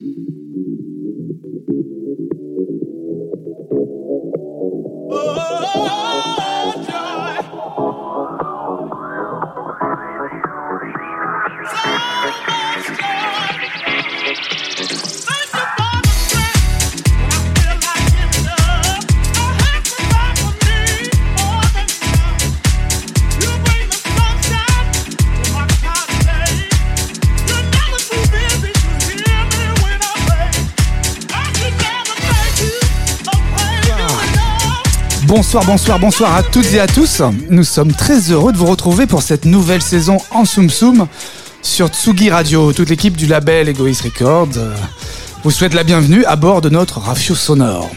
Thank 0.00 0.16
you. 1.68 2.85
Bonsoir, 35.36 35.66
bonsoir, 35.66 35.98
bonsoir 35.98 36.34
à 36.34 36.42
toutes 36.42 36.72
et 36.72 36.80
à 36.80 36.86
tous. 36.86 37.20
Nous 37.50 37.62
sommes 37.62 37.92
très 37.92 38.30
heureux 38.30 38.54
de 38.54 38.56
vous 38.56 38.64
retrouver 38.64 39.06
pour 39.06 39.20
cette 39.20 39.44
nouvelle 39.44 39.82
saison 39.82 40.16
en 40.30 40.46
Soum 40.46 40.70
Soum 40.70 41.08
sur 41.60 41.88
Tsugi 41.88 42.30
Radio. 42.30 42.72
Toute 42.72 42.88
l'équipe 42.88 43.18
du 43.18 43.26
label 43.26 43.68
Egoist 43.68 44.00
Records 44.00 44.56
euh, 44.56 44.74
vous 45.44 45.50
souhaite 45.50 45.74
la 45.74 45.84
bienvenue 45.84 46.24
à 46.24 46.36
bord 46.36 46.62
de 46.62 46.70
notre 46.70 47.00
rafio 47.00 47.34
sonore. 47.34 47.90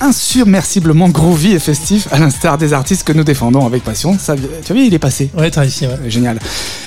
Insurmerciblement 0.00 1.08
groovy 1.10 1.52
et 1.52 1.60
festif, 1.60 2.08
à 2.10 2.18
l'instar 2.18 2.58
des 2.58 2.72
artistes 2.72 3.04
que 3.04 3.12
nous 3.12 3.24
défendons 3.24 3.64
avec 3.64 3.84
passion. 3.84 4.18
Ça, 4.18 4.34
tu 4.34 4.72
as 4.72 4.74
vu, 4.74 4.84
il 4.84 4.92
est 4.92 4.98
passé. 4.98 5.30
Ouais, 5.38 5.52
t'as 5.52 5.60
réussi, 5.60 5.86
ouais. 5.86 6.10
Génial. 6.10 6.40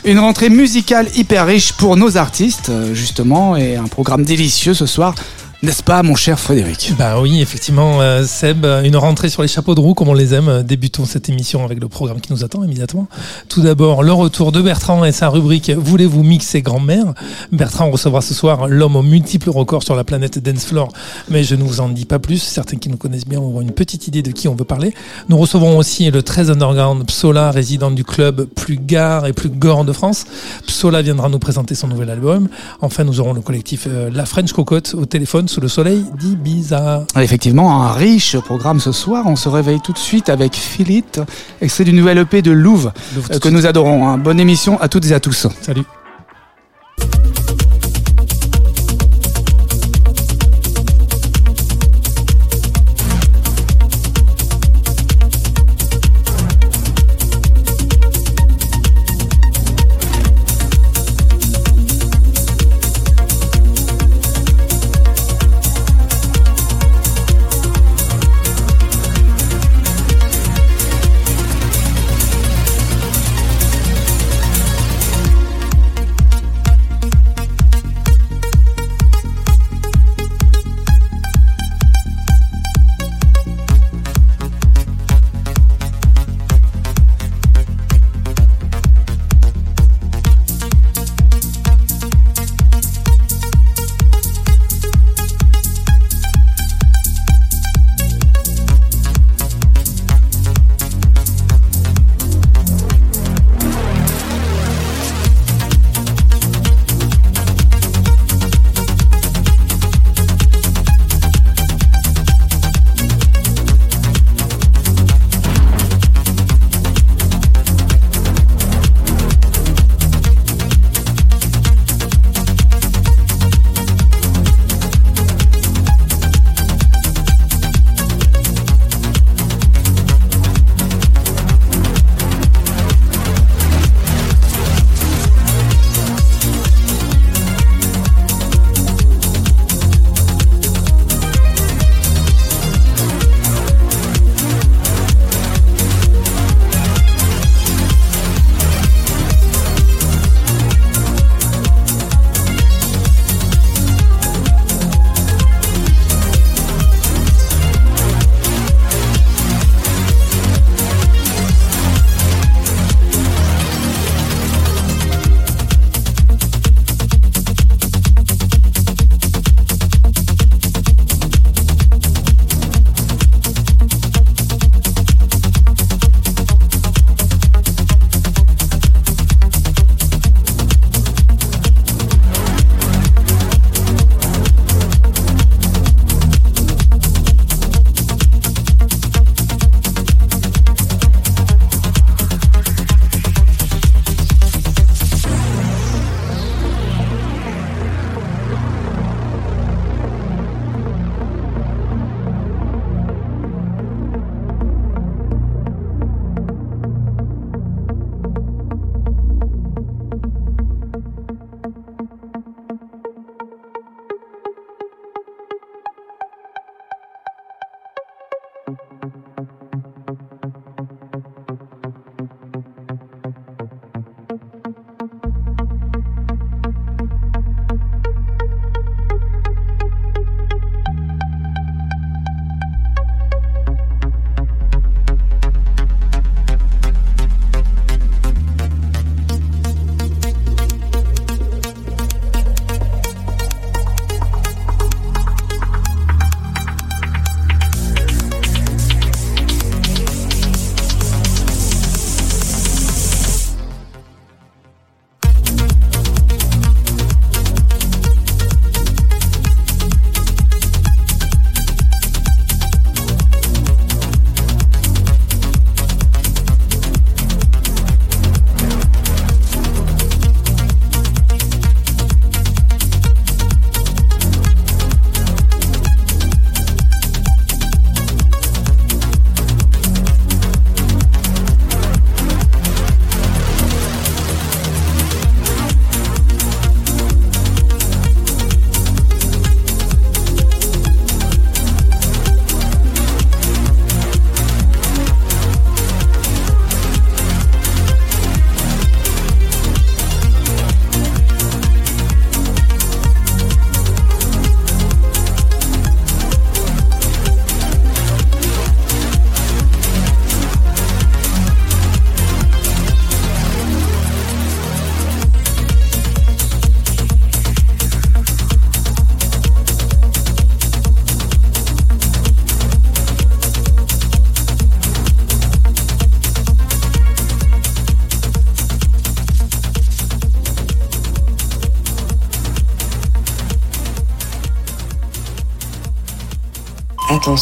Une 0.03 0.19
rentrée 0.19 0.49
musicale 0.49 1.08
hyper 1.16 1.45
riche 1.45 1.72
pour 1.72 1.95
nos 1.95 2.17
artistes, 2.17 2.67
euh, 2.67 2.94
justement, 2.94 3.55
et 3.55 3.77
un 3.77 3.88
programme 3.88 4.25
délicieux 4.25 4.73
ce 4.73 4.85
soir 4.85 5.16
n'est-ce 5.64 5.84
pas, 5.84 6.02
mon 6.02 6.16
cher 6.16 6.40
Frédéric? 6.40 6.94
Bah 6.98 7.22
oui, 7.22 7.40
effectivement, 7.40 8.02
euh, 8.02 8.26
Seb, 8.26 8.66
une 8.84 8.98
rentrée 8.98 9.30
sur 9.30 9.44
les 9.44 9.48
chapeaux 9.48 9.76
de 9.76 9.80
roue, 9.80 9.94
comme 9.94 10.08
on 10.08 10.14
les 10.14 10.34
aime. 10.34 10.64
Débutons 10.64 11.06
cette 11.06 11.30
émission 11.30 11.64
avec 11.64 11.80
le 11.80 11.88
programme 11.88 12.20
qui 12.20 12.34
nous 12.34 12.44
attend 12.44 12.64
immédiatement. 12.64 13.08
Tout 13.48 13.62
d'abord, 13.62 14.02
le 14.02 14.12
retour 14.12 14.52
de 14.52 14.59
Bertrand 14.59 15.06
et 15.06 15.12
sa 15.12 15.30
rubrique 15.30 15.70
Voulez-vous 15.70 16.23
mixer 16.23 16.64
grand-mère? 16.64 17.14
Bertrand 17.52 17.92
recevra 17.92 18.22
ce 18.22 18.34
soir 18.34 18.68
l'homme 18.68 18.95
aux 18.95 19.03
multiples 19.03 19.52
records 19.52 19.84
sur 19.84 19.95
la 19.95 20.03
planète 20.03 20.40
Dancefloor, 20.40 20.92
mais 21.30 21.44
je 21.44 21.53
ne 21.53 21.64
vous 21.64 21.80
en 21.80 21.90
dis 21.90 22.06
pas 22.06 22.18
plus. 22.18 22.40
Certains 22.40 22.78
qui 22.78 22.90
nous 22.90 22.98
connaissent 22.98 23.28
bien 23.28 23.40
auront 23.40 23.62
une 23.62 23.72
petite 23.72 24.08
idée 24.08 24.23
de 24.23 24.31
qui 24.31 24.48
on 24.48 24.56
veut 24.56 24.66
parler. 24.66 24.96
Nous 25.30 25.38
recevrons 25.38 25.78
aussi 25.78 26.09
le 26.09 26.23
très 26.23 26.50
underground 26.50 27.06
Psola, 27.06 27.52
résident 27.52 27.92
du 27.92 28.03
club 28.03 28.46
plus 28.46 28.78
gare 28.78 29.28
et 29.28 29.34
plus 29.34 29.50
gore 29.50 29.86
de 29.86 29.94
France. 29.94 30.25
Psola 30.66 31.03
viendra 31.03 31.30
nous 31.30 31.40
présenter 31.40 31.75
son 31.75 31.88
nouvel 31.88 32.09
album. 32.09 32.48
Enfin, 32.81 33.03
nous 33.03 33.20
aurons 33.20 33.34
le 33.34 33.42
collectif 33.42 33.88
euh, 33.88 34.09
La 34.12 34.25
French 34.25 34.53
Cocotte 34.53 34.96
au 34.98 35.06
téléphone 35.06 35.48
sous 35.52 35.61
le 35.61 35.67
soleil 35.67 36.05
d'Ibiza. 36.17 37.03
Effectivement, 37.17 37.83
un 37.83 37.91
riche 37.91 38.38
programme 38.39 38.80
ce 38.80 38.91
soir. 38.91 39.25
On 39.27 39.35
se 39.35 39.49
réveille 39.49 39.81
tout 39.81 39.91
de 39.91 39.97
suite 39.97 40.30
avec 40.30 40.55
Philippe, 40.55 41.19
extrait 41.61 41.83
du 41.83 41.94
nouvel 41.94 42.17
EP 42.19 42.41
de 42.41 42.52
Louvre, 42.52 42.94
Louvre 43.16 43.27
euh, 43.33 43.39
que 43.39 43.49
nous 43.49 43.66
adorons. 43.66 44.07
hein. 44.07 44.17
Bonne 44.17 44.39
émission 44.39 44.79
à 44.79 44.88
toutes 44.88 45.05
et 45.11 45.13
à 45.13 45.19
tous. 45.19 45.47
Salut. 45.61 45.83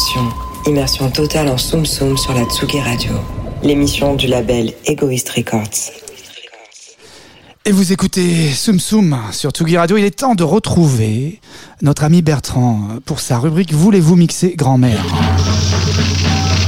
Attention, 0.00 0.32
immersion 0.66 1.10
totale 1.10 1.48
en 1.50 1.58
Soum 1.58 1.84
Soum 1.84 2.16
sur 2.16 2.32
la 2.32 2.44
Tsugi 2.44 2.80
Radio, 2.80 3.12
l'émission 3.62 4.14
du 4.14 4.28
label 4.28 4.72
Egoist 4.86 5.28
Records. 5.28 5.92
Et 7.66 7.70
vous 7.70 7.92
écoutez 7.92 8.50
Soum 8.50 8.80
Soum 8.80 9.18
sur 9.30 9.50
Tsugi 9.50 9.76
Radio. 9.76 9.98
Il 9.98 10.04
est 10.06 10.20
temps 10.20 10.34
de 10.34 10.42
retrouver 10.42 11.38
notre 11.82 12.04
ami 12.04 12.22
Bertrand 12.22 12.88
pour 13.04 13.20
sa 13.20 13.38
rubrique 13.38 13.74
Voulez-vous 13.74 14.16
mixer 14.16 14.54
grand-mère? 14.56 15.04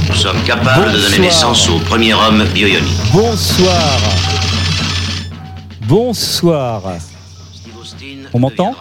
Nous 0.09 0.15
sommes 0.15 0.43
capables 0.43 0.91
de 0.91 0.99
donner 0.99 1.19
naissance 1.19 1.67
au 1.71 1.79
premier 1.79 2.13
homme 2.13 2.45
bioionique. 2.53 2.99
Bonsoir. 3.11 3.99
Bonsoir. 5.87 6.83
On 8.31 8.39
m'entend? 8.39 8.75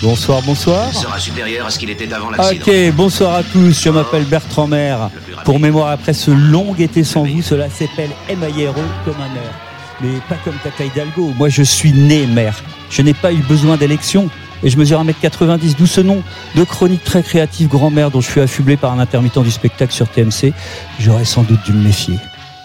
Bonsoir, 0.00 0.42
bonsoir. 0.42 0.94
sera 0.94 1.18
supérieur 1.18 1.66
à 1.66 1.70
ce 1.70 1.78
qu'il 1.78 1.90
était 1.90 2.12
avant 2.12 2.30
l'accident. 2.30 2.64
Ok, 2.64 2.94
bonsoir 2.94 3.34
à 3.34 3.42
tous. 3.42 3.82
Je 3.82 3.90
m'appelle 3.90 4.24
Bertrand 4.24 4.68
Maire. 4.68 5.10
Pour 5.44 5.58
mémoire, 5.58 5.88
après 5.88 6.12
ce 6.12 6.30
long 6.30 6.74
été 6.76 7.02
sans 7.02 7.24
vous, 7.24 7.42
cela 7.42 7.68
s'appelle 7.68 8.10
M.I.R.O. 8.28 8.80
comme 9.04 9.16
un 9.16 9.34
maire. 9.34 9.52
Mais 10.00 10.20
pas 10.28 10.36
comme 10.44 10.54
Tata 10.62 10.84
Hidalgo. 10.84 11.32
Moi, 11.36 11.48
je 11.48 11.64
suis 11.64 11.92
né 11.92 12.26
maire. 12.26 12.62
Je 12.90 13.02
n'ai 13.02 13.14
pas 13.14 13.32
eu 13.32 13.38
besoin 13.38 13.76
d'élection. 13.76 14.30
Et 14.62 14.70
je 14.70 14.78
mesure 14.78 15.02
1m90, 15.04 15.76
d'où 15.76 15.86
ce 15.86 16.00
nom 16.00 16.22
de 16.54 16.64
chronique 16.64 17.02
très 17.02 17.22
créative 17.22 17.68
grand-mère 17.68 18.10
dont 18.10 18.20
je 18.20 18.30
suis 18.30 18.40
affublé 18.40 18.76
par 18.76 18.92
un 18.92 19.00
intermittent 19.00 19.42
du 19.42 19.50
spectacle 19.50 19.92
sur 19.92 20.08
TMC. 20.08 20.52
J'aurais 21.00 21.24
sans 21.24 21.42
doute 21.42 21.64
dû 21.64 21.72
me 21.72 21.82
méfier. 21.82 22.14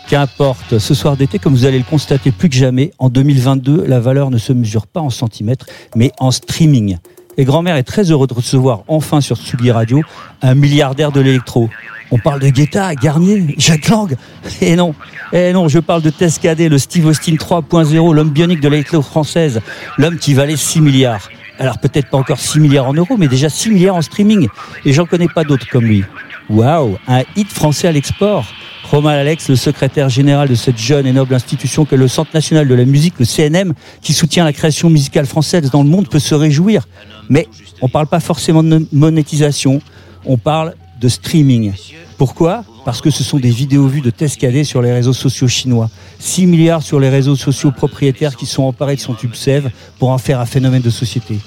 Qu'importe, 0.07 0.77
ce 0.77 0.93
soir 0.93 1.17
d'été, 1.17 1.39
comme 1.39 1.53
vous 1.53 1.65
allez 1.65 1.77
le 1.79 1.83
constater 1.83 2.31
plus 2.31 2.49
que 2.49 2.55
jamais, 2.55 2.91
en 2.99 3.09
2022, 3.09 3.85
la 3.87 3.99
valeur 3.99 4.29
ne 4.29 4.37
se 4.37 4.53
mesure 4.53 4.85
pas 4.85 4.99
en 4.99 5.09
centimètres, 5.09 5.65
mais 5.95 6.11
en 6.19 6.29
streaming. 6.29 6.97
Et 7.37 7.45
grand-mère 7.45 7.75
est 7.77 7.83
très 7.83 8.11
heureux 8.11 8.27
de 8.27 8.33
recevoir 8.33 8.83
enfin 8.87 9.19
sur 9.19 9.37
Tsugi 9.37 9.71
Radio 9.71 10.01
un 10.41 10.55
milliardaire 10.55 11.11
de 11.11 11.19
l'électro. 11.19 11.69
On 12.11 12.19
parle 12.19 12.39
de 12.39 12.49
Guetta, 12.49 12.93
Garnier, 12.93 13.55
Jacques 13.57 13.89
Lang. 13.89 14.15
Et 14.61 14.75
non, 14.75 14.93
et 15.31 15.51
non, 15.51 15.67
je 15.67 15.79
parle 15.79 16.03
de 16.03 16.11
Tescadé, 16.11 16.69
le 16.69 16.77
Steve 16.77 17.07
Austin 17.07 17.33
3.0, 17.33 18.13
l'homme 18.13 18.29
bionique 18.29 18.59
de 18.59 18.69
l'électro 18.69 19.01
française, 19.01 19.61
l'homme 19.97 20.17
qui 20.17 20.35
valait 20.35 20.57
6 20.57 20.81
milliards. 20.81 21.29
Alors 21.57 21.79
peut-être 21.79 22.09
pas 22.09 22.17
encore 22.17 22.39
6 22.39 22.59
milliards 22.59 22.87
en 22.87 22.93
euros, 22.93 23.17
mais 23.17 23.27
déjà 23.27 23.49
6 23.49 23.71
milliards 23.71 23.95
en 23.95 24.01
streaming. 24.03 24.47
Et 24.85 24.93
j'en 24.93 25.05
connais 25.05 25.27
pas 25.27 25.43
d'autres 25.43 25.67
comme 25.69 25.85
lui. 25.85 26.03
Waouh, 26.49 26.97
un 27.07 27.23
hit 27.35 27.49
français 27.49 27.87
à 27.87 27.91
l'export. 27.91 28.45
Romain 28.83 29.11
Alex, 29.11 29.49
le 29.49 29.55
secrétaire 29.55 30.09
général 30.09 30.49
de 30.49 30.55
cette 30.55 30.77
jeune 30.77 31.07
et 31.07 31.13
noble 31.13 31.33
institution 31.33 31.85
que 31.85 31.95
le 31.95 32.07
Centre 32.07 32.31
national 32.33 32.67
de 32.67 32.75
la 32.75 32.85
musique, 32.85 33.15
le 33.17 33.25
CNM, 33.25 33.73
qui 34.01 34.13
soutient 34.13 34.43
la 34.43 34.53
création 34.53 34.89
musicale 34.89 35.25
française 35.25 35.71
dans 35.71 35.81
le 35.81 35.89
monde, 35.89 36.09
peut 36.09 36.19
se 36.19 36.35
réjouir. 36.35 36.87
Mais 37.29 37.47
on 37.81 37.87
ne 37.87 37.91
parle 37.91 38.07
pas 38.07 38.19
forcément 38.19 38.61
de 38.61 38.85
monétisation, 38.91 39.81
on 40.25 40.37
parle 40.37 40.75
de 40.99 41.07
streaming. 41.07 41.73
Pourquoi? 42.17 42.63
Parce 42.85 43.01
que 43.01 43.09
ce 43.09 43.23
sont 43.23 43.39
des 43.39 43.49
vidéos 43.49 43.87
vues 43.87 44.01
de 44.01 44.09
Tescadé 44.09 44.63
sur 44.63 44.81
les 44.81 44.91
réseaux 44.91 45.13
sociaux 45.13 45.47
chinois. 45.47 45.89
6 46.19 46.45
milliards 46.45 46.83
sur 46.83 46.99
les 46.99 47.09
réseaux 47.09 47.35
sociaux 47.35 47.71
propriétaires 47.71 48.35
qui 48.35 48.45
sont 48.45 48.63
emparés 48.63 48.95
de 48.95 49.01
son 49.01 49.13
tube 49.13 49.33
Sève 49.33 49.71
pour 49.97 50.09
en 50.09 50.17
faire 50.17 50.39
un 50.39 50.45
phénomène 50.45 50.81
de 50.81 50.89
société. 50.89 51.39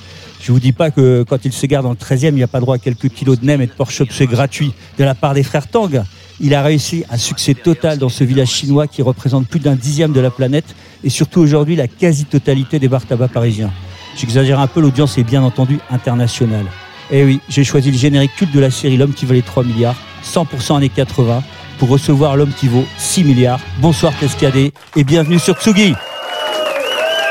Je 0.46 0.52
vous 0.52 0.60
dis 0.60 0.70
pas 0.70 0.92
que 0.92 1.24
quand 1.28 1.44
il 1.44 1.52
s'égare 1.52 1.82
dans 1.82 1.90
le 1.90 1.96
13e, 1.96 2.28
il 2.28 2.34
n'y 2.34 2.42
a 2.44 2.46
pas 2.46 2.60
droit 2.60 2.76
à 2.76 2.78
quelques 2.78 3.08
kilos 3.08 3.40
de 3.40 3.44
nem 3.44 3.60
et 3.60 3.66
de 3.66 3.72
Porsche 3.72 4.04
c'est 4.08 4.28
gratuit 4.28 4.72
de 4.96 5.02
la 5.02 5.16
part 5.16 5.34
des 5.34 5.42
frères 5.42 5.66
Tang. 5.66 5.90
Il 6.38 6.54
a 6.54 6.62
réussi 6.62 7.02
un 7.10 7.16
succès 7.16 7.54
total 7.54 7.98
dans 7.98 8.08
ce 8.08 8.22
village 8.22 8.50
chinois 8.50 8.86
qui 8.86 9.02
représente 9.02 9.48
plus 9.48 9.58
d'un 9.58 9.74
dixième 9.74 10.12
de 10.12 10.20
la 10.20 10.30
planète 10.30 10.76
et 11.02 11.10
surtout 11.10 11.40
aujourd'hui 11.40 11.74
la 11.74 11.88
quasi-totalité 11.88 12.78
des 12.78 12.86
bars 12.86 13.04
tabac 13.04 13.26
parisiens. 13.26 13.72
J'exagère 14.16 14.60
un 14.60 14.68
peu, 14.68 14.80
l'audience 14.80 15.18
est 15.18 15.24
bien 15.24 15.42
entendu 15.42 15.80
internationale. 15.90 16.66
Eh 17.10 17.24
oui, 17.24 17.40
j'ai 17.48 17.64
choisi 17.64 17.90
le 17.90 17.98
générique 17.98 18.36
culte 18.36 18.54
de 18.54 18.60
la 18.60 18.70
série 18.70 18.96
L'homme 18.96 19.14
qui 19.14 19.26
valait 19.26 19.42
3 19.42 19.64
milliards, 19.64 19.96
100% 20.24 20.76
années 20.76 20.90
80, 20.90 21.42
pour 21.80 21.88
recevoir 21.88 22.36
l'homme 22.36 22.52
qui 22.56 22.68
vaut 22.68 22.86
6 22.98 23.24
milliards. 23.24 23.58
Bonsoir 23.80 24.16
Tescadé 24.16 24.72
et 24.94 25.02
bienvenue 25.02 25.40
sur 25.40 25.56
Tsugi. 25.56 25.94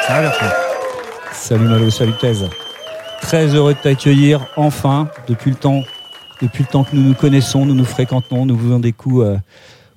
Salut 0.05 0.27
Salut 1.31 1.65
Malo, 1.69 1.89
salut 1.89 2.13
Thèse. 2.19 2.49
Très 3.21 3.47
heureux 3.55 3.73
de 3.73 3.79
t'accueillir 3.79 4.47
enfin 4.55 5.09
depuis 5.27 5.51
le 5.51 5.57
temps 5.57 5.83
depuis 6.41 6.63
le 6.63 6.69
temps 6.69 6.83
que 6.83 6.95
nous 6.95 7.01
nous 7.01 7.13
connaissons, 7.13 7.65
nous 7.65 7.75
nous 7.75 7.85
fréquentons, 7.85 8.45
nous 8.45 8.57
faisons 8.57 8.79
des 8.79 8.91
coups. 8.91 9.23
Euh, 9.25 9.37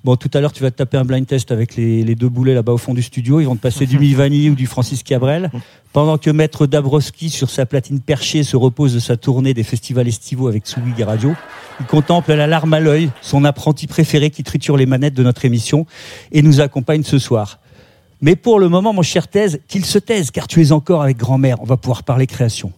bon, 0.03 0.15
tout 0.15 0.29
à 0.33 0.39
l'heure, 0.39 0.53
tu 0.53 0.63
vas 0.63 0.71
te 0.71 0.77
taper 0.77 0.97
un 0.97 1.05
blind 1.05 1.25
test 1.25 1.51
avec 1.51 1.75
les, 1.75 2.15
deux 2.15 2.29
boulets 2.29 2.53
là-bas 2.53 2.73
au 2.73 2.77
fond 2.77 2.93
du 2.93 3.01
studio. 3.01 3.39
Ils 3.39 3.45
vont 3.45 3.55
te 3.55 3.61
passer 3.61 3.85
du 3.85 3.99
Mivani 3.99 4.49
ou 4.49 4.55
du 4.55 4.65
Francis 4.65 5.03
Cabrel. 5.03 5.51
Pendant 5.91 6.17
que 6.17 6.29
Maître 6.29 6.65
Dabrowski, 6.65 7.29
sur 7.29 7.49
sa 7.49 7.65
platine 7.65 7.99
perchée, 7.99 8.43
se 8.43 8.55
repose 8.55 8.93
de 8.93 8.99
sa 8.99 9.17
tournée 9.17 9.53
des 9.53 9.63
festivals 9.63 10.07
estivaux 10.07 10.47
avec 10.47 10.65
Tsugi 10.65 11.03
Radio, 11.03 11.33
il 11.79 11.85
contemple 11.85 12.33
la 12.33 12.47
larme 12.47 12.73
à 12.73 12.79
l'œil 12.79 13.09
son 13.21 13.43
apprenti 13.43 13.87
préféré 13.87 14.29
qui 14.29 14.43
triture 14.43 14.77
les 14.77 14.85
manettes 14.85 15.13
de 15.13 15.23
notre 15.23 15.45
émission 15.45 15.85
et 16.31 16.41
nous 16.41 16.61
accompagne 16.61 17.03
ce 17.03 17.19
soir. 17.19 17.59
Mais 18.21 18.35
pour 18.35 18.59
le 18.59 18.67
moment, 18.67 18.93
mon 18.93 19.01
cher 19.01 19.27
Thèse, 19.27 19.61
qu'il 19.67 19.85
se 19.85 19.97
taise, 19.97 20.29
car 20.29 20.47
tu 20.47 20.61
es 20.61 20.71
encore 20.71 21.01
avec 21.01 21.17
grand-mère. 21.17 21.61
On 21.61 21.65
va 21.65 21.77
pouvoir 21.77 22.03
parler 22.03 22.27
création. 22.27 22.73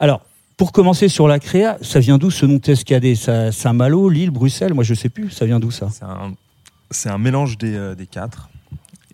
Alors, 0.00 0.22
pour 0.56 0.72
commencer 0.72 1.08
sur 1.08 1.26
la 1.26 1.40
créa, 1.40 1.78
ça 1.82 1.98
vient 1.98 2.18
d'où 2.18 2.30
ce 2.30 2.46
nom 2.46 2.58
Tescadé? 2.58 3.14
Saint-Malo, 3.16 4.08
Lille, 4.08 4.30
Bruxelles? 4.30 4.74
Moi, 4.74 4.84
je 4.84 4.94
sais 4.94 5.08
plus. 5.08 5.30
Ça 5.30 5.46
vient 5.46 5.58
d'où 5.58 5.70
ça? 5.70 5.88
C'est 6.90 7.08
un, 7.08 7.18
mélange 7.18 7.58
des, 7.58 7.74
euh, 7.74 7.96
quatre. 8.08 8.50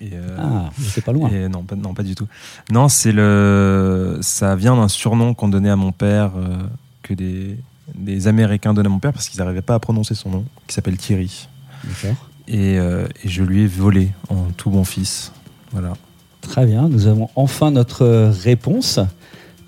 Et, 0.02 0.10
euh, 0.12 0.36
ah, 0.38 0.70
c'est 0.78 1.02
pas 1.02 1.12
loin. 1.12 1.30
non, 1.48 1.62
pas, 1.62 1.76
non, 1.76 1.94
pas 1.94 2.02
du 2.02 2.14
tout. 2.14 2.26
Non, 2.70 2.88
c'est 2.88 3.12
le. 3.12 4.18
Ça 4.20 4.54
vient 4.54 4.76
d'un 4.76 4.88
surnom 4.88 5.32
qu'on 5.32 5.48
donnait 5.48 5.70
à 5.70 5.76
mon 5.76 5.92
père, 5.92 6.32
euh, 6.36 6.58
que 7.02 7.14
des, 7.14 7.56
des, 7.94 8.28
Américains 8.28 8.74
donnaient 8.74 8.88
à 8.88 8.90
mon 8.90 8.98
père 8.98 9.12
parce 9.12 9.28
qu'ils 9.28 9.40
n'arrivaient 9.40 9.62
pas 9.62 9.74
à 9.74 9.78
prononcer 9.78 10.14
son 10.14 10.30
nom, 10.30 10.44
qui 10.66 10.74
s'appelle 10.74 10.96
Thierry. 10.98 11.48
D'accord. 11.84 12.16
Et, 12.48 12.74
et, 12.74 13.28
je 13.28 13.42
lui 13.44 13.62
ai 13.62 13.66
volé 13.66 14.10
en 14.28 14.50
tout 14.56 14.70
bon 14.70 14.84
fils. 14.84 15.32
Voilà. 15.72 15.92
Très 16.40 16.66
bien, 16.66 16.88
nous 16.88 17.06
avons 17.06 17.30
enfin 17.36 17.70
notre 17.70 18.06
réponse 18.42 18.98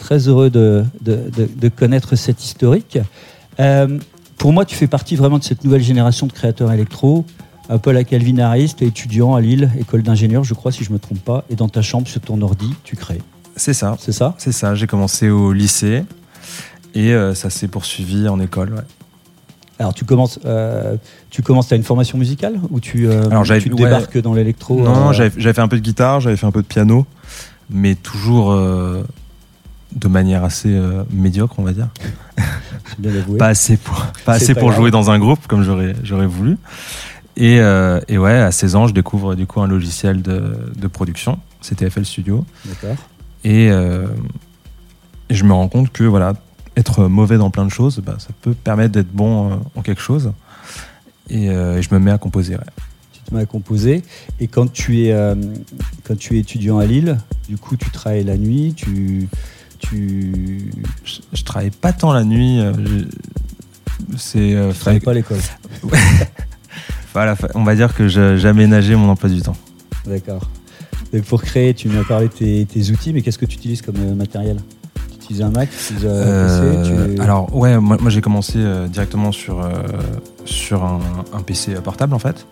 très 0.03 0.27
heureux 0.27 0.51
de, 0.51 0.85
de, 1.01 1.69
connaître 1.69 2.17
cette 2.17 2.45
historique. 2.45 2.99
Euh, 3.61 3.99
pour 4.37 4.53
moi, 4.53 4.65
tu 4.65 4.75
fais 4.75 4.89
partie 4.89 5.15
vraiment 5.15 5.39
de 5.39 5.45
cette 5.45 5.63
nouvelle 5.63 5.83
génération 5.83 6.27
de 6.27 6.33
créateurs 6.33 6.73
électro, 6.73 7.25
un 7.69 7.79
peu 7.79 7.93
la 7.93 8.03
Calvin 8.03 8.39
Harris, 8.39 8.75
tu 8.77 8.83
es 8.83 8.89
étudiant 8.89 9.37
à 9.37 9.41
Lille, 9.41 9.71
école 9.79 10.03
d'ingénieur, 10.03 10.43
je 10.43 10.55
crois, 10.55 10.73
si 10.73 10.83
je 10.83 10.89
ne 10.91 10.95
me 10.95 10.99
trompe 10.99 11.21
pas, 11.21 11.45
et 11.51 11.55
dans 11.55 11.69
ta 11.69 11.83
chambre, 11.83 12.09
sur 12.09 12.21
ton 12.21 12.43
ordi, 12.43 12.75
tu 12.83 12.97
crées. 12.97 13.23
C'est 13.55 13.75
ça. 13.75 13.97
C'est 14.01 14.11
ça? 14.11 14.35
C'est 14.39 14.51
ça. 14.51 14.75
J'ai 14.75 14.89
commencé 14.89 15.31
au 15.31 15.53
lycée 15.53 16.03
et 16.95 17.13
euh, 17.13 17.35
ça 17.35 17.49
s'est 17.49 17.69
poursuivi 17.69 18.29
en 18.29 18.41
école. 18.41 18.85
Alors 19.79 19.95
tu 19.95 20.05
commences, 20.05 20.41
euh, 20.45 20.97
tu 21.31 21.43
commences 21.43 21.71
à 21.71 21.77
une 21.77 21.83
formation 21.85 22.19
musicale 22.19 22.55
ou 22.71 22.81
tu, 22.81 23.11
Alors, 23.11 23.45
tu 23.45 23.69
débarques 23.69 24.19
dans 24.21 24.35
l'électro 24.35 24.81
Non, 24.81 25.13
j'avais 25.13 25.53
fait 25.53 25.61
un 25.61 25.69
peu 25.69 25.77
de 25.77 25.83
guitare, 25.83 26.21
j'avais 26.21 26.37
fait 26.37 26.47
un 26.47 26.51
peu 26.51 26.63
de 26.63 26.67
piano, 26.67 27.07
mais 27.71 27.95
toujours 27.95 28.53
de 29.95 30.09
manière 30.09 30.45
assez 30.45 30.75
euh, 30.75 31.05
médiocre, 31.11 31.59
on 31.59 31.63
va 31.63 31.73
dire. 31.73 31.89
pas 33.39 33.49
assez 33.49 33.77
pour, 33.77 34.07
pas 34.25 34.35
assez 34.35 34.55
pour 34.55 34.73
jouer 34.73 34.91
dans 34.91 35.11
un 35.11 35.19
groupe 35.19 35.47
comme 35.47 35.63
j'aurais, 35.63 35.95
j'aurais 36.03 36.27
voulu. 36.27 36.57
Et, 37.37 37.61
euh, 37.61 38.01
et, 38.09 38.19
ouais, 38.19 38.35
à 38.35 38.53
16 38.53 38.77
ans, 38.77 38.87
je 38.87 38.93
découvre 38.93 39.35
du 39.35 39.47
coup 39.47 39.61
un 39.61 39.67
logiciel 39.67 40.21
de, 40.21 40.71
de 40.77 40.87
production, 40.87 41.39
c'était 41.61 41.89
FL 41.89 42.05
Studio. 42.05 42.45
D'accord. 42.67 42.97
Et, 43.45 43.71
euh, 43.71 44.07
et, 45.31 45.35
je 45.35 45.45
me 45.45 45.53
rends 45.53 45.69
compte 45.69 45.91
que 45.91 46.05
voilà, 46.05 46.35
être 46.77 47.07
mauvais 47.07 47.39
dans 47.39 47.51
plein 47.51 47.65
de 47.65 47.71
choses, 47.71 48.03
bah, 48.05 48.17
ça 48.19 48.29
peut 48.43 48.53
permettre 48.53 48.93
d'être 48.93 49.11
bon 49.11 49.61
en 49.75 49.83
quelque 49.83 50.03
chose. 50.03 50.33
Et, 51.31 51.47
je 51.47 51.95
me 51.95 51.99
mets 51.99 52.11
à 52.11 52.19
composer. 52.19 52.57
Tu 53.13 53.21
te 53.21 53.35
mets 53.35 53.41
à 53.41 53.47
composer. 53.47 54.03
Et 54.39 54.47
quand 54.47 54.71
tu 54.71 55.05
es, 55.05 55.35
quand 56.05 56.19
tu 56.19 56.37
es 56.37 56.41
étudiant 56.41 56.79
à 56.79 56.85
Lille, 56.85 57.17
du 57.49 57.57
coup, 57.57 57.77
tu 57.77 57.89
travailles 57.91 58.25
la 58.25 58.37
nuit, 58.37 58.75
tu 58.77 59.29
tu. 59.83 60.71
Je, 61.05 61.43
travaille 61.43 61.71
pas 61.71 61.93
tant 61.93 62.13
la 62.13 62.25
nuit. 62.25 62.61
Euh, 62.61 62.73
c'est. 64.17 64.55
Euh, 64.55 64.73
travaille 64.73 65.01
pas 65.01 65.11
à 65.11 65.15
l'école. 65.15 65.39
voilà, 67.13 67.37
on 67.55 67.65
va 67.65 67.75
dire 67.75 67.95
que 67.95 68.09
j'ai 68.09 68.49
aménagé 68.49 68.97
mon 68.97 69.11
emploi 69.11 69.29
du 69.29 69.43
temps. 69.43 69.57
D'accord. 70.07 70.49
Pour 71.29 71.43
créer, 71.43 71.75
tu 71.75 71.89
m'as 71.89 72.05
parlé 72.05 72.29
de 72.29 72.65
tes, 72.65 72.91
outils, 72.91 73.13
mais 73.13 73.21
qu'est-ce 73.21 73.39
que 73.39 73.45
tu 73.45 73.57
utilises 73.57 73.83
comme 73.83 73.97
euh, 73.99 74.15
matériel? 74.15 74.57
Tu 75.11 75.17
utilises 75.17 75.43
un 75.43 75.51
Mac 75.51 75.69
tu 75.69 75.95
utilises 75.95 76.07
un 76.07 76.47
PC 76.47 77.21
Alors, 77.21 77.55
ouais, 77.55 77.79
moi, 77.79 77.99
j'ai 78.09 78.23
commencé 78.23 78.59
directement 78.89 79.31
sur, 79.31 79.69
sur 80.47 80.83
un, 80.85 81.43
PC 81.45 81.75
portable 81.75 82.15
en 82.15 82.19
fait. 82.19 82.47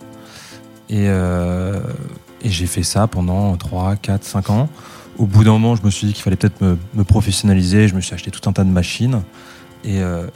Et, 0.90 1.06
et 1.06 2.50
j'ai 2.50 2.66
fait 2.66 2.82
ça 2.82 3.06
pendant 3.06 3.56
3, 3.56 3.96
4, 3.96 4.25
5 4.25 4.50
ans 4.50 4.68
au 5.20 5.26
bout 5.26 5.44
d'un 5.44 5.52
moment, 5.52 5.76
je 5.76 5.82
me 5.82 5.90
suis 5.90 6.06
dit 6.06 6.14
qu'il 6.14 6.22
fallait 6.22 6.36
peut-être 6.36 6.62
me, 6.62 7.04
professionnaliser. 7.04 7.88
Je 7.88 7.94
me 7.94 8.00
suis 8.00 8.14
acheté 8.14 8.30
tout 8.30 8.48
un 8.48 8.52
tas 8.52 8.64
de 8.64 8.70
machines. 8.70 9.20
Et, 9.84 10.00
euh, 10.00 10.26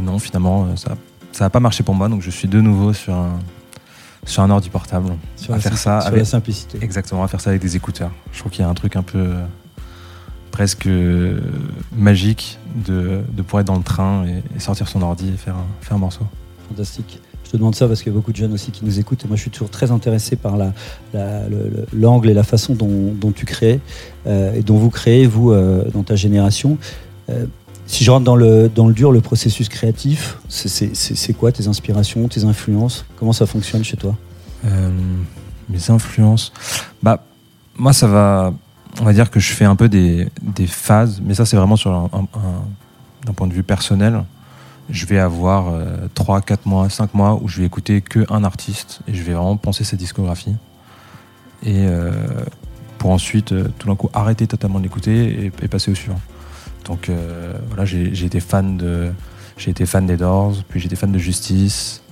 non, 0.00 0.20
finalement, 0.20 0.68
ça 0.76 0.96
n'a 1.40 1.50
pas 1.50 1.58
marché 1.58 1.82
pour 1.82 1.96
moi. 1.96 2.08
Donc, 2.08 2.22
je 2.22 2.30
suis 2.30 2.46
de 2.46 2.60
nouveau 2.60 2.92
sur 2.92 3.12
un, 3.12 3.40
sur 4.24 4.44
un 4.44 4.50
ordi 4.50 4.70
portable. 4.70 5.16
Sur 5.34 5.54
à 5.54 5.58
faire 5.58 5.76
ça 5.76 5.98
avec 5.98 6.20
la 6.20 6.24
simplicité. 6.24 6.78
Exactement, 6.80 7.24
à 7.24 7.28
faire 7.28 7.40
ça 7.40 7.50
avec 7.50 7.60
des 7.60 7.74
écouteurs. 7.74 8.12
Je 8.32 8.38
trouve 8.38 8.52
qu'il 8.52 8.62
y 8.62 8.64
a 8.64 8.68
un 8.68 8.74
truc 8.74 8.94
un 8.94 9.02
peu, 9.02 9.34
presque 10.52 10.88
magique 11.96 12.58
de, 12.86 13.22
de, 13.32 13.42
pouvoir 13.42 13.62
être 13.62 13.66
dans 13.66 13.76
le 13.78 13.82
train 13.82 14.26
et, 14.26 14.60
sortir 14.60 14.86
son 14.86 15.02
ordi 15.02 15.28
et 15.34 15.36
faire 15.36 15.56
faire 15.80 15.96
un 15.96 16.00
morceau. 16.00 16.26
Fantastique. 16.68 17.20
Je 17.50 17.56
te 17.56 17.58
demande 17.58 17.74
ça 17.74 17.88
parce 17.88 18.00
qu'il 18.00 18.12
y 18.12 18.14
a 18.14 18.16
beaucoup 18.16 18.30
de 18.30 18.36
jeunes 18.36 18.52
aussi 18.52 18.70
qui 18.70 18.84
nous 18.84 19.00
écoutent. 19.00 19.24
Et 19.24 19.26
moi, 19.26 19.36
je 19.36 19.42
suis 19.42 19.50
toujours 19.50 19.70
très 19.70 19.90
intéressé 19.90 20.36
par 20.36 20.56
l'angle 21.92 22.26
la, 22.26 22.30
et 22.30 22.34
la 22.34 22.44
façon 22.44 22.74
dont, 22.74 23.32
tu 23.32 23.44
crées 23.44 23.80
euh, 24.28 24.54
et 24.54 24.62
dont 24.62 24.76
vous 24.76 24.88
créez, 24.88 25.26
vous, 25.26 25.50
euh, 25.50 25.82
dans 25.92 26.04
ta 26.04 26.14
génération. 26.14 26.78
Euh, 27.28 27.46
si 27.88 28.04
je 28.04 28.10
rentre 28.12 28.24
dans 28.24 28.36
le, 28.36 28.70
dur, 28.92 29.10
le 29.10 29.20
processus 29.20 29.68
créatif, 29.68 30.38
c'est 30.48 31.32
quoi 31.32 31.50
tes 31.50 31.66
inspirations, 31.66 32.28
tes 32.28 32.44
influences? 32.44 33.04
Comment 33.16 33.32
ça 33.32 33.46
fonctionne 33.46 33.82
chez 33.82 33.96
toi? 33.96 34.14
Mes 35.68 35.90
influences 35.90 36.52
bah, 37.02 37.24
Moi, 37.76 37.92
ça 37.92 38.06
va. 38.06 38.54
On 39.00 39.04
va 39.04 39.12
dire 39.12 39.28
que 39.28 39.40
je 39.40 39.52
fais 39.52 39.64
un 39.64 39.74
peu 39.74 39.88
des, 39.88 40.28
phases, 40.68 41.20
mais 41.20 41.34
ça, 41.34 41.44
c'est 41.44 41.56
vraiment 41.56 41.74
sur 41.74 42.08
d'un 43.26 43.32
point 43.32 43.48
de 43.48 43.52
vue 43.52 43.64
personnel 43.64 44.22
je 44.90 45.06
vais 45.06 45.18
avoir 45.18 45.72
3, 46.14 46.40
4 46.40 46.66
mois, 46.66 46.88
5 46.88 47.14
mois 47.14 47.38
où 47.40 47.48
je 47.48 47.60
vais 47.60 47.66
écouter 47.66 48.00
qu'un 48.00 48.44
artiste 48.44 49.00
et 49.06 49.14
je 49.14 49.22
vais 49.22 49.32
vraiment 49.32 49.56
penser 49.56 49.84
sa 49.84 49.96
discographie. 49.96 50.56
Et 51.62 51.86
euh, 51.86 52.12
pour 52.98 53.10
ensuite, 53.10 53.52
euh, 53.52 53.68
tout 53.78 53.88
d'un 53.88 53.96
coup, 53.96 54.08
arrêter 54.12 54.46
totalement 54.46 54.80
d'écouter 54.80 55.46
et, 55.62 55.68
passer 55.68 55.90
au 55.90 55.94
suivant. 55.94 56.20
Donc 56.86 57.08
euh, 57.08 57.54
voilà, 57.68 57.84
j'ai 57.84 58.24
été 58.24 58.40
fan 58.40 58.76
de. 58.76 59.12
J'ai 59.56 59.70
été 59.70 59.84
fan 59.84 60.06
des 60.06 60.16
Doors, 60.16 60.54
puis 60.68 60.80
j'étais 60.80 60.96
fan 60.96 61.12
de 61.12 61.18
Justice, 61.18 62.02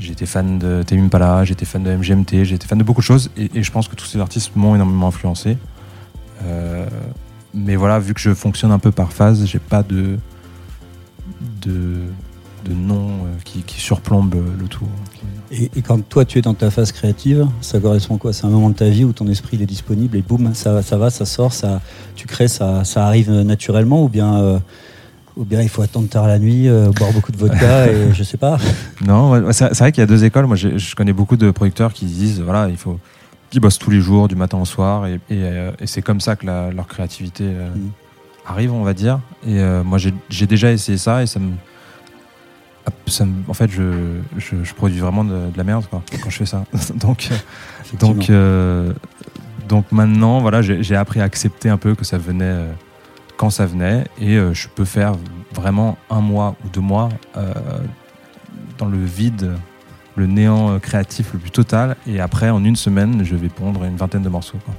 j'ai 0.00 0.10
été 0.10 0.26
fan 0.26 0.58
de 0.58 0.82
Tame 0.82 1.04
Impala, 1.04 1.44
j'étais 1.44 1.64
fan 1.64 1.84
de 1.84 1.94
MGMT, 1.94 2.42
j'ai 2.42 2.56
été 2.56 2.66
fan 2.66 2.76
de 2.76 2.82
beaucoup 2.82 3.02
de 3.02 3.06
choses 3.06 3.30
et, 3.36 3.62
je 3.62 3.70
pense 3.70 3.86
que 3.86 3.94
tous 3.94 4.06
ces 4.06 4.18
artistes 4.18 4.56
m'ont 4.56 4.74
énormément 4.74 5.06
influencé. 5.06 5.58
mais 7.54 7.76
voilà, 7.76 8.00
vu 8.00 8.14
que 8.14 8.20
je 8.20 8.34
fonctionne 8.34 8.72
un 8.72 8.80
peu 8.80 8.90
par 8.90 9.12
phase, 9.12 9.46
j'ai 9.46 9.60
pas 9.60 9.84
de 9.84 10.18
de, 11.40 12.00
de 12.64 12.72
noms 12.72 13.08
euh, 13.08 13.34
qui, 13.44 13.62
qui 13.62 13.80
surplombent 13.80 14.42
le 14.58 14.66
tout. 14.68 14.86
Et, 15.50 15.70
quand 15.82 16.06
toi 16.08 16.24
tu 16.24 16.38
es 16.38 16.42
dans 16.42 16.54
ta 16.54 16.70
phase 16.70 16.92
créative, 16.92 17.46
ça 17.60 17.80
correspond 17.80 18.16
à 18.16 18.18
quoi? 18.18 18.32
C'est 18.32 18.46
un 18.46 18.50
moment 18.50 18.70
de 18.70 18.74
ta 18.74 18.88
vie 18.88 19.04
où 19.04 19.12
ton 19.12 19.26
esprit 19.28 19.56
il 19.56 19.62
est 19.62 19.66
disponible 19.66 20.16
et 20.16 20.22
boum, 20.22 20.54
ça, 20.54 20.82
ça 20.82 20.98
va, 20.98 21.10
ça 21.10 21.24
sort, 21.24 21.52
ça, 21.52 21.80
tu 22.16 22.26
crées, 22.26 22.48
ça, 22.48 22.84
ça 22.84 23.06
arrive 23.06 23.30
naturellement 23.30 24.02
ou 24.04 24.08
bien, 24.08 24.38
euh, 24.38 24.58
ou 25.36 25.44
bien 25.44 25.62
il 25.62 25.68
faut 25.68 25.82
attendre 25.82 26.08
tard 26.08 26.26
la 26.26 26.38
nuit, 26.38 26.68
euh, 26.68 26.90
boire 26.90 27.12
beaucoup 27.12 27.32
de 27.32 27.38
vodka 27.38 27.86
et 27.92 28.12
je 28.12 28.22
sais 28.22 28.36
pas? 28.36 28.58
Non, 29.04 29.52
c'est 29.52 29.76
vrai 29.78 29.92
qu'il 29.92 30.02
y 30.02 30.04
a 30.04 30.06
deux 30.06 30.24
écoles. 30.24 30.46
Moi 30.46 30.56
je 30.56 30.94
connais 30.94 31.12
beaucoup 31.12 31.36
de 31.36 31.50
producteurs 31.50 31.92
qui 31.92 32.04
disent 32.04 32.40
voilà, 32.40 32.68
il 32.68 32.76
faut 32.76 32.98
qui 33.50 33.60
bossent 33.60 33.78
tous 33.78 33.90
les 33.90 34.00
jours, 34.00 34.28
du 34.28 34.36
matin 34.36 34.58
au 34.58 34.66
soir, 34.66 35.06
et, 35.06 35.18
et, 35.30 35.86
c'est 35.86 36.02
comme 36.02 36.20
ça 36.20 36.36
que 36.36 36.44
leur 36.44 36.86
créativité 36.86 37.44
mm 37.44 38.07
arrive, 38.48 38.72
on 38.72 38.82
va 38.82 38.94
dire. 38.94 39.20
Et 39.46 39.60
euh, 39.60 39.82
moi, 39.84 39.98
j'ai 39.98 40.46
déjà 40.46 40.72
essayé 40.72 40.98
ça 40.98 41.22
et 41.22 41.26
ça 41.26 41.38
me. 41.38 41.52
en 43.48 43.54
fait, 43.54 43.70
je, 43.70 44.20
je, 44.36 44.74
produis 44.74 45.00
vraiment 45.00 45.24
de, 45.24 45.50
la 45.56 45.64
merde 45.64 45.86
quoi, 45.88 46.02
quand 46.22 46.30
je 46.30 46.38
fais 46.38 46.46
ça. 46.46 46.64
donc, 46.94 47.28
donc, 47.98 48.30
euh, 48.30 48.92
donc 49.68 49.90
maintenant, 49.92 50.40
voilà, 50.40 50.62
j'ai 50.62 50.96
appris 50.96 51.20
à 51.20 51.24
accepter 51.24 51.68
un 51.68 51.76
peu 51.76 51.94
que 51.94 52.04
ça 52.04 52.18
venait 52.18 52.44
euh, 52.44 52.72
quand 53.36 53.50
ça 53.50 53.66
venait 53.66 54.04
et 54.20 54.36
je 54.52 54.68
peux 54.68 54.84
faire 54.84 55.14
vraiment 55.54 55.96
un 56.10 56.20
mois 56.20 56.56
ou 56.64 56.68
deux 56.70 56.80
mois 56.80 57.08
dans 58.78 58.86
le 58.86 58.98
vide, 58.98 59.52
le 60.16 60.26
néant 60.26 60.80
créatif 60.80 61.32
le 61.34 61.38
plus 61.38 61.52
total. 61.52 61.96
Et 62.08 62.20
après, 62.20 62.50
en 62.50 62.64
une 62.64 62.74
semaine, 62.74 63.24
je 63.24 63.36
vais 63.36 63.48
pondre 63.48 63.84
une 63.84 63.96
vingtaine 63.96 64.22
de 64.22 64.28
morceaux. 64.28 64.58
Quoi. 64.64 64.74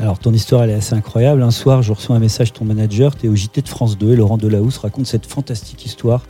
Alors, 0.00 0.18
ton 0.18 0.32
histoire, 0.32 0.64
elle 0.64 0.70
est 0.70 0.74
assez 0.74 0.94
incroyable. 0.94 1.42
Un 1.42 1.50
soir, 1.50 1.82
je 1.82 1.92
reçois 1.92 2.16
un 2.16 2.20
message 2.20 2.54
de 2.54 2.58
ton 2.58 2.64
manager, 2.64 3.14
tu 3.14 3.26
es 3.26 3.28
au 3.28 3.36
JT 3.36 3.60
de 3.60 3.68
France 3.68 3.98
2, 3.98 4.14
et 4.14 4.16
Laurent 4.16 4.38
Delahousse 4.38 4.78
raconte 4.78 5.06
cette 5.06 5.26
fantastique 5.26 5.84
histoire 5.84 6.22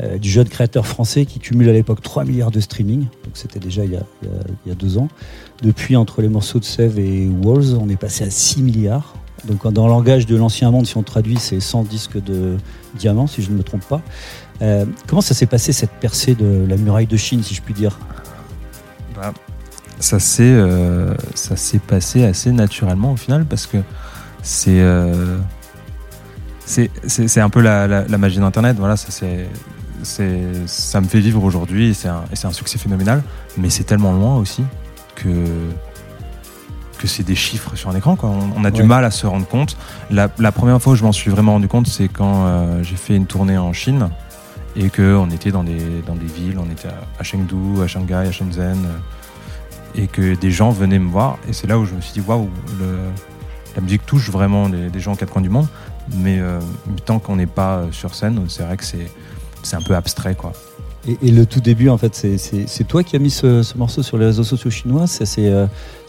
euh, 0.00 0.16
du 0.16 0.30
jeune 0.30 0.48
créateur 0.48 0.86
français 0.86 1.26
qui 1.26 1.38
cumule 1.38 1.68
à 1.68 1.74
l'époque 1.74 2.00
3 2.00 2.24
milliards 2.24 2.50
de 2.50 2.60
streaming. 2.60 3.00
Donc, 3.00 3.34
c'était 3.34 3.58
déjà 3.58 3.84
il 3.84 3.92
y, 3.92 4.70
a, 4.70 4.74
deux 4.74 4.96
ans. 4.96 5.08
Depuis, 5.62 5.96
entre 5.96 6.22
les 6.22 6.28
morceaux 6.28 6.60
de 6.60 6.64
Sève 6.64 6.98
et 6.98 7.28
Walls, 7.44 7.76
on 7.78 7.90
est 7.90 8.00
passé 8.00 8.24
à 8.24 8.30
6 8.30 8.62
milliards. 8.62 9.12
Donc, 9.44 9.70
dans 9.70 9.86
le 9.86 9.92
langage 9.92 10.24
de 10.24 10.36
l'ancien 10.36 10.70
monde, 10.70 10.86
si 10.86 10.96
on 10.96 11.02
traduit, 11.02 11.36
c'est 11.36 11.60
100 11.60 11.84
disques 11.84 12.24
de 12.24 12.56
diamants, 12.94 13.26
si 13.26 13.42
je 13.42 13.50
ne 13.50 13.56
me 13.58 13.62
trompe 13.62 13.84
pas. 13.84 14.00
Euh, 14.62 14.86
comment 15.06 15.20
ça 15.20 15.34
s'est 15.34 15.44
passé, 15.44 15.72
cette 15.72 15.92
percée 15.92 16.34
de 16.34 16.64
la 16.66 16.78
muraille 16.78 17.06
de 17.06 17.18
Chine, 17.18 17.42
si 17.42 17.54
je 17.54 17.60
puis 17.60 17.74
dire? 17.74 17.98
Bah, 19.14 19.34
ça 20.00 20.18
s'est 20.18 20.42
euh, 20.44 21.14
ça 21.34 21.56
s'est 21.56 21.78
passé 21.78 22.24
assez 22.24 22.50
naturellement 22.50 23.12
au 23.12 23.16
final 23.16 23.44
parce 23.44 23.66
que 23.66 23.76
c'est 24.42 24.80
euh, 24.80 25.38
c'est 26.64 27.40
un 27.40 27.50
peu 27.50 27.60
la, 27.60 27.86
la, 27.86 28.18
magie 28.18 28.38
d'internet 28.38 28.76
voilà 28.78 28.96
ça 28.96 29.08
c'est 29.10 29.48
ça 30.66 31.00
me 31.00 31.06
fait 31.06 31.18
vivre 31.18 31.42
aujourd'hui 31.42 31.90
et 31.90 31.94
c'est 31.94 32.08
un, 32.08 32.24
un, 32.44 32.52
succès 32.52 32.78
phénoménal 32.78 33.22
mais 33.58 33.70
c'est 33.70 33.84
tellement 33.84 34.12
loin 34.12 34.36
aussi 34.36 34.64
que 35.16 35.28
que 36.98 37.06
c'est 37.06 37.24
des 37.24 37.34
chiffres 37.34 37.74
sur 37.76 37.90
un 37.90 37.96
écran 37.96 38.14
quoi. 38.14 38.30
On, 38.56 38.64
a 38.64 38.70
du 38.70 38.84
mal 38.84 39.04
à 39.04 39.10
se 39.10 39.26
rendre 39.26 39.46
compte 39.46 39.76
la, 40.10 40.28
la 40.38 40.52
première 40.52 40.80
fois 40.80 40.92
où 40.92 40.96
je 40.96 41.02
m'en 41.02 41.12
suis 41.12 41.30
vraiment 41.30 41.52
rendu 41.52 41.66
compte 41.68 41.88
c'est 41.88 42.08
quand 42.08 42.46
euh, 42.46 42.82
j'ai 42.82 42.96
fait 42.96 43.16
une 43.16 43.26
tournée 43.26 43.58
en 43.58 43.72
Chine 43.72 44.08
et 44.76 44.88
qu'on 44.90 45.28
était 45.30 45.50
dans 45.50 45.64
des, 45.64 46.02
dans 46.06 46.14
des 46.14 46.26
villes 46.26 46.58
on 46.58 46.70
était 46.70 46.88
à 47.18 47.22
Chengdu 47.24 47.82
à 47.82 47.88
Shanghai 47.88 48.14
à 48.14 48.32
Shenzhen 48.32 48.78
et 49.94 50.06
que 50.06 50.34
des 50.34 50.50
gens 50.50 50.70
venaient 50.70 50.98
me 50.98 51.10
voir. 51.10 51.38
Et 51.48 51.52
c'est 51.52 51.66
là 51.66 51.78
où 51.78 51.84
je 51.84 51.94
me 51.94 52.00
suis 52.00 52.12
dit, 52.12 52.20
waouh, 52.26 52.48
la 53.74 53.82
musique 53.82 54.04
touche 54.06 54.30
vraiment 54.30 54.68
des, 54.68 55.00
gens 55.00 55.12
aux 55.12 55.16
quatre 55.16 55.32
coins 55.32 55.42
du 55.42 55.48
monde. 55.48 55.68
Mais 56.16 56.38
euh, 56.40 56.58
tant 57.04 57.18
qu'on 57.18 57.36
n'est 57.36 57.46
pas 57.46 57.84
sur 57.92 58.14
scène, 58.14 58.44
c'est 58.48 58.62
vrai 58.62 58.76
que 58.76 58.84
c'est 58.84 59.76
un 59.76 59.82
peu 59.82 59.94
abstrait. 59.94 60.34
quoi. 60.34 60.52
Et, 61.22 61.30
le 61.30 61.46
tout 61.46 61.60
début, 61.60 61.88
en 61.88 61.96
fait, 61.96 62.14
c'est 62.14 62.84
toi 62.88 63.02
qui 63.02 63.16
as 63.16 63.18
mis 63.18 63.30
ce, 63.30 63.76
morceau 63.76 64.02
sur 64.02 64.18
les 64.18 64.26
réseaux 64.26 64.44
sociaux 64.44 64.70
chinois? 64.70 65.06
C'est 65.06 65.48
euh, 65.48 65.66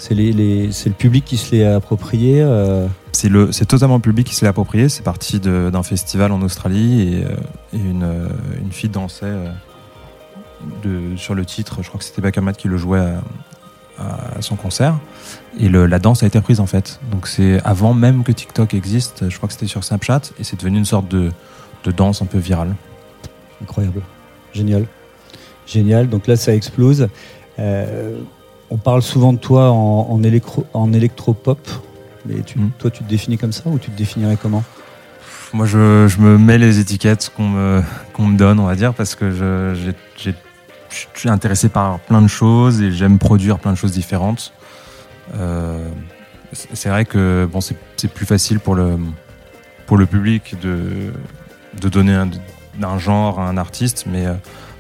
le 0.10 0.92
public 0.92 1.24
qui 1.26 1.38
se 1.38 1.56
l'est 1.56 1.66
approprié 1.66 2.42
euh? 2.42 2.88
C'est 3.14 3.66
totalement 3.68 3.96
le 3.96 4.02
public 4.02 4.28
qui 4.28 4.36
se 4.36 4.42
l'est 4.42 4.50
approprié. 4.50 4.90
C'est 4.90 5.04
parti 5.04 5.40
d'un 5.40 5.84
festival 5.84 6.32
en 6.32 6.42
Australie 6.42 7.02
et, 7.02 7.78
et 7.78 7.80
une, 7.80 8.08
une, 8.62 8.72
fille 8.72 8.90
dansait 8.90 9.36
de, 10.84 11.16
sur 11.18 11.36
le 11.36 11.46
titre. 11.46 11.80
Je 11.84 11.88
crois 11.88 12.00
que 12.00 12.06
c'était 12.06 12.22
Bakamat 12.22 12.54
qui 12.54 12.68
le 12.68 12.78
jouait 12.78 13.00
à 13.00 13.22
son 14.40 14.56
concert. 14.56 14.96
Et 15.60 15.70
la 15.70 16.00
danse 16.00 16.24
a 16.24 16.28
été 16.28 16.40
prise 16.42 16.60
en 16.60 16.66
fait. 16.66 17.00
Donc 17.12 17.28
c'est 17.28 17.62
avant 17.64 17.94
même 17.94 18.24
que 18.24 18.32
TikTok 18.32 18.74
existe, 18.74 19.30
je 19.30 19.38
crois 19.38 19.48
que 19.48 19.54
c'était 19.54 19.68
sur 19.68 19.84
Snapchat, 19.84 20.22
et 20.40 20.44
c'est 20.44 20.58
devenu 20.58 20.78
une 20.78 20.86
sorte 20.86 21.08
de, 21.08 21.32
de, 21.84 21.92
danse 21.92 22.22
un 22.22 22.26
peu 22.26 22.38
virale. 22.38 22.76
Incroyable. 23.62 24.02
Génial. 24.54 24.86
Génial. 25.68 26.10
Donc 26.10 26.28
là, 26.28 26.36
ça 26.36 26.54
explose. 26.54 27.08
Euh, 27.60 28.20
on 28.70 28.78
parle 28.78 29.02
souvent 29.02 29.34
de 29.34 29.38
toi 29.38 29.72
en, 29.72 30.08
en, 30.10 30.24
électro, 30.24 30.66
en 30.74 30.94
électropop. 30.94 31.60
Mais 32.26 32.42
tu, 32.42 32.60
hmm. 32.60 32.72
toi, 32.78 32.92
tu 32.92 33.04
te 33.04 33.10
définis 33.10 33.38
comme 33.38 33.52
ça 33.52 33.64
ou 33.66 33.78
tu 33.78 33.92
te 33.92 33.98
définirais 33.98 34.38
comment? 34.42 34.64
Moi, 35.54 35.66
je, 35.66 36.08
je, 36.08 36.20
me 36.20 36.38
mets 36.38 36.58
les 36.58 36.80
étiquettes 36.80 37.32
qu'on 37.36 37.50
me, 37.50 37.82
qu'on 38.14 38.28
me 38.28 38.38
donne, 38.38 38.60
on 38.60 38.66
va 38.66 38.76
dire, 38.76 38.94
parce 38.94 39.16
que 39.16 39.74
j'ai 40.16 40.36
je 40.92 41.20
suis 41.20 41.30
intéressé 41.30 41.70
par 41.70 42.00
plein 42.00 42.22
de 42.22 42.28
choses 42.28 42.82
et 42.82 42.92
j'aime 42.92 43.18
produire 43.18 43.60
plein 43.60 43.72
de 43.72 43.78
choses 43.78 43.92
différentes. 43.92 44.54
Euh, 45.36 45.88
c'est 46.74 46.90
vrai 46.90 47.06
que 47.06 47.48
bon, 47.52 47.62
c'est 47.62 48.08
plus 48.14 48.26
facile 48.26 48.60
pour 48.60 48.76
le, 48.76 48.98
pour 49.88 49.98
le 49.98 50.06
public 50.06 50.56
de, 50.62 51.14
de 51.80 51.90
donner 51.90 52.14
un, 52.14 52.30
un, 52.82 53.00
genre 53.00 53.40
à 53.40 53.48
un 53.48 53.58
artiste, 53.58 54.06
mais 54.06 54.26
euh, 54.26 54.34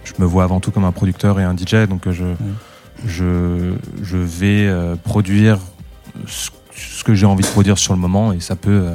je 0.03 0.13
me 0.19 0.25
vois 0.25 0.43
avant 0.43 0.59
tout 0.59 0.71
comme 0.71 0.83
un 0.83 0.91
producteur 0.91 1.39
et 1.39 1.43
un 1.43 1.55
DJ, 1.55 1.87
donc 1.87 2.07
euh, 2.07 2.11
je, 2.11 2.25
je, 3.05 3.73
je, 4.03 4.17
vais 4.17 4.69
produire 5.03 5.59
ce 6.27 7.03
que 7.03 7.15
j'ai 7.15 7.25
envie 7.25 7.43
de 7.43 7.49
produire 7.49 7.77
sur 7.77 7.93
le 7.93 7.99
moment 7.99 8.33
et 8.33 8.41
ça 8.41 8.55
peut 8.55 8.89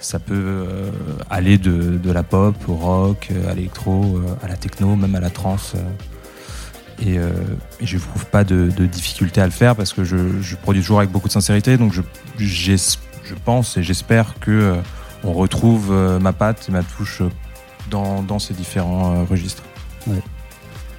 ça 0.00 0.18
peut 0.18 0.34
euh, 0.34 0.90
aller 1.28 1.58
de, 1.58 2.10
la 2.10 2.22
pop 2.22 2.54
au 2.68 2.74
rock, 2.74 3.28
euh, 3.30 3.50
à 3.50 3.54
l'électro, 3.54 4.16
euh, 4.16 4.44
à 4.44 4.48
la 4.48 4.56
techno, 4.56 4.94
même 4.96 5.14
à 5.14 5.20
la 5.20 5.30
trance. 5.30 5.74
Et, 7.04 7.18
je 7.80 7.96
ne 7.96 8.00
trouve 8.00 8.26
pas 8.26 8.42
de, 8.42 8.68
difficulté 8.86 9.40
à 9.40 9.44
le 9.44 9.52
faire 9.52 9.76
parce 9.76 9.92
que 9.92 10.02
je, 10.02 10.56
produis 10.56 10.82
toujours 10.82 10.98
avec 10.98 11.10
beaucoup 11.10 11.28
de 11.28 11.32
sincérité. 11.32 11.76
Donc 11.76 11.92
je, 11.92 12.02
pense 13.44 13.76
et 13.76 13.82
j'espère 13.82 14.34
que 14.40 14.74
on 15.22 15.32
retrouve 15.32 15.92
ma 16.20 16.32
patte 16.32 16.66
et 16.68 16.72
ma 16.72 16.82
touche 16.82 17.22
dans, 17.88 18.38
ces 18.40 18.52
différents 18.52 19.24
registres. 19.26 19.62
Ouais. 20.08 20.20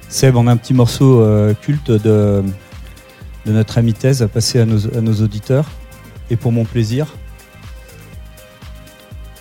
Seb, 0.08 0.36
on 0.36 0.46
a 0.46 0.52
un 0.52 0.56
petit 0.56 0.72
morceau 0.72 1.22
culte 1.60 1.90
de, 1.90 2.42
notre 3.44 3.76
ami 3.76 3.92
thèse 3.92 4.22
à 4.22 4.28
passer 4.28 4.60
à 4.60 4.64
nos 4.64 5.14
auditeurs. 5.22 5.66
Et 6.30 6.36
pour 6.36 6.52
mon 6.52 6.64
plaisir, 6.64 7.08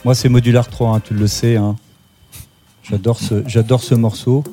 moi, 0.05 0.15
c'est 0.15 0.29
Modular 0.29 0.67
3, 0.67 0.95
hein, 0.95 0.99
tu 1.01 1.13
le 1.13 1.27
sais. 1.27 1.57
Hein. 1.57 1.75
J'adore 2.83 3.19
ce, 3.19 3.43
j'adore 3.47 3.83
ce 3.83 3.95
morceau. 3.95 4.43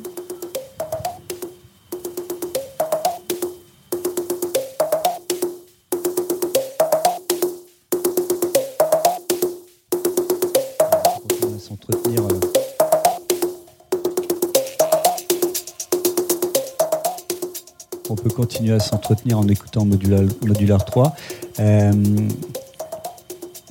à 18.72 18.80
s'entretenir 18.80 19.38
en 19.38 19.48
écoutant 19.48 19.84
Modular, 19.84 20.84
3 20.84 21.14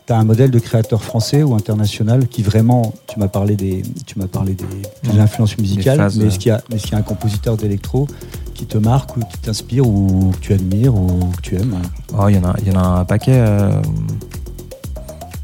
tu 0.06 0.14
as 0.14 0.18
un 0.18 0.24
modèle 0.24 0.52
de 0.52 0.60
créateur 0.60 1.04
français 1.04 1.44
ou 1.44 1.56
international 1.56 2.28
qui 2.28 2.44
vraiment, 2.44 2.94
tu 3.08 3.20
m'as 3.20 3.28
parlé 3.28 3.56
des, 3.56 3.82
tu 4.06 4.20
m'as 4.20 4.28
parlé 4.28 4.54
des, 4.54 5.20
influences 5.20 5.58
musicales, 5.58 6.10
mais 6.18 6.26
est-ce 6.26 6.40
qu'il 6.40 6.52
y 6.52 6.92
y 6.92 6.96
a 6.96 6.98
un 6.98 7.02
compositeur 7.02 7.58
d'électro 7.58 8.08
qui 8.54 8.66
te 8.66 8.78
marque 8.78 9.18
ou 9.18 9.22
qui 9.22 9.38
t'inspire 9.40 9.88
ou 9.88 10.32
que 10.34 10.40
tu 10.40 10.54
admires 10.54 10.96
ou 10.96 11.32
que 11.38 11.42
tu 11.42 11.56
aimes? 11.56 11.82
Oh, 12.18 12.28
il 12.30 12.36
y 12.36 12.40
en 12.40 12.44
a, 12.44 12.56
y 12.62 12.72
en 12.72 12.80
a 12.80 13.00
un 13.00 13.06
paquet. 13.06 13.36
Euh, 13.36 13.82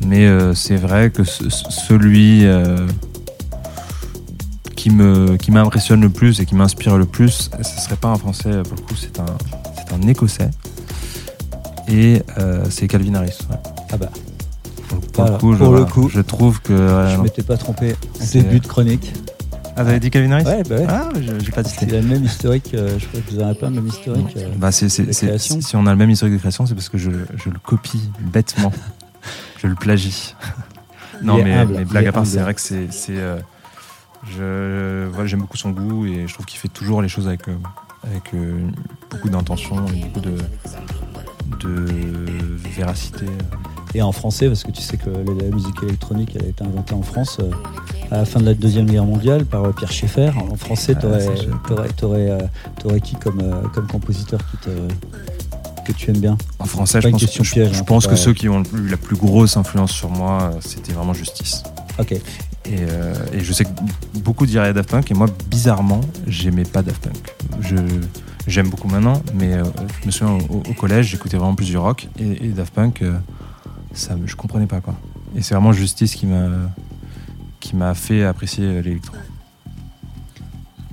mais 0.05 0.25
euh, 0.25 0.53
c'est 0.53 0.77
vrai 0.77 1.09
que 1.09 1.23
celui 1.23 2.45
euh, 2.45 2.87
qui 4.75 4.89
me 4.89 5.37
qui 5.37 5.51
m'impressionne 5.51 6.01
le 6.01 6.09
plus 6.09 6.39
et 6.39 6.45
qui 6.45 6.55
m'inspire 6.55 6.97
le 6.97 7.05
plus, 7.05 7.49
ce 7.61 7.81
serait 7.81 7.95
pas 7.95 8.09
un 8.09 8.15
français 8.15 8.63
pour 8.63 8.75
le 8.75 8.81
coup, 8.81 8.95
c'est 8.95 9.19
un 9.19 9.25
c'est 9.75 9.93
un 9.93 10.07
écossais 10.07 10.49
et 11.87 12.21
c'est 12.69 12.87
Calvin 12.87 13.15
Harris. 13.15 13.39
Ah 13.91 13.97
bah. 13.97 14.09
Pour, 15.13 15.53
le, 15.53 15.85
coup, 15.85 16.09
je, 16.09 16.21
trouve 16.21 16.61
que. 16.61 16.73
je 16.73 17.21
m'étais 17.21 17.43
pas 17.43 17.57
trompé 17.57 17.95
début 18.33 18.59
de 18.59 18.67
chronique. 18.67 19.13
Ah, 19.75 19.83
vous 19.83 19.89
avez 19.89 19.99
dit 19.99 20.11
Calvin 20.11 20.31
Harris 20.31 20.45
Ouais, 20.45 20.63
bah 20.63 20.75
ouais. 20.75 20.85
Ah, 20.89 21.09
j'ai 21.39 21.51
pas 21.51 21.63
dit. 21.63 21.73
A 21.81 21.85
le 21.85 22.01
même 22.01 22.25
historique, 22.25 22.73
euh, 22.73 22.99
je 22.99 23.07
crois 23.07 23.21
que 23.21 23.31
vous 23.31 23.39
avez 23.39 23.55
pas 23.55 23.69
le 23.69 23.75
même 23.75 23.87
historique. 23.87 24.35
Euh, 24.37 24.49
bah, 24.57 24.71
c'est, 24.71 24.89
si 24.89 25.75
on 25.75 25.87
a 25.87 25.91
le 25.91 25.97
même 25.97 26.09
historique 26.09 26.35
de 26.35 26.39
création, 26.39 26.65
c'est 26.65 26.75
parce 26.75 26.89
que 26.89 26.97
je, 26.97 27.11
je 27.35 27.49
le 27.49 27.59
copie 27.59 28.09
bêtement. 28.19 28.71
je 29.61 29.67
le 29.67 29.75
plagie. 29.75 30.35
non, 31.21 31.37
mais, 31.37 31.65
mais, 31.65 31.85
blague 31.85 32.07
à 32.07 32.11
part, 32.11 32.25
c'est 32.25 32.39
vrai 32.39 32.53
que 32.53 32.61
c'est. 32.61 32.89
Euh, 33.09 33.39
je, 34.29 35.07
voilà, 35.07 35.25
j'aime 35.25 35.39
beaucoup 35.39 35.57
son 35.57 35.71
goût 35.71 36.05
et 36.05 36.27
je 36.27 36.33
trouve 36.33 36.45
qu'il 36.45 36.59
fait 36.59 36.67
toujours 36.67 37.01
les 37.01 37.07
choses 37.07 37.27
avec, 37.27 37.41
avec 38.03 38.35
beaucoup 39.09 39.29
d'intention 39.29 39.83
et 39.87 40.01
beaucoup 40.01 40.19
de, 40.19 40.35
de 41.59 41.85
véracité. 42.75 43.25
Et 43.93 44.01
en 44.01 44.11
français, 44.11 44.47
parce 44.47 44.63
que 44.63 44.71
tu 44.71 44.81
sais 44.81 44.97
que 44.97 45.09
la 45.09 45.49
musique 45.53 45.83
électronique 45.83 46.31
elle 46.35 46.45
a 46.45 46.47
été 46.47 46.63
inventée 46.63 46.93
en 46.93 47.01
France 47.01 47.37
euh, 47.39 47.51
à 48.09 48.17
la 48.17 48.25
fin 48.25 48.39
de 48.39 48.45
la 48.45 48.53
Deuxième 48.53 48.85
Guerre 48.85 49.05
mondiale 49.05 49.45
par 49.45 49.65
euh, 49.65 49.73
Pierre 49.73 49.91
Schaeffer. 49.91 50.31
En 50.37 50.55
français, 50.55 50.95
tu 50.95 51.05
aurais, 51.05 52.29
euh, 52.29 52.99
qui 52.99 53.15
comme, 53.15 53.69
comme 53.73 53.87
compositeur 53.87 54.39
qui 54.49 54.57
te, 54.57 54.69
que 55.85 55.91
tu 55.91 56.09
aimes 56.11 56.19
bien 56.19 56.37
En 56.59 56.65
français, 56.65 57.01
je 57.01 57.09
pense, 57.09 57.21
je, 57.21 57.61
hein, 57.61 57.83
pense 57.85 58.07
que 58.07 58.15
ceux 58.15 58.33
qui 58.33 58.47
ont 58.47 58.63
eu 58.63 58.87
la 58.87 58.97
plus 58.97 59.17
grosse 59.17 59.57
influence 59.57 59.91
sur 59.91 60.09
moi, 60.09 60.51
c'était 60.61 60.93
vraiment 60.93 61.13
Justice. 61.13 61.63
Ok. 61.99 62.13
Et, 62.65 62.85
je 63.37 63.53
sais 63.53 63.65
que 63.65 63.71
beaucoup 64.19 64.45
diraient 64.45 64.73
Daft 64.73 64.89
Punk, 64.89 65.11
et 65.11 65.13
moi, 65.13 65.27
bizarrement, 65.49 65.99
j'aimais 66.27 66.63
pas 66.63 66.81
Daft 66.81 67.03
Punk. 67.03 67.35
Je, 67.59 67.75
j'aime 68.47 68.69
beaucoup 68.69 68.87
maintenant, 68.87 69.21
mais 69.33 69.51
je 70.01 70.05
me 70.07 70.11
souviens 70.11 70.37
au, 70.49 70.73
collège, 70.73 71.07
j'écoutais 71.07 71.37
vraiment 71.37 71.55
plus 71.55 71.67
du 71.67 71.77
rock, 71.77 72.07
et, 72.19 72.49
Daft 72.49 72.73
Punk, 72.73 73.03
ça, 73.93 74.15
je 74.25 74.35
comprenais 74.35 74.67
pas 74.67 74.81
quoi. 74.81 74.95
Et 75.35 75.41
c'est 75.41 75.53
vraiment 75.53 75.71
Justice 75.71 76.15
qui 76.15 76.25
m'a 76.25 76.49
qui 77.59 77.75
m'a 77.75 77.93
fait 77.93 78.23
apprécier 78.23 78.81
l'électro. 78.81 79.15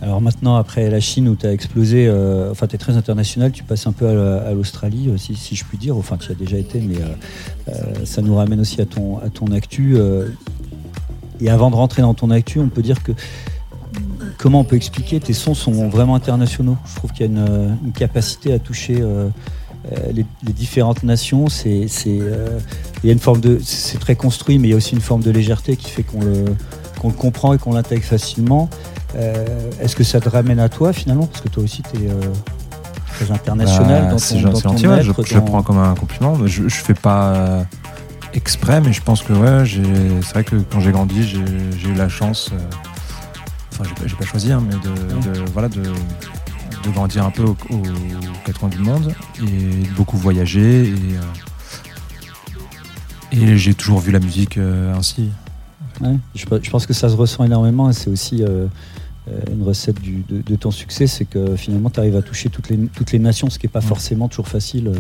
Alors 0.00 0.20
maintenant, 0.20 0.54
après 0.54 0.90
la 0.90 1.00
Chine 1.00 1.28
où 1.28 1.34
tu 1.34 1.46
as 1.46 1.52
explosé, 1.52 2.06
euh, 2.06 2.52
enfin 2.52 2.68
tu 2.68 2.76
es 2.76 2.78
très 2.78 2.96
international, 2.96 3.50
tu 3.50 3.64
passes 3.64 3.86
un 3.86 3.92
peu 3.92 4.06
à 4.06 4.52
l'Australie, 4.52 5.08
euh, 5.08 5.16
si, 5.16 5.34
si, 5.34 5.56
je 5.56 5.64
puis 5.64 5.76
dire, 5.76 5.96
enfin 5.96 6.16
tu 6.16 6.28
y 6.28 6.32
as 6.32 6.36
déjà 6.36 6.56
été, 6.56 6.80
mais 6.80 6.98
euh, 7.68 8.04
ça 8.04 8.22
nous 8.22 8.36
ramène 8.36 8.60
aussi 8.60 8.80
à 8.80 8.86
ton, 8.86 9.18
à 9.18 9.28
ton 9.28 9.46
actu. 9.46 9.96
et 11.40 11.50
avant 11.50 11.70
de 11.70 11.74
rentrer 11.74 12.02
dans 12.02 12.14
ton 12.14 12.30
actu, 12.30 12.60
on 12.60 12.68
peut 12.68 12.82
dire 12.82 13.02
que 13.02 13.12
comment 14.36 14.60
on 14.60 14.64
peut 14.64 14.76
expliquer 14.76 15.20
tes 15.20 15.32
sons 15.32 15.54
sont 15.54 15.88
vraiment 15.88 16.14
internationaux? 16.14 16.76
Je 16.86 16.96
trouve 16.96 17.12
qu'il 17.12 17.26
y 17.26 17.28
a 17.28 17.32
une, 17.32 17.78
une, 17.84 17.92
capacité 17.92 18.52
à 18.52 18.58
toucher 18.58 19.02
euh, 19.92 20.12
les, 20.12 20.52
différentes 20.52 21.02
nations, 21.02 21.48
c'est 21.48 21.86
euh, 22.08 22.58
il 23.02 23.06
y 23.06 23.10
a 23.10 23.12
une 23.12 23.20
forme 23.20 23.40
de 23.40 23.58
c'est 23.62 23.98
très 23.98 24.16
construit, 24.16 24.58
mais 24.58 24.68
il 24.68 24.70
y 24.72 24.74
a 24.74 24.76
aussi 24.76 24.94
une 24.94 25.00
forme 25.00 25.22
de 25.22 25.30
légèreté 25.30 25.76
qui 25.76 25.90
fait 25.90 26.02
qu'on 26.02 26.20
le, 26.20 26.44
comprend 27.12 27.54
et 27.54 27.58
qu'on 27.58 27.72
l'intègre 27.72 28.04
facilement. 28.04 28.68
Euh, 29.16 29.46
est-ce 29.80 29.94
que 29.94 30.04
ça 30.04 30.20
te 30.20 30.28
ramène 30.28 30.58
à 30.58 30.68
toi 30.68 30.92
finalement? 30.92 31.26
Parce 31.26 31.40
que 31.42 31.48
toi 31.48 31.62
aussi, 31.62 31.82
tu 31.82 32.04
es 32.04 32.08
très 33.14 33.32
international 33.32 34.04
bah, 34.04 34.10
dans 34.10 34.18
ton, 34.18 34.40
dans 34.40 34.60
ton 34.60 34.92
être, 34.92 35.02
je, 35.02 35.12
je, 35.24 35.34
le 35.36 35.44
prends 35.44 35.62
comme 35.62 35.78
un 35.78 35.94
compliment. 35.94 36.36
Mais 36.36 36.48
je, 36.48 36.68
je 36.68 36.76
fais 36.76 36.94
pas 36.94 37.64
exprès, 38.34 38.80
mais 38.80 38.92
je 38.92 39.00
pense 39.00 39.22
que 39.22 39.32
ouais, 39.32 39.64
c'est 40.22 40.32
vrai 40.32 40.44
que 40.44 40.56
quand 40.56 40.80
j'ai 40.80 40.90
grandi, 40.90 41.22
j'ai 41.22 41.88
eu 41.88 41.94
la 41.94 42.08
chance. 42.08 42.50
Enfin, 43.78 43.90
j'ai 44.06 44.16
pas 44.16 44.24
choisi, 44.24 44.52
hein, 44.52 44.62
mais 44.66 44.74
de, 44.74 45.32
de, 45.32 45.44
voilà, 45.52 45.68
de, 45.68 45.82
de 46.84 46.90
grandir 46.90 47.24
un 47.24 47.30
peu 47.30 47.44
aux, 47.44 47.54
quatre 48.44 48.60
coins 48.60 48.68
du 48.68 48.78
monde 48.78 49.14
et 49.42 49.86
beaucoup 49.96 50.16
voyager. 50.16 50.88
Et, 50.88 50.92
euh, 50.92 51.22
et 53.32 53.56
j'ai 53.56 53.74
toujours 53.74 54.00
vu 54.00 54.10
la 54.10 54.20
musique 54.20 54.56
euh, 54.56 54.94
ainsi. 54.94 55.28
je, 56.34 56.70
pense 56.70 56.86
que 56.86 56.94
ça 56.94 57.08
se 57.08 57.14
ressent 57.14 57.44
énormément 57.44 57.90
et 57.90 57.92
c'est 57.92 58.08
aussi 58.08 58.42
euh, 58.42 58.66
une 59.52 59.62
recette 59.62 59.98
de, 60.00 60.56
ton 60.56 60.70
succès, 60.70 61.06
c'est 61.06 61.26
que 61.26 61.56
finalement 61.56 61.90
tu 61.90 62.00
arrives 62.00 62.16
à 62.16 62.22
toucher 62.22 62.48
toutes 62.48 62.70
les, 62.70 62.78
toutes 62.78 63.12
les 63.12 63.18
nations, 63.18 63.50
ce 63.50 63.58
qui 63.58 63.66
n'est 63.66 63.72
pas 63.72 63.82
forcément 63.82 64.28
toujours 64.28 64.48
facile. 64.48 64.90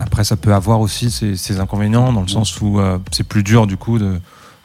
Après, 0.00 0.24
ça 0.24 0.36
peut 0.36 0.54
avoir 0.54 0.80
aussi 0.80 1.10
ses, 1.10 1.60
inconvénients 1.60 2.14
dans 2.14 2.22
le 2.22 2.28
sens 2.28 2.58
où 2.62 2.80
c'est 3.10 3.24
plus 3.24 3.42
dur 3.42 3.66
du 3.66 3.76
coup. 3.76 3.98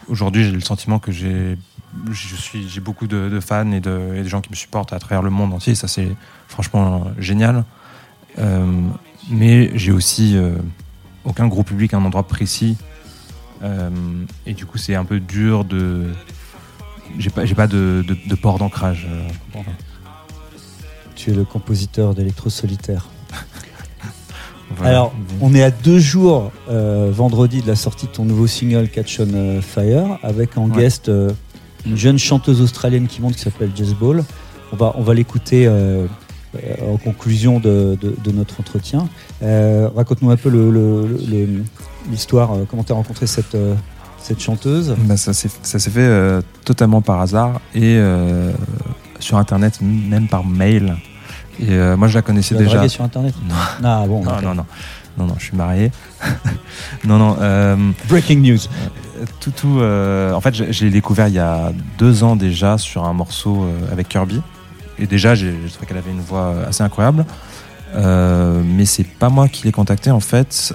Aujourd'hui, 0.08 0.46
j'ai 0.46 0.52
le 0.52 0.62
sentiment 0.62 1.00
que 1.00 1.12
j'ai 1.12 1.58
je 1.58 1.73
j'ai 2.12 2.82
beaucoup 2.82 3.08
de, 3.08 3.40
fans 3.40 3.72
et 3.72 3.80
de, 3.80 4.16
et 4.16 4.24
de, 4.24 4.28
gens 4.28 4.42
qui 4.42 4.50
me 4.50 4.56
supportent 4.56 4.94
à 4.94 5.00
travers 5.00 5.22
le 5.22 5.30
monde 5.30 5.54
entier. 5.54 5.76
Ça, 5.76 5.88
c'est 5.88 6.10
franchement 6.48 7.08
génial. 7.18 7.66
Euh, 8.40 8.66
mais 9.30 9.72
j'ai 9.78 9.92
aussi 9.92 10.36
euh, 10.36 10.56
aucun 11.24 11.48
gros 11.48 11.64
public 11.64 11.94
à 11.94 11.98
un 11.98 12.06
endroit 12.06 12.24
précis. 12.24 12.78
Euh, 13.62 13.90
et 14.46 14.54
du 14.54 14.66
coup, 14.66 14.78
c'est 14.78 14.96
un 14.96 15.06
peu 15.06 15.20
dur 15.20 15.66
de. 15.66 16.12
J'ai 17.18 17.30
pas, 17.30 17.46
j'ai 17.46 17.56
pas 17.56 17.68
de, 17.68 18.04
de, 18.08 18.36
port 18.36 18.58
d'ancrage. 18.58 19.08
Tu 21.16 21.30
es 21.30 21.34
le 21.34 21.46
compositeur 21.46 22.16
d'Electro 22.16 22.50
Solitaire. 22.50 23.10
Alors, 24.84 25.14
on 25.40 25.54
est 25.54 25.62
à 25.62 25.70
deux 25.70 26.00
jours 26.00 26.52
vendredi 26.68 27.62
de 27.62 27.68
la 27.68 27.76
sortie 27.76 28.08
de 28.08 28.12
ton 28.12 28.26
nouveau 28.26 28.48
single 28.48 28.90
Catch 28.90 29.20
on 29.20 29.62
Fire, 29.62 30.18
avec 30.24 30.58
en 30.58 30.68
guest 30.68 31.12
une 31.86 31.98
jeune 31.98 32.18
chanteuse 32.18 32.62
australienne 32.62 33.08
qui 33.08 33.22
monte 33.22 33.36
qui 33.36 33.42
s'appelle 33.42 33.72
Jess 33.76 33.94
Ball. 33.94 34.24
On 34.72 34.76
va, 34.76 34.94
on 34.96 35.04
va 35.04 35.14
l'écouter 35.14 35.68
euh, 36.56 36.76
en 36.88 36.98
conclusion 36.98 37.60
de, 37.60 37.98
notre 38.32 38.60
entretien. 38.60 39.08
Euh, 39.42 39.90
raconte-nous 39.96 40.30
un 40.30 40.38
peu 40.38 40.50
l'histoire, 42.10 42.54
le, 42.54 42.62
euh, 42.62 42.66
comment 42.70 42.84
tu 42.84 42.92
as 42.92 42.96
rencontré 42.96 43.26
cette, 43.26 43.58
cette 44.20 44.40
chanteuse 44.40 44.96
bah, 45.00 45.18
Ça 45.18 45.34
s'est 45.34 45.90
fait 45.90 46.44
totalement 46.64 47.02
par 47.02 47.22
hasard 47.22 47.60
et 47.74 48.00
sur 49.20 49.38
Internet, 49.38 49.80
même 49.82 50.28
par 50.28 50.46
mail. 50.46 50.96
Et 51.60 51.76
moi, 51.96 52.08
je 52.08 52.16
la 52.16 52.22
connaissais 52.22 52.56
tu 52.56 52.64
déjà. 52.64 52.88
sur 52.88 53.04
Internet 53.04 53.34
Non. 53.50 53.56
Ah, 53.84 54.06
bon, 54.08 54.24
non, 54.24 54.42
non, 54.42 54.54
non, 54.54 54.66
non, 55.18 55.26
non, 55.26 55.36
je 55.40 55.46
suis 55.46 55.58
marié. 55.58 55.92
non, 57.04 57.18
non. 57.18 57.94
Breaking 58.10 58.42
news 58.42 58.60
tout, 59.40 59.52
tout. 59.52 59.80
Euh, 59.80 60.34
en 60.34 60.42
fait, 60.42 60.72
j'ai 60.72 60.90
découvert 60.90 61.28
il 61.28 61.34
y 61.34 61.40
a 61.40 61.72
deux 61.98 62.24
ans 62.24 62.36
déjà 62.36 62.78
sur 62.78 63.04
un 63.06 63.14
morceau 63.14 63.64
euh, 63.64 63.92
avec 63.92 64.10
Kirby. 64.10 64.42
Et 65.00 65.08
déjà, 65.08 65.36
j'ai 65.36 65.54
trouvé 65.72 65.88
qu'elle 65.88 65.98
avait 65.98 66.12
une 66.12 66.22
voix 66.22 66.56
assez 66.68 66.84
incroyable. 66.84 67.26
Euh, 67.96 68.62
mais 68.66 68.86
c'est 68.86 69.04
pas 69.04 69.30
moi 69.30 69.48
qui 69.48 69.66
l'ai 69.66 69.72
contactée 69.72 70.10
en 70.10 70.20
fait. 70.20 70.74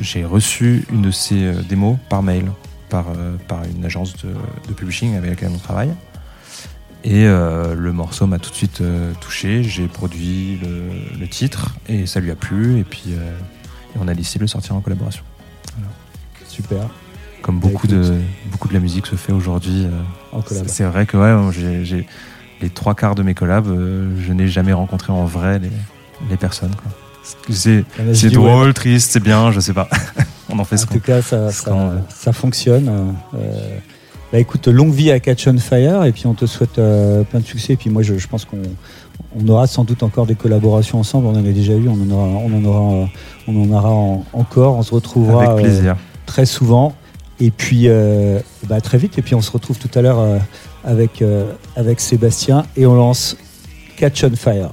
j'ai 0.00 0.24
reçu 0.24 0.86
une 0.92 1.02
de 1.02 1.10
ses 1.10 1.52
démos 1.68 1.96
par 2.08 2.22
mail, 2.22 2.50
par, 2.90 3.06
par 3.46 3.60
une 3.64 3.84
agence 3.84 4.14
de, 4.16 4.72
publishing 4.74 5.16
avec 5.16 5.30
laquelle 5.30 5.50
on 5.54 5.58
travaille. 5.58 5.92
Et 7.04 7.24
le 7.24 7.92
morceau 7.92 8.26
m'a 8.26 8.38
tout 8.38 8.50
de 8.50 8.56
suite 8.56 8.82
touché. 9.20 9.62
J'ai 9.62 9.86
produit 9.86 10.60
le, 11.18 11.26
titre 11.28 11.74
et 11.88 12.06
ça 12.06 12.20
lui 12.20 12.30
a 12.30 12.36
plu. 12.36 12.78
Et 12.78 12.84
puis 12.84 13.14
on 13.98 14.08
a 14.08 14.14
décidé 14.14 14.40
de 14.40 14.44
le 14.44 14.48
sortir 14.48 14.74
en 14.74 14.80
collaboration. 14.80 15.22
Super 16.46 16.88
comme 17.48 17.60
beaucoup 17.60 17.86
de, 17.86 18.02
beaucoup 18.52 18.68
de 18.68 18.74
la 18.74 18.78
musique 18.78 19.06
se 19.06 19.16
fait 19.16 19.32
aujourd'hui. 19.32 19.86
Euh, 19.86 20.40
c'est 20.66 20.84
vrai 20.84 21.06
que 21.06 21.16
ouais, 21.16 21.50
j'ai 21.82 22.06
les 22.60 22.68
trois 22.68 22.94
quarts 22.94 23.14
de 23.14 23.22
mes 23.22 23.32
collabs, 23.32 23.68
euh, 23.68 24.10
je 24.20 24.34
n'ai 24.34 24.48
jamais 24.48 24.74
rencontré 24.74 25.14
en 25.14 25.24
vrai 25.24 25.58
les, 25.58 25.70
les 26.28 26.36
personnes. 26.36 26.72
C'est 27.48 27.84
drôle, 28.30 28.74
triste, 28.74 29.12
c'est 29.12 29.22
bien, 29.22 29.50
je 29.50 29.60
sais 29.60 29.72
pas. 29.72 29.88
On 30.50 30.58
en 30.58 30.64
fait 30.64 30.76
ce 30.76 30.84
En 30.84 30.88
tout 30.88 31.00
cas, 31.00 31.22
ça, 31.22 31.50
ça, 31.50 32.32
fonctionne. 32.34 33.16
Euh, 33.34 33.78
bah 34.30 34.38
écoute, 34.38 34.68
longue 34.68 34.92
vie 34.92 35.10
à 35.10 35.18
Catch 35.18 35.48
on 35.48 35.56
Fire 35.56 36.04
et 36.04 36.12
puis 36.12 36.26
on 36.26 36.34
te 36.34 36.44
souhaite 36.44 36.74
plein 36.74 37.40
de 37.40 37.46
succès. 37.46 37.72
Et 37.72 37.76
puis 37.76 37.88
moi, 37.88 38.02
je, 38.02 38.26
pense 38.26 38.44
qu'on 38.44 38.58
on 39.34 39.48
aura 39.48 39.66
sans 39.66 39.84
doute 39.84 40.02
encore 40.02 40.26
des 40.26 40.34
collaborations 40.34 40.98
ensemble. 40.98 41.28
On 41.28 41.30
en 41.30 41.46
a 41.46 41.52
déjà 41.52 41.72
eu, 41.72 41.88
on 41.88 41.94
en 41.94 42.10
aura, 42.10 42.26
on 42.26 42.52
en 42.54 42.64
aura, 42.66 43.08
on 43.46 43.62
en 43.62 43.70
aura 43.70 44.22
encore. 44.34 44.76
On 44.76 44.82
se 44.82 44.92
retrouvera 44.92 45.56
très 46.26 46.44
souvent. 46.44 46.94
Et 47.40 47.50
puis, 47.50 47.84
euh, 47.88 48.40
bah, 48.66 48.80
très 48.80 48.98
vite. 48.98 49.18
Et 49.18 49.22
puis, 49.22 49.34
on 49.34 49.40
se 49.40 49.50
retrouve 49.50 49.78
tout 49.78 49.90
à 49.96 50.02
l'heure 50.02 50.18
euh, 50.18 50.38
avec, 50.84 51.22
euh, 51.22 51.52
avec 51.76 52.00
Sébastien 52.00 52.64
et 52.76 52.86
on 52.86 52.94
lance 52.94 53.36
Catch 53.96 54.24
on 54.24 54.34
Fire. 54.34 54.72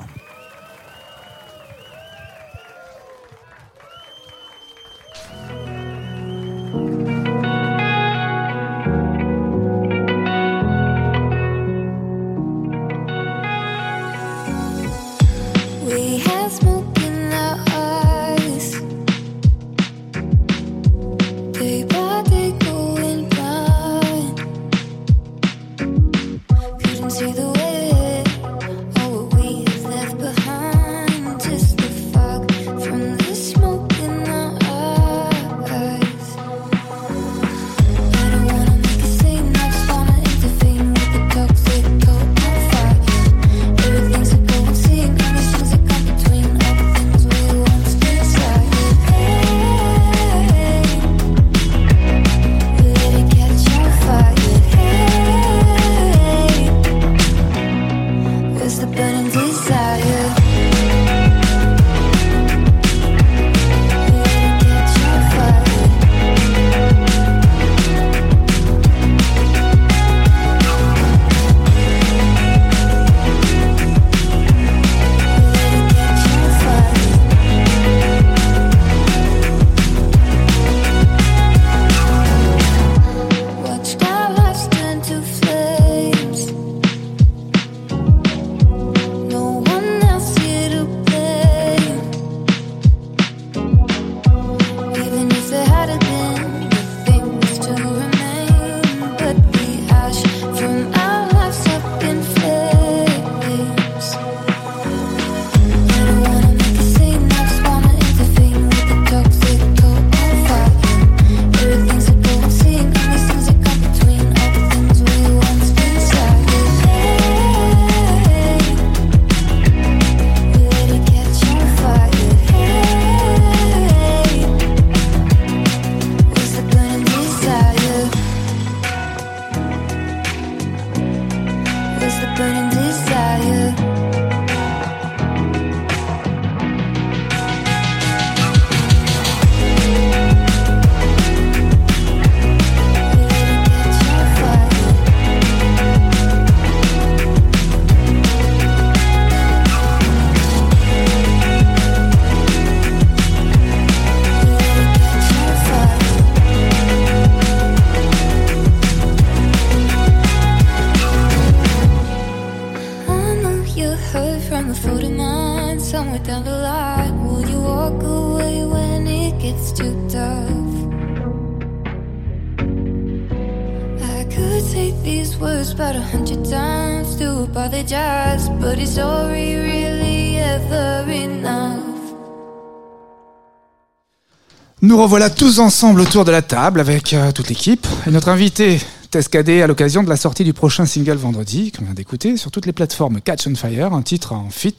Nous 185.06 185.10
revoilà 185.10 185.30
tous 185.30 185.60
ensemble 185.60 186.02
autour 186.02 186.26
de 186.26 186.32
la 186.32 186.42
table 186.42 186.80
avec 186.80 187.14
euh, 187.14 187.32
toute 187.32 187.48
l'équipe 187.48 187.86
et 188.08 188.10
notre 188.10 188.28
invité 188.28 188.82
Tescadé 189.12 189.62
à 189.62 189.68
l'occasion 189.68 190.02
de 190.02 190.10
la 190.10 190.16
sortie 190.16 190.44
du 190.44 190.52
prochain 190.52 190.88
single 190.88 191.18
vendredi 191.18 191.72
qu'on 191.72 191.86
vient 191.86 191.94
d'écouter 191.94 192.38
sur 192.38 192.50
toutes 192.50 192.66
les 192.66 192.72
plateformes 192.74 193.22
Catch 193.22 193.46
on 193.46 193.54
Fire, 193.54 193.94
un 193.94 194.02
titre 194.02 194.34
en 194.34 194.50
fit 194.50 194.78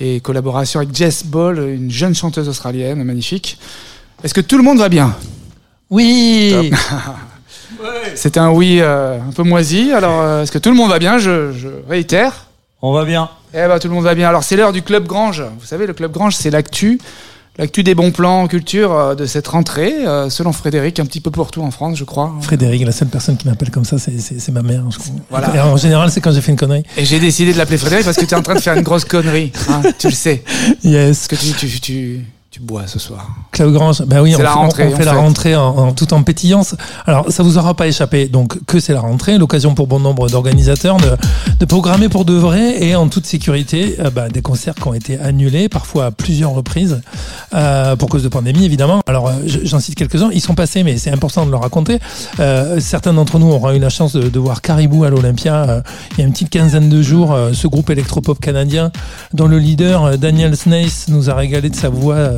et 0.00 0.20
collaboration 0.20 0.80
avec 0.80 0.96
Jess 0.96 1.26
Ball, 1.26 1.58
une 1.58 1.90
jeune 1.90 2.14
chanteuse 2.14 2.48
australienne 2.48 3.04
magnifique. 3.04 3.58
Est-ce 4.24 4.32
que 4.32 4.40
tout 4.40 4.56
le 4.56 4.62
monde 4.62 4.78
va 4.78 4.88
bien? 4.88 5.14
Oui 5.90 6.72
C'était 8.14 8.40
un 8.40 8.52
oui 8.52 8.78
euh, 8.80 9.18
un 9.20 9.32
peu 9.32 9.42
moisi. 9.42 9.92
Alors, 9.92 10.22
euh, 10.22 10.44
est-ce 10.44 10.50
que 10.50 10.56
tout 10.56 10.70
le 10.70 10.76
monde 10.76 10.88
va 10.88 10.98
bien? 10.98 11.18
Je, 11.18 11.52
je 11.52 11.68
réitère. 11.86 12.46
On 12.80 12.90
va 12.90 13.04
bien. 13.04 13.28
Eh 13.52 13.68
ben, 13.68 13.78
tout 13.78 13.88
le 13.88 13.94
monde 13.94 14.04
va 14.04 14.14
bien. 14.14 14.30
Alors, 14.30 14.44
c'est 14.44 14.56
l'heure 14.56 14.72
du 14.72 14.80
Club 14.80 15.06
Grange. 15.06 15.42
Vous 15.60 15.66
savez, 15.66 15.86
le 15.86 15.92
Club 15.92 16.10
Grange, 16.10 16.34
c'est 16.34 16.50
l'actu. 16.50 16.98
L'actu 17.58 17.82
des 17.82 17.94
bons 17.94 18.10
plans 18.10 18.42
en 18.42 18.48
culture 18.48 18.92
euh, 18.92 19.14
de 19.14 19.24
cette 19.24 19.48
rentrée, 19.48 20.06
euh, 20.06 20.28
selon 20.28 20.52
Frédéric, 20.52 21.00
un 21.00 21.06
petit 21.06 21.20
peu 21.22 21.30
pour 21.30 21.50
tout 21.50 21.62
en 21.62 21.70
France, 21.70 21.96
je 21.96 22.04
crois. 22.04 22.34
Frédéric, 22.42 22.84
la 22.84 22.92
seule 22.92 23.08
personne 23.08 23.36
qui 23.38 23.48
m'appelle 23.48 23.70
comme 23.70 23.84
ça, 23.86 23.96
c'est- 23.98 24.50
ma 24.52 24.62
mère. 24.62 24.84
je 24.90 24.98
crois. 24.98 25.14
Voilà. 25.30 25.56
Et 25.56 25.60
en 25.60 25.76
général, 25.76 26.10
c'est 26.10 26.20
quand 26.20 26.32
j'ai 26.32 26.42
fait 26.42 26.52
une 26.52 26.58
connerie. 26.58 26.82
Et 26.98 27.04
j'ai 27.06 27.18
décidé 27.18 27.52
de 27.54 27.58
l'appeler 27.58 27.78
Frédéric 27.78 28.04
parce 28.04 28.16
que 28.18 28.24
tu 28.26 28.34
es 28.34 28.36
en 28.36 28.42
train 28.42 28.54
de 28.56 28.60
faire 28.60 28.74
une 28.74 28.82
grosse 28.82 29.04
connerie. 29.06 29.52
hein, 29.70 29.80
tu 29.98 30.08
le 30.08 30.12
sais. 30.14 30.42
Yes. 30.84 31.26
Parce 31.28 31.40
que 31.42 31.46
tu, 31.48 31.66
tu, 31.68 31.80
tu, 31.80 32.20
tu 32.56 32.62
bois 32.62 32.86
ce 32.86 32.98
soir. 32.98 33.28
Claude 33.52 33.74
Grange, 33.74 34.00
ben 34.06 34.22
oui, 34.22 34.32
C'est 34.34 34.40
on, 34.40 34.42
la 34.44 34.48
fait- 34.50 34.54
rentrée, 34.54 34.84
on 34.86 34.96
fait 34.96 35.02
en 35.02 35.04
la 35.04 35.12
fait. 35.12 35.18
rentrée 35.18 35.56
en, 35.56 35.76
en- 35.76 35.92
tout 35.92 36.14
en 36.14 36.22
pétillance. 36.22 36.74
Alors, 37.04 37.30
ça 37.30 37.42
vous 37.42 37.58
aura 37.58 37.74
pas 37.74 37.86
échappé, 37.86 38.28
donc 38.28 38.64
que 38.64 38.80
c'est 38.80 38.94
la 38.94 39.00
rentrée, 39.00 39.36
l'occasion 39.36 39.74
pour 39.74 39.86
bon 39.86 40.00
nombre 40.00 40.30
d'organisateurs 40.30 40.96
de, 40.96 41.16
de 41.60 41.64
programmer 41.66 42.08
pour 42.08 42.24
de 42.24 42.32
vrai 42.32 42.82
et 42.82 42.96
en 42.96 43.08
toute 43.08 43.26
sécurité 43.26 43.96
euh, 44.00 44.08
bah, 44.08 44.30
des 44.30 44.40
concerts 44.40 44.74
qui 44.74 44.88
ont 44.88 44.94
été 44.94 45.18
annulés, 45.20 45.68
parfois 45.68 46.06
à 46.06 46.10
plusieurs 46.12 46.52
reprises, 46.52 47.02
euh, 47.54 47.94
pour 47.94 48.08
cause 48.08 48.22
de 48.22 48.28
pandémie 48.28 48.64
évidemment. 48.64 49.00
Alors, 49.06 49.28
euh, 49.28 49.32
je- 49.44 49.58
j'en 49.64 49.78
cite 49.78 49.94
quelques-uns, 49.94 50.30
ils 50.32 50.40
sont 50.40 50.54
passés, 50.54 50.82
mais 50.82 50.96
c'est 50.96 51.10
important 51.10 51.44
de 51.44 51.50
le 51.50 51.58
raconter. 51.58 51.98
Euh, 52.40 52.80
certains 52.80 53.12
d'entre 53.12 53.38
nous 53.38 53.50
auront 53.50 53.70
eu 53.72 53.78
la 53.78 53.90
chance 53.90 54.14
de, 54.14 54.30
de 54.30 54.38
voir 54.38 54.62
Caribou 54.62 55.04
à 55.04 55.10
l'Olympia 55.10 55.82
il 56.12 56.20
y 56.20 56.22
a 56.22 56.26
une 56.26 56.32
petite 56.32 56.48
quinzaine 56.48 56.88
de 56.88 57.02
jours, 57.02 57.36
ce 57.52 57.66
groupe 57.66 57.90
électropop 57.90 58.40
canadien 58.40 58.90
dont 59.34 59.46
le 59.46 59.58
leader 59.58 60.16
Daniel 60.16 60.56
Snaith 60.56 61.04
nous 61.08 61.28
a 61.28 61.34
régalé 61.34 61.68
de 61.68 61.76
sa 61.76 61.90
voix 61.90 62.30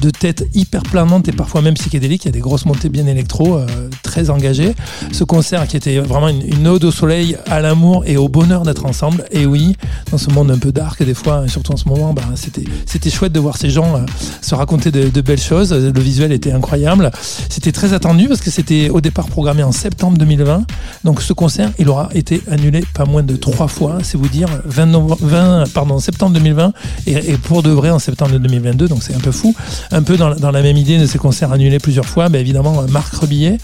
de 0.00 0.10
tête 0.10 0.44
hyper 0.54 0.82
planante 0.82 1.28
et 1.28 1.32
parfois 1.32 1.62
même 1.62 1.74
psychédélique. 1.74 2.24
Il 2.24 2.28
y 2.28 2.28
a 2.28 2.32
des 2.32 2.40
grosses 2.40 2.66
montées 2.66 2.88
bien 2.88 3.06
électro, 3.06 3.56
euh, 3.56 3.66
très 4.02 4.30
engagées. 4.30 4.74
Ce 5.12 5.24
concert 5.24 5.66
qui 5.66 5.76
était 5.76 5.98
vraiment 5.98 6.28
une, 6.28 6.66
ode 6.68 6.84
au 6.84 6.90
soleil, 6.90 7.36
à 7.46 7.60
l'amour 7.60 8.04
et 8.06 8.16
au 8.16 8.28
bonheur 8.28 8.62
d'être 8.62 8.86
ensemble. 8.86 9.24
Et 9.30 9.46
oui, 9.46 9.76
dans 10.10 10.18
ce 10.18 10.30
monde 10.30 10.50
un 10.50 10.58
peu 10.58 10.72
dark 10.72 11.02
des 11.02 11.14
fois, 11.14 11.46
surtout 11.48 11.72
en 11.72 11.76
ce 11.76 11.88
moment, 11.88 12.12
bah, 12.12 12.22
c'était 12.36 12.64
c'était 12.86 13.10
chouette 13.10 13.32
de 13.32 13.40
voir 13.40 13.56
ces 13.56 13.70
gens 13.70 13.96
euh, 13.96 14.00
se 14.40 14.54
raconter 14.54 14.90
de, 14.90 15.20
belles 15.20 15.40
choses. 15.40 15.72
Le 15.72 16.00
visuel 16.00 16.32
était 16.32 16.52
incroyable. 16.52 17.10
C'était 17.48 17.72
très 17.72 17.92
attendu 17.92 18.28
parce 18.28 18.40
que 18.40 18.50
c'était 18.50 18.90
au 18.90 19.00
départ 19.00 19.26
programmé 19.26 19.62
en 19.62 19.72
septembre 19.72 20.18
2020. 20.18 20.64
Donc 21.04 21.22
ce 21.22 21.32
concert, 21.32 21.70
il 21.78 21.88
aura 21.88 22.08
été 22.14 22.42
annulé 22.50 22.84
pas 22.94 23.04
moins 23.04 23.22
de 23.22 23.36
trois 23.36 23.68
fois, 23.68 23.98
c'est 24.02 24.18
vous 24.18 24.28
dire 24.28 24.48
20, 24.64 24.86
novembre- 24.86 25.18
20 25.20 25.72
pardon, 25.72 25.98
septembre 25.98 26.34
2020 26.34 26.72
et, 27.06 27.12
et 27.32 27.36
pour 27.38 27.62
de 27.62 27.70
vrai 27.70 27.90
en 27.90 27.98
septembre 27.98 28.38
2022. 28.38 28.88
Donc 28.88 29.02
c'est 29.02 29.14
un 29.14 29.20
peu 29.20 29.32
fou. 29.32 29.53
Un 29.90 30.02
peu 30.02 30.16
dans, 30.16 30.50
la 30.50 30.62
même 30.62 30.76
idée 30.76 30.98
de 30.98 31.06
ces 31.06 31.18
concerts 31.18 31.52
annulés 31.52 31.78
plusieurs 31.78 32.06
fois, 32.06 32.28
évidemment 32.32 32.82
Marc 32.88 33.14
Rebillet 33.14 33.58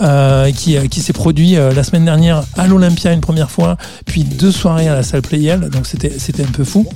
euh, 0.00 0.50
qui, 0.52 0.76
qui 0.88 1.00
s'est 1.00 1.12
produit 1.12 1.56
euh, 1.56 1.72
la 1.72 1.84
semaine 1.84 2.04
dernière 2.04 2.42
à 2.56 2.66
l'Olympia 2.66 3.12
une 3.12 3.20
première 3.20 3.50
fois, 3.50 3.76
puis 4.06 4.24
deux 4.24 4.52
soirées 4.52 4.88
à 4.88 4.94
la 4.94 5.02
salle 5.02 5.22
Playel. 5.22 5.68
Donc 5.70 5.86
c'était 5.86 6.42
un 6.42 6.52
peu 6.52 6.64
fou. 6.64 6.86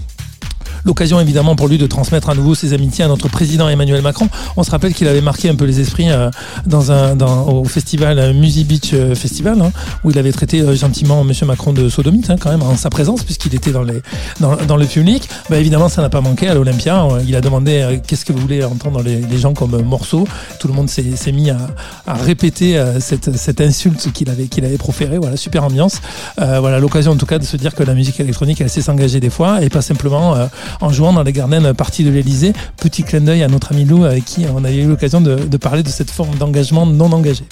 L'occasion 0.85 1.21
évidemment 1.21 1.57
pour 1.57 1.69
lui 1.69 1.79
de 1.79 1.87
transmettre 1.87 2.31
à 2.31 2.35
nouveau 2.35 2.55
ses 2.55 2.73
amitiés 2.73 3.05
à 3.05 3.09
notre 3.09 3.29
président 3.29 3.69
Emmanuel 3.69 4.03
Macron. 4.03 4.29
On 4.57 4.63
se 4.63 4.71
rappelle 4.71 4.95
qu'il 4.95 5.09
avait 5.09 5.21
marqué 5.21 5.49
un 5.49 5.55
peu 5.55 5.65
les 5.65 5.81
esprits 5.81 6.11
euh, 6.11 6.31
dans 6.67 6.93
un, 6.93 7.17
dans, 7.17 7.49
au 7.49 7.65
festival 7.65 8.19
euh, 8.19 8.33
Music 8.33 8.67
Beach 8.67 8.91
euh, 8.93 9.15
Festival, 9.15 9.61
hein, 9.61 9.73
où 10.05 10.11
il 10.11 10.19
avait 10.19 10.33
traité 10.33 10.65
gentiment 10.77 11.25
Monsieur 11.25 11.47
Macron 11.47 11.73
de 11.73 11.89
sodomite, 11.89 12.31
hein, 12.31 12.37
quand 12.41 12.51
même, 12.51 12.63
en 12.63 12.77
sa 12.77 12.91
présence, 12.91 13.23
puisqu'il 13.23 13.55
était 13.55 13.73
dans, 13.73 13.83
les, 13.83 14.03
dans, 14.41 14.57
dans 14.57 14.77
le 14.77 14.87
public. 14.87 15.29
Bah, 15.51 15.59
évidemment, 15.59 15.89
ça 15.89 16.03
n'a 16.03 16.09
pas 16.09 16.21
manqué 16.21 16.49
à 16.49 16.55
l'Olympia. 16.55 17.07
Il 17.27 17.37
a 17.37 17.41
demandé 17.41 18.01
qu'est-ce 18.07 18.25
que 18.25 18.33
vous 18.33 18.41
voulez 18.41 18.65
entendre 18.65 19.03
les, 19.03 19.39
gens 19.39 19.55
comme 19.55 19.81
morceau. 19.83 20.27
Tout 20.59 20.67
le 20.69 20.75
monde 20.75 20.89
s'est 20.89 21.17
s'est 21.17 21.33
mis 21.33 21.51
à, 21.51 21.59
à 22.07 22.15
répéter 22.15 22.79
euh, 22.79 23.01
cette, 23.01 23.37
cette 23.37 23.61
insulte 23.61 24.13
qu'il 24.13 24.31
avait, 24.31 24.47
qu'il 24.47 24.65
avait 24.65 24.79
proférée. 24.79 25.19
Voilà, 25.19 25.37
super 25.37 25.65
ambiance. 25.65 26.01
Euh, 26.41 26.61
voilà, 26.61 26.79
l'occasion 26.79 27.13
en 27.13 27.17
tout 27.17 27.27
cas 27.27 27.39
de 27.39 27.45
se 27.45 27.57
dire 27.57 27.75
que 27.75 27.83
la 27.83 27.95
musique 27.95 28.19
électronique, 28.21 28.61
elle 28.61 28.71
sait 28.71 28.83
s'engager 28.83 29.21
des 29.21 29.31
fois 29.31 29.63
et 29.63 29.69
pas 29.69 29.83
simplement 29.83 30.37
en 30.81 30.91
jouant 30.91 31.13
dans 31.13 31.23
les 31.23 31.33
Garden 31.33 31.73
parties 31.75 32.05
de 32.05 32.11
l'Elysée. 32.11 32.53
Petit 32.77 33.03
clin 33.03 33.21
d'œil 33.21 33.43
à 33.43 33.49
notre 33.49 33.73
ami 33.73 33.85
Lou 33.85 34.05
avec 34.05 34.25
qui 34.25 34.47
on 34.55 34.65
avait 34.65 34.77
eu 34.83 34.89
l'occasion 34.89 35.21
de, 35.21 35.57
parler 35.57 35.83
de 35.83 35.89
cette 35.89 36.11
forme 36.11 36.35
d'engagement 36.37 36.87
non 36.87 37.13
engagé. 37.13 37.45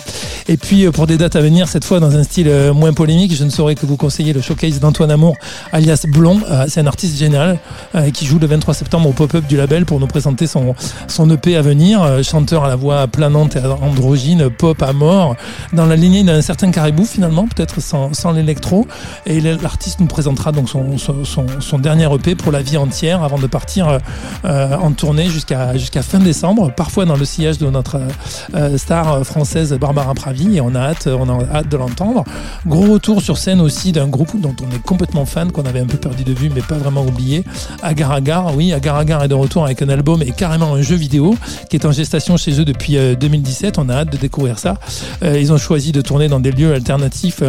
Et 0.48 0.56
puis 0.56 0.86
euh, 0.86 0.92
pour 0.92 1.06
des 1.06 1.16
dates 1.16 1.36
à 1.36 1.40
venir, 1.40 1.68
cette 1.68 1.84
fois 1.84 1.98
dans 1.98 2.16
un 2.16 2.22
style 2.22 2.48
euh, 2.48 2.72
moins 2.72 2.92
polémique, 2.92 3.34
je 3.34 3.42
ne 3.42 3.50
saurais 3.50 3.74
que 3.74 3.84
vous 3.84 3.96
conseiller 3.96 4.32
le 4.32 4.40
showcase 4.40 4.78
d'Antoine 4.78 5.10
Amour, 5.10 5.34
alias 5.72 6.06
Blond. 6.08 6.40
Euh, 6.50 6.66
C'est 6.68 6.80
un 6.80 6.86
artiste 6.86 7.16
euh, 7.94 8.10
qui 8.10 8.26
joue 8.26 8.38
le 8.38 8.46
23 8.46 8.74
septembre 8.74 9.08
au 9.08 9.12
pop-up 9.12 9.46
du 9.46 9.56
label 9.56 9.84
pour 9.84 10.00
nous 10.00 10.06
présenter 10.06 10.46
son, 10.46 10.74
son 11.08 11.30
EP 11.30 11.56
à 11.56 11.62
venir. 11.62 12.02
Euh, 12.02 12.22
Chanteur 12.22 12.64
à 12.64 12.68
la 12.68 12.76
voix 12.76 13.06
planante 13.06 13.56
et 13.56 13.60
androgyne, 13.60 14.50
pop 14.50 14.82
à 14.82 14.92
mort, 14.92 15.36
dans 15.72 15.86
la 15.86 15.96
lignée 15.96 16.24
d'un 16.24 16.42
certain 16.42 16.70
Caribou 16.70 17.04
finalement, 17.04 17.46
peut-être 17.46 17.80
sans, 17.80 18.12
sans 18.12 18.32
l'électro. 18.32 18.86
Et 19.26 19.40
l'artiste 19.40 20.00
nous 20.00 20.06
présentera 20.06 20.52
donc 20.52 20.68
son, 20.68 20.98
son, 20.98 21.24
son 21.60 21.78
dernier 21.78 22.12
EP 22.12 22.34
pour 22.34 22.52
la 22.52 22.62
vie 22.62 22.76
entière 22.76 23.05
avant 23.12 23.38
de 23.38 23.46
partir 23.46 23.88
euh, 23.88 23.98
euh, 24.44 24.76
en 24.76 24.92
tournée 24.92 25.28
jusqu'à 25.28 25.76
jusqu'à 25.76 26.02
fin 26.02 26.18
décembre, 26.18 26.72
parfois 26.76 27.04
dans 27.04 27.16
le 27.16 27.24
sillage 27.24 27.58
de 27.58 27.68
notre 27.68 28.00
euh, 28.54 28.78
star 28.78 29.24
française 29.24 29.72
Barbara 29.74 30.14
Pravi. 30.14 30.56
Et 30.56 30.60
on 30.60 30.74
a 30.74 30.80
hâte, 30.80 31.08
on 31.08 31.28
a 31.28 31.44
hâte 31.54 31.68
de 31.68 31.76
l'entendre. 31.76 32.24
Gros 32.66 32.92
retour 32.92 33.22
sur 33.22 33.38
scène 33.38 33.60
aussi 33.60 33.92
d'un 33.92 34.08
groupe 34.08 34.40
dont 34.40 34.54
on 34.62 34.74
est 34.74 34.82
complètement 34.82 35.26
fan, 35.26 35.52
qu'on 35.52 35.64
avait 35.64 35.80
un 35.80 35.86
peu 35.86 35.98
perdu 35.98 36.24
de 36.24 36.32
vue, 36.32 36.50
mais 36.54 36.62
pas 36.62 36.76
vraiment 36.76 37.02
oublié. 37.02 37.44
Agar 37.82 38.12
Agar, 38.12 38.56
oui, 38.56 38.72
Agar 38.72 38.96
Agar 38.96 39.24
est 39.24 39.28
de 39.28 39.34
retour 39.34 39.64
avec 39.64 39.82
un 39.82 39.88
album 39.88 40.22
et 40.22 40.32
carrément 40.32 40.74
un 40.74 40.82
jeu 40.82 40.96
vidéo 40.96 41.34
qui 41.70 41.76
est 41.76 41.86
en 41.86 41.92
gestation 41.92 42.36
chez 42.36 42.60
eux 42.60 42.64
depuis 42.64 42.96
euh, 42.96 43.14
2017. 43.14 43.78
On 43.78 43.88
a 43.88 43.94
hâte 43.94 44.12
de 44.12 44.16
découvrir 44.16 44.58
ça. 44.58 44.74
Ils 45.22 45.52
ont 45.52 45.58
choisi 45.58 45.92
de 45.92 46.00
tourner 46.00 46.28
dans 46.28 46.40
des 46.40 46.52
lieux 46.52 46.72
alternatifs 46.72 47.42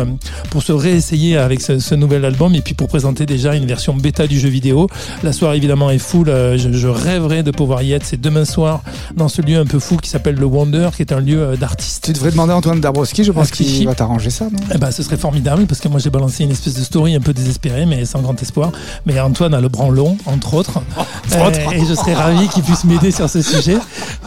pour 0.49 0.63
se 0.63 0.71
réessayer 0.71 1.37
avec 1.37 1.61
ce, 1.61 1.79
ce, 1.79 1.95
nouvel 1.95 2.25
album 2.25 2.55
et 2.55 2.61
puis 2.61 2.73
pour 2.73 2.87
présenter 2.87 3.25
déjà 3.25 3.55
une 3.55 3.65
version 3.65 3.95
bêta 3.95 4.27
du 4.27 4.39
jeu 4.39 4.49
vidéo. 4.49 4.87
La 5.23 5.33
soirée 5.33 5.46
évidemment 5.55 5.89
est 5.89 5.97
full. 5.97 6.29
Euh, 6.29 6.57
je, 6.57 6.71
je, 6.71 6.87
rêverais 6.87 7.43
de 7.43 7.51
pouvoir 7.51 7.81
y 7.83 7.93
être. 7.93 8.05
C'est 8.05 8.19
demain 8.19 8.45
soir 8.45 8.81
dans 9.15 9.27
ce 9.27 9.41
lieu 9.41 9.57
un 9.57 9.65
peu 9.65 9.79
fou 9.79 9.97
qui 9.97 10.09
s'appelle 10.09 10.35
le 10.35 10.45
Wonder, 10.45 10.89
qui 10.95 11.01
est 11.01 11.11
un 11.11 11.19
lieu 11.19 11.41
euh, 11.41 11.55
d'artistes. 11.55 12.05
Tu 12.05 12.13
devrais 12.13 12.31
demander 12.31 12.53
à 12.53 12.57
Antoine 12.57 12.79
Dabrowski, 12.79 13.23
je 13.23 13.31
pense 13.31 13.51
qu'il 13.51 13.85
va 13.85 13.95
t'arranger 13.95 14.29
ça, 14.29 14.45
non? 14.45 14.59
Eh 14.73 14.77
ben, 14.77 14.91
ce 14.91 15.03
serait 15.03 15.17
formidable 15.17 15.65
parce 15.65 15.79
que 15.81 15.87
moi 15.87 15.99
j'ai 15.99 16.09
balancé 16.09 16.43
une 16.43 16.51
espèce 16.51 16.75
de 16.75 16.81
story 16.81 17.15
un 17.15 17.19
peu 17.19 17.33
désespérée 17.33 17.85
mais 17.85 18.05
sans 18.05 18.21
grand 18.21 18.41
espoir. 18.41 18.71
Mais 19.05 19.19
Antoine 19.19 19.53
a 19.53 19.61
le 19.61 19.69
bras 19.69 19.89
long, 19.89 20.17
entre 20.25 20.53
autres. 20.53 20.81
Entre 21.27 21.45
autres. 21.45 21.73
et 21.73 21.85
je 21.85 21.93
serais 21.93 22.13
ravi 22.13 22.47
qu'il 22.47 22.63
puisse 22.63 22.85
m'aider 22.85 23.11
sur 23.11 23.29
ce 23.29 23.41
sujet. 23.41 23.77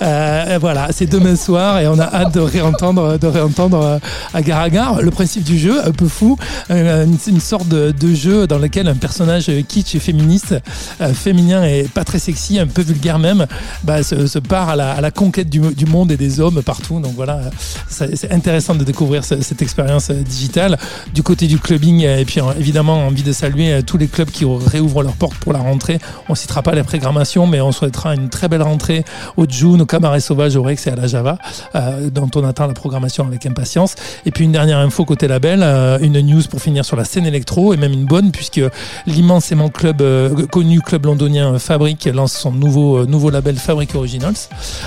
Euh, 0.03 0.59
voilà, 0.61 0.89
c'est 0.93 1.07
demain 1.07 1.37
soir 1.37 1.79
et 1.79 1.89
on 1.89 1.99
a 1.99 2.05
hâte 2.05 2.35
de 2.35 2.41
réentendre, 2.41 3.19
de 3.19 3.27
réentendre 3.27 3.81
euh, 3.83 3.99
Agar 4.35 4.61
Agar. 4.61 5.03
Le 5.03 5.11
principe 5.11 5.45
du 5.45 5.59
jeu, 5.59 5.85
un 5.87 5.93
peu 5.93 6.09
fou, 6.09 6.37
euh, 6.71 7.05
une, 7.05 7.17
une, 7.27 7.41
sorte 7.41 7.69
de, 7.69 7.91
de, 7.91 8.15
jeu 8.15 8.47
dans 8.47 8.59
lequel 8.59 8.89
un 8.89 8.95
personnage 8.95 9.51
kitsch 9.69 9.95
et 9.95 9.99
féministe, 9.99 10.55
euh, 11.01 11.10
féminin 11.13 11.65
et 11.65 11.85
pas 11.85 12.05
très 12.05 12.19
sexy, 12.19 12.59
un 12.59 12.67
peu 12.67 12.83
vulgaire 12.83 13.19
même, 13.19 13.47
bah, 13.85 14.03
se, 14.03 14.39
part 14.39 14.71
à 14.71 14.77
la, 14.77 15.11
conquête 15.11 15.49
du, 15.49 15.87
monde 15.87 16.13
et 16.13 16.17
des 16.17 16.41
hommes 16.41 16.63
partout. 16.63 17.01
Donc 17.01 17.15
voilà, 17.15 17.41
c'est 17.89 18.33
intéressant 18.33 18.75
de 18.75 18.85
découvrir 18.85 19.25
ce, 19.25 19.41
cette 19.43 19.63
expérience 19.63 20.11
digitale. 20.11 20.79
Du 21.15 21.23
côté 21.23 21.47
du 21.47 21.59
clubbing, 21.59 22.03
et 22.03 22.25
puis 22.25 22.41
évidemment, 22.59 23.07
envie 23.07 23.23
de 23.23 23.33
saluer 23.33 23.83
tous 23.83 23.99
les 23.99 24.09
clubs 24.09 24.31
qui 24.31 24.45
réouvrent 24.45 25.03
leurs 25.03 25.15
portes 25.15 25.37
pour 25.37 25.53
la 25.53 25.59
rentrée. 25.59 25.99
On 26.29 26.35
citera 26.35 26.63
pas 26.63 26.73
les 26.73 26.83
programmations, 26.83 27.47
mais 27.47 27.61
on 27.61 27.73
souhaitera 27.73 28.15
une 28.15 28.29
très 28.29 28.49
belle 28.49 28.63
rentrée 28.63 29.05
au 29.37 29.47
June, 29.49 29.81
au 29.83 29.87
Cabaret 29.87 30.21
Sauvage, 30.21 30.57
au 30.57 30.63
Rex 30.63 30.87
et 30.87 30.91
à 30.91 30.97
la 30.97 31.07
Java, 31.07 31.39
euh, 31.75 32.11
dont 32.11 32.31
on 32.35 32.45
attend 32.45 32.67
la 32.67 32.75
programmation 32.75 33.27
avec 33.27 33.47
impatience. 33.47 33.95
Et 34.27 34.31
puis 34.31 34.45
une 34.45 34.53
dernière 34.53 34.79
info 34.79 35.05
côté 35.05 35.29
label, 35.29 35.61
euh, 35.63 35.99
une 36.01 36.21
news 36.21 36.43
pour 36.49 36.61
finir 36.61 36.85
sur 36.85 36.97
la 36.97 37.05
scène 37.05 37.27
électro, 37.27 37.75
et 37.75 37.77
même 37.77 37.93
une 37.93 38.07
bonne, 38.07 38.33
puisque 38.33 38.61
l'immensément 39.07 39.69
club, 39.69 40.03
euh, 40.03 40.47
connu 40.47 40.81
club 40.81 41.00
londonien 41.07 41.59
Fabric 41.59 42.07
lance 42.07 42.33
son 42.33 42.53
nouveau, 42.53 43.07
nouveau 43.07 43.31
label 43.31 43.57
Fabric 43.57 43.95
Originals, 43.95 44.35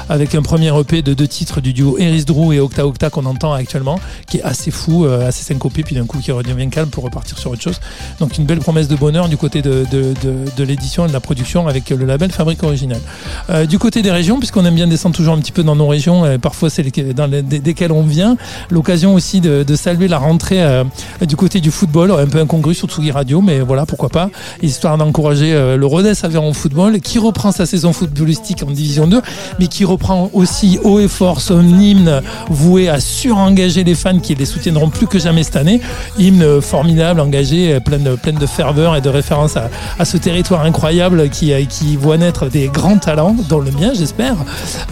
avec 0.09 0.35
un 0.35 0.41
premier 0.41 0.71
EP 0.79 1.01
de 1.01 1.13
deux 1.13 1.27
titres 1.27 1.61
du 1.61 1.73
duo 1.73 1.97
Eris 1.97 2.25
Drew 2.25 2.53
et 2.53 2.59
Octa 2.59 2.85
Octa 2.85 3.09
qu'on 3.09 3.25
entend 3.25 3.53
actuellement, 3.53 3.99
qui 4.27 4.37
est 4.37 4.43
assez 4.43 4.71
fou, 4.71 5.05
euh, 5.05 5.27
assez 5.27 5.43
syncopé, 5.43 5.83
puis 5.83 5.95
d'un 5.95 6.05
coup 6.05 6.19
qui 6.19 6.31
redevient 6.31 6.69
calme 6.69 6.89
pour 6.89 7.03
repartir 7.03 7.37
sur 7.37 7.51
autre 7.51 7.61
chose. 7.61 7.79
Donc 8.19 8.37
une 8.37 8.45
belle 8.45 8.59
promesse 8.59 8.87
de 8.87 8.95
bonheur 8.95 9.27
du 9.29 9.37
côté 9.37 9.61
de, 9.61 9.85
de, 9.91 10.13
de, 10.55 10.63
l'édition 10.63 11.05
et 11.05 11.07
de 11.07 11.13
la 11.13 11.19
production 11.19 11.67
avec 11.67 11.89
le 11.89 12.05
label 12.05 12.31
Fabrique 12.31 12.63
Originale. 12.63 13.01
Euh, 13.49 13.65
du 13.65 13.79
côté 13.79 14.01
des 14.01 14.11
régions, 14.11 14.39
puisqu'on 14.39 14.65
aime 14.65 14.75
bien 14.75 14.87
descendre 14.87 15.15
toujours 15.15 15.33
un 15.33 15.39
petit 15.39 15.51
peu 15.51 15.63
dans 15.63 15.75
nos 15.75 15.87
régions, 15.87 16.37
parfois 16.39 16.69
c'est 16.69 16.83
dans 17.13 17.27
les, 17.27 17.41
des- 17.41 17.59
desquelles 17.59 17.91
on 17.91 18.03
vient, 18.03 18.37
l'occasion 18.69 19.13
aussi 19.13 19.41
de, 19.41 19.65
saluer 19.75 20.07
la 20.07 20.19
rentrée 20.19 20.63
euh, 20.63 20.83
du 21.25 21.35
côté 21.35 21.59
du 21.59 21.71
football, 21.71 22.11
un 22.11 22.27
peu 22.27 22.39
incongru 22.39 22.75
sur 22.75 22.87
Tsugi 22.87 23.11
Radio, 23.11 23.41
mais 23.41 23.59
voilà, 23.59 23.85
pourquoi 23.85 24.09
pas, 24.09 24.29
histoire 24.61 24.97
d'encourager 24.97 25.53
euh, 25.53 25.77
le 25.77 25.85
Rodez 26.03 26.19
Aveyron 26.25 26.51
Football, 26.51 26.99
qui 26.99 27.17
reprend 27.17 27.53
sa 27.53 27.65
saison 27.65 27.93
footballistique 27.93 28.61
en 28.63 28.71
Division 28.71 29.07
2, 29.07 29.21
mais 29.57 29.67
qui 29.67 29.85
reprend 29.85 30.29
aussi 30.33 30.77
haut 30.83 30.99
et 30.99 31.07
fort 31.07 31.39
son 31.39 31.63
hymne 31.79 32.21
voué 32.49 32.89
à 32.89 32.99
surengager 32.99 33.85
les 33.85 33.95
fans 33.95 34.19
qui 34.19 34.35
les 34.35 34.43
soutiendront 34.45 34.89
plus 34.89 35.07
que 35.07 35.17
jamais 35.17 35.43
cette 35.43 35.55
année. 35.55 35.79
Hymne 36.19 36.59
formidable, 36.59 37.21
engagé, 37.21 37.79
plein 37.79 37.99
de, 37.99 38.15
plein 38.15 38.33
de 38.33 38.45
ferveur 38.45 38.97
et 38.97 39.01
de 39.01 39.07
référence 39.07 39.55
à, 39.55 40.03
ce 40.03 40.17
territoire 40.17 40.63
incroyable 40.65 41.29
qui, 41.29 41.53
euh, 41.53 41.63
qui 41.63 41.95
voit 41.95 42.17
naître 42.17 42.47
des 42.49 42.67
grands 42.67 42.97
talents, 42.97 43.37
dont 43.47 43.59
le 43.61 43.71
mien 43.71 43.93
j'espère. 43.95 44.35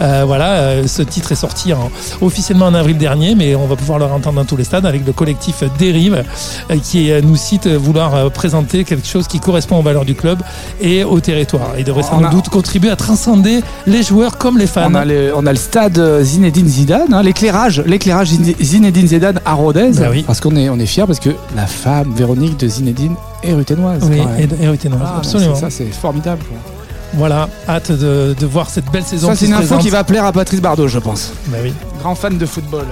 Euh, 0.00 0.24
voilà, 0.26 0.52
euh, 0.54 0.86
ce 0.86 1.02
titre 1.02 1.32
est 1.32 1.36
sorti 1.36 1.74
en- 1.74 1.90
officiellement 2.22 2.64
en 2.68 2.74
avril 2.74 2.96
dernier, 2.96 3.34
mais 3.34 3.54
on 3.54 3.66
va 3.66 3.76
pouvoir 3.76 3.98
le 3.98 4.06
entendre 4.06 4.36
dans 4.36 4.46
tous 4.46 4.56
les 4.56 4.64
stades 4.64 4.86
avec 4.86 5.04
le 5.06 5.12
collectif 5.12 5.62
Dérive 5.78 6.24
qui 6.82 7.10
nous 7.22 7.36
cite 7.36 7.66
vouloir 7.66 8.30
présenter 8.30 8.84
quelque 8.84 9.06
chose 9.06 9.28
qui 9.28 9.40
correspond 9.40 9.78
aux 9.78 9.82
valeurs 9.82 10.06
du 10.06 10.14
club 10.14 10.38
et 10.80 11.01
au 11.04 11.20
territoire. 11.20 11.72
Et 11.78 11.84
devrait 11.84 12.02
sans 12.02 12.22
a- 12.22 12.28
doute 12.30 12.48
contribuer 12.48 12.90
à 12.90 12.96
transcender 12.96 13.60
les 13.86 14.02
joueurs 14.02 14.38
comme 14.38 14.58
les 14.58 14.66
fans. 14.66 14.88
On 14.90 14.94
a, 14.94 15.04
le, 15.04 15.32
on 15.36 15.46
a 15.46 15.50
le 15.52 15.58
stade 15.58 15.98
euh, 15.98 16.22
Zinedine 16.22 16.66
Zidane, 16.68 17.12
hein, 17.12 17.22
l'éclairage, 17.22 17.80
l'éclairage 17.86 18.28
Zine- 18.30 18.54
Zinedine 18.60 19.06
Zidane 19.08 19.40
à 19.44 19.54
Rodez. 19.54 19.90
Bah 19.96 20.08
oui. 20.10 20.22
Parce 20.26 20.40
qu'on 20.40 20.56
est, 20.56 20.68
on 20.68 20.78
est 20.78 20.86
fiers 20.86 21.04
parce 21.06 21.20
que 21.20 21.30
la 21.56 21.66
femme 21.66 22.12
Véronique 22.14 22.56
de 22.58 22.68
Zinedine 22.68 23.14
est 23.42 23.52
ruténoise. 23.54 24.02
Oui, 24.10 24.20
et 24.60 24.68
Ruténoise, 24.68 25.00
Ah, 25.04 25.18
absolument. 25.18 25.54
c'est- 25.54 25.60
Ça, 25.60 25.70
c'est 25.70 25.86
formidable. 25.92 26.42
quoi. 26.48 26.56
Voilà, 27.14 27.48
hâte 27.68 27.92
de, 27.92 28.34
de 28.38 28.46
voir 28.46 28.70
cette 28.70 28.90
belle 28.90 29.02
saison. 29.04 29.28
Ça, 29.28 29.36
c'est 29.36 29.44
une 29.46 29.52
info 29.52 29.76
qui 29.76 29.90
va 29.90 30.02
plaire 30.02 30.24
à 30.24 30.32
Patrice 30.32 30.62
Bardot, 30.62 30.88
je 30.88 30.98
pense. 30.98 31.32
Bah 31.48 31.58
oui. 31.62 31.72
Grand 32.00 32.14
fan 32.14 32.38
de 32.38 32.46
football. 32.46 32.86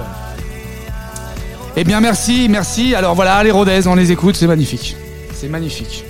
Eh 1.77 1.83
bien, 1.83 2.01
merci, 2.01 2.47
merci. 2.49 2.93
Alors 2.95 3.15
voilà, 3.15 3.43
les 3.43 3.51
Rodez, 3.51 3.87
on 3.87 3.95
les 3.95 4.11
écoute, 4.11 4.35
c'est 4.35 4.47
magnifique. 4.47 4.95
C'est 5.33 5.47
magnifique. 5.47 6.03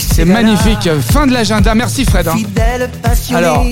C'est 0.00 0.24
magnifique. 0.24 0.88
Fin 1.00 1.26
de 1.26 1.32
l'agenda. 1.32 1.74
Merci, 1.74 2.04
Fred. 2.04 2.28
hein. 2.28 2.36
Alors, 3.34 3.64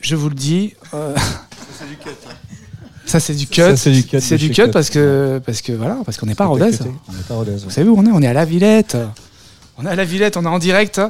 je 0.00 0.16
vous 0.16 0.28
le 0.28 0.34
dis. 0.34 0.74
euh, 0.94 1.14
Ça, 3.06 3.20
c'est 3.20 3.34
du 3.34 3.46
cut. 3.46 3.60
Ça, 3.62 3.76
c'est 3.76 3.90
du 3.90 4.04
cut 4.04 4.20
C'est 4.20 4.36
du 4.36 4.50
cut 4.50 4.64
Cut. 4.64 4.70
parce 4.70 4.90
que, 4.90 5.40
parce 5.44 5.62
que 5.62 5.72
voilà, 5.72 5.96
parce 6.04 6.18
qu'on 6.18 6.26
n'est 6.26 6.34
pas 6.34 6.44
à 6.44 6.48
Rodez. 6.48 6.70
On 7.08 7.12
n'est 7.12 7.22
pas 7.26 7.34
Rodez. 7.34 7.56
Vous 7.64 7.70
savez 7.70 7.88
où 7.88 7.96
on 7.98 8.04
est? 8.04 8.10
On 8.12 8.20
est 8.20 8.26
à 8.26 8.32
la 8.34 8.44
Villette. 8.44 8.96
On 9.78 9.86
est 9.86 9.90
à 9.90 9.94
la 9.96 10.04
Villette, 10.04 10.36
on 10.36 10.44
est 10.44 10.48
en 10.48 10.58
direct. 10.58 11.00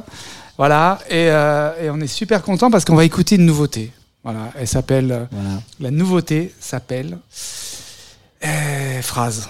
Voilà, 0.57 0.99
et, 1.09 1.27
euh, 1.29 1.71
et 1.83 1.89
on 1.89 1.99
est 1.99 2.07
super 2.07 2.41
content 2.43 2.69
parce 2.69 2.85
qu'on 2.85 2.95
va 2.95 3.03
écouter 3.05 3.35
une 3.35 3.45
nouveauté. 3.45 3.91
Voilà, 4.23 4.51
elle 4.57 4.67
s'appelle. 4.67 5.11
euh, 5.11 5.25
Voilà. 5.31 5.61
La 5.79 5.91
nouveauté 5.91 6.53
s'appelle. 6.59 7.17
euh, 8.45 9.01
phrase. 9.01 9.49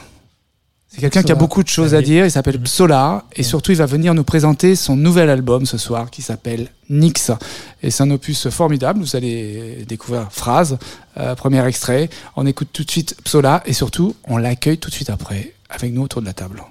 C'est 0.90 1.02
quelqu'un 1.02 1.22
qui 1.22 1.32
a 1.32 1.36
beaucoup 1.36 1.62
de 1.62 1.68
choses 1.68 1.94
à 1.94 2.02
dire. 2.02 2.26
Il 2.26 2.32
s'appelle 2.32 2.60
Psola. 2.60 3.26
Et 3.36 3.44
surtout, 3.44 3.72
il 3.72 3.78
va 3.78 3.86
venir 3.86 4.16
nous 4.16 4.24
présenter 4.24 4.76
son 4.76 4.96
nouvel 4.96 5.30
album 5.30 5.66
ce 5.66 5.78
soir 5.78 6.10
qui 6.10 6.24
s'appelle 6.24 6.70
Nix. 6.90 7.32
Et 7.84 7.92
c'est 7.92 8.04
un 8.04 8.10
opus 8.10 8.50
formidable. 8.50 9.00
Vous 9.00 9.16
allez 9.16 9.86
découvrir 9.88 10.28
Phrase, 10.32 10.80
euh, 11.18 11.36
premier 11.36 11.64
extrait. 11.66 12.10
On 12.36 12.46
écoute 12.48 12.70
tout 12.74 12.84
de 12.84 12.92
suite 12.92 13.16
Psola. 13.24 13.62
Et 13.68 13.74
surtout, 13.74 14.16
on 14.28 14.38
l'accueille 14.38 14.80
tout 14.80 14.90
de 14.90 14.96
suite 14.96 15.12
après 15.12 15.54
avec 15.70 15.94
nous 15.94 16.02
autour 16.02 16.22
de 16.22 16.26
la 16.26 16.34
table. 16.34 16.64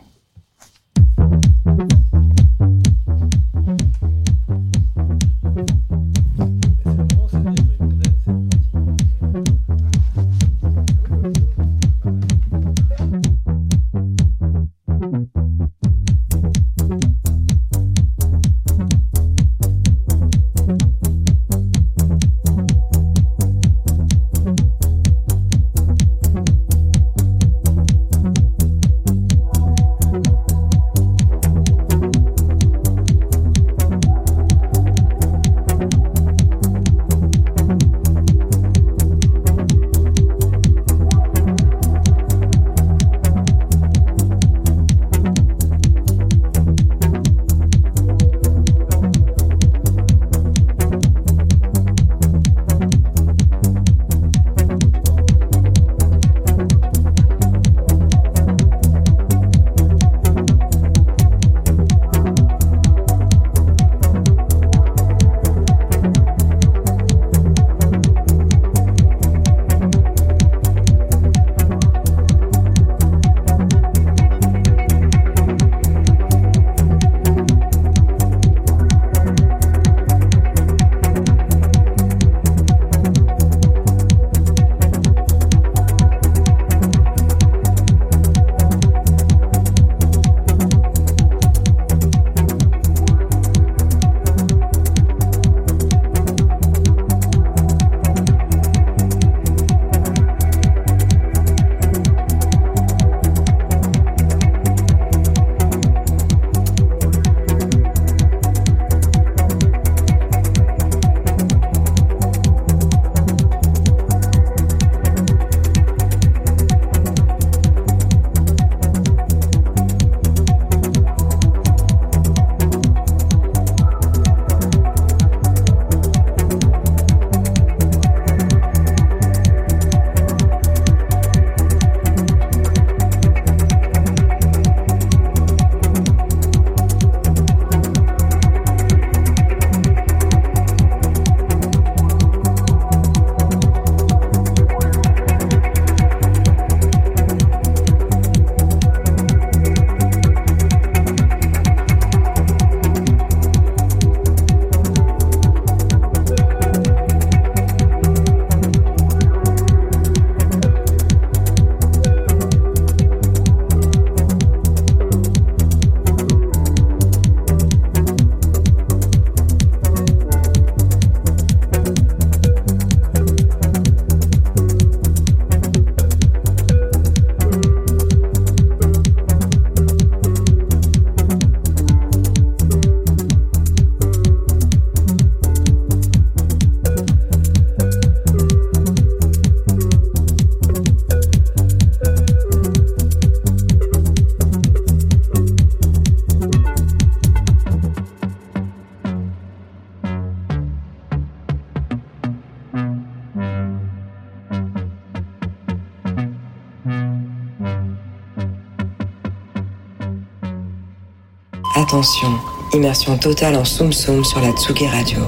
Attention, 211.98 212.38
immersion 212.74 213.18
totale 213.18 213.56
en 213.56 213.64
Soum 213.64 213.92
Soum 213.92 214.24
sur 214.24 214.40
la 214.40 214.52
Tsugi 214.52 214.86
Radio, 214.86 215.18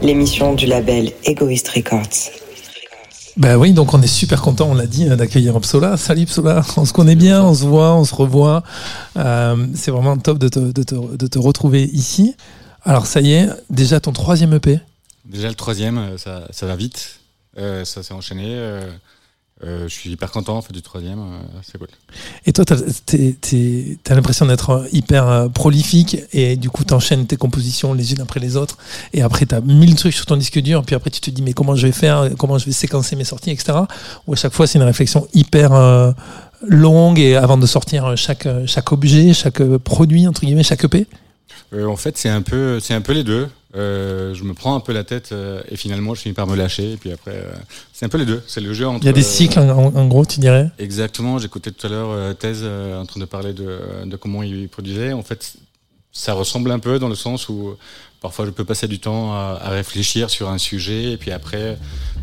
l'émission 0.00 0.54
du 0.54 0.66
label 0.66 1.12
Egoist 1.24 1.68
Records. 1.70 2.30
Ben 3.36 3.56
oui, 3.56 3.72
donc 3.72 3.94
on 3.94 4.00
est 4.00 4.06
super 4.06 4.40
content, 4.40 4.68
on 4.70 4.74
l'a 4.74 4.86
dit, 4.86 5.08
hein, 5.08 5.16
d'accueillir 5.16 5.58
Psola. 5.60 5.96
Salut 5.96 6.26
Psola, 6.26 6.62
on 6.76 6.84
se 6.84 6.92
connaît 6.92 7.16
bien, 7.16 7.42
on 7.42 7.52
se 7.52 7.64
voit, 7.64 7.96
on 7.96 8.04
se 8.04 8.14
revoit. 8.14 8.62
Euh, 9.16 9.66
c'est 9.74 9.90
vraiment 9.90 10.16
top 10.18 10.38
de 10.38 10.48
te, 10.48 10.60
de, 10.60 10.82
te, 10.84 10.94
de 10.94 11.26
te, 11.26 11.38
retrouver 11.40 11.82
ici. 11.82 12.36
Alors 12.84 13.06
ça 13.06 13.20
y 13.20 13.32
est, 13.32 13.48
déjà 13.68 13.98
ton 13.98 14.12
troisième 14.12 14.52
EP 14.52 14.78
Déjà 15.24 15.48
le 15.48 15.56
troisième, 15.56 15.98
euh, 15.98 16.16
ça, 16.16 16.44
ça 16.50 16.64
va 16.66 16.76
vite, 16.76 17.18
euh, 17.58 17.84
ça 17.84 18.04
s'est 18.04 18.14
enchaîné. 18.14 18.44
Euh, 18.46 18.88
euh, 19.62 19.88
je 19.88 19.94
suis 19.94 20.10
hyper 20.10 20.30
content 20.30 20.56
en 20.56 20.62
fait, 20.62 20.72
du 20.72 20.80
troisième, 20.80 21.18
euh, 21.18 21.40
c'est 21.62 21.76
cool. 21.76 21.88
Toi, 22.64 22.76
tu 23.06 23.98
as, 24.10 24.14
l'impression 24.14 24.44
d'être 24.44 24.86
hyper 24.92 25.26
euh, 25.26 25.48
prolifique 25.48 26.18
et 26.32 26.56
du 26.56 26.68
coup, 26.68 26.84
tu 26.84 26.92
enchaînes 26.92 27.26
tes 27.26 27.36
compositions 27.36 27.94
les 27.94 28.12
unes 28.12 28.20
après 28.20 28.38
les 28.38 28.56
autres 28.56 28.76
et 29.14 29.22
après, 29.22 29.46
tu 29.46 29.54
as 29.54 29.62
mille 29.62 29.94
trucs 29.94 30.12
sur 30.12 30.26
ton 30.26 30.36
disque 30.36 30.58
dur, 30.60 30.82
puis 30.84 30.94
après, 30.94 31.08
tu 31.08 31.20
te 31.20 31.30
dis, 31.30 31.40
mais 31.40 31.54
comment 31.54 31.74
je 31.74 31.86
vais 31.86 31.92
faire, 31.92 32.28
comment 32.38 32.58
je 32.58 32.66
vais 32.66 32.72
séquencer 32.72 33.16
mes 33.16 33.24
sorties, 33.24 33.50
etc. 33.50 33.78
Ou 34.26 34.34
à 34.34 34.36
chaque 34.36 34.52
fois, 34.52 34.66
c'est 34.66 34.78
une 34.78 34.84
réflexion 34.84 35.26
hyper 35.32 35.72
longue 36.66 37.18
et 37.18 37.36
avant 37.36 37.56
de 37.56 37.66
sortir 37.66 38.14
chaque, 38.16 38.46
objet, 38.92 39.32
chaque 39.32 39.62
produit, 39.78 40.28
entre 40.28 40.42
guillemets, 40.42 40.62
chaque 40.62 40.84
EP 40.84 41.06
En 41.72 41.96
fait, 41.96 42.18
c'est 42.18 42.28
un, 42.28 42.38
un 42.40 43.00
peu 43.00 43.12
les 43.12 43.24
deux. 43.24 43.48
Euh, 43.76 44.34
je 44.34 44.42
me 44.42 44.52
prends 44.52 44.74
un 44.74 44.80
peu 44.80 44.92
la 44.92 45.04
tête 45.04 45.30
euh, 45.30 45.62
et 45.68 45.76
finalement 45.76 46.16
je 46.16 46.22
finis 46.22 46.34
par 46.34 46.48
me 46.48 46.56
lâcher 46.56 46.94
et 46.94 46.96
puis 46.96 47.12
après 47.12 47.36
euh, 47.36 47.52
c'est 47.92 48.04
un 48.04 48.08
peu 48.08 48.18
les 48.18 48.26
deux 48.26 48.42
c'est 48.48 48.60
le 48.60 48.74
jeu 48.74 48.88
entre 48.88 49.04
il 49.04 49.06
y 49.06 49.10
a 49.10 49.12
des 49.12 49.22
cycles 49.22 49.60
en, 49.60 50.06
gros 50.08 50.26
tu 50.26 50.40
dirais? 50.40 50.72
Exactement 50.80 51.38
j'écoutais 51.38 51.70
tout 51.70 51.86
à 51.86 51.90
l'heure 51.90 52.36
Thèse 52.36 52.64
en 52.64 53.06
train 53.06 53.20
de 53.20 53.26
parler 53.26 53.52
de, 53.52 53.78
de, 54.06 54.16
comment 54.16 54.42
il 54.42 54.68
produisait. 54.68 55.12
En 55.12 55.22
fait 55.22 55.54
ça 56.10 56.32
ressemble 56.32 56.72
un 56.72 56.80
peu 56.80 56.98
dans 56.98 57.08
le 57.08 57.14
sens 57.14 57.48
où 57.48 57.76
parfois 58.20 58.44
je 58.44 58.50
peux 58.50 58.64
passer 58.64 58.88
du 58.88 58.98
temps 58.98 59.34
à, 59.34 59.60
à 59.62 59.68
réfléchir 59.68 60.30
sur 60.30 60.48
un 60.50 60.58
sujet 60.58 61.12
et 61.12 61.16
puis 61.16 61.30
après 61.30 61.78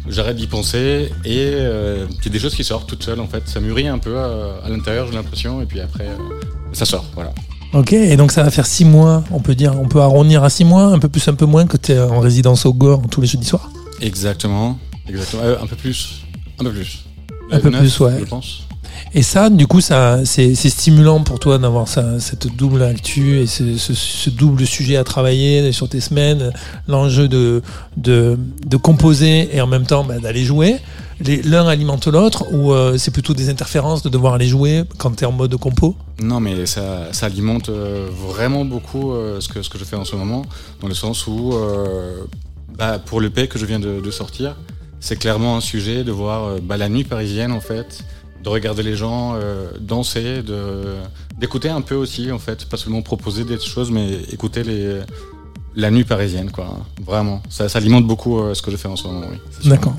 j'arrête 0.09 0.35
d'y 0.35 0.47
penser 0.47 1.09
et 1.23 1.51
il 1.53 2.23
y 2.25 2.27
a 2.27 2.29
des 2.29 2.39
choses 2.39 2.55
qui 2.55 2.65
sortent 2.65 2.89
toutes 2.89 3.03
seules 3.03 3.21
en 3.21 3.27
fait. 3.27 3.47
Ça 3.47 3.61
mûrit 3.61 3.87
un 3.87 3.99
peu 3.99 4.19
à, 4.19 4.59
à 4.65 4.69
l'intérieur 4.69 5.07
j'ai 5.07 5.13
l'impression 5.13 5.61
et 5.61 5.65
puis 5.65 5.79
après 5.79 6.09
ça 6.73 6.83
sort 6.83 7.05
voilà 7.15 7.33
Ok, 7.77 7.93
et 7.93 8.17
donc 8.17 8.31
ça 8.31 8.41
va 8.41 8.49
faire 8.49 8.65
six 8.65 8.85
mois, 8.85 9.23
on 9.29 9.39
peut 9.39 9.53
dire, 9.53 9.79
on 9.79 9.87
peut 9.87 10.01
arrondir 10.01 10.43
à 10.43 10.49
six 10.49 10.65
mois, 10.65 10.85
un 10.85 10.97
peu 10.97 11.09
plus, 11.09 11.27
un 11.27 11.35
peu 11.35 11.45
moins 11.45 11.67
que 11.67 11.77
tu 11.77 11.91
es 11.91 11.99
en 11.99 12.19
résidence 12.19 12.65
au 12.65 12.73
Gore 12.73 13.03
tous 13.11 13.21
les 13.21 13.27
jeudis 13.27 13.45
soirs 13.45 13.69
Exactement, 14.01 14.79
exactement. 15.07 15.43
Euh, 15.43 15.57
un 15.61 15.67
peu 15.67 15.75
plus, 15.75 16.23
un 16.59 16.63
peu 16.63 16.71
plus. 16.71 17.05
Un 17.51 17.59
peu 17.59 17.69
plus, 17.69 17.99
ouais. 17.99 18.13
Je 18.19 18.25
pense. 18.25 18.63
Et 19.13 19.21
ça, 19.21 19.51
du 19.51 19.67
coup, 19.67 19.79
ça, 19.79 20.25
c'est, 20.25 20.55
stimulant 20.55 21.21
pour 21.21 21.37
toi 21.37 21.59
d'avoir 21.59 21.87
cette 21.87 22.47
double 22.55 22.81
actu 22.81 23.41
et 23.41 23.45
ce, 23.45 24.29
double 24.31 24.65
sujet 24.65 24.97
à 24.97 25.03
travailler 25.03 25.71
sur 25.71 25.87
tes 25.87 26.01
semaines, 26.01 26.51
l'enjeu 26.87 27.27
de, 27.27 27.61
de, 27.95 28.39
de 28.65 28.77
composer 28.77 29.55
et 29.55 29.61
en 29.61 29.67
même 29.67 29.85
temps 29.85 30.03
bah, 30.03 30.17
d'aller 30.17 30.43
jouer 30.43 30.77
l'un 31.19 31.67
alimente 31.67 32.07
l'autre 32.07 32.45
ou 32.53 32.71
euh, 32.71 32.97
c'est 32.97 33.11
plutôt 33.11 33.33
des 33.33 33.49
interférences 33.49 34.03
de 34.03 34.09
devoir 34.09 34.33
aller 34.35 34.47
jouer 34.47 34.83
quand 34.97 35.15
tu 35.15 35.23
es 35.23 35.27
en 35.27 35.31
mode 35.31 35.55
compo? 35.57 35.95
Non, 36.21 36.39
mais 36.39 36.65
ça, 36.65 37.11
ça 37.13 37.25
alimente 37.25 37.69
euh, 37.69 38.07
vraiment 38.11 38.65
beaucoup 38.65 39.11
euh, 39.11 39.39
ce, 39.39 39.49
que, 39.49 39.61
ce 39.61 39.69
que 39.69 39.77
je 39.77 39.83
fais 39.83 39.95
en 39.95 40.05
ce 40.05 40.15
moment, 40.15 40.43
dans 40.81 40.87
le 40.87 40.93
sens 40.93 41.27
où, 41.27 41.53
bah, 42.77 42.99
pour 42.99 43.21
le 43.21 43.29
P 43.29 43.47
que 43.47 43.57
je 43.57 43.65
viens 43.65 43.79
de, 43.79 44.11
sortir, 44.11 44.55
c'est 44.99 45.17
clairement 45.17 45.57
un 45.57 45.61
sujet 45.61 46.03
de 46.03 46.11
voir 46.11 46.59
bah, 46.61 46.77
la 46.77 46.89
nuit 46.89 47.03
parisienne 47.03 47.51
en 47.51 47.61
fait, 47.61 48.03
de 48.43 48.49
regarder 48.49 48.83
les 48.83 48.95
gens 48.95 49.35
danser, 49.79 50.43
d'écouter 51.37 51.69
un 51.69 51.81
peu 51.81 51.95
aussi 51.95 52.31
en 52.31 52.39
fait, 52.39 52.65
pas 52.65 52.77
seulement 52.77 53.01
proposer 53.01 53.43
des 53.43 53.59
choses, 53.59 53.91
mais 53.91 54.13
écouter 54.31 54.63
les 54.63 55.01
la 55.77 55.91
nuit 55.91 56.03
parisienne, 56.03 56.49
quoi. 56.49 56.79
Vraiment. 57.05 57.41
Ça, 57.49 57.69
ça 57.69 57.77
alimente 57.77 58.05
beaucoup 58.05 58.39
euh, 58.39 58.55
ce 58.55 58.63
que 58.63 58.71
je 58.71 58.77
fais 58.77 58.87
en 58.87 58.95
ce 58.95 59.07
moment, 59.07 59.27
oui. 59.31 59.37
D'accord. 59.69 59.93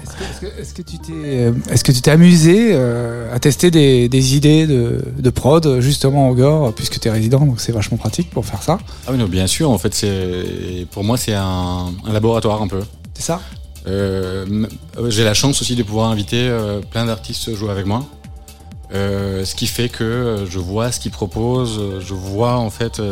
Est-ce 0.60 0.74
que, 0.74 0.82
tu 0.82 0.98
t'es, 0.98 1.12
euh, 1.12 1.52
est-ce 1.70 1.84
que 1.84 1.92
tu 1.92 2.02
t'es 2.02 2.10
amusé 2.10 2.70
euh, 2.72 3.32
à 3.32 3.38
tester 3.38 3.70
des, 3.70 4.08
des 4.08 4.36
idées 4.36 4.66
de, 4.66 5.00
de, 5.16 5.30
prod, 5.30 5.78
justement, 5.78 6.30
au 6.30 6.34
Gore, 6.34 6.74
puisque 6.74 6.98
tu 6.98 7.06
es 7.06 7.10
résident, 7.12 7.38
donc 7.38 7.60
c'est 7.60 7.70
vachement 7.70 7.96
pratique 7.96 8.28
pour 8.30 8.44
faire 8.44 8.62
ça? 8.62 8.78
Ah 9.06 9.12
oui, 9.12 9.18
non, 9.18 9.26
bien 9.26 9.46
sûr. 9.46 9.70
En 9.70 9.78
fait, 9.78 9.94
c'est, 9.94 10.84
pour 10.90 11.04
moi, 11.04 11.16
c'est 11.16 11.34
un, 11.34 11.86
un 12.04 12.12
laboratoire 12.12 12.60
un 12.60 12.68
peu. 12.68 12.80
C'est 13.14 13.22
ça? 13.22 13.40
J'ai 13.86 15.24
la 15.24 15.32
chance 15.32 15.62
aussi 15.62 15.74
de 15.74 15.82
pouvoir 15.82 16.10
inviter 16.10 16.54
plein 16.90 17.06
d'artistes 17.06 17.54
jouer 17.54 17.70
avec 17.70 17.86
moi. 17.86 18.04
Euh, 18.94 19.44
ce 19.44 19.54
qui 19.54 19.66
fait 19.66 19.90
que 19.90 20.02
euh, 20.02 20.46
je 20.46 20.58
vois 20.58 20.90
ce 20.92 20.98
qu'ils 20.98 21.10
proposent, 21.10 21.78
euh, 21.78 22.00
je 22.00 22.14
vois 22.14 22.56
en 22.56 22.70
fait, 22.70 23.02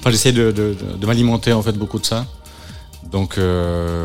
enfin 0.00 0.10
j'essaie 0.10 0.32
de, 0.32 0.50
de, 0.50 0.76
de 0.98 1.06
m'alimenter 1.06 1.52
en 1.52 1.62
fait 1.62 1.72
beaucoup 1.72 1.98
de 1.98 2.06
ça. 2.06 2.26
Donc 3.12 3.40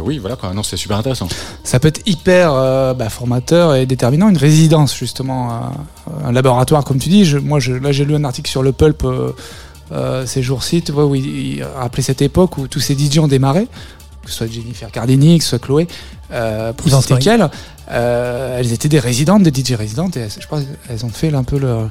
oui, 0.04 0.18
voilà 0.18 0.36
quoi. 0.36 0.52
Non, 0.54 0.64
c'est 0.64 0.78
super 0.78 0.98
intéressant. 0.98 1.28
Ça 1.64 1.80
peut 1.80 1.90
être 1.90 2.02
hyper 2.08 2.52
bah, 2.96 3.10
formateur 3.10 3.76
et 3.76 3.86
déterminant. 3.86 4.30
Une 4.30 4.38
résidence 4.38 4.98
justement, 4.98 5.62
un 6.24 6.32
laboratoire 6.32 6.84
comme 6.84 6.98
tu 6.98 7.10
dis. 7.10 7.24
Je, 7.24 7.38
moi, 7.38 7.60
je, 7.60 7.74
là, 7.74 7.92
j'ai 7.92 8.04
lu 8.04 8.16
un 8.16 8.24
article 8.24 8.50
sur 8.50 8.64
le 8.64 8.72
pulp 8.72 9.06
ces 10.26 10.42
jours-ci, 10.42 10.82
tu 10.82 10.92
vois, 10.92 11.06
où 11.06 11.14
il, 11.14 11.64
rappelait 11.64 12.02
cette 12.02 12.24
époque 12.24 12.58
où 12.58 12.68
tous 12.68 12.80
ces 12.80 12.98
DJ 12.98 13.20
ont 13.20 13.28
démarré, 13.28 13.68
que 14.24 14.32
ce 14.32 14.38
soit 14.38 14.48
Jennifer 14.48 14.90
Cardini, 14.90 15.38
que 15.38 15.44
ce 15.44 15.52
soit 15.52 15.60
Chloé, 15.60 15.88
pour 16.76 16.90
citer 16.90 17.20
qu'elle. 17.20 17.48
Euh, 17.92 18.58
elles 18.60 18.74
étaient 18.74 18.90
des 18.90 19.00
résidentes, 19.00 19.44
des 19.44 19.54
DJ 19.54 19.74
résidentes, 19.74 20.18
et 20.18 20.28
je 20.30 20.46
crois 20.46 20.62
qu'elles 20.62 21.06
ont 21.06 21.10
fait 21.10 21.34
un 21.34 21.44
peu 21.44 21.58
leur, 21.58 21.90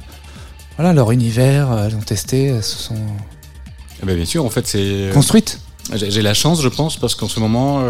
voilà, 0.77 0.93
leur 0.93 1.13
univers, 1.13 1.71
euh, 1.71 1.87
elles 1.87 1.95
ont 1.95 2.01
testé, 2.01 2.47
elles 2.47 2.65
se 2.65 2.79
sont. 2.79 2.97
Eh 4.03 4.07
ben, 4.07 4.17
bien 4.17 4.25
sûr, 4.25 4.45
en 4.45 4.51
fait, 4.51 4.67
c'est. 4.67 4.81
Euh, 4.81 5.13
construites 5.13 5.61
J'ai 5.93 6.23
la 6.23 6.35
chance, 6.35 6.63
je 6.63 6.69
pense, 6.69 6.97
parce 6.97 7.15
qu'en 7.15 7.29
ce 7.29 7.39
moment, 7.41 7.83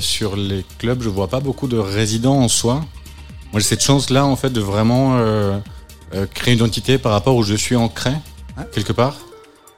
sur 0.00 0.36
les 0.36 0.64
clubs, 0.78 1.02
je 1.02 1.08
vois 1.08 1.28
pas 1.28 1.40
beaucoup 1.40 1.68
de 1.68 1.78
résidents 1.78 2.40
en 2.40 2.48
soi. 2.48 2.84
Moi, 3.52 3.60
j'ai 3.60 3.66
cette 3.66 3.84
chance-là, 3.84 4.24
en 4.24 4.36
fait, 4.36 4.50
de 4.50 4.60
vraiment 4.60 5.20
créer 6.32 6.54
une 6.54 6.60
identité 6.60 6.98
par 6.98 7.12
rapport 7.12 7.36
où 7.36 7.42
je 7.42 7.54
suis 7.54 7.76
ancré, 7.76 8.12
quelque 8.72 8.92
part. 8.92 9.18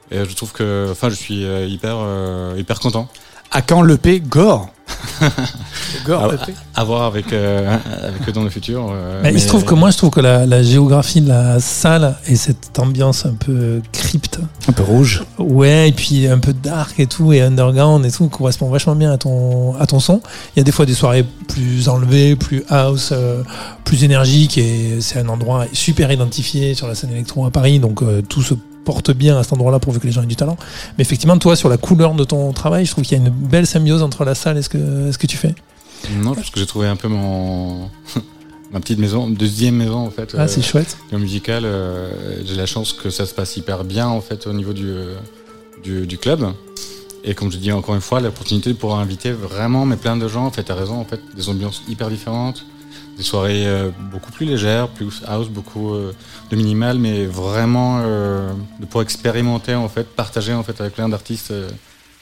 Et 0.09 0.17
je 0.17 0.33
trouve 0.33 0.53
que, 0.53 0.87
enfin, 0.89 1.09
je 1.09 1.15
suis 1.15 1.43
hyper, 1.43 1.97
hyper 2.57 2.79
content. 2.79 3.09
À 3.51 3.61
quand 3.61 3.81
l'EP 3.81 4.19
Gore 4.21 4.69
Gore, 6.05 6.33
à, 6.75 6.83
voir 6.83 7.03
avec, 7.03 7.33
euh, 7.33 7.75
avec 8.01 8.27
eux 8.27 8.31
dans 8.31 8.43
le 8.43 8.49
futur. 8.49 8.89
Euh, 8.91 9.21
mais, 9.23 9.33
il 9.33 9.41
se 9.41 9.47
trouve 9.47 9.65
que 9.65 9.73
moi, 9.73 9.89
je 9.91 9.97
trouve 9.97 10.09
que 10.09 10.19
la, 10.19 10.45
la, 10.45 10.63
géographie 10.63 11.21
de 11.21 11.29
la 11.29 11.59
salle 11.59 12.15
et 12.27 12.35
cette 12.35 12.77
ambiance 12.79 13.25
un 13.25 13.33
peu 13.33 13.81
crypte. 13.91 14.39
Un 14.67 14.71
peu 14.71 14.83
rouge. 14.83 15.23
Ouais, 15.37 15.89
et 15.89 15.91
puis 15.91 16.27
un 16.27 16.39
peu 16.39 16.53
dark 16.53 16.99
et 16.99 17.07
tout, 17.07 17.33
et 17.33 17.41
underground 17.41 18.05
et 18.05 18.11
tout, 18.11 18.27
correspond 18.29 18.69
vachement 18.69 18.95
bien 18.95 19.11
à 19.11 19.17
ton, 19.17 19.75
à 19.75 19.85
ton 19.87 19.99
son. 19.99 20.21
Il 20.55 20.59
y 20.59 20.61
a 20.61 20.63
des 20.63 20.71
fois 20.71 20.85
des 20.85 20.93
soirées 20.93 21.25
plus 21.47 21.89
enlevées, 21.89 22.35
plus 22.35 22.63
house, 22.69 23.09
euh, 23.11 23.43
plus 23.83 24.03
énergiques, 24.03 24.57
et 24.57 24.97
c'est 25.01 25.19
un 25.19 25.29
endroit 25.29 25.65
super 25.73 26.11
identifié 26.11 26.75
sur 26.75 26.87
la 26.87 26.95
scène 26.95 27.11
électro 27.11 27.45
à 27.45 27.51
Paris, 27.51 27.79
donc 27.79 28.01
tout 28.29 28.41
se 28.41 28.53
porte 28.87 29.11
bien 29.11 29.37
à 29.37 29.43
cet 29.43 29.51
endroit-là 29.51 29.79
pourvu 29.79 29.99
que 29.99 30.05
les 30.07 30.13
gens 30.13 30.23
aient 30.23 30.27
du 30.27 30.37
talent. 30.37 30.55
Mais 30.97 31.01
effectivement, 31.01 31.37
toi, 31.37 31.57
sur 31.57 31.67
la 31.67 31.75
couleur 31.75 32.13
de 32.13 32.23
ton 32.23 32.53
travail, 32.53 32.85
je 32.85 32.91
trouve 32.91 33.03
qu'il 33.03 33.17
y 33.17 33.21
a 33.21 33.23
une 33.25 33.29
belle 33.29 33.67
symbiose 33.67 34.01
entre 34.01 34.23
la 34.23 34.33
salle 34.33 34.57
et 34.57 34.61
ce 34.61 34.69
que, 34.69 35.11
ce 35.11 35.17
que 35.17 35.27
tu 35.27 35.35
fais. 35.35 35.53
Non, 36.23 36.33
parce 36.33 36.49
que 36.49 36.59
j'ai 36.61 36.65
trouvé 36.65 36.87
un 36.87 36.95
peu 36.95 37.09
mon. 37.09 37.89
ma 38.71 38.79
petite 38.79 38.97
maison, 38.99 39.29
deuxième 39.29 39.75
maison 39.75 39.97
en 39.97 40.09
fait. 40.09 40.33
Ah, 40.37 40.47
c'est 40.47 40.61
euh, 40.61 40.63
chouette. 40.63 40.97
musical, 41.11 41.63
euh, 41.65 42.09
j'ai 42.45 42.55
la 42.55 42.65
chance 42.65 42.93
que 42.93 43.09
ça 43.09 43.25
se 43.25 43.33
passe 43.33 43.57
hyper 43.57 43.83
bien 43.83 44.07
en 44.07 44.21
fait 44.21 44.47
au 44.47 44.53
niveau 44.53 44.71
du, 44.71 44.87
euh, 44.87 45.15
du, 45.83 46.07
du, 46.07 46.17
club. 46.17 46.47
Et 47.25 47.33
comme 47.33 47.51
je 47.51 47.57
dis 47.57 47.73
encore 47.73 47.95
une 47.95 48.01
fois, 48.01 48.21
l'opportunité 48.21 48.69
de 48.69 48.77
pouvoir 48.77 48.99
inviter 48.99 49.33
vraiment 49.33 49.85
mais 49.85 49.97
plein 49.97 50.15
de 50.15 50.29
gens, 50.29 50.45
en 50.45 50.51
fait, 50.51 50.63
t'as 50.63 50.75
raison, 50.75 50.95
en 50.95 51.05
fait, 51.05 51.19
des 51.35 51.49
ambiances 51.49 51.83
hyper 51.89 52.09
différentes, 52.09 52.65
des 53.17 53.23
soirées 53.23 53.67
euh, 53.67 53.89
beaucoup 54.13 54.31
plus 54.31 54.45
légères, 54.45 54.87
plus 54.87 55.23
house, 55.27 55.49
beaucoup 55.49 55.93
de 56.49 56.55
minimal, 56.55 56.99
mais 56.99 57.25
vraiment 57.25 58.01
euh, 58.01 58.51
de 58.79 58.85
pouvoir 58.85 59.03
expérimenter 59.03 59.75
en 59.75 59.89
fait, 59.89 60.03
partager 60.03 60.53
en 60.53 60.63
fait 60.63 60.79
avec 60.79 60.93
plein 60.93 61.09
d'artistes 61.09 61.53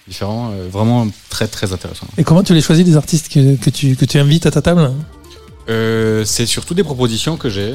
différents, 0.08 0.52
vraiment 0.72 1.08
très 1.30 1.48
très 1.48 1.74
intéressant. 1.74 2.08
Et 2.18 2.24
comment 2.24 2.44
tu 2.44 2.54
les 2.54 2.62
choisis 2.62 2.86
les 2.86 2.96
artistes 2.96 3.32
que, 3.32 3.56
que, 3.56 3.70
tu, 3.70 3.96
que 3.96 4.06
tu 4.06 4.20
invites 4.20 4.46
à 4.46 4.52
ta 4.52 4.62
table? 4.62 4.92
C'est 5.68 6.46
surtout 6.46 6.76
des 6.76 6.84
propositions 6.84 7.38
que 7.38 7.50
j'ai, 7.50 7.74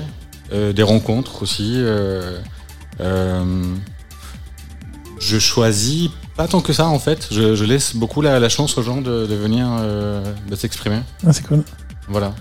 des 0.53 0.83
rencontres 0.83 1.43
aussi. 1.43 1.83
je 5.19 5.39
choisis 5.39 6.11
pas 6.37 6.47
tant 6.47 6.61
que 6.61 6.73
ça 6.73 6.87
en 6.87 7.01
fait. 7.01 7.27
Je, 7.33 7.57
je 7.57 7.65
laisse 7.65 7.97
beaucoup 7.97 8.23
la, 8.23 8.39
la, 8.39 8.49
chance 8.49 8.79
aux 8.79 8.83
gens 8.83 9.01
de, 9.01 9.27
de 9.27 9.35
venir 9.35 9.67
de 10.49 10.55
s'exprimer. 10.55 11.01
Ah, 11.27 11.33
c'est 11.33 11.45
cool. 11.45 11.65
Voilà 12.11 12.35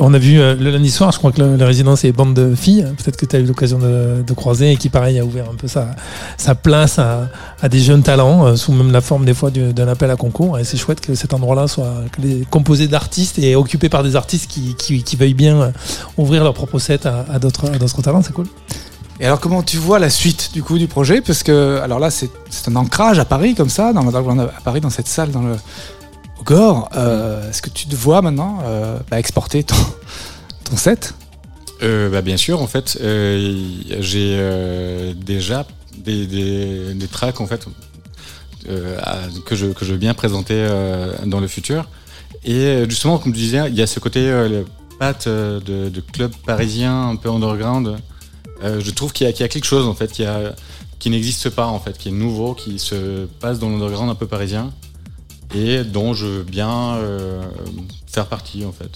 on 0.00 0.14
a 0.14 0.18
vu 0.18 0.40
euh, 0.40 0.54
le 0.54 0.70
lundi 0.70 0.90
soir, 0.90 1.12
je 1.12 1.18
crois 1.18 1.32
que 1.32 1.40
la, 1.40 1.66
résidence 1.66 2.04
est 2.04 2.12
bande 2.12 2.34
de 2.34 2.54
filles. 2.54 2.86
Peut-être 2.96 3.16
que 3.16 3.26
tu 3.26 3.36
as 3.36 3.40
eu 3.40 3.44
l'occasion 3.44 3.78
de, 3.78 4.32
croiser 4.34 4.72
et 4.72 4.76
qui, 4.76 4.88
pareil, 4.88 5.18
a 5.18 5.24
ouvert 5.24 5.46
un 5.50 5.54
peu 5.54 5.68
sa, 5.68 5.88
sa 6.36 6.54
place 6.54 6.98
à, 6.98 7.28
des 7.68 7.78
jeunes 7.78 8.02
talents, 8.02 8.46
euh, 8.46 8.56
sous 8.56 8.72
même 8.72 8.92
la 8.92 9.00
forme 9.00 9.24
des 9.24 9.34
fois 9.34 9.50
d'un 9.50 9.88
appel 9.88 10.10
à 10.10 10.16
concours. 10.16 10.58
Et 10.58 10.64
c'est 10.64 10.76
chouette 10.76 11.00
que 11.00 11.14
cet 11.14 11.34
endroit-là 11.34 11.68
soit 11.68 11.94
composé 12.50 12.88
d'artistes 12.88 13.38
et 13.38 13.56
occupé 13.56 13.88
par 13.88 14.02
des 14.02 14.16
artistes 14.16 14.50
qui, 14.50 14.74
qui, 14.74 15.16
veuillent 15.16 15.34
bien 15.34 15.60
euh, 15.60 15.70
ouvrir 16.16 16.44
leur 16.44 16.54
propre 16.54 16.78
set 16.78 17.06
à, 17.06 17.24
à 17.32 17.38
d'autres 17.38 18.02
talents. 18.02 18.22
C'est 18.22 18.32
cool. 18.32 18.46
Et 19.20 19.26
alors, 19.26 19.38
comment 19.38 19.62
tu 19.62 19.76
vois 19.76 20.00
la 20.00 20.10
suite 20.10 20.50
du 20.52 20.62
coup 20.62 20.76
du 20.76 20.88
projet? 20.88 21.20
Parce 21.20 21.44
que, 21.44 21.80
alors 21.82 22.00
là, 22.00 22.10
c'est 22.10 22.30
c'est 22.50 22.68
un 22.68 22.76
ancrage 22.76 23.18
à 23.18 23.24
Paris, 23.24 23.54
comme 23.54 23.68
ça, 23.68 23.92
dans 23.92 24.06
à 24.08 24.60
Paris, 24.64 24.80
dans 24.80 24.90
cette 24.90 25.06
salle, 25.06 25.30
dans 25.30 25.42
le 25.42 25.56
Gore. 26.44 26.88
Euh, 26.94 27.48
Est-ce 27.48 27.62
que 27.62 27.70
tu 27.70 27.86
te 27.86 27.96
vois 27.96 28.22
maintenant 28.22 28.60
euh, 28.64 28.98
bah, 29.10 29.18
exporter 29.18 29.64
ton, 29.64 29.76
set? 30.76 31.14
Euh, 31.82 32.10
bah, 32.10 32.22
bien 32.22 32.36
sûr, 32.36 32.62
en 32.62 32.66
fait, 32.66 32.98
j'ai 33.00 35.14
déjà 35.16 35.66
des, 35.96 36.26
des, 36.26 37.08
tracks 37.08 37.36
que 39.44 39.54
je 39.54 39.66
veux 39.66 39.96
bien 39.96 40.14
présenter 40.14 40.66
dans 41.26 41.40
le 41.40 41.48
futur. 41.48 41.88
Et 42.44 42.84
justement, 42.88 43.18
comme 43.18 43.32
tu 43.32 43.38
disais, 43.38 43.62
il 43.68 43.74
y 43.74 43.82
a 43.82 43.86
ce 43.86 44.00
côté 44.00 44.26
le 44.26 44.64
patte 44.98 45.28
de, 45.28 46.00
club 46.12 46.32
parisien 46.46 47.10
un 47.10 47.16
peu 47.16 47.30
underground. 47.30 47.96
Je 48.62 48.90
trouve 48.90 49.12
qu'il 49.12 49.26
y, 49.26 49.30
a- 49.30 49.48
quelque 49.48 49.64
chose 49.64 49.86
en 49.86 49.94
fait 49.94 50.22
qui 50.98 51.10
n'existe 51.10 51.50
pas 51.50 51.66
en 51.66 51.80
fait, 51.80 51.98
qui 51.98 52.08
est 52.08 52.12
nouveau, 52.12 52.54
qui 52.54 52.78
se 52.78 53.26
passe 53.40 53.58
dans 53.58 53.68
l'underground 53.68 54.10
un 54.10 54.14
peu 54.14 54.26
parisien 54.26 54.72
et 55.54 55.84
dont 55.84 56.14
je 56.14 56.26
veux 56.26 56.42
bien 56.42 56.94
euh, 56.96 57.42
faire 58.06 58.26
partie 58.26 58.64
en 58.64 58.72
fait. 58.72 58.90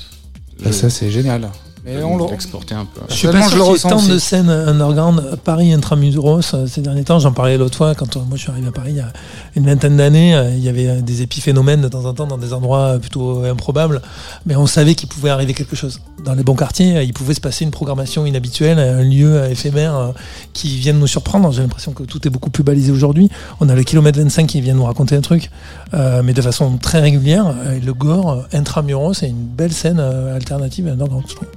Bah, 0.63 0.73
Ça, 0.73 0.91
c'est 0.91 1.11
génial. 1.11 1.51
Mais 1.97 2.03
on 2.03 2.19
le- 2.19 2.31
l'exporter 2.31 2.75
un 2.75 2.85
peu. 2.85 3.01
Je 3.09 3.15
suis 3.15 3.29
pas 3.29 3.41
je 3.43 3.49
sûr 3.49 3.57
le 3.57 3.63
ressens 3.65 3.89
tant 3.89 4.03
de 4.07 4.19
scènes 4.19 4.51
underground 4.51 5.37
Paris 5.45 5.73
intramuros 5.73 6.41
euh, 6.55 6.67
ces 6.67 6.81
derniers 6.83 7.05
temps. 7.05 7.19
J'en 7.19 7.33
parlais 7.33 7.57
l'autre 7.57 7.77
fois 7.77 7.95
quand 7.95 8.17
euh, 8.17 8.21
moi 8.21 8.37
je 8.37 8.43
suis 8.43 8.51
arrivé 8.51 8.69
à 8.69 8.73
Paris 8.73 8.91
il 8.93 8.97
y 8.97 9.01
a 9.01 9.13
une 9.57 9.65
vingtaine 9.67 9.97
d'années. 9.97 10.35
euh, 10.35 10.51
Il 10.55 10.63
y 10.63 10.69
avait 10.69 11.01
des 11.03 11.23
épiphénomènes 11.23 11.81
de 11.81 11.89
temps 11.89 12.05
en 12.05 12.13
temps 12.15 12.27
dans 12.27 12.37
des 12.39 12.53
endroits 12.53 12.99
plutôt 12.99 13.45
improbables, 13.45 14.03
mais 14.47 14.55
on 14.57 14.67
savait 14.67 14.95
qu'il 14.95 15.09
pouvait 15.09 15.31
arriver 15.31 15.55
quelque 15.55 15.77
chose. 15.77 16.01
Dans 16.25 16.35
les 16.35 16.43
bons 16.43 16.55
quartiers, 16.57 17.03
il 17.03 17.13
pouvait 17.15 17.35
se 17.35 17.41
passer 17.41 17.65
une 17.65 17.71
programmation 17.71 18.27
inhabituelle, 18.27 18.79
un 18.79 19.03
lieu 19.03 19.45
éphémère 19.51 20.13
qui 20.53 20.77
vient 20.79 20.93
de 20.95 20.99
nous 20.99 21.07
surprendre. 21.07 21.51
J'ai 21.53 21.63
l'impression 21.63 21.93
que 21.93 22.03
tout 22.03 22.27
est 22.27 22.31
beaucoup 22.31 22.51
plus 22.51 22.65
balisé 22.65 22.93
aujourd'hui. 22.93 23.31
On 23.61 23.69
a 23.69 23.75
le 23.75 23.83
kilomètre 23.83 24.19
25 24.19 24.47
qui 24.47 24.61
vient 24.61 24.75
nous 24.75 24.85
raconter 24.85 25.17
un 25.17 25.21
truc, 25.21 25.51
mais 25.93 26.33
de 26.33 26.43
façon 26.43 26.77
très 26.77 27.01
régulière. 27.01 27.55
Le 27.85 27.95
Gore, 27.95 28.45
intramuros, 28.53 29.15
c'est 29.15 29.29
une 29.29 29.47
belle 29.47 29.73
scène 29.73 30.01
alternative 30.01 30.87
underground. 30.89 31.25
je 31.29 31.35
trouve. 31.35 31.49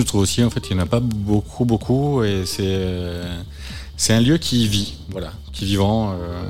Je 0.00 0.04
trouve 0.06 0.22
aussi, 0.22 0.42
en 0.42 0.50
fait, 0.50 0.68
il 0.70 0.74
n'y 0.76 0.80
en 0.80 0.84
a 0.84 0.86
pas 0.86 1.00
beaucoup, 1.00 1.64
beaucoup, 1.64 2.22
et 2.24 2.44
c'est 2.46 2.62
euh, 2.64 3.38
c'est 3.96 4.12
un 4.14 4.20
lieu 4.20 4.38
qui 4.38 4.66
vit, 4.68 4.94
voilà, 5.10 5.32
qui 5.52 5.64
est 5.64 5.66
vivant, 5.68 6.10
euh, 6.12 6.42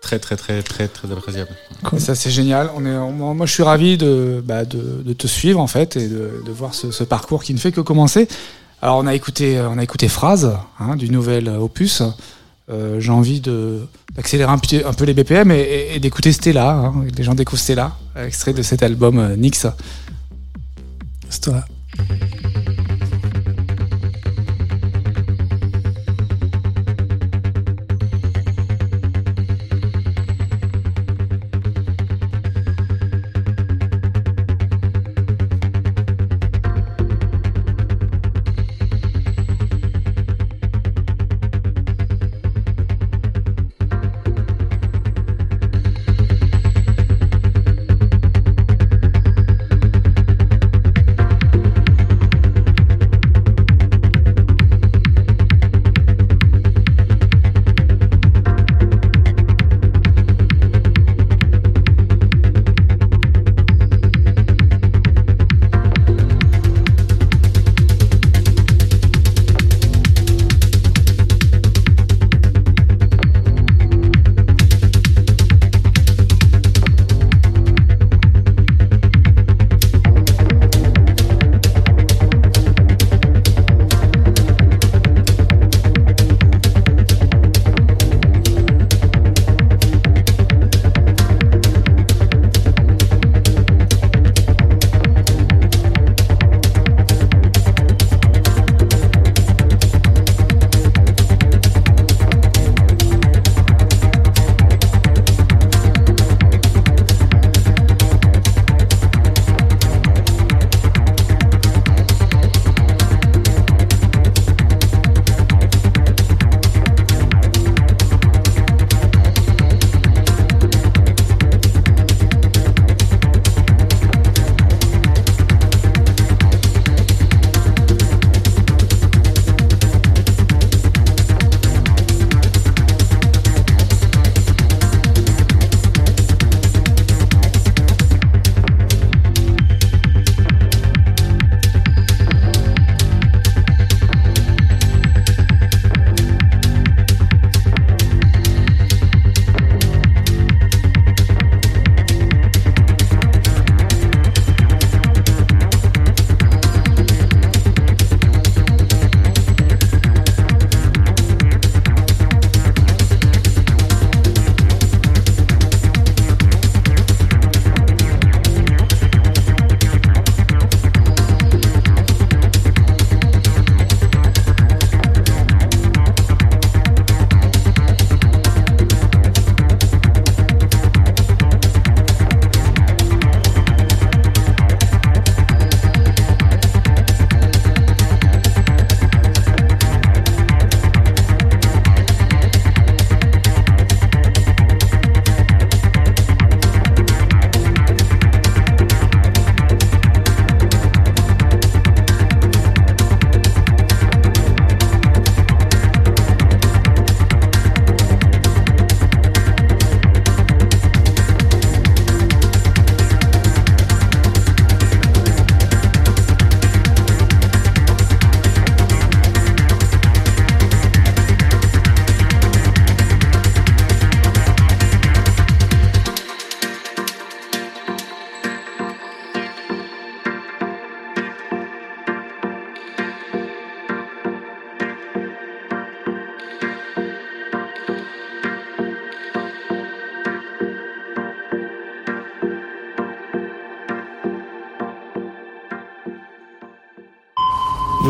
très, 0.00 0.18
très, 0.18 0.36
très, 0.36 0.62
très, 0.62 0.86
très 0.88 1.10
appréciable. 1.10 1.50
Ça 1.98 2.14
c'est 2.14 2.30
génial. 2.30 2.70
On 2.76 2.84
est, 2.84 2.94
on- 2.96 3.34
moi 3.34 3.46
je 3.46 3.52
suis 3.52 3.62
ravi 3.62 3.96
de, 3.96 4.42
bah, 4.46 4.64
de, 4.64 5.02
de 5.04 5.12
te 5.14 5.26
suivre 5.26 5.60
en 5.60 5.66
fait 5.66 5.96
et 5.96 6.08
de, 6.08 6.42
de 6.44 6.52
voir 6.52 6.74
ce, 6.74 6.90
ce 6.90 7.04
parcours 7.04 7.42
qui 7.42 7.54
ne 7.54 7.58
fait 7.58 7.72
que 7.72 7.80
commencer. 7.80 8.28
Alors 8.82 8.98
on 8.98 9.06
a 9.06 9.14
écouté, 9.14 9.58
on 9.60 9.78
a 9.78 9.82
écouté 9.82 10.08
Phrase 10.08 10.52
hein, 10.78 10.96
du 10.96 11.08
nouvel 11.10 11.48
opus. 11.48 12.02
Euh, 12.70 13.00
J'ai 13.00 13.10
envie 13.12 13.40
d'accélérer 14.14 14.50
un, 14.52 14.58
peu 14.92 15.04
les 15.06 15.14
BPM 15.14 15.50
et, 15.50 15.60
et- 15.60 15.96
et 15.96 16.00
d'écouter 16.00 16.32
Stella. 16.32 16.70
Hein. 16.72 16.94
Les 17.16 17.24
gens 17.24 17.34
découvrent 17.34 17.60
Stella, 17.62 17.96
extrait 18.16 18.52
de 18.52 18.62
cet 18.62 18.82
album 18.82 19.18
euh, 19.18 19.36
Nix. 19.36 19.66
C'est 21.30 21.50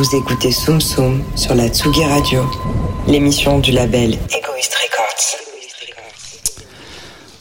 Vous 0.04 0.16
écoutez 0.16 0.52
Soum 0.52 0.82
Soum 0.82 1.22
sur 1.34 1.54
la 1.54 1.68
Tsugi 1.68 2.04
Radio, 2.04 2.42
l'émission 3.08 3.58
du 3.58 3.72
label 3.72 4.10
Egoist 4.12 4.74
Records. 4.74 5.38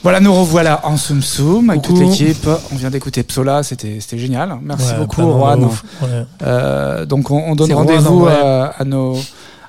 Voilà, 0.02 0.22
nous 0.22 0.34
revoilà 0.34 0.80
en 0.86 0.96
Soum 0.96 1.22
Soum 1.22 1.70
avec 1.72 1.82
toute 1.82 2.00
l'équipe. 2.00 2.48
On 2.72 2.76
vient 2.78 2.90
d'écouter 2.90 3.24
Psola, 3.24 3.64
c'était 3.64 3.98
c'était 4.00 4.18
génial. 4.18 4.58
Merci 4.62 4.94
Ouais, 4.94 5.00
beaucoup, 5.00 5.22
Juan. 5.24 5.66
ouais. 5.66 6.08
Euh, 6.44 7.06
donc, 7.06 7.32
on, 7.32 7.44
on 7.52 7.56
donne 7.56 7.74
rendez-vous 7.74 8.28
euh, 8.28 8.70
à 8.78 8.86
nos 8.86 9.18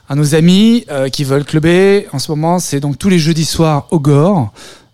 à 0.09 0.15
nos 0.15 0.37
amis 0.37 0.85
euh, 0.89 1.09
qui 1.09 1.25
veulent 1.25 1.45
clubber. 1.45 2.07
En 2.13 2.21
ce 2.21 2.31
moment, 2.31 2.61
c'est 2.61 2.79
donc 2.79 2.97
tous 2.99 3.09
les 3.09 3.19
jeudis 3.19 3.45
soirs 3.45 3.89
au 3.91 3.99
Gore. 3.99 4.53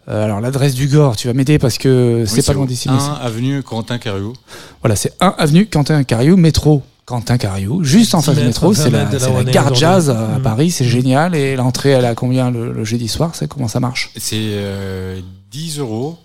Euh, 0.09 0.25
alors, 0.25 0.41
l'adresse 0.41 0.75
du 0.75 0.89
Gore, 0.89 1.17
tu 1.17 1.27
vas 1.29 1.35
m'aider 1.35 1.59
parce 1.59 1.77
que 1.77 2.25
c'est 2.27 2.37
Oui, 2.37 2.43
pas 2.45 2.53
loin 2.55 2.65
d'ici. 2.65 2.89
mais 2.89 2.95
1 2.97 2.99
c'est- 2.99 3.27
avenue 3.27 3.63
Corentin 3.63 3.99
Cariou. 3.99 4.33
Voilà, 4.81 4.97
c'est 4.97 5.13
1 5.21 5.35
avenue 5.37 5.67
Quentin 5.67 6.03
Cariou, 6.05 6.37
métro 6.39 6.83
Quentin 7.11 7.37
Cariou, 7.39 7.83
juste 7.85 8.15
en 8.15 8.21
10 8.21 8.25
face 8.27 8.39
du 8.39 8.45
métro. 8.45 8.73
20 8.73 8.75
C'est 8.83 8.91
la, 8.91 9.43
la 9.43 9.73
jazz 9.75 10.09
à 10.11 10.39
Mm. 10.39 10.43
Paris, 10.43 10.71
c'est 10.71 10.85
génial. 10.87 11.35
Et 11.35 11.57
l'entrée, 11.57 11.91
elle 11.91 12.05
a 12.05 12.15
combien 12.15 12.51
le, 12.51 12.73
le 12.73 12.85
jeudi 12.85 13.09
soir 13.09 13.33
C'est 13.35 13.49
comment 13.49 13.69
ça 13.69 13.81
marche? 13.81 14.11
C'est 14.17 14.37
euh, 14.39 15.21
10 15.51 15.79
euros. 15.81 16.17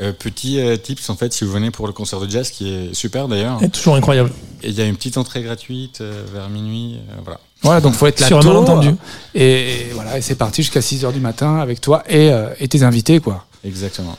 Euh, 0.00 0.12
petit 0.18 0.58
euh, 0.60 0.76
tips 0.78 1.10
en 1.10 1.16
fait 1.16 1.30
si 1.32 1.44
vous 1.44 1.50
venez 1.52 1.70
pour 1.70 1.86
le 1.86 1.92
concert 1.92 2.20
de 2.20 2.30
jazz 2.30 2.48
qui 2.48 2.72
est 2.72 2.94
super 2.94 3.28
d'ailleurs. 3.28 3.62
Et 3.62 3.68
toujours 3.68 3.96
incroyable. 3.96 4.30
Et 4.62 4.68
il 4.70 4.74
y 4.74 4.80
a 4.80 4.86
une 4.86 4.96
petite 4.96 5.18
entrée 5.18 5.42
gratuite 5.42 6.00
euh, 6.00 6.24
vers 6.32 6.48
minuit. 6.48 6.96
euh, 7.10 7.14
voilà. 7.22 7.38
Voilà, 7.62 7.80
donc 7.82 7.92
faut 7.92 8.06
être 8.06 8.18
là 8.20 8.26
Sur 8.26 8.40
tôt. 8.40 8.48
malentendu. 8.48 8.94
Et, 9.34 9.42
et 9.42 9.90
voilà, 9.92 10.16
et 10.16 10.22
c'est 10.22 10.36
parti 10.36 10.62
jusqu'à 10.62 10.80
6 10.80 11.04
heures 11.04 11.12
du 11.12 11.20
matin 11.20 11.58
avec 11.58 11.82
toi 11.82 12.02
et, 12.08 12.30
euh, 12.30 12.46
et 12.60 12.68
tes 12.68 12.82
invités, 12.82 13.20
quoi. 13.20 13.44
Exactement. 13.62 14.16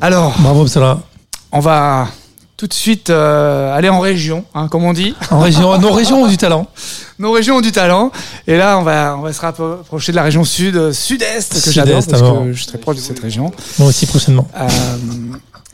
Alors, 0.00 0.38
Bravo, 0.38 0.64
Psola. 0.66 1.00
on 1.50 1.58
va 1.58 2.06
tout 2.60 2.66
de 2.66 2.74
suite 2.74 3.08
euh, 3.08 3.74
aller 3.74 3.88
en 3.88 4.00
région, 4.00 4.44
hein, 4.52 4.68
comme 4.68 4.84
on 4.84 4.92
dit. 4.92 5.14
En 5.30 5.40
région, 5.40 5.78
nos 5.80 5.92
régions 5.92 6.24
ont 6.24 6.26
du 6.26 6.36
talent. 6.36 6.66
Nos 7.18 7.32
régions 7.32 7.56
ont 7.56 7.60
du 7.62 7.72
talent. 7.72 8.12
Et 8.46 8.58
là, 8.58 8.78
on 8.78 8.82
va, 8.82 9.16
on 9.16 9.22
va 9.22 9.32
se 9.32 9.40
rapprocher 9.40 10.12
de 10.12 10.16
la 10.16 10.24
région 10.24 10.44
sud, 10.44 10.76
euh, 10.76 10.92
sud-est, 10.92 11.64
que 11.64 11.70
j'adore 11.70 12.04
parce 12.06 12.20
que 12.20 12.52
je 12.52 12.58
suis 12.58 12.66
très 12.66 12.76
proche 12.76 12.96
de 12.96 13.00
cette 13.00 13.18
région. 13.18 13.50
Moi 13.78 13.88
aussi, 13.88 14.04
prochainement. 14.04 14.46
Euh, 14.58 14.68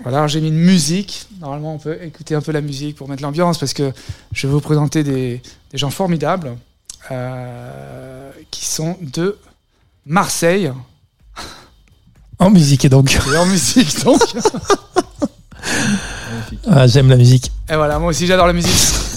voilà, 0.04 0.28
j'ai 0.28 0.40
mis 0.40 0.46
une 0.46 0.60
musique. 0.60 1.26
Normalement, 1.40 1.74
on 1.74 1.78
peut 1.78 1.98
écouter 2.00 2.36
un 2.36 2.40
peu 2.40 2.52
la 2.52 2.60
musique 2.60 2.94
pour 2.94 3.08
mettre 3.08 3.24
l'ambiance 3.24 3.58
parce 3.58 3.72
que 3.72 3.90
je 4.30 4.46
vais 4.46 4.52
vous 4.52 4.60
présenter 4.60 5.02
des, 5.02 5.42
des 5.72 5.78
gens 5.78 5.90
formidables 5.90 6.56
euh, 7.10 8.30
qui 8.52 8.64
sont 8.64 8.96
de 9.00 9.36
Marseille. 10.06 10.70
En 12.38 12.50
musique, 12.50 12.84
et 12.84 12.88
donc. 12.88 13.18
Et 13.32 13.36
en 13.36 13.46
musique, 13.46 14.04
donc. 14.04 14.20
Ah, 16.70 16.86
J'aime 16.86 17.08
la 17.08 17.16
musique. 17.16 17.50
Et 17.70 17.76
voilà, 17.76 17.98
moi 17.98 18.10
aussi 18.10 18.26
j'adore 18.26 18.46
la 18.46 18.52
musique. 18.52 18.72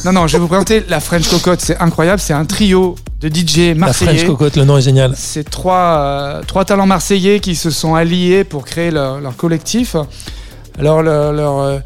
Non, 0.05 0.13
non, 0.13 0.27
je 0.27 0.33
vais 0.33 0.39
vous 0.39 0.47
présenter 0.47 0.83
la 0.87 0.99
French 0.99 1.27
Cocotte. 1.27 1.59
C'est 1.61 1.77
incroyable. 1.79 2.19
C'est 2.21 2.33
un 2.33 2.45
trio 2.45 2.95
de 3.19 3.27
DJ 3.27 3.57
La 3.75 3.91
French 3.93 4.01
marseillais. 4.01 4.25
Cocotte, 4.25 4.55
le 4.55 4.63
nom 4.65 4.77
est 4.77 4.81
génial. 4.81 5.13
C'est 5.15 5.49
trois, 5.49 5.97
euh, 5.99 6.41
trois 6.47 6.63
talents 6.65 6.85
marseillais 6.85 7.39
qui 7.39 7.55
se 7.55 7.69
sont 7.69 7.95
alliés 7.95 8.43
pour 8.43 8.63
créer 8.65 8.91
leur, 8.91 9.19
leur 9.19 9.35
collectif. 9.35 9.95
Alors, 10.77 11.03
leur, 11.03 11.33
leur, 11.33 11.59
euh, 11.59 11.79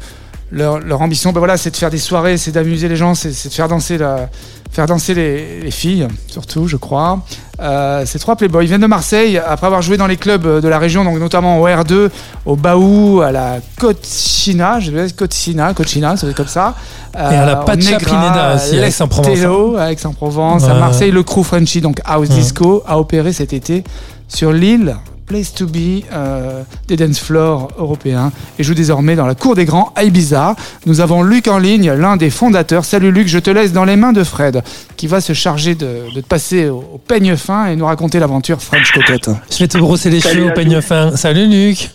leur, 0.50 0.78
leur 0.80 1.00
ambition, 1.02 1.32
ben 1.32 1.38
voilà, 1.40 1.56
c'est 1.56 1.70
de 1.70 1.76
faire 1.76 1.90
des 1.90 1.98
soirées, 1.98 2.36
c'est 2.36 2.52
d'amuser 2.52 2.88
les 2.88 2.96
gens, 2.96 3.14
c'est 3.14 3.30
de 3.30 3.52
faire 3.52 3.68
danser, 3.68 3.98
la, 3.98 4.28
faire 4.70 4.86
danser 4.86 5.14
les, 5.14 5.60
les 5.62 5.70
filles, 5.70 6.06
surtout, 6.28 6.68
je 6.68 6.76
crois. 6.76 7.20
Euh, 7.60 8.04
ces 8.04 8.18
trois 8.18 8.34
playboys 8.36 8.64
ils 8.64 8.68
viennent 8.68 8.80
de 8.80 8.86
Marseille 8.86 9.38
après 9.38 9.66
avoir 9.66 9.80
joué 9.82 9.96
dans 9.96 10.06
les 10.08 10.16
clubs 10.16 10.60
de 10.60 10.68
la 10.68 10.78
région, 10.78 11.04
donc 11.04 11.18
notamment 11.18 11.60
au 11.60 11.66
R2, 11.68 12.10
au 12.46 12.56
Baou, 12.56 13.20
à 13.22 13.32
la 13.32 13.56
Cochina, 13.78 14.80
je 14.80 14.90
vais 14.90 15.06
dire 15.06 15.16
Cochina, 15.16 15.72
Cochina, 15.74 16.16
c'est 16.16 16.34
comme 16.34 16.46
ça. 16.48 16.74
Et 17.14 17.18
à 17.18 17.46
la 17.46 17.60
Euh, 17.60 17.64
Pacha 17.64 17.98
Pineda 17.98 18.54
aussi, 18.56 18.78
à 18.78 18.86
Aix-en-Provence. 18.88 19.78
à 19.78 19.92
Aix-en-Provence, 19.92 20.64
à. 20.64 20.74
Marseille, 20.74 21.10
le 21.12 21.22
Crew 21.22 21.42
Frenchy, 21.44 21.80
donc 21.80 22.00
House 22.04 22.28
Ouais. 22.28 22.34
Disco, 22.34 22.82
a 22.86 22.98
opéré 22.98 23.32
cet 23.32 23.52
été 23.52 23.84
sur 24.28 24.52
l'île 24.52 24.96
Place 25.26 25.54
to 25.54 25.66
Be 25.66 26.04
euh, 26.12 26.62
des 26.88 26.96
dance 26.96 27.18
floors 27.18 27.68
européens 27.78 28.32
et 28.58 28.62
joue 28.62 28.74
désormais 28.74 29.16
dans 29.16 29.26
la 29.26 29.34
cour 29.34 29.54
des 29.54 29.64
grands 29.64 29.92
à 29.96 30.04
Ibiza. 30.04 30.54
Nous 30.86 31.00
avons 31.00 31.22
Luc 31.22 31.48
en 31.48 31.58
ligne, 31.58 31.90
l'un 31.92 32.16
des 32.16 32.30
fondateurs. 32.30 32.84
Salut 32.84 33.10
Luc, 33.10 33.28
je 33.28 33.38
te 33.38 33.50
laisse 33.50 33.72
dans 33.72 33.84
les 33.84 33.96
mains 33.96 34.12
de 34.12 34.22
Fred 34.24 34.62
qui 34.96 35.06
va 35.06 35.20
se 35.20 35.32
charger 35.32 35.74
de, 35.74 36.14
de 36.14 36.20
te 36.20 36.26
passer 36.26 36.68
au, 36.68 36.84
au 36.94 36.98
peigne 36.98 37.36
fin 37.36 37.66
et 37.66 37.76
nous 37.76 37.86
raconter 37.86 38.18
l'aventure 38.18 38.60
French 38.60 38.92
Cocotte. 38.92 39.30
Je 39.50 39.58
vais 39.58 39.68
te 39.68 39.78
brosser 39.78 40.10
les 40.10 40.20
Salut 40.20 40.34
cheveux 40.34 40.46
au 40.46 40.50
à 40.50 40.52
peigne 40.52 40.80
fin. 40.80 41.16
Salut, 41.16 41.48
Luc. 41.48 41.90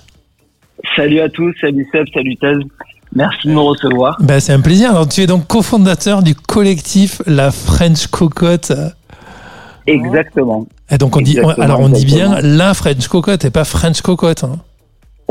Salut 0.95 1.19
à 1.19 1.29
tous, 1.29 1.53
salut 1.59 1.85
Seb, 1.91 2.05
salut 2.13 2.35
Tez. 2.37 2.53
Merci 3.13 3.47
de 3.47 3.53
me 3.53 3.59
recevoir. 3.59 4.17
Ben, 4.21 4.39
c'est 4.39 4.53
un 4.53 4.61
plaisir. 4.61 4.91
Alors, 4.91 5.07
tu 5.07 5.21
es 5.21 5.27
donc 5.27 5.47
cofondateur 5.47 6.21
du 6.21 6.35
collectif 6.35 7.21
La 7.25 7.51
French 7.51 8.07
Cocotte. 8.07 8.71
Exactement. 9.87 10.67
Et 10.91 10.97
donc, 10.97 11.15
on 11.15 11.21
dit, 11.21 11.37
on- 11.37 11.41
Exactement, 11.51 11.65
alors, 11.65 11.79
on 11.81 11.89
dit 11.89 12.05
bien. 12.05 12.39
La 12.41 12.73
French 12.73 13.07
Cocotte 13.07 13.45
et 13.45 13.49
pas 13.51 13.63
French 13.63 14.01
Cocotte. 14.01 14.43
hein. 14.43 14.57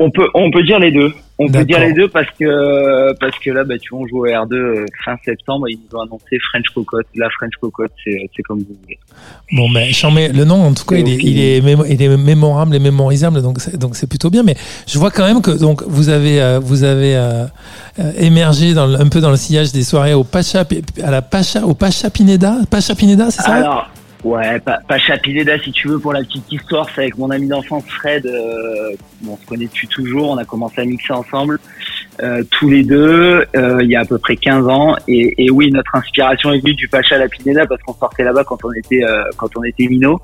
On 0.01 0.11
peut, 0.13 0.29
on 0.35 0.49
peut 0.53 0.63
dire 0.63 0.79
les 0.79 0.93
deux. 0.93 1.13
On 1.41 1.47
peut 1.49 1.65
dire 1.65 1.79
les 1.81 1.93
deux 1.93 2.09
parce 2.09 2.29
que, 2.39 3.13
parce 3.21 3.37
que 3.41 3.51
là, 3.51 3.65
bah, 3.65 3.75
tu 3.81 3.89
vois, 3.91 4.01
on 4.05 4.07
joue 4.07 4.19
au 4.21 4.27
R2 4.27 4.55
euh, 4.55 4.87
fin 5.05 5.17
septembre 5.25 5.67
et 5.69 5.73
ils 5.73 5.79
nous 5.91 5.99
ont 5.99 6.03
annoncé 6.03 6.39
French 6.51 6.67
Cocotte. 6.73 7.07
La 7.17 7.29
French 7.31 7.53
Cocotte, 7.61 7.91
c'est, 8.05 8.29
c'est 8.37 8.43
comme 8.43 8.59
vous 8.59 8.77
voulez. 8.83 8.99
Bon, 9.53 9.69
mets- 9.69 9.93
le 10.33 10.45
nom, 10.45 10.63
en 10.65 10.73
tout 10.73 10.85
cas, 10.85 10.97
il 10.97 11.09
est, 11.09 11.17
il 11.17 11.41
est, 11.41 11.61
mémo- 11.61 11.85
il 11.89 12.01
est 12.01 12.17
mémorable 12.17 12.77
et 12.77 12.79
mémorisable, 12.81 13.43
donc 13.43 13.61
c'est, 13.61 13.77
donc 13.77 13.97
c'est 13.97 14.09
plutôt 14.09 14.31
bien. 14.31 14.45
Mais 14.45 14.57
je 14.87 14.99
vois 15.01 15.11
quand 15.11 15.27
même 15.27 15.43
que 15.43 15.51
donc 15.53 15.83
vous 15.87 16.09
avez, 16.11 16.41
euh, 16.41 16.61
vous 16.61 16.85
avez 16.85 17.17
euh, 17.17 17.45
euh, 18.01 18.13
émergé 18.19 18.75
dans 18.75 18.93
un 18.95 19.09
peu 19.09 19.21
dans 19.21 19.31
le 19.31 19.37
sillage 19.37 19.73
des 19.73 19.83
soirées 19.83 20.15
au 20.15 20.23
Pacha, 20.25 20.65
à 21.05 21.11
la 21.11 21.23
Pacha, 21.23 21.65
au 21.65 21.75
Pacha 21.75 22.09
Pineda, 22.11 22.55
Pacha 22.71 22.95
Pineda, 22.95 23.31
c'est 23.33 23.43
ça? 23.43 23.55
Alors, 23.55 23.91
ouais, 24.25 24.59
pas, 24.61 24.79
pas 24.89 24.99
Chapineda 24.99 25.59
si 25.59 25.73
tu 25.73 25.89
veux 25.89 25.99
pour 25.99 26.13
la 26.13 26.21
petite 26.21 26.51
histoire. 26.51 26.89
C'est 26.95 27.03
avec 27.03 27.19
mon 27.19 27.31
ami 27.31 27.47
d'enfance 27.49 27.85
Fred. 27.87 28.27
Euh, 28.27 28.93
on 29.29 29.37
se 29.37 29.47
connaît 29.47 29.67
depuis 29.67 29.89
toujours. 29.89 30.31
On 30.31 30.37
a 30.39 30.45
commencé 30.45 30.81
à 30.81 30.85
mixer 30.85 31.13
ensemble 31.13 31.59
euh, 32.23 32.43
tous 32.51 32.69
les 32.69 32.83
deux 32.83 33.45
euh, 33.57 33.79
il 33.83 33.91
y 33.91 33.97
a 33.97 34.01
à 34.01 34.05
peu 34.05 34.19
près 34.19 34.37
15 34.37 34.69
ans. 34.69 34.97
Et, 35.07 35.45
et 35.45 35.51
oui, 35.51 35.71
notre 35.71 35.95
inspiration 35.95 36.53
est 36.53 36.61
venue 36.61 36.75
du 36.75 36.89
Pacha 36.89 37.15
à 37.15 37.19
la 37.19 37.29
Pineda 37.29 37.67
parce 37.67 37.83
qu'on 37.83 37.95
sortait 37.95 38.25
là-bas 38.25 38.45
quand 38.45 38.65
on 38.65 38.73
était 38.73 39.05
euh, 39.05 39.23
quand 39.37 39.51
on 39.57 39.65
était 39.65 39.87
minot. 39.87 40.21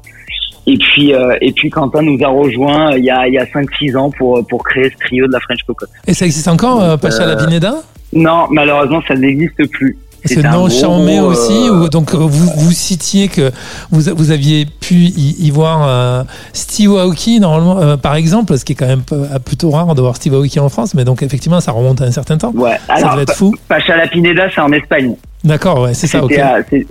Et 0.67 0.79
puis 0.79 1.15
euh, 1.15 1.37
et 1.41 1.53
puis 1.53 1.69
Quentin 1.71 2.03
nous 2.03 2.19
a 2.25 2.29
rejoint 2.29 2.93
euh, 2.93 2.99
il 2.99 3.05
y 3.05 3.11
a 3.11 3.29
il 3.29 3.35
y 3.35 3.39
a 3.39 3.45
5-6 3.45 3.97
ans 3.97 4.11
pour 4.11 4.47
pour 4.47 4.65
créer 4.65 4.91
ce 4.91 4.97
trio 5.07 5.27
de 5.27 5.33
la 5.33 5.41
French 5.41 5.63
Cocotte. 5.67 5.91
Et 6.07 6.15
ça 6.15 6.25
existe 6.25 6.49
encore, 6.49 6.83
euh, 6.83 6.97
Pacha 6.97 7.25
Euh, 7.25 7.35
la 7.35 7.37
Pineda 7.37 7.75
Non, 8.13 8.47
malheureusement 8.51 9.03
ça 9.07 9.15
n'existe 9.15 9.69
plus. 9.71 9.99
C'est 10.27 10.43
non 10.43 10.69
charmé 10.69 11.19
gros, 11.19 11.29
aussi. 11.29 11.69
euh, 11.69 11.85
Ou, 11.85 11.89
donc 11.89 12.15
euh, 12.15 12.19
vous, 12.19 12.51
vous 12.57 12.73
citiez 12.73 13.29
que 13.29 13.51
vous, 13.91 14.01
vous 14.17 14.31
aviez 14.31 14.65
pu 14.67 14.95
y, 14.95 15.47
y 15.47 15.51
voir 15.51 15.87
euh, 15.87 16.25
Steve 16.53 16.93
Aoki 16.97 17.41
normalement, 17.41 17.79
euh, 17.79 17.97
par 17.97 18.15
exemple, 18.15 18.57
ce 18.57 18.65
qui 18.65 18.73
est 18.73 18.77
quand 18.77 18.87
même 18.87 19.03
plutôt 19.45 19.71
rare 19.71 19.95
de 19.95 20.01
voir 20.01 20.17
Steve 20.17 20.35
Aoki 20.35 20.61
en 20.61 20.69
France, 20.69 20.95
mais 20.95 21.05
donc 21.05 21.23
effectivement 21.23 21.61
ça 21.61 21.73
remonte 21.73 22.01
à 22.01 22.05
un 22.07 22.11
certain 22.13 22.39
temps. 22.39 22.53
Ouais. 22.55 22.77
ça 22.87 22.95
Alors 22.95 23.13
devait 23.13 23.23
être 23.25 23.35
fou. 23.35 23.55
Pacha 23.69 23.97
la 23.97 24.07
Pineda 24.09 24.49
c'est 24.55 24.61
en 24.61 24.73
Espagne. 24.73 25.15
D'accord, 25.43 25.81
ouais, 25.83 25.95
c'est 25.95 26.07
ça. 26.07 26.21
C'était 26.23 26.87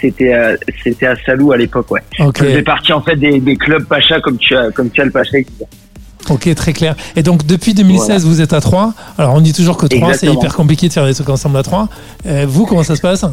c'était 0.00 0.32
à, 0.32 0.52
c'était 0.82 1.06
à 1.06 1.14
Salou 1.26 1.52
à 1.52 1.58
l'époque, 1.58 1.90
ouais. 1.90 2.00
Ok. 2.20 2.38
Ça 2.38 2.44
faisait 2.44 2.62
partie 2.62 2.92
en 2.94 3.02
fait 3.02 3.16
des, 3.16 3.38
des 3.40 3.56
clubs 3.56 3.84
Pacha 3.84 4.20
comme 4.20 4.38
tu 4.38 4.56
as, 4.56 4.70
comme 4.70 4.88
tu 4.88 5.02
as 5.02 5.04
le 5.04 5.10
Pacha. 5.10 5.38
ici. 5.38 5.50
Ok, 6.28 6.54
très 6.54 6.72
clair. 6.72 6.94
Et 7.16 7.22
donc 7.22 7.46
depuis 7.46 7.74
2016, 7.74 8.26
vous 8.26 8.40
êtes 8.40 8.52
à 8.52 8.60
3. 8.60 8.92
Alors 9.18 9.34
on 9.34 9.40
dit 9.40 9.52
toujours 9.52 9.76
que 9.76 9.86
3 9.86 10.14
c'est 10.14 10.26
hyper 10.26 10.54
compliqué 10.54 10.88
de 10.88 10.92
faire 10.92 11.06
des 11.06 11.14
trucs 11.14 11.28
ensemble 11.28 11.56
à 11.56 11.62
3. 11.62 11.88
Euh, 12.26 12.46
vous, 12.48 12.66
comment 12.66 12.82
ça 12.82 12.96
se 12.96 13.00
passe? 13.00 13.24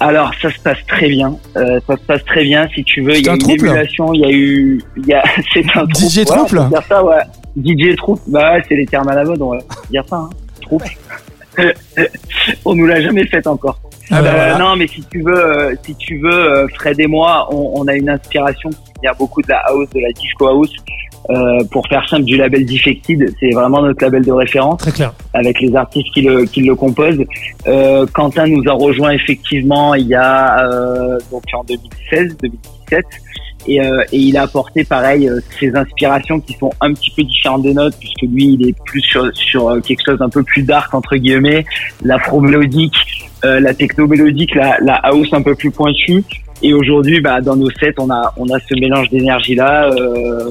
Alors 0.00 0.32
ça 0.42 0.50
se 0.50 0.58
passe 0.58 0.78
très 0.88 1.08
bien. 1.08 1.36
Euh, 1.56 1.78
ça 1.86 1.96
se 1.96 2.02
passe 2.02 2.24
très 2.24 2.42
bien. 2.44 2.66
Si 2.74 2.82
tu 2.84 3.02
veux, 3.02 3.16
il 3.16 3.24
y 3.24 3.28
a 3.28 3.32
un 3.32 3.34
une 3.36 3.40
trouble 3.40 3.66
émulation. 3.66 4.12
Il 4.12 4.20
y 4.20 4.24
a 4.24 4.30
eu, 4.30 4.82
il 4.96 5.06
y 5.06 5.14
a, 5.14 5.22
c'est 5.52 5.64
un 5.74 5.86
trouble. 5.86 5.94
DJ 5.96 6.24
Voilà, 6.26 6.44
trouble 6.44 6.68
dire 6.68 6.82
ça, 6.88 7.04
ouais. 7.04 7.22
DJ 7.62 7.96
trouble. 7.96 8.20
Bah 8.26 8.54
ouais, 8.54 8.62
c'est 8.68 8.74
les 8.74 8.86
termes 8.86 9.08
à 9.08 9.14
la 9.14 9.24
mode. 9.24 9.40
On 9.40 9.50
va 9.50 9.58
dire 9.90 10.04
ça. 10.08 10.16
Hein. 10.16 10.30
Trouble. 10.62 10.86
on 12.64 12.74
nous 12.74 12.86
l'a 12.86 13.00
jamais 13.00 13.26
fait 13.26 13.46
encore. 13.46 13.78
Ah 14.10 14.20
bah 14.20 14.28
Euh, 14.28 14.32
voilà. 14.32 14.58
Non, 14.58 14.76
mais 14.76 14.88
si 14.88 15.02
tu 15.10 15.22
veux, 15.22 15.36
euh, 15.36 15.74
si 15.84 15.94
tu 15.94 16.18
veux, 16.18 16.66
Fred 16.74 16.98
et 16.98 17.06
moi, 17.06 17.48
on, 17.52 17.80
on 17.80 17.86
a 17.86 17.94
une 17.94 18.10
inspiration 18.10 18.70
qui 18.70 18.92
vient 19.02 19.12
beaucoup 19.18 19.40
de 19.40 19.48
la 19.48 19.58
house, 19.68 19.88
de 19.94 20.00
la 20.00 20.10
disco 20.12 20.48
house. 20.48 20.72
Euh, 21.30 21.64
pour 21.70 21.86
faire 21.88 22.06
simple, 22.08 22.24
du 22.24 22.36
label 22.36 22.66
Defected, 22.66 23.34
c'est 23.40 23.50
vraiment 23.50 23.80
notre 23.82 24.02
label 24.04 24.24
de 24.24 24.32
référence 24.32 24.78
Très 24.80 24.92
clair. 24.92 25.14
avec 25.32 25.58
les 25.60 25.74
artistes 25.74 26.08
qui 26.12 26.20
le, 26.22 26.44
qui 26.44 26.60
le 26.62 26.74
composent. 26.74 27.24
Euh, 27.66 28.04
Quentin 28.12 28.46
nous 28.46 28.62
a 28.68 28.72
rejoint 28.72 29.10
effectivement 29.12 29.94
il 29.94 30.06
y 30.06 30.14
a 30.14 30.68
euh, 30.70 31.18
donc 31.30 31.44
en 31.54 31.64
2016, 31.64 32.36
2017. 32.42 33.04
Et, 33.66 33.80
euh, 33.80 34.02
et 34.12 34.18
il 34.18 34.36
a 34.36 34.42
apporté 34.42 34.84
pareil 34.84 35.26
euh, 35.26 35.40
ses 35.58 35.74
inspirations 35.74 36.38
qui 36.38 36.52
sont 36.52 36.70
un 36.82 36.92
petit 36.92 37.10
peu 37.16 37.22
différentes 37.22 37.62
des 37.62 37.72
nôtres 37.72 37.96
puisque 37.98 38.20
lui 38.30 38.58
il 38.60 38.68
est 38.68 38.76
plus 38.84 39.00
sur, 39.00 39.34
sur 39.34 39.80
quelque 39.82 40.02
chose 40.04 40.18
d'un 40.18 40.28
peu 40.28 40.42
plus 40.42 40.62
dark 40.62 40.92
entre 40.92 41.16
guillemets, 41.16 41.64
l'afro 42.02 42.42
mélodique, 42.42 42.92
euh, 43.46 43.60
la 43.60 43.72
techno 43.72 44.06
mélodique, 44.06 44.54
la, 44.54 44.76
la 44.82 44.96
house 44.96 45.32
un 45.32 45.40
peu 45.40 45.54
plus 45.54 45.70
pointue. 45.70 46.22
Et 46.66 46.72
aujourd'hui, 46.80 47.20
bah, 47.20 47.40
dans 47.48 47.56
nos 47.56 47.70
sets, 47.78 47.94
on 47.98 48.10
a 48.10 48.22
on 48.42 48.46
a 48.54 48.58
ce 48.68 48.74
mélange 48.84 49.08
d'énergie 49.10 49.54
là 49.54 49.72
euh, 49.90 50.48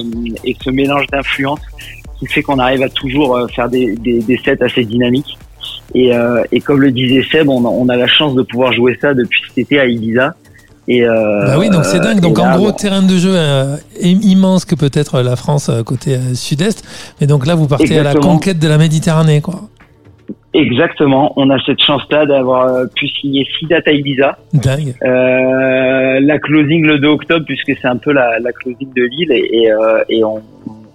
et 0.48 0.56
ce 0.64 0.70
mélange 0.70 1.08
d'influence 1.12 1.60
qui 2.20 2.26
fait 2.28 2.44
qu'on 2.46 2.60
arrive 2.60 2.84
à 2.84 2.90
toujours 2.90 3.36
euh, 3.36 3.48
faire 3.56 3.68
des, 3.76 3.96
des, 4.06 4.20
des 4.30 4.38
sets 4.46 4.62
assez 4.68 4.84
dynamiques. 4.86 5.38
Et, 5.96 6.16
euh, 6.16 6.44
et 6.52 6.60
comme 6.66 6.80
le 6.82 6.92
disait 6.92 7.24
Seb, 7.32 7.50
on 7.50 7.66
a, 7.66 7.70
on 7.70 7.88
a 7.90 7.96
la 7.96 8.08
chance 8.08 8.34
de 8.36 8.44
pouvoir 8.44 8.74
jouer 8.74 8.98
ça 9.02 9.14
depuis 9.14 9.40
cet 9.48 9.58
été 9.58 9.80
à 9.80 9.86
Ibiza. 9.86 10.36
Et 10.88 11.04
euh, 11.08 11.46
Bah 11.48 11.56
oui, 11.60 11.70
donc 11.70 11.86
c'est 11.86 12.00
dingue. 12.00 12.20
Donc 12.20 12.38
en 12.40 12.56
gros, 12.58 12.68
bon, 12.68 12.72
terrain 12.74 13.02
de 13.02 13.18
jeu 13.18 13.36
im- 13.38 14.20
immense 14.34 14.66
que 14.66 14.76
peut-être 14.76 15.22
la 15.22 15.36
France 15.36 15.72
côté 15.86 16.18
sud-est. 16.36 16.84
Mais 17.22 17.28
donc 17.28 17.46
là, 17.48 17.56
vous 17.56 17.68
partez 17.68 17.98
à 18.00 18.04
la 18.04 18.14
conquête 18.34 18.60
de 18.60 18.68
la 18.68 18.78
Méditerranée, 18.78 19.42
quoi. 19.42 19.62
Exactement, 20.54 21.34
on 21.36 21.50
a 21.50 21.58
cette 21.66 21.82
chance-là 21.82 22.26
d'avoir 22.28 22.68
euh, 22.68 22.86
pu 22.96 23.08
signer 23.08 23.46
six 23.58 23.66
dates 23.66 23.88
à 23.88 23.92
Ibiza. 23.92 24.38
Dingue. 24.54 24.94
Euh, 25.02 26.20
la 26.20 26.38
closing 26.40 26.86
le 26.86 27.00
2 27.00 27.08
octobre 27.08 27.46
puisque 27.46 27.76
c'est 27.82 27.88
un 27.88 27.98
peu 27.98 28.14
la, 28.14 28.38
la 28.40 28.52
closing 28.52 28.94
de 28.94 29.04
Lille 29.04 29.32
et, 29.32 29.64
et, 29.64 29.72
euh, 29.72 30.04
et 30.10 30.24
on, 30.24 30.44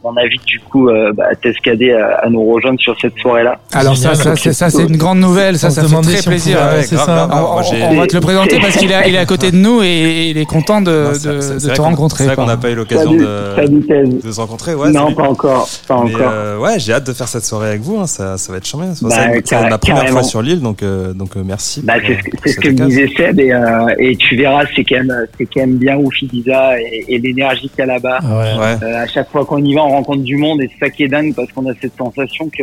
on 0.05 0.16
invite 0.16 0.44
du 0.44 0.61
coup 0.61 0.88
euh, 0.88 1.12
bah, 1.12 1.24
Tescadé 1.42 1.92
à, 1.92 2.18
à 2.24 2.28
nous 2.30 2.44
rejoindre 2.53 2.78
sur 2.80 2.96
cette 3.01 3.16
soirée-là. 3.18 3.59
Alors 3.72 3.96
ça, 3.96 4.14
ça, 4.14 4.36
c'est 4.36 4.53
ça, 4.53 4.70
c'est 4.70 4.84
une 4.84 4.96
grande 4.96 5.18
nouvelle. 5.18 5.59
Ça, 5.59 5.70
ça 5.70 5.82
fait 5.82 6.01
très 6.03 6.16
si 6.18 6.28
plaisir. 6.28 6.59
Ouais, 6.72 6.82
ça. 6.82 7.28
On, 7.32 7.96
va 7.96 8.07
te 8.07 8.14
le 8.14 8.20
présenter 8.20 8.57
c'est- 8.57 8.61
parce 8.61 8.76
qu'il 8.76 8.90
est, 8.92 9.09
il 9.09 9.14
est 9.14 9.18
à 9.18 9.26
côté 9.26 9.51
de 9.51 9.57
nous 9.57 9.82
et 9.82 10.30
il 10.30 10.38
est 10.38 10.44
content 10.46 10.80
de, 10.80 10.90
Non, 10.90 11.09
de, 11.11 11.14
c'est- 11.14 11.42
c'est 11.42 11.55
de 11.57 11.66
vrai 11.66 11.74
te 11.74 11.80
rencontrer. 11.80 12.24
C'est 12.24 12.26
vrai 12.28 12.36
qu'on 12.36 12.46
n'a 12.46 12.57
pas 12.57 12.70
eu 12.70 12.74
l'occasion 12.74 13.12
de, 13.12 14.30
se 14.30 14.40
rencontrer. 14.40 14.74
Ouais, 14.74 14.90
non, 14.90 15.12
pas 15.12 15.28
encore, 15.28 15.68
pas 15.86 15.96
encore. 15.96 16.20
euh, 16.22 16.59
ouais, 16.59 16.78
j'ai 16.78 16.92
hâte 16.92 17.07
de 17.07 17.12
faire 17.12 17.28
cette 17.28 17.44
soirée 17.44 17.68
avec 17.70 17.80
vous. 17.80 17.99
hein. 17.99 18.07
Ça, 18.07 18.38
ça 18.38 18.53
va 18.53 18.59
être 18.59 18.66
charmant. 18.66 18.92
Bah, 19.03 19.40
carré- 19.40 19.68
ma 19.70 19.78
première 19.78 19.96
carrément. 20.03 20.20
fois 20.20 20.22
sur 20.22 20.42
l'île, 20.42 20.61
donc, 20.61 20.82
euh, 20.82 21.12
donc 21.12 21.36
euh, 21.36 21.42
merci. 21.44 21.82
Bah, 21.82 21.94
c'est 22.07 22.51
ce 22.53 22.57
que, 22.61 22.68
c'est 22.68 22.74
disait 22.74 23.09
Seb 23.16 23.40
et, 23.40 23.53
et 23.99 24.16
tu 24.16 24.36
verras, 24.36 24.64
c'est 24.74 24.84
quand 24.84 24.96
même, 24.96 25.26
c'est 25.36 25.46
quand 25.46 25.61
même 25.61 25.76
bien 25.76 25.96
ouf 25.96 26.22
Ibiza 26.22 26.80
et, 26.80 27.18
l'énergie 27.18 27.68
qu'il 27.68 27.78
y 27.80 27.82
a 27.82 27.86
là-bas. 27.86 28.18
À 28.22 29.07
chaque 29.07 29.30
fois 29.30 29.44
qu'on 29.44 29.62
y 29.64 29.74
va, 29.74 29.82
on 29.89 29.93
rencontre 29.93 30.22
du 30.22 30.36
monde 30.36 30.61
et 30.62 30.70
c'est 30.72 30.86
ça 30.86 30.91
qui 30.91 31.05
est 31.05 31.09
dingue 31.09 31.34
parce 31.34 31.51
qu'on 31.53 31.68
a 31.68 31.72
cette 31.80 31.97
sensation 31.97 32.49
que 32.49 32.62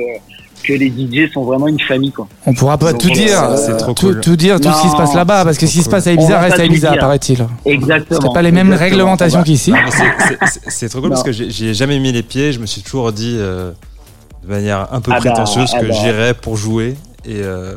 que 0.64 0.74
les 0.74 0.88
DJ 0.90 1.32
sont 1.32 1.44
vraiment 1.44 1.68
une 1.68 1.80
famille 1.80 2.12
quoi. 2.12 2.28
On 2.48 2.54
pourra 2.56 2.80
pas 2.80 2.92
Donc, 2.92 3.02
tout 3.02 3.10
euh, 3.10 3.14
dire, 3.14 3.56
c'est 3.56 3.74
euh, 3.74 3.78
trop 3.78 3.94
tout, 3.94 4.08
cool. 4.08 4.22
tout 4.22 4.36
dire, 4.36 4.60
tout 4.60 4.72
ce 4.72 4.82
qui 4.82 4.90
se 4.90 4.96
passe 4.98 5.14
là-bas, 5.14 5.44
parce 5.46 5.60
que 5.60 5.68
ce 5.68 5.72
qui 5.74 5.84
se 5.84 5.90
passe 5.90 6.08
à. 6.08 6.14
Ibiza 6.14 6.40
reste 6.40 6.58
à 6.60 6.66
Ibiza, 6.66 6.98
paraît-il. 6.98 7.46
Exactement. 7.66 8.20
C'est 8.20 8.34
pas 8.34 8.42
les 8.42 8.52
mêmes 8.52 8.68
Exactement. 8.74 8.90
réglementations 8.98 9.44
qu'ici. 9.44 9.72
C'est- 10.70 10.90
trop 10.90 11.02
cool 11.02 11.10
Non. 11.10 11.16
parce 11.16 11.24
que 11.24 11.32
j'ai- 11.32 11.52
j'y 11.52 11.68
ai 11.68 11.74
jamais 11.76 12.00
mis 12.00 12.12
les 12.12 12.24
pieds. 12.24 12.52
Je 12.52 12.60
me 12.60 12.66
suis 12.66 12.82
toujours 12.82 13.12
dit 13.12 13.36
euh, 13.38 13.74
de 14.44 14.50
manière 14.50 14.88
un 14.92 15.02
peu 15.02 15.12
Ah 15.14 15.20
bah, 15.20 15.30
prétentieuse 15.32 15.70
ah 15.76 15.80
que 15.82 15.86
bah. 15.88 15.94
j'irais 16.02 16.34
pour 16.34 16.58
jouer. 16.58 16.96
Et, 17.28 17.42
euh, 17.42 17.74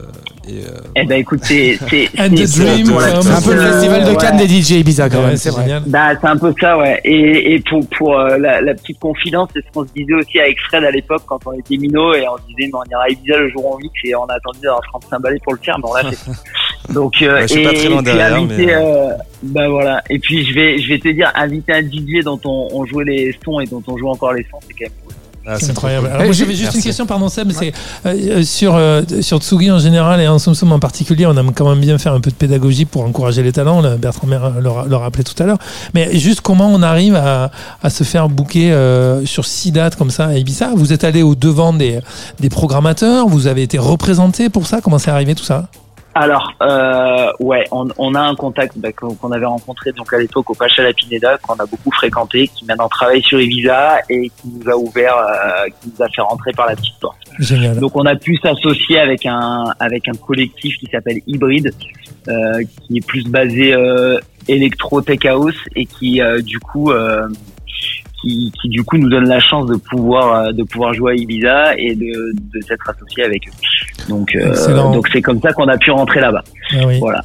et, 0.46 0.64
euh, 0.66 0.78
Eh 0.96 1.04
ben 1.04 1.20
écoute, 1.20 1.40
c'est 1.42 1.78
c'est 1.88 2.08
c'est- 2.14 2.46
C'est 2.46 3.30
un 3.30 3.40
peu 3.42 3.54
le 3.54 3.60
festival 3.60 4.04
de 4.04 4.14
Cannes 4.20 4.36
ouais. 4.36 4.46
des 4.46 4.60
DJ 4.62 4.70
Ibiza 4.80 5.08
quand 5.08 5.20
Ouais, 5.20 5.26
même, 5.28 5.36
c'est 5.36 5.50
c'est 5.50 5.60
génial. 5.62 5.82
Bah, 5.86 6.10
c'est 6.20 6.26
un 6.26 6.36
peu 6.36 6.52
ça, 6.60 6.76
ouais. 6.76 7.00
Et, 7.04 7.54
et 7.54 7.60
pour, 7.60 7.86
pour 7.96 8.18
euh, 8.18 8.36
la, 8.38 8.60
la 8.60 8.74
petite 8.74 8.98
confidence, 8.98 9.48
c'est 9.54 9.60
ce 9.64 9.72
qu'on 9.72 9.86
se 9.86 9.92
disait 9.94 10.14
aussi 10.14 10.38
avec 10.38 10.58
Fred 10.68 10.84
à 10.84 10.90
l'époque 10.90 11.22
quand 11.26 11.40
on 11.46 11.52
était 11.52 11.76
minot 11.78 12.14
et 12.14 12.26
on 12.28 12.36
se 12.36 12.42
disait, 12.48 12.70
mais 12.72 12.74
on 12.74 12.90
ira 12.90 13.02
à 13.04 13.08
Ibiza 13.08 13.38
le 13.38 13.48
jour 13.50 13.64
où 13.64 13.74
on 13.74 13.78
mix 13.78 13.92
et 14.04 14.14
on 14.14 14.24
a 14.26 14.34
attendu 14.34 14.58
d'avoir 14.62 14.82
35 14.92 15.18
balais 15.20 15.38
pour 15.42 15.54
le 15.54 15.60
faire, 15.62 15.78
mais 15.78 15.88
on 15.88 15.94
l'a 15.94 16.12
fait. 16.12 16.92
Donc, 16.92 17.22
euh, 17.22 17.34
Ouais, 17.34 17.42
je 17.42 17.46
suis 17.48 17.60
et, 17.60 17.64
pas 17.64 17.72
très 17.72 17.88
loin 17.88 18.00
et 18.00 18.02
puis 18.04 18.12
derrière, 18.14 18.34
inviter, 18.36 18.66
mais, 18.66 19.08
bah 19.44 19.68
voilà. 19.68 20.02
Et 20.10 20.18
puis 20.18 20.44
je 20.44 20.54
vais, 20.54 20.78
je 20.78 20.88
vais 20.88 20.98
te 20.98 21.08
dire, 21.08 21.30
inviter 21.34 21.72
un 21.72 21.82
DJ 21.82 22.22
dont 22.24 22.40
on, 22.44 22.68
on 22.72 22.84
jouait 22.86 23.04
les 23.04 23.36
sons 23.44 23.60
et 23.60 23.66
dont 23.66 23.82
on 23.86 23.96
joue 23.96 24.08
encore 24.08 24.32
les 24.34 24.42
sons, 24.50 24.58
c'est 24.66 24.72
quand 24.74 24.84
même 24.84 24.92
cool. 25.06 25.14
Ah, 25.48 25.56
C'est 25.58 25.70
incroyable. 25.70 26.06
Alors 26.08 26.24
moi 26.24 26.32
j'avais 26.32 26.52
juste 26.52 26.64
merci. 26.64 26.78
une 26.78 26.84
question, 26.84 27.06
pardon 27.06 27.28
Seb, 27.28 27.50
c'est 27.52 27.72
euh, 28.06 28.38
euh, 28.38 28.42
sur 28.42 28.74
euh, 28.76 29.02
sur 29.20 29.38
Tsugi 29.38 29.70
en 29.70 29.78
général 29.78 30.20
et 30.20 30.28
en 30.28 30.38
Soum 30.38 30.72
en 30.72 30.78
particulier, 30.78 31.26
on 31.26 31.36
aime 31.36 31.52
quand 31.52 31.68
même 31.68 31.80
bien 31.80 31.98
faire 31.98 32.12
un 32.12 32.20
peu 32.20 32.30
de 32.30 32.36
pédagogie 32.36 32.84
pour 32.84 33.02
encourager 33.04 33.42
les 33.42 33.52
talents. 33.52 33.80
Là, 33.80 33.96
Bertrand 33.96 34.26
Maire 34.26 34.52
le, 34.60 34.88
le 34.88 34.96
rappelait 34.96 35.24
tout 35.24 35.40
à 35.42 35.46
l'heure. 35.46 35.58
Mais 35.94 36.16
juste 36.18 36.40
comment 36.40 36.68
on 36.72 36.82
arrive 36.82 37.16
à, 37.16 37.50
à 37.82 37.90
se 37.90 38.04
faire 38.04 38.28
euh, 38.56 39.24
sur 39.24 39.44
six 39.44 39.72
dates 39.72 39.96
comme 39.96 40.10
ça 40.10 40.26
à 40.26 40.34
Ibiza? 40.34 40.70
Vous 40.76 40.92
êtes 40.92 41.04
allé 41.04 41.22
au 41.22 41.34
devant 41.34 41.72
des 41.72 42.00
des 42.40 42.50
programmateurs, 42.50 43.28
vous 43.28 43.46
avez 43.46 43.62
été 43.62 43.78
représenté 43.78 44.48
pour 44.48 44.66
ça? 44.66 44.80
Comment 44.80 44.98
c'est 44.98 45.10
arrivé 45.10 45.34
tout 45.34 45.44
ça? 45.44 45.68
Alors, 46.14 46.52
euh, 46.62 47.30
ouais, 47.38 47.64
on, 47.70 47.88
on 47.96 48.14
a 48.14 48.20
un 48.20 48.34
contact 48.34 48.76
bah, 48.78 48.90
qu'on 48.92 49.30
avait 49.30 49.46
rencontré 49.46 49.92
donc 49.92 50.12
à 50.12 50.18
l'époque 50.18 50.50
au 50.50 50.54
Pacha 50.54 50.82
La 50.82 50.92
Pineda, 50.92 51.38
qu'on 51.38 51.54
a 51.54 51.66
beaucoup 51.66 51.92
fréquenté, 51.92 52.48
qui 52.48 52.64
maintenant 52.64 52.88
travaille 52.88 53.22
sur 53.22 53.40
Ibiza 53.40 54.00
et 54.08 54.28
qui 54.30 54.48
nous 54.48 54.68
a 54.68 54.76
ouvert, 54.76 55.16
euh, 55.16 55.66
qui 55.80 55.90
nous 55.90 56.04
a 56.04 56.08
fait 56.08 56.22
rentrer 56.22 56.52
par 56.52 56.66
la 56.66 56.74
petite 56.74 56.98
porte. 57.00 57.18
Génial. 57.38 57.78
Donc 57.78 57.94
on 57.94 58.04
a 58.06 58.16
pu 58.16 58.36
s'associer 58.38 58.98
avec 58.98 59.26
un 59.26 59.66
avec 59.78 60.08
un 60.08 60.14
collectif 60.14 60.76
qui 60.78 60.86
s'appelle 60.86 61.20
Hybrid, 61.26 61.72
euh, 62.28 62.64
qui 62.64 62.98
est 62.98 63.06
plus 63.06 63.24
basé 63.24 63.74
euh, 63.74 64.18
électro 64.48 65.00
tech 65.00 65.24
house 65.24 65.54
et 65.76 65.86
qui 65.86 66.20
euh, 66.20 66.40
du 66.40 66.58
coup 66.58 66.90
euh, 66.90 67.28
qui, 68.20 68.52
qui 68.60 68.68
du 68.68 68.82
coup 68.82 68.98
nous 68.98 69.08
donne 69.08 69.28
la 69.28 69.40
chance 69.40 69.66
de 69.66 69.76
pouvoir 69.76 70.34
euh, 70.34 70.52
de 70.52 70.62
pouvoir 70.62 70.92
jouer 70.94 71.12
à 71.12 71.14
Ibiza 71.14 71.76
et 71.76 71.94
de, 71.94 72.32
de 72.34 72.60
s'être 72.60 72.88
associé 72.88 73.24
avec 73.24 73.48
eux. 73.48 73.52
Donc 74.08 74.34
euh, 74.34 74.92
donc 74.92 75.08
c'est 75.12 75.22
comme 75.22 75.40
ça 75.40 75.52
qu'on 75.52 75.68
a 75.68 75.76
pu 75.76 75.90
rentrer 75.90 76.20
là-bas. 76.20 76.44
Ah 76.72 76.86
oui. 76.86 76.98
Voilà. 76.98 77.22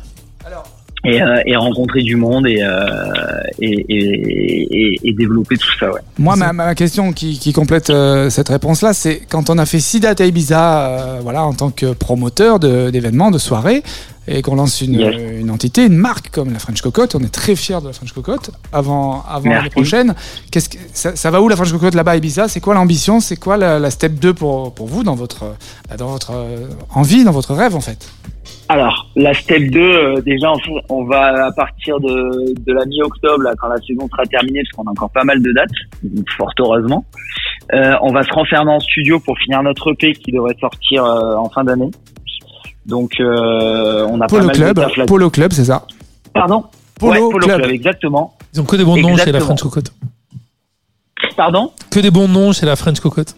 Et, 1.06 1.22
euh, 1.22 1.42
et 1.46 1.56
rencontrer 1.58 2.02
du 2.02 2.16
monde 2.16 2.48
et, 2.48 2.62
euh, 2.64 3.42
et, 3.60 5.00
et, 5.04 5.14
développer 5.14 5.58
tout 5.58 5.68
ça, 5.78 5.92
ouais. 5.92 6.00
Moi, 6.18 6.38
ma, 6.38 6.54
ma 6.54 6.76
question 6.76 7.12
qui, 7.12 7.38
qui 7.40 7.52
complète 7.52 7.90
euh, 7.90 8.30
cette 8.30 8.48
réponse-là, 8.48 8.94
c'est 8.94 9.20
quand 9.30 9.50
on 9.50 9.58
a 9.58 9.66
fait 9.66 9.80
six 9.82 10.00
dates 10.00 10.22
à 10.22 10.26
Ibiza, 10.26 10.88
euh, 10.88 11.20
voilà, 11.22 11.44
en 11.44 11.54
tant 11.54 11.72
que 11.72 11.92
promoteur 11.94 12.60
d'événements, 12.60 13.32
de, 13.32 13.38
soirées, 13.38 13.84
et 14.28 14.42
qu'on 14.42 14.56
lance 14.56 14.80
une, 14.80 14.94
Yes. 14.94 15.16
une 15.42 15.52
entité, 15.52 15.86
une 15.86 15.98
marque 15.98 16.30
comme 16.30 16.54
la 16.54 16.60
French 16.60 16.82
Cocotte, 16.82 17.16
on 17.16 17.20
est 17.20 17.34
très 17.34 17.58
fiers 17.58 17.82
de 17.82 17.88
la 17.88 17.94
French 17.94 18.14
Cocotte. 18.14 18.52
Avant, 18.72 19.26
avant 19.30 19.50
l'année 19.50 19.70
prochaine, 19.70 20.16
qu'est-ce 20.52 20.70
que 20.70 20.78
ça, 20.94 21.18
ça 21.18 21.32
va 21.32 21.42
où 21.42 21.50
la 21.50 21.58
French 21.58 21.72
Cocotte 21.74 21.96
là-bas 21.96 22.12
à 22.12 22.16
Ibiza? 22.16 22.48
C'est 22.48 22.62
quoi 22.62 22.74
l'ambition? 22.74 23.20
C'est 23.20 23.36
quoi 23.36 23.58
la, 23.58 23.80
la 23.80 23.90
step 23.92 24.14
2 24.14 24.34
pour, 24.34 24.74
pour 24.74 24.88
vous 24.88 25.04
dans 25.04 25.16
votre, 25.16 25.44
euh, 25.44 25.98
dans 25.98 26.08
votre 26.08 26.32
euh, 26.34 26.68
envie, 26.94 27.26
dans 27.26 27.32
votre 27.34 27.54
rêve 27.54 27.76
en 27.76 27.82
fait? 27.82 28.08
Alors, 28.70 29.10
la 29.16 29.34
step 29.34 29.70
2, 29.72 29.80
euh, 29.80 30.22
déjà, 30.22 30.52
on 30.90 31.06
va 31.06 31.46
à 31.48 31.52
partir 31.52 32.00
de, 32.00 32.54
de 32.60 32.74
la 32.74 32.86
mi-octobre, 32.86 33.44
là, 33.44 33.54
quand 33.60 33.68
la 33.68 33.78
saison 33.78 34.08
sera 34.10 34.24
terminée, 34.26 34.62
parce 34.64 34.72
qu'on 34.72 34.90
a 34.90 34.92
encore 34.92 35.12
pas 35.12 35.24
mal 35.24 35.42
de 35.42 35.52
dates, 35.52 35.70
donc, 36.04 36.26
fort 36.38 36.52
heureusement. 36.60 37.06
Euh, 37.74 37.94
on 38.02 38.12
va 38.12 38.24
se 38.24 38.34
renfermer 38.34 38.72
en 38.72 38.80
studio 38.80 39.20
pour 39.20 39.38
finir 39.40 39.64
notre 39.64 39.92
EP 39.92 40.14
qui 40.14 40.32
devrait 40.32 40.56
sortir 40.60 41.06
euh, 41.06 41.36
en 41.36 41.50
fin 41.50 41.64
d'année. 41.64 41.92
Donc, 42.86 43.14
euh, 43.20 44.06
on 44.10 44.20
a 44.20 44.28
pas 44.28 44.36
Polo 44.36 44.46
mal 44.48 44.56
Club, 44.56 44.76
de 44.76 44.82
taf 44.82 44.98
là 44.98 45.06
Polo 45.06 45.30
Club, 45.30 45.54
c'est 45.54 45.66
ça? 45.66 45.86
Pardon? 46.34 46.66
Polo 47.00 47.14
Ouais, 47.14 47.20
Polo 47.20 47.46
Club. 47.46 47.62
Club, 47.62 47.72
exactement. 47.72 48.36
Ils 48.54 48.62
ont 48.62 48.66
que 48.66 48.76
des 48.76 48.84
bons 48.84 48.98
noms 48.98 49.18
chez 49.18 49.32
la. 49.32 49.40
French 49.40 49.62
Cocotte. 49.62 49.94
Pardon? 51.38 51.72
Que 51.90 52.00
des 52.00 52.12
bons 52.12 52.28
noms 52.28 52.52
chez 52.52 52.66
la 52.66 52.76
French 52.76 53.00
Cocotte. 53.00 53.36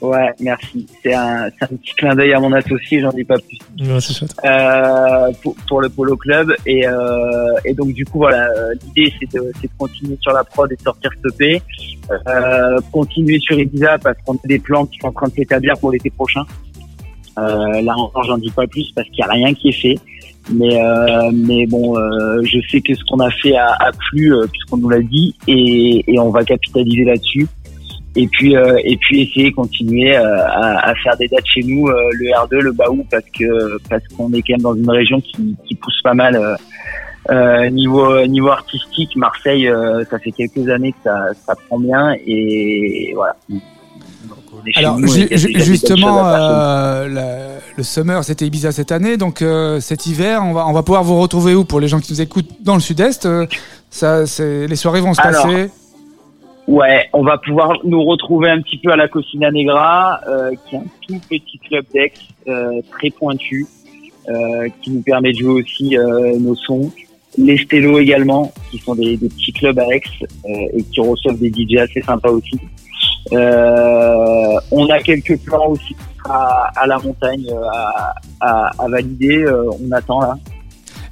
Ouais, 0.00 0.30
merci. 0.40 0.86
C'est 1.02 1.12
un, 1.12 1.48
c'est 1.58 1.64
un 1.64 1.76
petit 1.76 1.92
clin 1.96 2.14
d'œil 2.14 2.32
à 2.32 2.38
mon 2.38 2.52
associé, 2.52 3.00
j'en 3.00 3.10
dis 3.10 3.24
pas 3.24 3.34
plus. 3.36 3.58
Ouais, 3.84 3.98
euh, 4.44 5.32
pour, 5.42 5.56
pour 5.66 5.80
le 5.80 5.88
Polo 5.88 6.16
Club. 6.16 6.52
Et, 6.66 6.86
euh, 6.86 7.54
et 7.64 7.74
donc 7.74 7.92
du 7.92 8.04
coup 8.04 8.18
voilà 8.18 8.48
euh, 8.48 8.74
l'idée 8.84 9.12
c'est 9.18 9.36
de, 9.36 9.50
c'est 9.60 9.66
de 9.66 9.72
continuer 9.76 10.16
sur 10.20 10.32
la 10.32 10.44
prod 10.44 10.70
et 10.70 10.76
de 10.76 10.82
sortir 10.82 11.10
ce 11.22 11.44
EP 11.44 11.62
euh, 12.28 12.78
continuer 12.92 13.38
sur 13.40 13.58
Ibiza 13.58 13.98
parce 13.98 14.16
qu'on 14.24 14.34
a 14.34 14.46
des 14.46 14.58
plans 14.58 14.86
qui 14.86 14.98
sont 14.98 15.08
en 15.08 15.12
train 15.12 15.28
de 15.28 15.34
s'établir 15.34 15.74
pour 15.78 15.90
l'été 15.90 16.10
prochain. 16.10 16.42
Euh, 17.38 17.80
là 17.82 17.94
encore 17.96 18.24
j'en 18.24 18.38
dis 18.38 18.50
pas 18.50 18.66
plus 18.66 18.90
parce 18.94 19.08
qu'il 19.08 19.18
y 19.18 19.22
a 19.22 19.32
rien 19.32 19.52
qui 19.54 19.68
est 19.68 19.72
fait. 19.80 19.98
Mais 20.50 20.80
euh, 20.82 21.30
mais 21.34 21.66
bon 21.66 21.98
euh, 21.98 22.40
je 22.42 22.58
sais 22.70 22.80
que 22.80 22.94
ce 22.94 23.04
qu'on 23.04 23.20
a 23.20 23.30
fait 23.30 23.54
a, 23.54 23.74
a 23.80 23.92
plu 23.92 24.34
euh, 24.34 24.46
puisqu'on 24.46 24.78
nous 24.78 24.88
l'a 24.88 25.00
dit. 25.02 25.34
Et, 25.46 26.04
et 26.06 26.18
on 26.18 26.30
va 26.30 26.44
capitaliser 26.44 27.04
là-dessus 27.04 27.46
et 28.16 28.26
puis 28.26 28.56
euh, 28.56 28.76
et 28.84 28.96
puis 28.96 29.22
essayer 29.22 29.52
continuer 29.52 30.16
euh, 30.16 30.22
à, 30.46 30.90
à 30.90 30.94
faire 30.96 31.16
des 31.18 31.28
dates 31.28 31.46
chez 31.46 31.62
nous 31.62 31.88
euh, 31.88 31.94
le 32.14 32.26
R2 32.30 32.58
le 32.60 32.72
Baou 32.72 33.04
parce 33.10 33.24
que 33.38 33.78
parce 33.88 34.02
qu'on 34.16 34.32
est 34.32 34.42
quand 34.42 34.52
même 34.54 34.62
dans 34.62 34.74
une 34.74 34.90
région 34.90 35.20
qui, 35.20 35.54
qui 35.66 35.74
pousse 35.74 36.00
pas 36.02 36.14
mal 36.14 36.34
euh, 36.36 36.54
euh, 37.30 37.68
niveau 37.70 38.26
niveau 38.26 38.48
artistique 38.48 39.14
Marseille 39.16 39.68
euh, 39.68 40.02
ça 40.10 40.18
fait 40.18 40.32
quelques 40.32 40.68
années 40.68 40.92
que 40.92 40.98
ça 41.04 41.16
ça 41.46 41.54
prend 41.68 41.78
bien 41.78 42.14
et 42.26 43.12
voilà 43.14 43.36
Alors 44.76 44.98
nous 44.98 45.08
ju- 45.08 45.28
ju- 45.30 45.60
justement, 45.60 46.26
euh, 46.28 47.08
la- 47.08 47.58
le 47.76 47.82
summer 47.82 48.24
c'était 48.24 48.46
Ibiza 48.46 48.72
cette 48.72 48.90
année, 48.92 49.16
donc 49.16 49.40
euh, 49.42 49.78
cet 49.80 50.06
hiver 50.06 50.42
on 50.44 50.52
va 50.52 50.66
on 50.66 50.72
va 50.72 50.82
pouvoir 50.82 51.04
vous 51.04 51.20
retrouver 51.20 51.54
où 51.54 51.64
pour 51.64 51.78
les 51.80 51.86
gens 51.88 52.00
qui 52.00 52.12
nous 52.12 52.20
écoutent 52.20 52.50
dans 52.62 52.74
le 52.74 52.80
sud-est 52.80 53.26
euh, 53.26 53.46
Ça, 53.90 54.26
c'est 54.26 54.66
les 54.66 54.76
soirées 54.76 55.00
vont 55.00 55.14
se 55.14 55.20
Alors, 55.20 55.42
passer. 55.44 55.70
Ouais, 56.68 57.08
on 57.14 57.22
va 57.24 57.38
pouvoir 57.38 57.78
nous 57.84 58.04
retrouver 58.04 58.50
un 58.50 58.60
petit 58.60 58.76
peu 58.76 58.92
à 58.92 58.96
la 58.96 59.08
Cocina 59.08 59.50
Negra, 59.50 60.20
euh, 60.28 60.50
qui 60.68 60.76
est 60.76 60.78
un 60.78 60.84
tout 61.08 61.18
petit 61.28 61.58
club 61.66 61.86
d'ex, 61.94 62.20
euh, 62.46 62.82
très 62.92 63.08
pointu, 63.08 63.66
euh, 64.28 64.68
qui 64.82 64.90
nous 64.90 65.00
permet 65.00 65.32
de 65.32 65.38
jouer 65.38 65.62
aussi 65.62 65.96
euh, 65.96 66.38
nos 66.38 66.54
sons. 66.54 66.90
Les 67.38 67.56
Stello 67.56 67.98
également, 67.98 68.52
qui 68.70 68.78
sont 68.78 68.94
des, 68.94 69.16
des 69.16 69.28
petits 69.30 69.52
clubs 69.54 69.78
à 69.78 69.86
Aix 69.94 70.02
euh, 70.22 70.48
et 70.76 70.82
qui 70.82 71.00
reçoivent 71.00 71.38
des 71.38 71.48
DJ 71.50 71.78
assez 71.78 72.02
sympas 72.02 72.28
aussi. 72.30 72.58
Euh, 73.32 74.54
on 74.70 74.88
a 74.90 74.98
quelques 75.00 75.38
plans 75.44 75.68
aussi 75.68 75.96
à, 76.28 76.70
à 76.76 76.86
la 76.86 76.98
montagne 76.98 77.46
à, 77.72 78.14
à, 78.40 78.70
à 78.78 78.88
valider. 78.88 79.38
euh, 79.44 79.70
on 79.88 79.90
attend 79.92 80.20
là. 80.20 80.34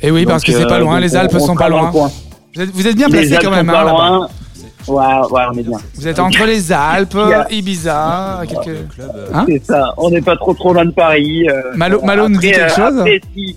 Et 0.03 0.11
oui, 0.11 0.27
parce 0.27 0.45
que 0.45 0.53
c'est 0.53 0.67
pas 0.67 0.79
loin, 0.81 1.01
les 1.01 1.17
Alpes 1.17 1.33
on 1.35 1.41
sont 1.41 1.55
pas 1.57 1.69
loin. 1.71 1.91
Vous 1.91 2.61
êtes, 2.63 2.71
vous 2.71 2.87
êtes 2.87 2.97
bien 2.97 3.09
placé 3.09 3.37
quand 3.41 3.51
même, 3.51 3.71
hein, 3.71 3.73
pas 3.73 3.85
là-bas. 3.85 4.09
loin. 4.11 4.29
Ouais, 4.89 5.05
ouais, 5.30 5.43
on 5.53 5.59
est 5.59 5.62
bien. 5.62 5.78
Vous 5.95 6.07
êtes 6.09 6.18
entre 6.18 6.45
les 6.45 6.72
Alpes, 6.72 7.14
Yeah. 7.28 7.47
Ibiza, 7.51 8.43
quelques. 8.49 8.68
euh, 9.01 9.26
Hein 9.34 9.45
C'est 9.49 9.64
ça. 9.64 9.93
On 9.97 10.11
n'est 10.11 10.22
pas 10.22 10.37
trop 10.37 10.55
trop 10.55 10.72
loin 10.72 10.84
de 10.84 10.91
Paris. 10.93 11.49
euh, 11.49 11.74
Malo- 11.74 12.01
Malo 12.03 12.28
nous 12.28 12.39
dit 12.39 12.51
quelque 12.53 12.61
euh, 12.72 12.74
chose 12.91 12.99
après, 12.99 13.20
si- 13.34 13.57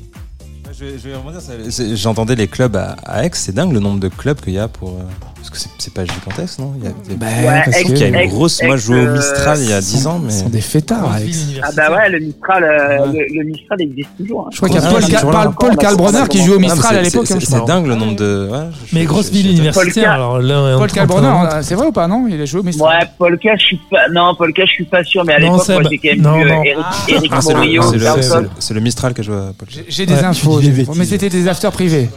Je 0.80 0.86
vais, 0.86 0.92
je 0.98 1.10
vais 1.10 1.16
rebondir, 1.16 1.42
ça- 1.42 1.54
c'est- 1.70 1.96
J'entendais 1.96 2.36
les 2.36 2.48
clubs 2.48 2.76
à, 2.76 2.96
à 3.06 3.26
Aix, 3.26 3.32
c'est 3.34 3.54
dingue 3.54 3.74
le 3.74 3.80
nombre 3.80 4.00
de 4.00 4.08
clubs 4.08 4.40
qu'il 4.40 4.54
y 4.54 4.60
a 4.60 4.68
pour. 4.68 4.90
euh, 4.90 5.04
parce 5.40 5.50
que 5.50 5.58
c'est- 5.58 5.70
c'est 5.78 5.94
pas 5.94 6.06
gigantesque, 6.06 6.60
non? 6.60 6.74
Il 6.78 6.84
y 6.84 6.88
a, 6.88 6.92
il 7.06 7.12
y 7.12 7.16
a- 7.16 7.18
Bah, 7.18 7.26
Ouais, 7.28 7.62
parce 7.66 7.78
Aix, 7.78 7.84
que 7.84 7.90
il 7.92 7.98
y 7.98 8.04
a 8.04 8.24
une 8.24 8.30
grosse. 8.30 8.62
Moi, 8.64 8.78
je 8.78 8.82
jouais 8.86 9.06
euh, 9.06 9.14
au 9.14 9.18
Mistral 9.18 9.60
il 9.62 9.70
y 9.70 9.74
a 9.74 9.80
10 9.82 10.08
ans, 10.08 10.20
mais. 10.24 10.32
Ce 10.32 10.40
sont 10.42 10.50
des 10.50 10.62
fêtards, 10.62 11.12
Alex. 11.12 11.38
Ah 11.64 11.70
bah 11.76 11.92
ouais, 11.96 12.10
le 12.10 12.20
Mistral, 12.20 12.64
euh, 12.64 13.08
Ouais. 13.12 13.28
le, 13.32 13.40
le 13.40 13.44
Mistral 13.46 13.82
existe 13.82 14.10
toujours. 14.18 14.42
hein. 14.46 14.50
Je 14.52 14.58
crois 14.58 14.70
qu'il 14.70 14.78
y 14.80 14.82
a 14.82 14.88
Ah, 14.88 14.92
Paul, 14.92 15.04
c'est 15.04 15.12
là. 15.12 15.22
Paul- 15.22 15.56
Paul 15.60 15.78
Kalbronner 15.78 16.24
qui 16.30 16.44
joue 16.44 16.52
au 16.54 16.56
Non, 16.56 16.62
Mistral 16.62 16.96
à 16.98 17.00
c'est- 17.00 17.04
l'époque. 17.10 17.28
c'est- 17.28 17.34
hein, 17.36 17.40
C'est 17.42 17.66
dingue 17.66 17.88
le 17.88 17.96
nombre 17.96 18.16
de. 18.16 18.50
ouais, 18.52 18.58
je- 18.88 18.96
Mais 18.96 19.04
je- 19.04 19.08
grosse 19.08 19.30
ville 19.30 19.50
universitaire. 19.52 20.12
Alors 20.12 20.40
là, 20.40 20.76
Paul 20.78 20.92
Kalbronner, 20.92 21.28
euh, 21.54 21.60
c'est 21.62 21.76
vrai 21.76 21.88
ou 21.88 21.92
pas, 21.92 22.08
non 22.08 22.28
Il 22.30 22.40
a 22.42 22.46
joué 22.46 22.60
au 22.60 22.64
Mistral. 22.64 23.00
Ouais, 23.02 23.08
Polka, 23.18 23.56
je 23.58 23.64
suis 23.66 23.80
pas. 23.90 24.08
Non, 24.12 24.36
Polka, 24.36 24.64
je 24.66 24.72
suis 24.72 24.86
pas 24.86 25.04
sûr, 25.04 25.24
mais 25.26 25.34
à 25.34 25.40
l'époque, 25.40 25.68
moi, 25.68 25.82
j'ai 25.90 25.98
quand 25.98 26.10
même 26.32 26.38
vu 26.44 26.50
euh, 26.50 26.56
non. 26.56 26.64
Eric, 26.64 27.32
Ah, 27.34 27.42
c'est 27.42 27.50
le- 27.54 27.56
Morillo, 27.58 27.82
c'est 27.84 27.98
le- 27.98 28.22
c'est 28.22 28.50
c'est 28.60 28.80
Mistral 28.80 29.14
que 29.14 29.24
je 29.24 29.32
vois. 29.32 29.52
Paul. 29.58 29.68
J'ai- 29.70 29.86
J'ai 29.88 30.06
des 30.06 30.24
infos, 30.24 30.62
mais 30.96 31.06
c'était 31.06 31.30
des 31.30 31.48
afters 31.48 31.72
privés. 31.72 32.10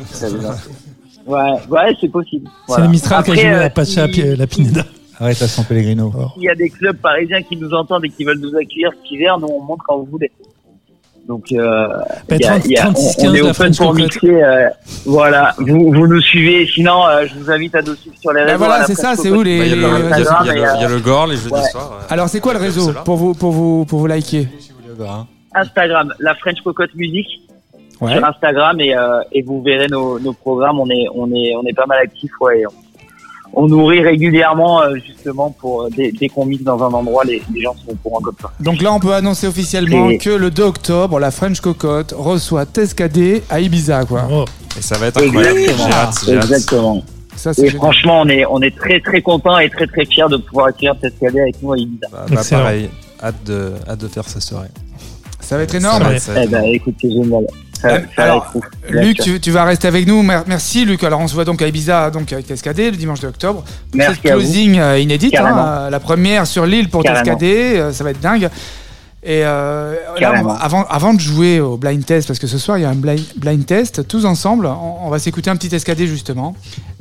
Ouais, 1.27 1.53
ouais, 1.70 1.97
c'est 2.01 2.09
possible. 2.11 2.49
C'est 2.49 2.62
Voilà. 2.68 2.85
le 2.85 2.91
Mistral 2.91 3.25
qui 3.25 3.31
a 3.31 3.35
joué 3.35 3.47
euh, 3.53 3.66
à 3.66 3.70
Pacha 3.70 4.07
si- 4.09 4.37
la 4.37 4.47
Pineda. 4.47 4.85
Arrête 5.20 5.41
à 5.43 5.47
San 5.49 5.64
Pellegrino. 5.64 6.12
S'il 6.35 6.43
y 6.45 6.49
a 6.49 6.55
des 6.55 6.68
clubs 6.70 6.97
parisiens 6.97 7.43
qui 7.43 7.57
nous 7.57 7.73
entendent 7.73 8.05
et 8.05 8.09
qui 8.11 8.25
veulent 8.25 8.41
nous 8.41 8.57
accueillir 8.57 8.91
cet 8.93 9.11
hiver, 9.11 9.39
nous 9.39 9.47
on 9.49 9.62
monte 9.62 9.81
quand 9.87 9.99
vous 9.99 10.07
voulez. 10.11 10.33
Donc, 11.29 11.53
euh, 11.53 11.87
il 12.31 12.41
y 12.41 12.45
a- 12.45 12.49
30, 12.51 12.64
il 12.64 12.70
y 12.73 12.77
a- 12.77 12.81
36, 12.83 13.05
on, 13.07 13.09
on 13.09 13.12
15, 13.23 13.35
est 13.37 13.43
la 13.45 13.51
open 13.51 13.77
pour 13.77 13.95
mixer. 13.95 14.43
euh, 14.43 14.68
voilà, 15.07 15.55
vous, 15.59 15.93
vous 15.93 16.07
nous 16.09 16.20
suivez. 16.20 16.66
Sinon, 16.66 17.07
euh, 17.07 17.27
je 17.29 17.39
vous 17.39 17.49
invite 17.49 17.77
à 17.77 17.83
nous 17.83 17.95
suivre 17.95 18.16
sur 18.20 18.33
les 18.33 18.41
Bah 18.41 18.47
réseaux. 18.47 18.59
voilà, 18.59 18.75
à 18.75 18.79
la 18.81 18.85
c'est 18.87 18.95
ça, 18.97 19.14
c'est 19.14 19.31
où 19.31 19.41
les- 19.45 19.59
Bah, 19.59 19.64
Il 19.66 19.70
y 19.70 19.73
a 19.73 19.77
le- 19.77 19.83
il 19.83 19.85
y 19.85 20.12
a- 20.12 20.85
il 20.87 20.91
il 20.91 20.97
il 20.97 21.03
Gore 21.03 21.29
les 21.29 21.37
jeudis 21.37 21.53
ouais. 21.55 21.62
soirs. 21.70 22.01
Alors, 22.11 22.29
c'est 22.29 22.41
quoi 22.41 22.55
le 22.55 22.59
réseau 22.59 22.93
pour 23.05 23.14
vous, 23.16 23.35
pour 23.35 23.53
vous, 23.53 23.85
pour 23.85 24.01
vous 24.01 24.07
liker 24.09 24.49
Instagram, 25.55 26.12
la 26.18 26.35
French 26.35 26.61
Cocotte 26.64 26.95
Music 26.97 27.27
Ouais. 28.07 28.14
sur 28.16 28.24
Instagram 28.24 28.80
et, 28.80 28.94
euh, 28.96 29.20
et 29.32 29.42
vous 29.42 29.62
verrez 29.62 29.86
nos, 29.88 30.18
nos 30.18 30.32
programmes. 30.32 30.80
On 30.80 30.88
est, 30.90 31.07
on 31.14 31.26
est, 31.32 31.55
on 31.57 31.64
est 31.66 31.74
pas 31.74 31.86
mal 31.86 31.98
actifs, 32.03 32.30
ouais. 32.40 32.61
et 32.61 32.66
On, 32.66 32.72
on 33.55 33.66
nourrit 33.68 34.00
régulièrement 34.00 34.82
euh, 34.82 34.94
justement 35.07 35.50
pour 35.50 35.82
euh, 35.82 35.88
dès, 35.94 36.11
dès 36.11 36.28
qu'on 36.28 36.46
mixe 36.46 36.62
dans 36.64 36.82
un 36.82 36.90
endroit, 36.92 37.22
les, 37.24 37.42
les 37.55 37.61
gens 37.61 37.74
sont 37.74 37.92
au 37.92 37.96
courant 37.96 38.20
comme 38.20 38.36
ça. 38.40 38.50
Donc 38.61 38.80
là, 38.80 38.92
on 38.92 38.98
peut 39.00 39.12
annoncer 39.12 39.46
officiellement 39.46 40.09
Et- 40.11 40.18
que 40.18 40.30
le 40.30 40.50
2 40.50 40.62
octobre, 40.62 41.18
la 41.20 41.30
French 41.30 41.61
Cocotte 41.61 42.14
reçoit 42.16 42.64
Tescadé 42.66 43.42
à 43.50 43.61
Ibiza, 43.61 44.05
quoi. 44.07 44.22
Oh. 44.32 44.44
Et 44.78 44.80
ça 44.82 44.96
va 44.96 45.09
être 45.09 45.22
incroyable. 45.22 45.59
J'ai 45.59 45.64
Exactement. 45.64 45.92
hâte, 45.94 46.14
j'ai 46.24 46.36
hâte. 46.36 46.44
Exactement. 46.44 47.03
Ça, 47.36 47.53
c'est 47.55 47.62
Et 47.62 47.66
génial. 47.66 47.78
franchement, 47.82 48.20
on 48.22 48.28
est, 48.28 48.44
on 48.46 48.61
est 48.62 48.74
très 48.76 49.00
très 49.00 49.20
content 49.20 49.59
et 49.59 49.68
très 49.68 49.86
très 49.86 50.05
fiers 50.07 50.28
de 50.30 50.36
pouvoir 50.38 50.66
accueillir 50.66 50.94
cadet 51.20 51.40
avec 51.42 51.62
nous 51.62 51.72
à 51.72 51.78
Ibiza. 51.78 52.07
Bah, 52.11 52.24
bah, 52.30 52.40
pareil, 52.48 52.88
hâte 53.22 53.44
de, 53.44 53.72
hâte 53.88 54.00
de 54.00 54.09
faire 54.09 54.28
cette 54.28 54.42
soirée. 54.42 54.68
Ça 55.40 55.57
va 55.57 55.64
être 55.64 55.72
Ça 55.72 55.76
énorme. 55.78 56.03
va 56.05 56.12
être- 56.14 56.22
ça 56.22 56.32
va 56.32 56.40
Eh 56.40 56.44
être 56.44 56.50
ben, 56.50 56.59
énorme. 56.61 56.74
écoute, 56.74 56.94
c'est 57.00 57.11
génial. 57.11 57.44
Ça, 57.83 57.89
Euh, 57.89 57.99
ça 58.16 58.22
alors, 58.24 58.53
Luc, 58.89 59.18
tu, 59.18 59.41
tu 59.41 59.51
vas 59.51 59.64
rester 59.64 59.89
avec 59.89 60.07
nous. 60.07 60.22
Mer- 60.22 60.45
Merci, 60.47 60.85
Luc. 60.85 61.03
Alors, 61.05 61.20
on 61.20 61.28
se 61.28 61.35
voit 61.35 61.45
donc 61.45 61.61
à 61.61 61.66
Ibiza, 61.66 62.11
donc 62.11 62.33
avec 62.33 62.47
Tescadé, 62.47 62.91
le 62.91 62.97
dimanche 62.97 63.20
de 63.20 63.28
octobre. 63.28 63.64
Merci 63.95 64.20
Cette 64.22 64.33
à 64.33 64.37
vous. 64.37 64.41
closing 64.43 64.78
euh, 64.78 64.99
inédite, 64.99 65.35
hein, 65.37 65.89
la 65.91 66.01
première 66.01 66.47
sur 66.47 66.64
l'île 66.64 66.89
pour 66.89 67.03
euh, 67.80 67.93
ça 67.93 68.05
va 68.05 68.11
être 68.11 68.20
dingue. 68.20 68.49
Et 69.24 69.43
euh, 69.45 69.95
là, 70.18 70.43
avant, 70.61 70.85
avant 70.89 71.14
de 71.14 71.20
jouer 71.20 71.61
au 71.61 71.76
blind 71.76 72.05
test, 72.05 72.26
parce 72.26 72.41
que 72.41 72.49
ce 72.49 72.59
soir 72.59 72.76
il 72.78 72.80
y 72.80 72.85
a 72.85 72.89
un 72.91 72.97
blind, 72.97 73.20
blind 73.37 73.64
test, 73.64 74.09
tous 74.09 74.24
ensemble, 74.24 74.66
on, 74.66 75.07
on 75.07 75.11
va 75.11 75.20
s'écouter 75.20 75.49
un 75.49 75.55
petit 75.57 75.68
Tescadé 75.68 76.09
justement. 76.09 76.57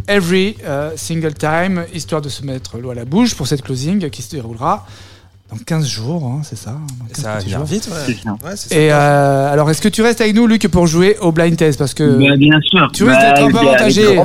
Every 0.08 0.56
euh, 0.66 0.92
single 0.98 1.34
time, 1.34 1.84
histoire 1.96 2.22
de 2.22 2.30
se 2.30 2.44
mettre 2.46 2.78
l'eau 2.78 2.92
à 2.92 2.96
la 2.96 3.06
bouche 3.06 3.34
pour 3.34 3.48
cette 3.48 3.64
closing 3.64 4.10
qui 4.12 4.22
se 4.22 4.30
déroulera 4.36 4.86
dans 5.52 5.58
15 5.66 5.86
jours, 5.88 6.26
hein, 6.26 6.41
c'est 6.43 6.58
ça 6.58 6.72
dans 6.72 7.06
15 7.14 7.24
Ça 7.24 7.30
va 7.32 7.36
petits 7.38 7.45
venir 7.47 7.58
jours. 7.60 7.68
vite, 7.68 7.89
ouais. 7.89 8.49
Ouais, 8.49 8.56
Et 8.78 8.91
euh, 8.93 9.52
alors, 9.52 9.70
est-ce 9.70 9.82
que 9.82 9.89
tu 9.89 10.02
restes 10.02 10.22
avec 10.22 10.34
nous, 10.34 10.47
Luc, 10.47 10.66
pour 10.70 10.88
jouer 10.88 11.18
au 11.20 11.32
blind 11.34 11.58
test? 11.58 11.78
Parce 11.78 11.93
que 11.93 12.04
Bah, 12.04 12.38
bien 12.38 12.60
sûr. 12.62 12.89
tu 12.93 13.04
risques 13.04 13.20
d'être 13.20 13.41
un 13.43 13.47
peu 13.47 13.52
Bah, 13.54 13.60
avec 13.60 13.70
avantagé. 13.74 14.20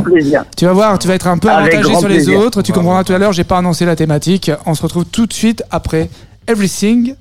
tu 0.56 0.64
vas 0.66 0.72
voir, 0.72 0.98
tu 1.00 1.08
vas 1.08 1.14
être 1.14 1.26
un 1.26 1.38
peu 1.38 1.50
Avec 1.50 1.74
avantagé 1.74 1.98
sur 1.98 2.08
les 2.08 2.14
plaisir. 2.16 2.38
autres. 2.38 2.62
Tu 2.62 2.72
comprendras 2.72 3.02
tout 3.02 3.12
à 3.12 3.18
l'heure, 3.18 3.32
j'ai 3.32 3.42
pas 3.44 3.58
annoncé 3.58 3.84
la 3.84 3.96
thématique. 3.96 4.50
On 4.66 4.74
se 4.76 4.82
retrouve 4.82 5.04
tout 5.06 5.26
de 5.26 5.32
suite 5.32 5.64
après 5.72 6.08
Everything. 6.46 7.14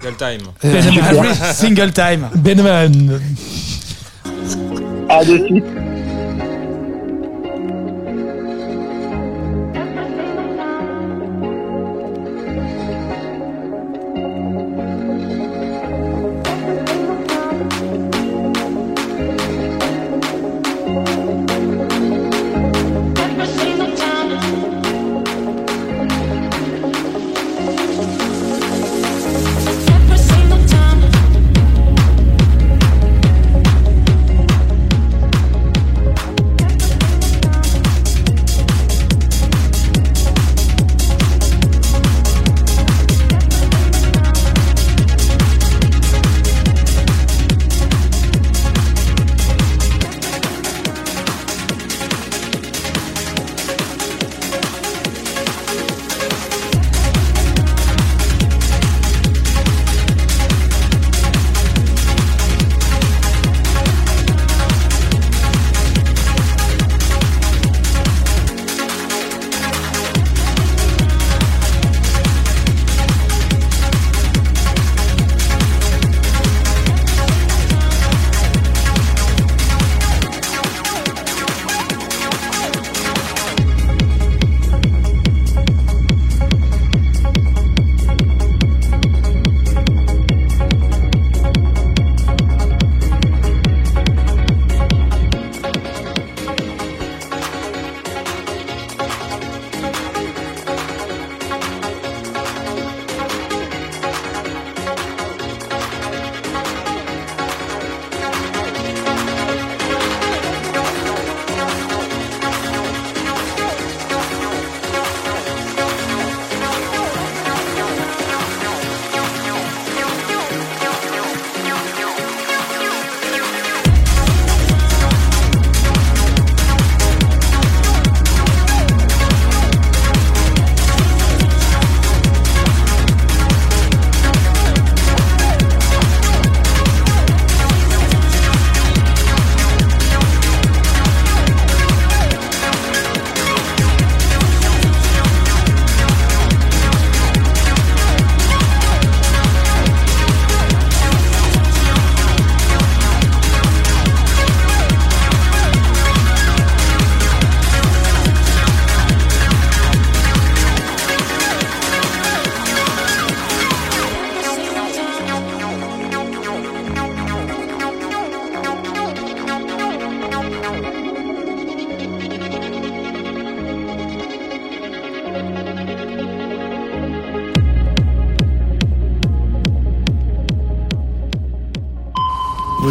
Girl 0.00 0.14
time. 0.16 0.38
Euh, 0.64 0.76
every 0.78 1.34
single 1.54 1.92
time. 1.92 2.28
Benman. 2.36 3.18
À 5.08 5.24
de 5.24 5.44
suite. 5.46 5.64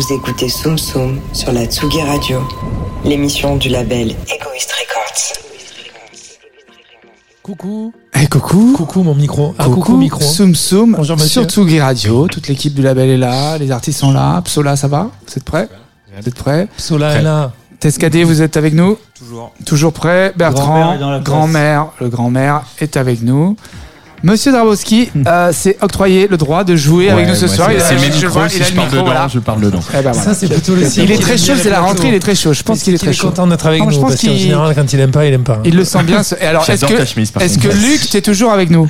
Vous 0.08 0.14
écoutez 0.14 0.48
Soum 0.48 0.78
Soum 0.78 1.20
sur 1.34 1.52
la 1.52 1.66
Tsugi 1.66 2.02
Radio, 2.02 2.40
l'émission 3.04 3.58
du 3.58 3.68
label 3.68 4.12
Egoist 4.12 4.72
Records. 4.72 5.34
Coucou. 7.44 7.94
Eh 8.14 8.28
coucou. 8.28 8.74
Coucou 8.78 9.04
mon 9.04 9.16
micro. 9.16 9.54
Ah, 9.58 9.66
coucou, 9.66 9.98
micro. 9.98 10.22
Soum 10.22 10.56
Soum. 10.56 10.96
Bonjour, 10.96 11.18
monsieur. 11.18 11.42
Sur 11.42 11.50
Tsugi 11.50 11.82
Radio. 11.82 12.28
Toute 12.28 12.48
l'équipe 12.48 12.74
du 12.74 12.82
label 12.82 13.10
est 13.10 13.18
là. 13.18 13.58
Les 13.58 13.70
artistes 13.70 14.00
sont 14.00 14.12
là. 14.12 14.42
Psola, 14.46 14.78
ça 14.78 14.88
va? 14.88 15.10
Vous 15.28 15.34
êtes 15.36 15.44
prêts? 15.44 15.68
Vous 16.22 16.28
êtes 16.30 16.36
prêts? 16.36 16.70
Sola 16.78 17.16
est 17.16 17.24
là. 17.24 17.52
Tescadé, 17.80 18.24
vous 18.24 18.42
êtes 18.42 18.56
avec 18.56 18.74
nous? 18.74 18.98
Toujours. 19.14 19.52
Toujours 19.66 19.94
prêt? 19.94 20.32
Bertrand, 20.38 21.20
grand-mère, 21.20 21.88
le 22.00 22.08
grand-mère 22.08 22.64
est 22.80 22.96
avec 22.98 23.22
nous. 23.22 23.58
Monsieur 24.24 24.52
Drabowski 24.52 25.12
euh, 25.28 25.52
s'est 25.52 25.78
octroyé 25.80 26.28
le 26.28 26.38
droit 26.38 26.64
de 26.64 26.76
jouer 26.76 27.10
avec 27.12 27.28
nous 27.28 27.36
ce 27.36 27.48
soir. 27.48 27.72
Il 27.72 27.78
a- 27.78 27.82
C'est 27.82 27.94
le 27.94 28.00
je 28.00 28.06
micro, 28.08 28.30
vois, 28.30 28.50
si 28.50 28.58
il 28.58 28.62
a 28.64 28.66
je 28.66 28.72
le 28.72 28.76
parle 28.76 28.86
micro, 28.88 28.96
dedans, 29.02 29.06
voilà. 29.12 29.28
je 29.28 29.40
parle 29.40 29.62
dedans. 29.62 29.80
Eh 29.92 29.94
ben 29.94 30.02
voilà. 30.12 30.14
Ça, 30.22 30.34
c'est 30.34 30.48
plutôt 30.52 30.74
le 30.76 30.86
signe 30.90 31.04
Il 31.04 31.12
est 31.12 31.22
très 31.22 31.38
chaud, 31.38 31.54
c'est 31.56 31.70
la 31.70 31.82
rentrée, 31.82 32.08
il 32.08 32.14
est 32.16 32.20
très 32.20 32.34
chaud. 32.36 32.52
Je 32.52 32.64
pense 32.64 32.82
qu'il 32.82 32.96
est 32.96 32.98
très 32.98 33.14
chaud. 33.14 33.28
content 33.28 33.46
d'être 33.46 33.66
avec 33.68 33.80
Non, 33.80 33.86
nous. 33.86 33.92
je 33.92 34.00
pense 34.00 34.10
parce 34.12 34.22
qu'en 34.22 34.28
qu'il- 34.30 34.40
général, 34.40 34.74
quand 34.76 34.92
il 34.92 35.00
aime 35.00 35.12
pas, 35.12 35.26
il 35.26 35.34
aime 35.34 35.44
pas. 35.44 35.60
Il 35.66 35.76
le 35.76 35.84
sent 35.86 36.04
bien. 36.04 36.24
ce- 36.24 36.34
Et 36.42 36.46
alors, 36.46 36.64
est-ce 36.64 36.72
J'adore 36.82 36.90
que, 36.90 36.96
ta 36.98 37.06
chemise, 37.06 37.30
par 37.32 37.44
est-ce 37.44 37.60
que 37.60 37.68
contre. 37.68 37.80
Luc, 37.80 38.10
t'es 38.10 38.22
toujours 38.22 38.52
avec 38.52 38.72
nous? 38.72 38.90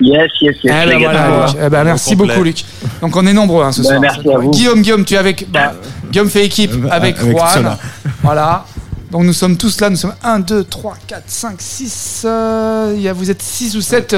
Yes, 0.00 0.30
yes, 0.40 0.56
yes. 0.62 0.74
Eh 0.82 0.86
les 0.86 0.92
ben 0.94 1.00
gars, 1.02 1.10
voilà, 1.10 1.18
ça 1.22 1.28
va. 1.30 1.46
Luc. 1.46 1.56
Eh 1.66 1.68
ben, 1.68 1.84
merci 1.84 2.10
complet. 2.16 2.28
beaucoup, 2.34 2.44
Luc. 2.44 2.64
Donc 3.02 3.16
on 3.16 3.26
est 3.26 3.32
nombreux 3.32 3.64
hein, 3.64 3.72
ce 3.72 3.82
Ben, 3.82 3.88
soir. 3.88 4.00
merci 4.00 4.20
à 4.32 4.38
vous. 4.38 4.50
Guillaume, 4.52 4.80
Guillaume, 4.80 5.04
tu 5.04 5.14
es 5.14 5.16
avec. 5.18 5.50
bah, 5.50 5.74
Guillaume 6.10 6.30
fait 6.30 6.44
équipe 6.46 6.72
Euh, 6.72 6.88
avec, 6.90 7.18
avec 7.18 7.30
Juan. 7.36 7.76
Voilà. 8.22 8.64
Donc 9.10 9.24
nous 9.24 9.32
sommes 9.32 9.56
tous 9.56 9.80
là. 9.80 9.90
Nous 9.90 9.96
sommes 9.96 10.14
1, 10.22 10.40
2, 10.40 10.64
3, 10.64 10.96
4, 11.06 11.22
5, 11.26 11.56
6. 11.58 12.26
il 12.94 13.00
y 13.00 13.08
a, 13.08 13.12
vous 13.12 13.30
êtes 13.30 13.42
6 13.42 13.76
ou 13.76 13.80
7 13.80 14.16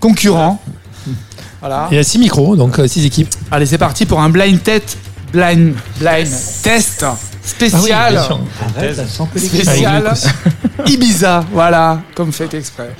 concurrents. 0.00 0.62
Voilà. 1.60 1.88
Il 1.90 1.96
y 1.96 1.98
a 1.98 2.04
six 2.04 2.18
micros, 2.18 2.56
donc 2.56 2.78
euh, 2.78 2.86
six 2.86 3.04
équipes. 3.06 3.34
Allez, 3.50 3.66
c'est 3.66 3.78
parti 3.78 4.06
pour 4.06 4.20
un 4.20 4.28
blind 4.28 4.62
test. 4.62 4.98
Blind, 5.32 5.74
blind 5.98 6.28
test 6.62 7.02
Ah 7.02 7.16
spécial. 7.42 8.20
les 9.34 9.40
spécial 9.40 10.14
Ibiza. 10.86 11.44
Voilà, 11.52 11.98
comme 12.14 12.32
fait 12.32 12.52
exprès. 12.54 12.90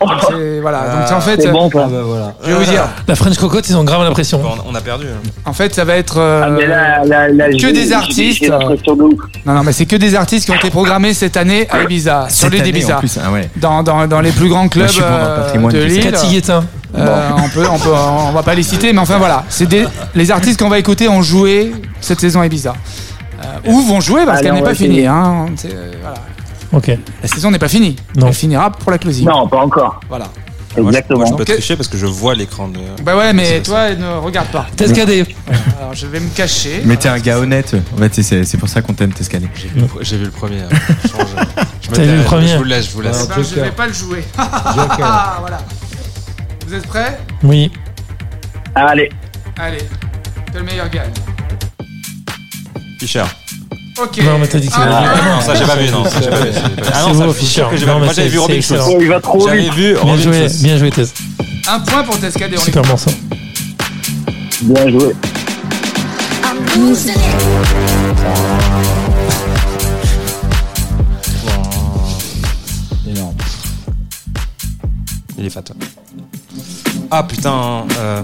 Donc, 0.00 0.10
c'est- 0.28 0.60
voilà. 0.60 0.80
Donc 1.06 1.12
en 1.12 1.20
fait, 1.20 1.40
C'est 1.40 1.50
bon, 1.50 1.70
Ah 1.74 1.78
bah 1.88 2.00
voilà. 2.04 2.34
je 2.44 2.50
vais 2.52 2.54
vous 2.64 2.70
dire. 2.70 2.84
La 3.08 3.14
French 3.14 3.38
Cocotte, 3.38 3.68
ils 3.68 3.76
ont 3.76 3.84
grave 3.84 4.02
l'impression. 4.04 4.38
Bon, 4.38 4.50
on 4.68 4.74
a 4.74 4.80
perdu. 4.80 5.06
hein. 5.06 5.28
En 5.44 5.52
fait, 5.52 5.74
ça 5.74 5.84
va 5.84 5.96
être. 5.96 6.18
euh, 6.18 6.42
Ah, 6.44 6.50
mais 6.50 6.66
là, 6.66 7.04
là, 7.04 7.28
là, 7.28 7.50
que 7.50 7.58
j'ai- 7.58 7.72
des 7.72 7.86
j'ai- 7.86 7.92
artistes. 7.94 8.38
j'ai 8.42 8.48
l'impression 8.48 8.94
de 8.96 9.02
ouf. 9.02 9.20
Non, 9.46 9.54
non, 9.54 9.62
mais 9.64 9.72
c'est 9.72 9.86
que 9.86 9.96
des 9.96 10.14
artistes 10.14 10.44
qui 10.46 10.50
ont 10.52 10.56
été 10.56 10.70
programmés 10.70 11.14
cette 11.14 11.36
année 11.36 11.66
à 11.70 11.82
Ibiza, 11.82 12.26
sur 12.28 12.44
Cette 12.44 12.52
l'île 12.52 12.62
année, 12.62 12.72
d'Ibiza, 12.72 12.96
en 12.96 13.00
plus, 13.00 13.18
ah 13.24 13.30
ouais. 13.32 13.48
dans, 13.56 13.82
dans, 13.82 14.06
dans 14.06 14.20
les 14.20 14.32
plus 14.32 14.48
grands 14.48 14.68
clubs 14.68 14.86
je 14.88 14.92
suis 14.92 15.02
bon 15.02 15.08
dans 15.08 15.16
le 15.18 15.22
euh, 15.24 15.36
patrimoine, 15.42 15.72
de 15.72 15.82
tu 15.82 15.88
sais. 15.88 15.94
l'île. 16.00 16.10
Cathy 16.10 16.28
Guettin. 16.34 16.64
Euh, 16.98 17.30
on 17.38 17.48
peut, 17.48 17.66
on 17.72 17.78
peut, 17.78 17.88
on 17.90 18.32
va 18.32 18.42
pas 18.42 18.54
les 18.54 18.62
citer, 18.62 18.92
mais 18.92 18.98
enfin 18.98 19.16
voilà, 19.16 19.44
c'est 19.48 19.64
des 19.66 19.86
les 20.14 20.30
artistes 20.30 20.60
qu'on 20.60 20.68
va 20.68 20.78
écouter 20.78 21.08
ont 21.08 21.22
joué 21.22 21.72
cette 22.02 22.20
saison 22.20 22.42
à 22.42 22.46
Ibiza. 22.46 22.74
Euh, 23.42 23.70
ou 23.70 23.80
vont 23.80 24.00
jouer 24.00 24.26
parce 24.26 24.38
Allez, 24.38 24.42
qu'elle 24.48 24.52
on 24.52 24.54
n'est 24.56 24.60
va 24.60 24.66
pas 24.66 24.72
essayer. 24.72 24.88
finie. 24.90 25.06
Hein. 25.06 25.46
C'est, 25.56 25.72
euh, 25.72 25.90
voilà. 26.02 26.16
Ok. 26.72 26.90
La 27.22 27.28
saison 27.28 27.50
n'est 27.50 27.58
pas 27.58 27.68
finie. 27.68 27.96
Non. 28.16 28.28
Elle 28.28 28.34
finira 28.34 28.70
pour 28.70 28.90
la 28.90 28.98
closing. 28.98 29.26
Non, 29.26 29.46
pas 29.48 29.58
encore. 29.58 30.00
Voilà. 30.08 30.24
Moi, 30.74 30.84
je- 30.84 30.88
Exactement. 30.88 31.18
Moi, 31.20 31.28
je 31.30 31.34
peux 31.34 31.44
tricher 31.44 31.76
parce 31.76 31.88
que 31.88 31.98
je 31.98 32.06
vois 32.06 32.34
l'écran 32.34 32.66
de. 32.68 32.78
Bah 33.02 33.14
ouais, 33.14 33.34
mais 33.34 33.60
toi, 33.60 33.94
ne 33.94 34.16
regarde 34.16 34.48
pas. 34.48 34.66
Tescadé. 34.74 35.26
Alors 35.78 35.92
je 35.92 36.06
vais 36.06 36.18
me 36.18 36.30
cacher. 36.30 36.80
Mais 36.86 36.96
t'es 36.96 37.10
un 37.10 37.18
gars 37.18 37.38
honnête. 37.38 37.76
En 37.94 37.98
fait, 37.98 38.22
c'est- 38.22 38.56
pour 38.56 38.70
ça 38.70 38.80
qu'on 38.80 38.94
t'aime, 38.94 39.12
Tescalé. 39.12 39.48
J'ai 39.54 39.68
vu, 39.68 39.86
j'ai 40.00 40.16
vu 40.16 40.24
le 40.24 40.30
premier. 40.30 40.60
hein. 40.62 40.68
T'as 41.92 42.02
vu 42.04 42.16
le 42.16 42.22
premier 42.24 42.48
Je 42.48 42.56
vous 42.56 42.64
laisse, 42.64 42.86
je 42.88 42.92
vous 42.92 43.02
laisse. 43.02 43.22
Eh 43.30 43.34
ben, 43.36 43.42
je 43.44 43.54
vais 43.60 43.70
pas 43.70 43.86
le 43.86 43.92
jouer. 43.92 44.24
Ah, 44.38 45.36
voilà. 45.40 45.58
Vous 46.66 46.72
êtes 46.74 46.86
prêts? 46.86 47.18
Oui. 47.42 47.70
Allez. 48.74 49.10
Allez, 49.58 49.78
que 50.50 50.58
le 50.58 50.64
meilleur 50.64 50.88
gagne. 50.88 51.10
Fischer. 52.98 53.24
Ok. 54.00 54.18
Non, 54.24 54.38
mais 54.38 54.46
t'as 54.48 54.58
dit 54.58 54.68
que 54.68 54.72
c'était- 54.74 54.86
Ah, 54.88 55.14
Non, 55.34 55.40
ça 55.44 55.54
j'ai 55.54 55.64
pas 55.66 55.76
vu, 55.76 55.90
non. 55.90 56.04
ça, 56.04 56.20
j'ai 56.22 56.30
pas 56.30 56.40
vu, 56.40 56.50
j'ai 56.52 56.60
pas 56.60 56.68
vu. 56.68 56.74
Ah 56.78 56.92
C'est 56.94 57.12
non, 57.12 57.18
ça, 57.18 57.26
beau, 57.26 57.32
je 57.32 57.38
suis 57.38 57.46
Fischer. 57.46 57.60
sûr 57.60 57.70
que 57.70 57.76
j'ai 57.76 57.86
Non, 57.86 57.92
pas 57.92 57.94
vu. 57.94 58.00
mais 58.00 58.04
Moi 58.06 58.14
j'avais 58.14 58.28
c'est- 58.28 58.32
vu 58.32 58.38
Robin 58.38 58.54
c'est 58.54 58.62
Schulz. 58.62 58.80
excellent. 58.80 59.00
Il 59.00 59.08
va 59.08 59.20
trop 59.20 59.46
J'avais 59.46 59.60
vite. 59.62 59.74
vu 59.74 59.94
Bien 60.02 60.16
joué, 60.16 60.32
Schulz. 60.48 60.62
bien 60.62 60.76
joué, 60.78 60.90
Tess. 60.90 61.12
Un 61.68 61.80
point 61.80 62.02
pour 62.04 62.18
Tescadé. 62.18 62.56
on 62.56 62.60
Super 62.60 62.84
morceau. 62.86 63.10
Bien 64.62 64.88
joué. 64.88 65.12
Énorme. 73.06 73.34
Il 75.38 75.46
est 75.46 75.50
fat. 75.50 75.62
Ah 77.10 77.22
putain. 77.24 77.84
Euh... 77.98 78.22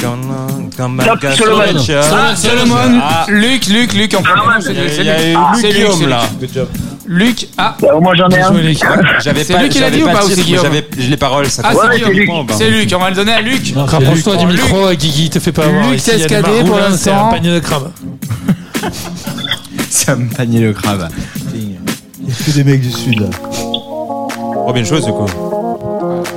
Solomon. 0.00 1.66
Ah, 2.12 2.36
Solomon, 2.36 3.00
Ah. 3.02 3.26
Luc, 3.28 3.66
Luc, 3.68 3.92
Luc 3.94 4.14
en 4.14 4.22
premier. 4.22 4.60
C'est 4.60 4.72
Il 4.72 5.04
y 5.04 5.10
a- 5.10 5.16
c'est 5.18 5.24
Luc. 5.28 5.36
Ah, 5.36 5.52
Luc 5.52 5.60
c'est 5.60 5.66
Luc, 5.68 5.76
Guillaume, 5.76 5.98
c'est 6.00 6.06
là. 6.06 6.20
Luc. 6.40 6.50
Luc, 7.06 7.48
ah, 7.58 7.76
Au 7.94 8.00
moins, 8.00 8.14
j'en 8.14 8.26
ai 8.28 8.36
Bien 8.36 8.48
un. 8.48 8.52
Luc. 8.54 8.78
J'avais 9.22 9.44
C'est 9.44 9.52
pas, 9.52 9.62
lui 9.62 9.68
qui 9.68 9.78
l'a 9.78 9.90
dit 9.90 10.02
ou 10.02 10.06
pas 10.06 10.22
c'est 10.22 10.40
Guillaume 10.42 10.64
J'avais 10.64 10.84
les 10.96 11.16
paroles, 11.16 11.46
ça 11.50 11.62
ah 11.64 11.72
compte. 11.72 11.82
c'est 11.92 11.98
Guillaume. 11.98 12.12
c'est 12.14 12.14
Luc. 12.20 12.30
C'est 12.58 12.70
Luc, 12.70 12.92
on 12.96 12.98
va 13.00 13.10
le 13.10 13.16
donner 13.16 13.32
à 13.32 13.40
Luc. 13.40 13.60
C'est 13.74 13.78
Rapproche-toi 13.80 14.36
du 14.36 14.46
Luc. 14.46 14.62
micro, 14.62 14.86
euh, 14.86 14.94
Guigui, 14.94 15.30
te 15.30 15.38
fais 15.38 15.52
pas 15.52 15.64
avoir. 15.64 15.90
Luc 15.90 16.02
Tescadé, 16.02 16.42
pour 16.60 16.76
maroulins, 16.76 16.96
C'est 16.96 17.10
un 17.10 17.14
l'instant. 17.14 17.30
panier 17.30 17.50
de 17.54 17.60
crabe. 17.60 17.90
C'est 19.90 20.10
un 20.12 20.18
panier 20.36 20.60
de 20.60 20.72
crabe. 20.72 21.08
Il 21.54 21.60
y 21.72 21.76
a 22.32 22.44
que 22.46 22.50
des 22.52 22.64
mecs 22.64 22.80
du 22.80 22.90
sud 22.90 23.20
là. 23.20 23.26
Robin 24.66 24.84
Schulz 24.84 25.04
du 25.04 25.12
coup. 25.12 25.26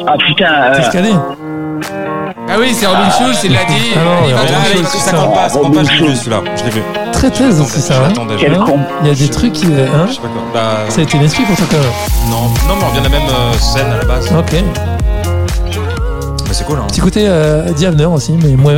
Ah 0.06 0.16
putain. 0.18 0.46
euh, 0.46 0.76
Tescadé. 0.78 1.10
Ah 2.58 2.60
oui, 2.60 2.74
c'est 2.74 2.88
Robin 2.88 3.08
Schulz, 3.12 3.38
il 3.44 3.54
l'a 3.54 3.66
dit. 3.66 3.74
Ah 3.96 4.00
non, 4.04 4.28
il 4.28 4.34
va 4.34 4.42
y 4.42 4.46
a 4.46 4.46
Mais 4.46 4.52
là, 4.52 4.58
trouver. 4.58 4.74
Robin 4.74 4.84
ça 4.84 4.92
Schulz, 4.92 5.04
ça 5.04 5.12
compte 5.12 5.34
pas, 5.36 5.50
ça 5.50 5.60
compte 5.60 5.76
pas, 5.76 5.84
je 5.84 5.92
l'ai 6.02 6.08
vu 6.08 6.16
celui-là. 6.16 6.42
Je 6.58 6.64
l'ai 6.64 6.70
vu. 6.72 6.82
Très 7.14 7.30
thèse 7.30 7.62
aussi, 7.62 7.82
ça. 7.82 7.94
hein. 7.98 8.08
J'attendais, 8.10 8.36
Quel 8.40 8.58
con. 8.58 8.80
Il 9.04 9.08
y 9.08 9.12
a 9.12 9.14
des 9.14 9.30
trucs 9.30 9.54
qui. 9.54 9.66
Hein 9.68 10.06
Je 10.08 10.14
sais 10.14 10.22
pas 10.22 10.28
quoi. 10.28 10.42
Bah, 10.54 10.78
Ça 10.90 11.00
a 11.00 11.04
été 11.04 11.18
une 11.18 11.24
esprit 11.24 11.44
pour 11.44 11.56
toi 11.56 11.66
quand 11.70 11.78
même. 11.78 12.32
non, 12.32 12.42
non, 12.68 12.76
mais 12.80 12.86
on 12.90 12.92
vient 12.94 13.02
de 13.02 13.06
la 13.14 13.20
même 13.20 13.30
euh, 13.30 13.54
scène 13.60 13.86
à 13.92 13.98
la 13.98 14.06
base. 14.06 14.32
Ok. 14.38 14.54
Mais 16.48 16.54
c'est 16.54 16.64
cool, 16.66 16.80
hein. 16.80 16.88
Petit 16.88 17.02
côté 17.02 17.26
euh, 17.28 17.72
Diabner 17.74 18.06
aussi, 18.06 18.32
mais 18.32 18.56
moins, 18.56 18.74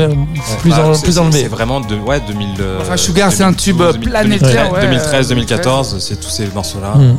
plus, 0.60 0.72
Bah, 0.72 0.88
en, 0.88 0.94
c'est- 0.94 1.04
plus 1.04 1.14
c'est- 1.14 1.20
enlevé. 1.20 1.42
C'est 1.44 1.48
vraiment 1.48 1.80
de, 1.80 1.96
ouais, 1.96 2.20
2000. 2.28 2.48
euh, 2.60 2.80
Enfin, 2.82 2.98
Sugar, 2.98 3.32
c'est 3.32 3.44
un 3.44 3.54
tube 3.54 3.78
2012, 3.78 4.10
planétaire, 4.12 4.72
ouais. 4.74 4.82
2013, 4.82 5.28
2014, 5.30 5.98
c'est 6.00 6.20
tous 6.20 6.30
ces 6.30 6.48
morceaux-là. 6.54 6.96
Hmm. 6.96 7.16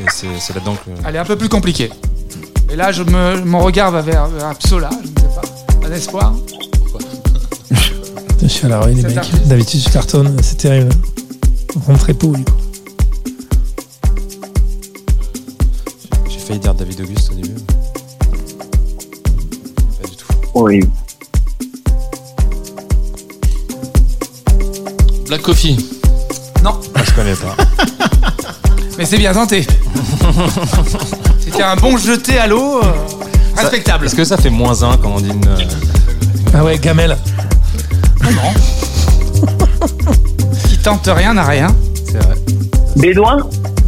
Et 0.00 0.04
c'est 0.08 0.26
c'est 0.40 0.54
là-dedans 0.54 0.74
que. 0.74 1.06
Allez, 1.06 1.18
un 1.18 1.24
peu 1.24 1.36
plus 1.36 1.48
compliqué. 1.48 1.90
Et 2.72 2.74
là, 2.76 2.90
je 2.90 3.02
me, 3.04 3.42
mon 3.44 3.60
regard 3.60 3.90
va 3.92 4.00
vers, 4.00 4.26
vers 4.26 4.54
Psola, 4.58 4.90
je 5.04 5.08
pas. 5.10 5.15
Un 5.86 5.92
espoir 5.92 6.34
Je 8.42 8.48
suis 8.48 8.66
à 8.66 8.68
la 8.68 8.80
rue, 8.80 8.92
les 8.94 9.02
mecs. 9.02 9.46
D'habitude, 9.46 9.80
je 9.84 9.88
cartonne, 9.90 10.36
c'est 10.42 10.56
terrible. 10.58 10.90
Rentrez 11.86 12.14
pas, 12.14 12.26
lui. 12.26 12.44
J'ai 16.28 16.38
failli 16.38 16.58
dire 16.58 16.74
David 16.74 17.00
Auguste 17.02 17.30
au 17.30 17.34
début. 17.34 17.54
Pas 20.00 20.08
du 20.08 20.16
tout. 20.16 20.26
Oui. 20.54 20.80
Black 25.26 25.42
Coffee. 25.42 25.76
Non, 26.64 26.80
Ah, 26.94 27.02
je 27.04 27.12
connais 27.12 27.34
pas. 27.34 27.56
mais 28.98 29.04
c'est 29.04 29.18
bien 29.18 29.32
tenté. 29.32 29.64
C'était 31.40 31.62
un 31.62 31.76
bon 31.76 31.96
jeté 31.96 32.38
à 32.38 32.46
l'eau. 32.48 32.80
Respectable. 33.56 34.06
Est-ce 34.06 34.14
que 34.14 34.24
ça 34.24 34.36
fait 34.36 34.50
moins 34.50 34.82
1 34.82 34.96
quand 34.98 35.10
on 35.16 35.20
dit 35.20 35.30
une. 35.30 35.46
euh, 35.48 35.56
Ah 36.56 36.64
ouais, 36.64 36.78
Gamel. 36.78 37.16
Qui 40.68 40.78
tente 40.78 41.08
rien 41.12 41.34
n'a 41.34 41.44
rien. 41.44 41.68
C'est 42.06 42.18
vrai. 42.22 42.34
Bédouin 42.96 43.36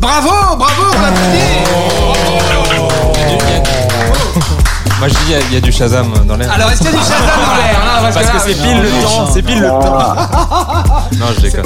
Bravo, 0.00 0.28
bravo, 0.56 0.82
on. 0.94 0.98
Moi 4.98 5.08
je 5.08 5.14
dis, 5.14 5.20
il 5.28 5.32
y 5.32 5.34
a- 5.36 5.40
il 5.40 5.54
y, 5.54 5.56
a 5.56 5.60
du 5.60 5.70
Shazam 5.70 6.12
dans 6.26 6.36
l'air. 6.36 6.50
Alors, 6.52 6.70
est-ce 6.70 6.80
qu'il 6.80 6.90
y 6.90 6.94
a 6.94 6.98
du 6.98 7.04
Shazam 7.04 7.20
dans 7.46 7.54
l'air? 7.56 8.12
Parce 8.12 8.26
que 8.30 8.38
c'est 8.48 8.54
pile 8.60 8.80
le 8.82 8.88
temps, 9.02 9.28
c'est 9.32 9.42
pile 9.42 9.60
le 9.60 9.68
temps. 9.68 10.16
Non, 11.18 11.26
je 11.36 11.40
déconne. 11.42 11.64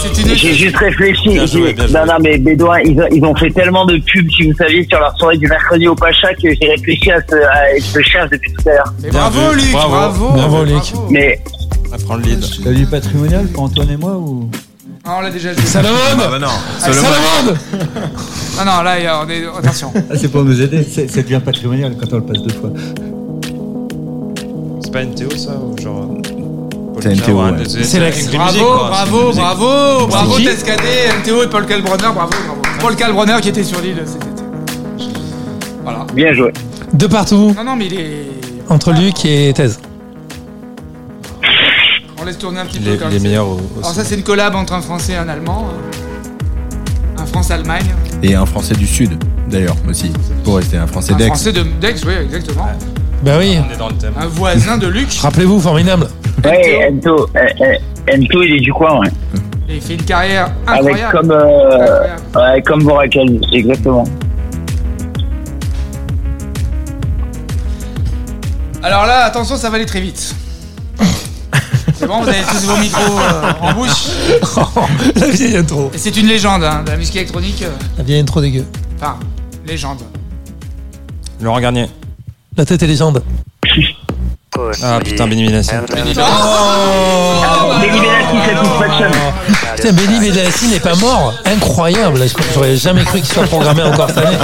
C'est 0.00 0.22
une 0.22 0.34
J'ai 0.36 0.54
juste 0.54 0.76
réfléchi. 0.76 1.28
Bien 1.30 1.46
joué, 1.46 1.66
J'ai- 1.68 1.72
bien 1.74 1.86
joué. 1.86 1.98
non, 1.98 2.06
non, 2.06 2.14
mais 2.22 2.38
Bédouin, 2.38 2.80
ils 2.80 2.98
ont, 3.00 3.06
ils 3.10 3.24
ont 3.24 3.34
fait 3.34 3.50
tellement 3.50 3.84
de 3.84 3.96
pubs, 3.98 4.30
si 4.30 4.48
vous 4.50 4.56
saviez, 4.56 4.86
sur 4.88 4.98
leur 5.00 5.16
soirée 5.18 5.36
du 5.38 5.46
mercredi 5.48 5.88
au 5.88 5.94
Pacha 5.94 6.32
que 6.34 6.48
j'ai 6.54 6.68
réfléchi 6.70 7.10
à 7.10 7.18
ce, 7.28 7.34
à 7.34 7.80
ce 7.80 8.00
cherche 8.02 8.30
depuis 8.30 8.52
tout 8.52 8.68
à 8.68 8.72
l'heure. 8.72 8.94
Bien 9.00 9.10
bravo, 9.10 9.52
Luc, 9.54 9.72
bravo. 9.72 9.90
bravo. 9.90 10.28
Bravo, 10.30 10.64
Luc. 10.64 10.82
Mais 11.10 11.40
On 11.86 11.90
va 11.90 11.98
prendre 11.98 12.22
le 12.24 12.30
lead. 12.30 12.44
T'as 12.64 12.70
vu 12.70 12.86
patrimonial 12.86 13.46
pour 13.48 13.64
Antoine 13.64 13.90
et 13.90 13.96
moi 13.96 14.12
ou? 14.16 14.48
Ah, 15.04 15.16
on 15.18 15.22
l'a 15.22 15.30
déjà 15.30 15.52
joué. 15.52 15.62
Salomon 15.62 15.96
Ah 16.12 16.28
bah 16.28 16.38
non. 16.38 16.46
Ah, 16.48 16.92
Solomon. 16.92 17.02
Salomon 17.02 17.58
Non, 18.58 18.64
non, 18.64 18.82
là, 18.82 18.98
il 18.98 19.04
y 19.04 19.06
a- 19.06 19.22
on 19.24 19.28
est. 19.28 19.44
Attention. 19.58 19.92
Ah, 19.96 20.14
c'est 20.16 20.28
pour 20.30 20.44
nous 20.44 20.60
aider. 20.60 20.82
C'est- 20.88 21.08
Ça 21.10 21.22
devient 21.22 21.40
patrimonial 21.44 21.94
quand 21.98 22.12
on 22.12 22.16
le 22.16 22.22
passe 22.24 22.42
deux 22.42 22.54
fois. 22.54 22.70
C'est 24.82 24.92
pas 24.92 25.02
NTO 25.02 25.30
ça 25.36 25.52
ou 25.56 25.80
genre. 25.80 26.08
C'est 27.00 27.14
NTO, 27.14 27.42
ouais. 27.42 27.50
C'est. 27.66 27.98
Green 27.98 28.38
Bravo, 28.38 28.76
bravo, 28.88 29.32
bravo, 29.32 30.06
bravo, 30.08 30.36
qui 30.36 30.44
Tescadé, 30.44 30.82
MTO 31.22 31.42
et 31.44 31.48
Paul 31.48 31.66
Kalbronner, 31.66 32.02
bravo, 32.14 32.16
bravo. 32.46 32.62
Paul 32.80 32.96
Kalbronner 32.96 33.36
qui 33.40 33.48
était 33.50 33.64
sur 33.64 33.80
l'île 33.80 34.02
cet 34.04 34.22
été. 34.22 34.42
Voilà. 35.82 36.06
bien 36.14 36.32
joué. 36.34 36.52
De 36.92 37.06
partout, 37.06 37.54
Non, 37.56 37.64
non, 37.64 37.76
mais 37.76 37.86
il 37.86 37.94
est. 38.00 38.26
entre 38.68 38.92
Luc 38.92 39.24
et 39.24 39.52
Thèse. 39.54 39.78
On 42.20 42.24
laisse 42.24 42.38
tourner 42.38 42.60
un 42.60 42.66
petit 42.66 42.80
peu. 42.80 42.98
Les, 43.10 43.20
meilleurs 43.20 43.48
au- 43.48 43.60
Alors 43.78 43.92
ça, 43.92 44.04
c'est 44.04 44.16
une 44.16 44.22
collab 44.22 44.54
entre 44.54 44.72
un 44.72 44.80
Français 44.80 45.12
et 45.12 45.16
un 45.16 45.28
Allemand. 45.28 45.68
Un 47.16 47.26
France-Allemagne. 47.26 47.94
Et 48.22 48.34
un 48.34 48.46
Français 48.46 48.74
du 48.74 48.86
Sud, 48.86 49.22
d'ailleurs, 49.48 49.76
aussi. 49.88 50.12
Pour 50.44 50.56
rester 50.56 50.76
un 50.76 50.86
Français 50.86 51.12
Un 51.12 51.16
d'Aix. 51.16 51.26
Français 51.26 51.52
de 51.52 51.62
Dex, 51.80 52.02
oui, 52.04 52.14
exactement. 52.24 52.68
Bah 53.22 53.32
oui. 53.38 53.58
On 53.68 53.72
est 53.72 53.76
dans 53.76 53.88
le 53.88 53.94
thème. 53.96 54.12
Un 54.18 54.26
voisin 54.26 54.78
de 54.78 54.86
luxe. 54.86 55.20
Rappelez-vous, 55.20 55.60
formidable. 55.60 56.08
Ouais, 56.44 56.88
Ento, 56.90 57.28
euh, 57.36 57.40
euh, 57.60 58.14
Ento, 58.14 58.42
il 58.42 58.56
est 58.56 58.60
du 58.60 58.72
coin, 58.72 59.00
ouais. 59.00 59.08
Et 59.68 59.74
il 59.76 59.80
fait 59.80 59.94
une 59.94 60.02
carrière 60.04 60.50
Avec 60.66 60.80
incroyable. 60.94 61.18
comme, 61.18 61.30
euh, 61.32 62.16
ouais, 62.36 62.62
comme 62.62 62.82
Vorakel, 62.84 63.40
exactement. 63.52 64.04
Alors 68.82 69.06
là, 69.06 69.24
attention, 69.24 69.56
ça 69.56 69.68
va 69.70 69.76
aller 69.76 69.86
très 69.86 70.00
vite. 70.00 70.34
C'est 71.94 72.06
bon, 72.06 72.20
vous 72.22 72.28
avez 72.28 72.38
tous 72.42 72.64
vos 72.66 72.76
micros 72.76 73.18
euh, 73.18 73.52
en 73.60 73.72
bouche. 73.74 74.06
La 75.16 75.26
vieille 75.28 75.56
intro. 75.56 75.90
Et 75.92 75.98
c'est 75.98 76.16
une 76.16 76.28
légende 76.28 76.62
hein, 76.62 76.82
de 76.84 76.90
la 76.92 76.96
musique 76.96 77.16
électronique. 77.16 77.60
euh, 77.62 77.70
La 77.98 78.04
vieille 78.04 78.20
intro 78.20 78.40
dégueu. 78.40 78.64
Enfin, 79.00 79.16
légende. 79.66 79.98
Laurent 81.40 81.60
Garnier. 81.60 81.86
La 82.58 82.64
tête 82.64 82.82
est 82.82 82.86
légende. 82.86 83.22
Ah 84.82 84.98
putain, 85.02 85.26
Benny 85.28 85.46
Benassi. 85.46 85.70
Benny 85.70 86.14
Benassi, 86.14 86.32
Satisfaction. 88.46 89.10
Putain, 89.76 89.92
Benny 89.92 90.30
Benassi 90.30 90.66
n'est 90.66 90.80
pas 90.80 90.96
mort. 90.96 91.34
Incroyable. 91.44 92.20
J'aurais 92.54 92.76
jamais 92.76 93.04
cru 93.04 93.20
qu'il 93.20 93.28
soit 93.32 93.44
programmé 93.44 93.82
encore 93.84 94.08
cette 94.08 94.18
année. 94.18 94.36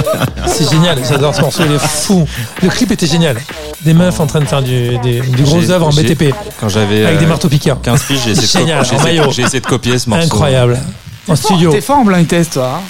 C'est 0.47 0.69
génial. 0.69 0.99
J'adore 1.07 1.35
ce 1.35 1.41
morceau. 1.41 1.63
Il 1.65 1.73
est 1.73 1.79
fou. 1.79 2.25
Le 2.63 2.69
clip 2.69 2.91
était 2.91 3.07
génial. 3.07 3.37
Des 3.81 3.93
meufs 3.93 4.19
en 4.19 4.27
train 4.27 4.39
de 4.39 4.45
faire 4.45 4.63
du, 4.63 4.97
des, 4.99 5.19
du 5.19 5.43
gros 5.43 5.69
œuvre 5.69 5.87
en 5.87 5.91
BTP. 5.91 6.33
Quand 6.59 6.69
j'avais 6.69 7.05
Avec 7.05 7.19
des 7.19 7.25
euh, 7.25 7.27
marteaux 7.27 7.49
piqueurs. 7.49 7.81
15 7.81 8.03
piges, 8.03 8.19
j'ai 8.25 8.31
essayé, 8.31 8.47
de 8.47 8.51
Génial, 8.69 8.79
copier- 8.79 8.89
j'ai 8.89 8.95
en 8.95 8.99
essayé- 9.03 9.19
maillot. 9.19 9.31
j'ai 9.33 9.41
essayé 9.43 9.59
de 9.59 9.67
copier 9.67 9.99
ce 9.99 10.09
morceau. 10.09 10.25
Incroyable. 10.25 10.79
En 11.27 11.35
studio. 11.35 11.71
T'es 11.71 11.81
fort 11.81 11.97
en 11.97 12.05
blind 12.05 12.27
test, 12.27 12.53
toi. 12.53 12.75
hein. 12.77 12.81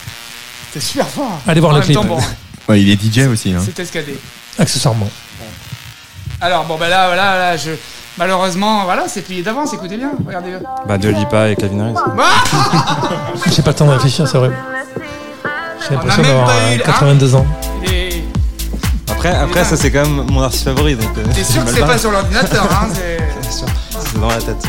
T'es 0.73 0.79
super 0.79 1.07
fort. 1.07 1.39
Allez 1.47 1.59
voir 1.59 1.73
le 1.73 1.81
clip. 1.81 1.95
temps, 1.95 2.03
bon, 2.05 2.19
Ouais, 2.69 2.81
il 2.81 2.89
est 2.89 2.99
DJ 3.01 3.27
aussi. 3.27 3.53
Hein. 3.53 3.61
c'est 3.65 3.79
escadé. 3.81 4.17
Accessoirement. 4.59 5.09
Alors, 6.41 6.65
bon, 6.65 6.77
bah 6.77 6.89
là, 6.89 7.15
là, 7.15 7.37
là, 7.37 7.57
je. 7.57 7.71
Malheureusement, 8.17 8.85
voilà, 8.85 9.03
c'est 9.07 9.21
plié 9.23 9.43
d'avance, 9.43 9.73
écoutez 9.73 9.97
bien, 9.97 10.11
regardez. 10.25 10.53
Bah, 10.87 10.97
de 10.97 11.09
Lipa 11.09 11.49
et 11.49 11.55
Calvin 11.57 11.93
Harris. 11.93 11.95
J'ai 13.53 13.61
pas 13.61 13.71
le 13.71 13.75
temps 13.75 13.85
de 13.87 13.91
réfléchir, 13.91 14.25
c'est 14.25 14.37
vrai. 14.37 14.51
J'ai 15.87 15.95
l'impression 15.95 16.21
d'avoir 16.23 16.45
pas 16.45 16.53
euh, 16.53 16.75
eu- 16.75 16.79
82 16.79 17.35
ans. 17.35 17.45
Après, 19.11 19.35
après 19.35 19.63
ça, 19.65 19.75
c'est 19.75 19.91
quand 19.91 20.01
même 20.03 20.25
mon 20.31 20.41
artiste 20.41 20.63
favori. 20.63 20.95
donc. 20.95 21.09
euh, 21.17 21.23
T'es 21.33 21.43
sûr 21.43 21.65
que 21.65 21.71
c'est 21.71 21.81
pas 21.81 21.97
sur 21.97 22.11
l'ordinateur, 22.11 22.63
hein 22.71 22.87
c'est- 22.93 23.17
C'est 23.41 23.51
sûr, 23.59 23.67
C'est 23.99 24.19
dans 24.21 24.29
la 24.29 24.37
tête. 24.41 24.63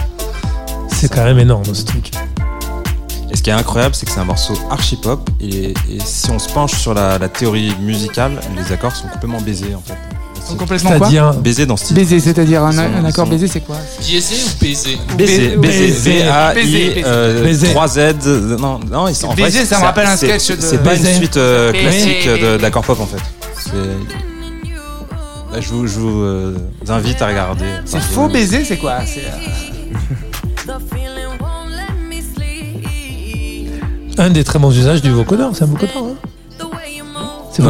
C'est 0.92 1.12
quand 1.14 1.22
même 1.24 1.38
énorme 1.38 1.64
ce 1.72 1.84
truc. 1.84 2.10
Et 3.36 3.38
ce 3.38 3.42
qui 3.42 3.50
est 3.50 3.52
incroyable, 3.52 3.94
c'est 3.94 4.06
que 4.06 4.12
c'est 4.12 4.20
un 4.20 4.24
morceau 4.24 4.54
archi 4.70 4.96
pop. 4.96 5.28
Et, 5.42 5.72
et 5.90 5.98
si 6.02 6.30
on 6.30 6.38
se 6.38 6.48
penche 6.48 6.72
sur 6.72 6.94
la, 6.94 7.18
la 7.18 7.28
théorie 7.28 7.70
musicale, 7.82 8.40
les 8.56 8.72
accords 8.72 8.96
sont 8.96 9.08
complètement 9.08 9.42
baisés 9.42 9.74
en 9.74 9.82
fait. 9.86 9.92
Sont 10.48 10.56
complètement 10.56 10.88
quoi 10.96 10.98
C'est-à-dire. 11.10 11.34
Baisés 11.34 11.66
dans 11.66 11.76
ce 11.76 11.84
style. 11.84 11.96
Baiser, 11.96 12.18
c'est-à-dire 12.18 12.62
un, 12.62 13.04
accord 13.04 13.26
baiser, 13.26 13.46
c'est 13.46 13.60
quoi 13.60 13.76
Biaisé 14.00 14.36
ou 14.36 14.64
baisé 14.64 14.98
Baiser, 15.18 15.56
Baiser, 15.56 15.56
baiser, 15.58 16.22
B-A-I, 16.22 16.54
baiser, 16.54 17.02
euh, 17.04 17.42
baiser. 17.44 17.68
3 17.72 17.88
Z. 17.88 17.98
euh, 17.98 18.56
Non, 18.56 18.80
non, 18.90 19.06
ils 19.08 19.14
sont 19.14 19.26
en 19.26 19.32
vrai, 19.34 19.42
Baiser, 19.42 19.66
ça 19.66 19.74
me 19.76 19.80
c'est- 19.80 19.86
rappelle 19.86 20.06
un 20.06 20.16
sketch 20.16 20.48
de- 20.52 20.56
C'est 20.62 20.82
pas 20.82 20.94
une 20.94 21.02
Baiser. 21.02 21.14
suite 21.16 21.36
euh, 21.36 21.72
Baiser. 21.72 21.82
classique 21.84 22.28
de- 22.42 22.56
d'accords 22.56 22.84
pop 22.84 22.98
en 23.00 23.06
fait. 23.06 23.20
C'est. 23.58 23.72
Là, 25.52 25.60
je 25.60 25.68
vous, 25.68 25.86
je 25.86 25.98
vous 25.98 26.22
euh, 26.22 26.56
invite 26.88 27.20
à 27.20 27.26
regarder. 27.26 27.66
C'est 27.84 28.00
faux 28.00 28.28
baiser, 28.28 28.64
c'est 28.64 28.78
quoi 28.78 29.00
Un 34.18 34.30
des 34.30 34.44
très 34.44 34.58
bons 34.58 34.76
usages 34.76 35.02
du 35.02 35.10
vocodeur, 35.10 35.50
c'est 35.54 35.64
un 35.64 35.66
vocodeur. 35.66 35.96
Hein 35.98 36.14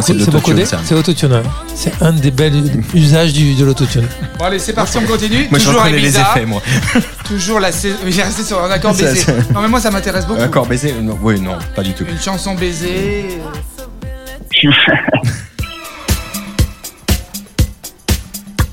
c'est 0.01 0.31
vocodé, 0.31 0.65
c'est 0.67 0.95
autotune. 0.95 1.43
C'est 1.75 2.03
un 2.03 2.13
des 2.13 2.31
bels 2.31 2.85
usages 2.95 3.33
du, 3.33 3.55
de 3.55 3.65
l'autotune. 3.65 4.07
Bon, 4.39 4.45
allez, 4.47 4.59
c'est 4.59 4.73
parti, 4.73 4.99
on 4.99 5.03
continue. 5.07 5.47
Moi, 5.51 5.59
je 5.59 5.65
Toujours 5.65 5.81
reconnais 5.81 5.99
les 5.99 6.09
Ibiza, 6.09 6.21
effets, 6.31 6.47
moi. 6.47 6.63
Toujours 7.25 7.61
la 7.61 7.73
saison. 7.73 7.97
J'ai 8.07 8.23
resté 8.23 8.43
sur 8.43 8.63
un 8.63 8.71
accord 8.71 8.95
Ça, 8.95 9.15
ça- 9.15 9.33
Non, 9.55 9.61
mais 9.61 9.69
moi, 9.69 9.81
ça 9.81 9.91
m'intéresse 9.91 10.27
beaucoup. 10.27 10.43
Accord 10.43 10.67
baiser 10.67 10.93
non, 11.01 11.19
Oui, 11.23 11.41
non, 11.41 11.57
pas 11.75 11.83
du 11.83 11.93
tout. 11.93 12.05
Une 12.09 12.21
chanson 12.21 12.55
baiser. 12.55 13.39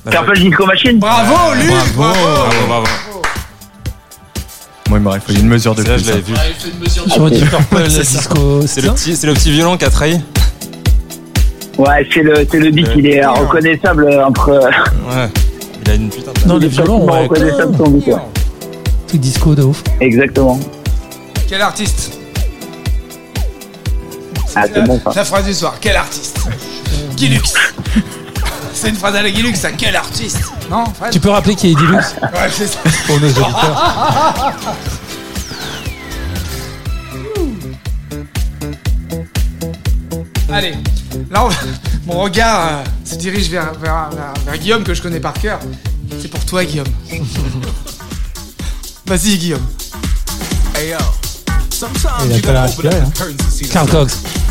Purple 0.10 0.38
Disco 0.38 0.66
Machine 0.66 1.00
Bravo, 1.00 1.54
Luc 1.56 1.70
Bravo, 1.96 2.14
Bravo, 2.14 2.68
bravo. 2.68 3.13
Moi, 4.94 5.00
il 5.00 5.04
m'aurait 5.06 5.20
fallu 5.22 5.40
une 5.40 5.48
mesure 5.48 5.74
de 5.74 5.82
plus. 5.82 6.04
je 6.04 6.12
l'avais 6.12 6.20
hein. 6.20 6.36
vu. 6.84 7.10
Sur 7.10 7.28
Purple 7.28 7.84
C'est. 7.90 8.02
Disco. 8.02 8.60
Le, 8.60 8.92
petit, 8.92 9.16
c'est 9.16 9.26
le 9.26 9.34
petit 9.34 9.50
violon 9.52 9.76
qui 9.76 9.86
a 9.86 9.90
trahi. 9.90 10.22
Ouais, 11.80 12.08
c'est 12.14 12.22
le, 12.22 12.46
c'est 12.48 12.60
le 12.60 12.70
beat, 12.70 12.90
il 12.96 13.08
est 13.08 13.26
euh, 13.26 13.32
reconnaissable 13.32 14.08
entre. 14.24 14.50
euh, 14.50 14.60
Ouais. 15.10 15.30
Il 15.84 15.90
a 15.92 15.96
une 15.96 16.10
putain 16.12 16.32
de. 16.32 16.48
Non, 16.48 16.58
les 16.58 16.68
est 16.68 16.70
violons, 16.70 17.06
ouais. 17.12 17.24
reconnaissable 17.24 17.76
son 17.76 17.90
beat. 17.90 18.06
Truc 19.08 19.20
disco 19.20 19.56
de 19.56 19.64
ouf. 19.64 19.82
Exactement. 20.00 20.60
Quel 21.50 21.62
artiste 21.62 22.20
Ah, 24.56 24.66
c'est 24.72 24.84
bon 24.84 25.02
ça. 25.04 25.12
La 25.16 25.26
phrase 25.26 25.46
du 25.46 25.56
soir, 25.56 25.74
quel 25.82 25.96
artiste 25.96 26.38
Guilux 27.18 27.42
C'est 28.84 28.90
une 28.90 28.96
phrase 28.98 29.16
à 29.16 29.22
la 29.22 29.32
Guilux, 29.32 29.56
ça, 29.56 29.72
quel 29.72 29.96
artiste 29.96 30.42
Non, 30.70 30.84
Fred 30.94 31.10
Tu 31.14 31.22
peux 31.22 31.30
rappeler 31.30 31.56
qui 31.56 31.72
est 31.72 31.74
Deluxe 31.74 32.16
Ouais, 32.22 32.50
c'est 32.52 32.68
ça. 32.68 32.80
pour 33.08 33.18
nos 33.18 33.28
auditeurs 33.30 34.54
Allez, 40.52 40.74
là, 41.32 41.46
on 41.46 41.48
va- 41.48 41.56
mon 42.06 42.20
regard 42.22 42.68
euh, 42.68 42.84
se 43.06 43.16
dirige 43.16 43.50
vers, 43.50 43.74
vers, 43.76 44.10
vers- 44.12 44.34
vers 44.46 44.58
Guillaume 44.58 44.84
que 44.84 44.94
je 44.94 45.02
connais 45.02 45.20
par 45.20 45.34
cœur. 45.34 45.60
C'est 46.22 46.28
pour 46.30 46.44
toi, 46.46 46.64
Guillaume. 46.64 46.88
Vas-y, 49.06 49.38
Guillaume. 49.38 49.66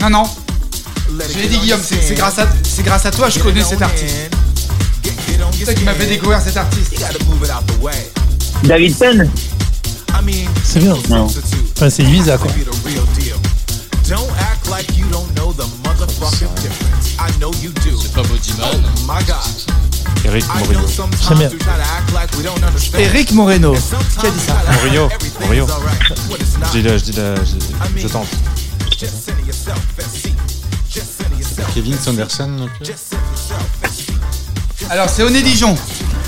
Non, 0.00 0.10
non. 0.10 0.24
Je 1.28 1.38
l'ai 1.38 1.48
dit, 1.48 1.58
Guillaume, 1.58 1.80
c'est 1.82 1.96
c'est 2.02 2.14
grâce, 2.14 2.38
à- 2.38 2.48
c'est 2.62 2.82
grâce 2.82 3.06
à 3.06 3.10
toi 3.10 3.26
que 3.28 3.32
je 3.34 3.38
connais 3.40 3.62
cet 3.64 3.82
artiste. 3.82 4.14
C'est 5.58 5.64
toi 5.64 5.74
qui 5.74 5.84
m'a 5.84 5.94
fait 5.94 6.06
découvrir 6.06 6.40
cet 6.40 6.56
artiste. 6.56 6.92
David 8.64 8.96
Penn 8.96 9.30
C'est 10.64 10.80
bien. 10.80 10.96
Non. 11.08 11.26
Enfin, 11.76 11.90
c'est 11.90 12.02
Ibiza 12.04 12.36
quoi. 12.38 12.50
C'est 18.02 18.12
pas 18.12 18.22
Bodyman. 18.22 18.82
Eric 20.24 20.44
Morillo. 20.58 20.80
J'aime 21.28 21.38
bien. 21.38 21.50
Eric 22.98 23.32
Moreno. 23.32 23.72
Qui 24.20 24.26
a 24.26 24.30
dit 24.30 24.40
ça 24.40 24.54
Morillo. 24.72 25.08
Morillo. 25.40 25.66
Je 26.66 26.70
dis, 26.70 26.82
la- 26.82 26.98
je 26.98 27.02
dis, 27.04 27.12
la- 27.12 27.34
je, 27.36 28.00
je 28.00 28.08
tente. 28.08 28.26
Kevin 31.74 31.96
Sanderson 31.98 32.68
Alors, 34.90 35.08
c'est 35.08 35.22
Oné 35.22 35.40
Dijon. 35.42 35.76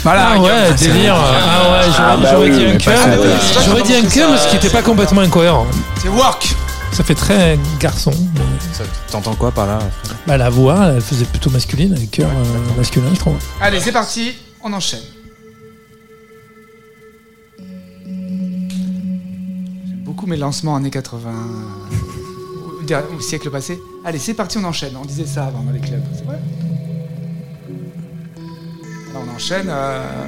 Voilà. 0.05 0.33
Ah 0.35 0.41
ouais, 0.41 0.73
délire. 0.75 1.15
Ah 1.17 1.71
ouais, 1.71 1.79
Ah 1.97 2.17
j'aurais 2.17 2.23
bah 2.23 2.29
j'aurais 2.33 2.51
oui, 2.51 2.57
dit 2.59 2.65
un 2.65 2.69
mais 2.73 2.79
pas 2.79 2.97
ça, 2.97 3.63
J'aurais 3.65 3.83
dit 3.83 3.95
un 3.95 4.03
cum, 4.03 4.37
ce 4.37 4.49
qui 4.49 4.57
était 4.57 4.71
pas 4.71 4.83
complètement 4.83 5.21
incohérent. 5.21 5.67
C'est 6.03 6.09
Work. 6.09 6.55
Ça 6.93 7.03
fait 7.05 7.15
très 7.15 7.59
garçon. 7.81 8.13
mais- 8.35 8.41
Ça- 8.75 8.85
T'entends 9.11 9.35
quoi 9.35 9.51
par 9.51 9.67
là 9.67 9.79
Bah, 10.27 10.37
la 10.37 10.51
voix, 10.51 10.89
elle 10.89 11.01
faisait 11.01 11.25
plutôt 11.25 11.51
masculine, 11.51 11.93
avec 11.95 12.11
cœur 12.11 12.31
euh, 12.31 12.77
masculin, 12.77 13.09
je 13.15 13.19
trouve. 13.19 13.37
Allez, 13.61 13.81
c'est 13.81 13.93
parti. 13.93 14.33
On 14.63 14.73
enchaîne. 14.73 15.01
J'aime 19.87 20.03
beaucoup 20.05 20.27
mes 20.27 20.37
lancements 20.37 20.77
années 20.77 20.91
80. 20.91 21.31
Au, 23.17 23.21
siècle 23.21 23.51
passé. 23.51 23.79
Allez, 24.05 24.19
c'est 24.19 24.35
parti, 24.35 24.59
on 24.59 24.65
enchaîne. 24.65 24.95
On 25.01 25.05
disait 25.05 25.25
ça 25.27 25.47
avant 25.47 25.63
dans 25.63 25.73
les 25.73 25.81
clubs. 25.81 26.03
C'est 26.15 26.25
vrai? 26.25 26.39
Là, 29.15 29.21
on 29.27 29.35
enchaîne. 29.35 29.67
euh, 29.69 30.27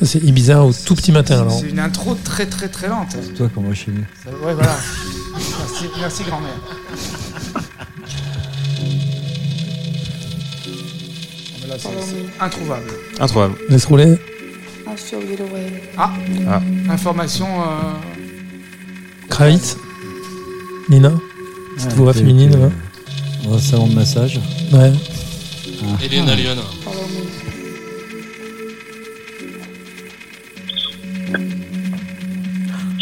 Ça, 0.00 0.06
c'est 0.06 0.18
Ibiza 0.20 0.62
au 0.64 0.72
tout 0.72 0.94
petit 0.94 1.12
matin, 1.12 1.40
alors. 1.42 1.52
c'est 1.60 1.68
une 1.68 1.78
intro 1.78 2.14
très 2.24 2.46
très 2.46 2.68
très 2.68 2.88
lente. 2.88 3.16
Toi, 3.36 3.50
comment 3.54 3.68
je 3.72 3.78
suis 3.80 3.92
venu 3.92 4.04
Ça- 4.24 4.30
ouais, 4.30 4.54
voilà. 4.54 4.76
Merci, 5.34 5.84
merci 6.00 6.22
grand-mère. 6.24 6.58
Là, 11.68 11.74
c'est- 11.78 11.88
c'est 12.00 12.42
introuvable. 12.44 12.90
Introuvable. 13.20 13.54
Laisse 13.68 13.84
rouler. 13.84 14.16
Ah, 15.96 16.10
Ah. 16.48 16.60
information. 16.90 17.46
euh, 17.46 17.92
Kravitz. 19.28 19.76
Nina 20.88 21.12
Petite 21.76 21.92
voix 21.92 22.12
féminine, 22.12 22.50
là. 22.58 22.70
Dans 23.44 23.54
un 23.54 23.58
salon 23.60 23.86
de 23.86 23.94
massage. 23.94 24.40
Ouais. 24.72 24.92
Elena 26.02 26.34
Lyon. 26.34 26.56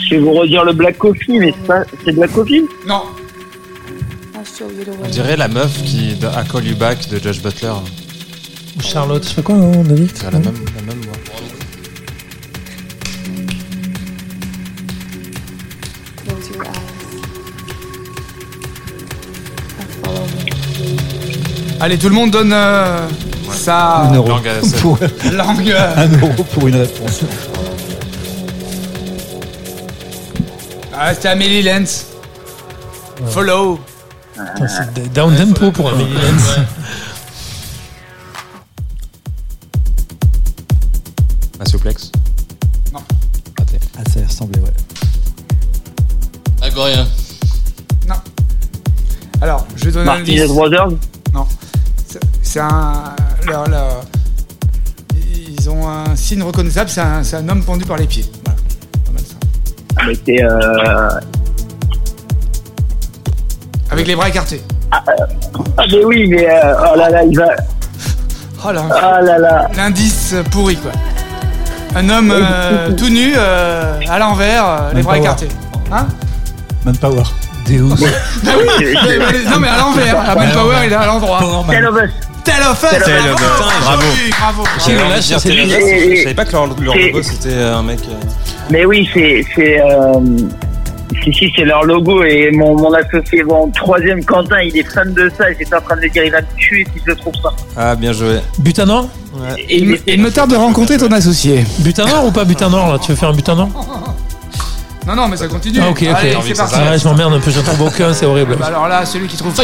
Je 0.08 0.14
vais 0.14 0.20
vous 0.20 0.32
redire 0.32 0.64
le 0.64 0.72
Black 0.72 0.96
Coffee, 0.98 1.38
mais 1.38 1.52
c'est 1.52 1.66
pas, 1.66 1.82
c'est 2.04 2.12
Black 2.12 2.32
Coffee 2.32 2.62
Non. 2.86 3.02
On 5.04 5.08
dirait 5.08 5.36
la 5.36 5.48
meuf 5.48 5.82
qui 5.84 6.14
a 6.24 6.42
Call 6.44 6.66
You 6.66 6.76
Back 6.76 7.08
de 7.10 7.18
Josh 7.18 7.42
Butler. 7.42 7.68
Ou 8.78 8.82
Charlotte, 8.82 9.22
je 9.28 9.34
fais 9.34 9.42
quoi, 9.42 9.56
hein, 9.56 9.72
David 9.84 10.10
C'est 10.14 10.24
la 10.30 10.38
même, 10.38 10.44
la 10.76 10.82
même 10.82 11.00
voix. 11.02 11.12
Allez, 21.80 21.96
tout 21.98 22.08
le 22.08 22.14
monde 22.14 22.30
donne 22.30 22.52
euh, 22.52 23.06
sa 23.52 24.10
euro. 24.14 24.28
Langue 24.28 24.48
à 24.48 24.54
la 24.54 24.62
scène. 24.68 24.80
Pour- 24.80 24.98
langue. 25.32 25.74
Un 25.96 26.08
euro 26.20 26.42
pour 26.52 26.66
une 26.68 26.76
réponse. 26.76 27.22
Ah, 31.00 31.14
c'était 31.14 31.28
Amélie 31.28 31.62
Lenz. 31.62 32.06
Follow. 33.28 33.78
C'est 34.94 35.12
down 35.12 35.34
tempo 35.36 35.70
pour 35.72 35.90
un 35.90 35.94
Amélie 35.94 36.14
Lenz. 36.14 36.58
Un 41.60 41.64
suplex. 41.64 42.10
Ah, 42.94 43.00
ça 44.12 44.20
y 44.20 44.24
ressemblait, 44.24 44.60
ouais. 44.60 44.72
Agorien. 46.62 47.06
Non. 48.08 48.14
Alors, 49.40 49.66
je 49.76 49.86
vais 49.86 49.90
donner 49.92 50.10
un 50.10 50.14
Martinez. 50.16 50.46
Brothers 50.46 50.88
Non. 51.34 51.46
C'est- 52.06 52.20
C'est 52.42 52.60
un. 52.60 53.14
leur- 53.46 53.68
leur- 53.68 54.02
ils 55.14 55.68
ont 55.68 55.88
un 55.88 56.14
signe 56.16 56.42
reconnaissable, 56.42 56.88
c'est 56.90 57.00
un, 57.00 57.22
c'est 57.24 57.36
un 57.36 57.48
homme 57.48 57.62
pendu 57.64 57.84
par 57.84 57.96
les 57.98 58.06
pieds. 58.06 58.24
Euh... 60.06 61.08
Avec 63.90 64.06
les 64.06 64.14
bras 64.14 64.28
écartés. 64.28 64.62
Ah, 64.90 65.02
mais 65.90 66.04
oui, 66.04 66.26
mais 66.28 66.48
euh, 66.48 66.74
oh 66.92 66.96
là 66.96 67.10
là, 67.10 67.22
il 67.24 67.36
va. 67.36 67.48
Oh 68.66 68.72
là. 68.72 68.82
Ah 68.90 69.20
là 69.20 69.38
là. 69.38 69.68
L'indice 69.76 70.34
pourri, 70.50 70.76
quoi. 70.76 70.92
Un 71.94 72.08
homme 72.10 72.32
euh, 72.32 72.92
tout 72.92 73.08
nu, 73.08 73.32
euh, 73.36 74.00
à 74.08 74.18
l'envers, 74.18 74.64
euh, 74.64 74.92
les 74.94 75.02
bras 75.02 75.18
écartés. 75.18 75.48
Hein 75.90 76.06
Manpower. 76.84 77.22
Deus. 77.66 77.88
Bah 78.42 78.52
oui, 78.58 78.94
Non, 79.50 79.58
mais 79.58 79.68
à 79.68 79.78
l'envers. 79.78 80.16
Ah, 80.26 80.34
Manpower, 80.34 80.76
il 80.86 80.92
est 80.92 80.96
à 80.96 81.06
l'endroit. 81.06 81.40
Tell 81.68 81.86
of 81.86 81.96
Us. 81.96 82.10
Tell 82.44 82.62
of 82.62 82.82
Us. 82.82 83.04
Tell 83.04 83.32
of 83.32 83.40
Us. 83.40 83.80
Bravo. 83.80 84.02
Bravo. 84.38 84.64
J'ai 84.86 84.96
Je 84.96 86.22
savais 86.22 86.34
pas 86.34 86.44
que 86.44 86.52
leur, 86.52 86.66
logo 86.66 87.22
c'était 87.22 87.62
un 87.62 87.82
mec. 87.82 88.00
Mais 88.70 88.84
oui, 88.84 89.08
c'est. 89.12 89.44
c'est 89.54 89.80
euh... 89.80 90.20
Si, 91.24 91.32
si, 91.32 91.50
c'est 91.56 91.64
leur 91.64 91.84
logo 91.84 92.22
et 92.22 92.50
mon, 92.52 92.76
mon 92.76 92.92
associé, 92.92 93.42
mon 93.42 93.70
troisième 93.70 94.22
Quentin, 94.24 94.60
il 94.60 94.76
est 94.76 94.82
fan 94.84 95.12
de 95.14 95.30
ça. 95.36 95.46
J'étais 95.58 95.74
en 95.74 95.80
train 95.80 95.96
de 95.96 96.02
me 96.02 96.08
dire, 96.10 96.22
il 96.22 96.30
va 96.30 96.42
me 96.42 96.46
tuer 96.56 96.86
si 96.94 97.00
je 97.04 97.10
le 97.10 97.16
trouve 97.16 97.32
pas. 97.42 97.54
Ah, 97.76 97.96
bien 97.96 98.12
joué. 98.12 98.40
Butanor 98.58 99.08
Et 99.56 99.78
il, 99.78 99.88
me- 99.88 99.98
il 100.06 100.20
me 100.22 100.30
tarde 100.30 100.50
de 100.50 100.56
rencontrer 100.56 100.98
ton 100.98 101.10
associé. 101.10 101.64
Butanor 101.78 102.26
ou 102.26 102.30
pas 102.30 102.44
Butanor 102.44 102.92
là? 102.92 102.98
Tu 102.98 103.10
veux 103.10 103.16
faire 103.16 103.30
un 103.30 103.34
Butanor 103.34 103.68
Non, 105.06 105.16
non, 105.16 105.28
mais 105.28 105.38
ça 105.38 105.48
continue. 105.48 105.80
Ah 105.82 105.88
ok, 105.90 106.02
ok. 106.08 106.14
Allez, 106.14 106.36
c'est 106.46 106.54
parti. 106.54 106.74
Ah, 106.78 106.96
je 106.96 107.08
m'emmerde 107.08 107.32
un 107.32 107.40
peu, 107.40 107.50
j'en 107.50 107.62
trouve 107.62 107.88
aucun, 107.88 108.12
c'est 108.12 108.26
horrible. 108.26 108.56
Bah 108.60 108.66
alors 108.66 108.86
là, 108.86 109.04
celui 109.06 109.26
qui 109.28 109.36
trouve 109.38 109.54
pas. 109.54 109.62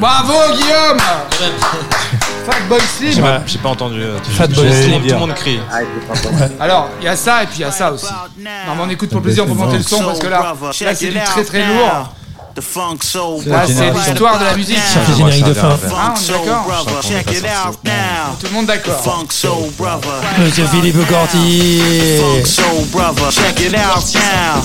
Bravo, 0.00 0.34
Guillaume 0.54 0.98
Fatboy 2.50 2.78
J'ai 3.00 3.12
Slim. 3.12 3.24
pas, 3.24 3.40
j'ai 3.46 3.58
pas 3.58 3.68
entendu. 3.70 4.00
euh, 4.02 4.18
tout- 4.24 4.30
Fatboy 4.30 4.56
tout 4.56 4.62
le 4.64 4.72
Slim. 4.72 4.92
monde- 4.92 5.02
Tout 5.02 5.14
le 5.14 5.18
monde 5.18 5.34
crie. 5.34 5.60
Ah, 5.70 5.78
pas. 6.58 6.64
Alors, 6.64 6.88
il 7.00 7.04
y 7.04 7.08
a 7.08 7.16
ça 7.16 7.42
et 7.42 7.46
puis 7.46 7.56
il 7.58 7.62
y 7.62 7.64
a 7.64 7.70
ça 7.72 7.92
aussi. 7.92 8.06
Non, 8.06 8.74
mais 8.76 8.82
on 8.84 8.88
écoute 8.90 9.08
pour 9.10 9.18
le 9.18 9.24
plaisir, 9.24 9.44
on 9.44 9.48
peut 9.48 9.54
monter 9.54 9.78
le 9.78 9.82
son 9.82 10.02
parce 10.02 10.18
que 10.18 10.26
là, 10.28 10.54
là 10.62 10.94
c'est 10.94 11.08
du 11.08 11.18
très 11.18 11.44
très 11.44 11.66
lourd. 11.66 12.12
The 12.54 12.62
funk 12.62 12.96
soul 13.02 13.42
Là, 13.44 13.64
c'est 13.66 13.90
l'histoire 13.90 14.38
de 14.38 14.44
la 14.46 14.56
musique. 14.56 14.78
Ça 14.78 15.00
fait 15.00 15.12
générique 15.14 15.44
de 15.44 15.52
fin. 15.52 15.76
Ah, 15.94 16.14
on 16.16 16.18
est 16.18 17.42
d'accord. 17.42 17.74
Tout 18.40 18.46
le 18.46 18.52
monde 18.52 18.64
d'accord. 18.66 19.00
Funk 19.02 19.26
soul 19.30 19.70
brother. 19.76 20.08
Monsieur 20.38 20.64
Philippe 20.68 21.06
Corti. 21.06 21.82
Funk 22.18 22.46
soul 22.46 22.84
brother. 22.90 23.30
Check 23.30 23.60
it 23.60 23.74
out 23.74 24.04
now. 24.14 24.62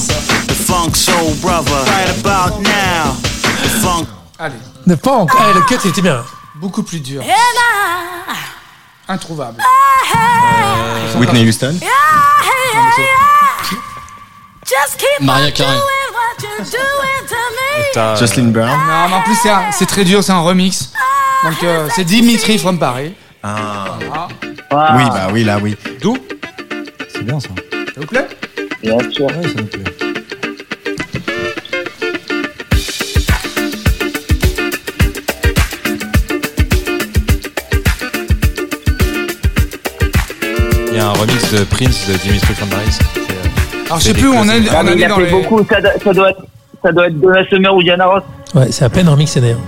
The 0.48 0.53
funk 0.53 0.95
soul 0.95 1.34
brother. 1.41 1.84
Right 1.88 2.26
about 2.26 2.62
now. 2.62 3.14
The 3.62 3.68
funk. 3.82 4.08
Allez, 4.40 4.56
Ne 4.88 4.95
pas 4.95 5.12
encore. 5.18 5.41
Ah, 5.44 5.52
le 5.53 5.62
cut 5.64 5.76
c'était 5.84 6.02
bien. 6.02 6.24
Beaucoup 6.61 6.83
plus 6.83 6.99
dur. 6.99 7.21
Introuvable. 9.07 9.61
Whitney 11.17 11.45
Houston. 11.47 11.75
Maria 15.19 15.51
Carey. 15.51 15.77
Jocelyn 18.17 18.51
Brown. 18.51 18.69
Non, 18.69 19.09
mais 19.09 19.15
en 19.15 19.21
plus, 19.23 19.35
c'est 19.41 19.49
un- 19.49 19.71
c'est 19.71 19.85
très 19.85 20.03
dur, 20.05 20.23
c'est 20.23 20.31
un 20.31 20.39
remix. 20.39 20.91
Donc, 21.43 21.63
euh, 21.63 21.89
c'est 21.93 22.03
Dimitri 22.05 22.57
from 22.57 22.79
Paris. 22.79 23.13
Ah. 23.43 23.85
Voilà. 23.99 24.27
Ah, 24.71 24.95
Oui, 24.95 25.03
bah 25.09 25.27
oui, 25.33 25.43
là, 25.43 25.57
oui. 25.61 25.75
D'où 26.01 26.15
C'est 27.13 27.23
bien 27.23 27.39
ça. 27.39 27.49
Ça 27.71 27.91
vous 27.99 28.05
plaît 28.07 28.27
Bien 28.83 28.97
sûr. 29.11 29.25
Ouais, 29.25 29.41
ça 29.43 29.61
me 29.61 29.65
plaît. 29.65 29.83
Un 41.02 41.14
remix 41.14 41.52
de 41.53 41.64
Prince 41.65 42.07
de 42.07 42.14
Dimitri 42.18 42.53
from 42.53 42.69
Paris. 42.69 42.84
C'est, 42.91 43.03
euh, 43.03 43.34
Alors, 43.86 43.98
je 43.99 44.03
sais 44.03 44.10
c'est 44.10 44.14
plus 44.19 44.28
où 44.28 44.34
on 44.36 44.48
est. 44.49 44.61
Ah, 44.72 44.82
on 44.84 44.88
il 44.95 45.03
a 45.03 45.07
dans 45.10 45.15
fait 45.18 45.26
les... 45.26 45.32
beaucoup. 45.32 45.65
Ça, 45.69 45.82
doit- 45.82 45.91
ça 46.03 46.14
doit 46.14 46.30
être. 46.32 46.41
Ça 46.84 46.91
doit 46.91 47.07
être 47.07 47.19
Donna 47.19 47.45
Summer 47.49 47.76
ou 47.76 47.84
Diana 47.84 48.06
Ross. 48.07 48.23
Ouais, 48.56 48.72
c'est 48.72 48.86
à 48.86 48.90
peine 48.90 49.07
remixé 49.07 49.40
d'ailleurs. 49.40 49.60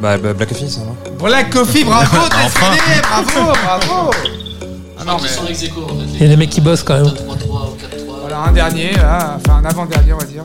Bah, 0.00 0.16
bah, 0.16 0.32
Black 0.32 0.48
Coffee, 0.48 0.70
ça, 0.70 0.80
non 0.80 0.96
Black 1.22 1.50
Coffee, 1.50 1.84
bravo, 1.84 2.16
très 2.30 2.48
stylé, 2.48 3.02
bravo, 3.02 3.52
bravo. 3.64 4.10
Ah 4.98 5.04
non, 5.06 5.16
Ils 5.18 5.24
mais. 5.24 6.08
Il 6.14 6.22
y 6.22 6.24
a 6.24 6.28
des 6.28 6.36
mecs 6.36 6.50
qui 6.50 6.60
bossent 6.60 6.82
quand 6.82 6.94
même. 6.94 7.04
3-3 7.06 7.08
ou 7.10 7.26
4-3. 7.26 8.20
voilà, 8.20 8.38
un 8.48 8.52
dernier, 8.52 8.92
là, 8.92 9.36
enfin 9.36 9.60
un 9.62 9.64
avant-dernier, 9.66 10.12
on 10.14 10.18
va 10.18 10.24
dire. 10.24 10.42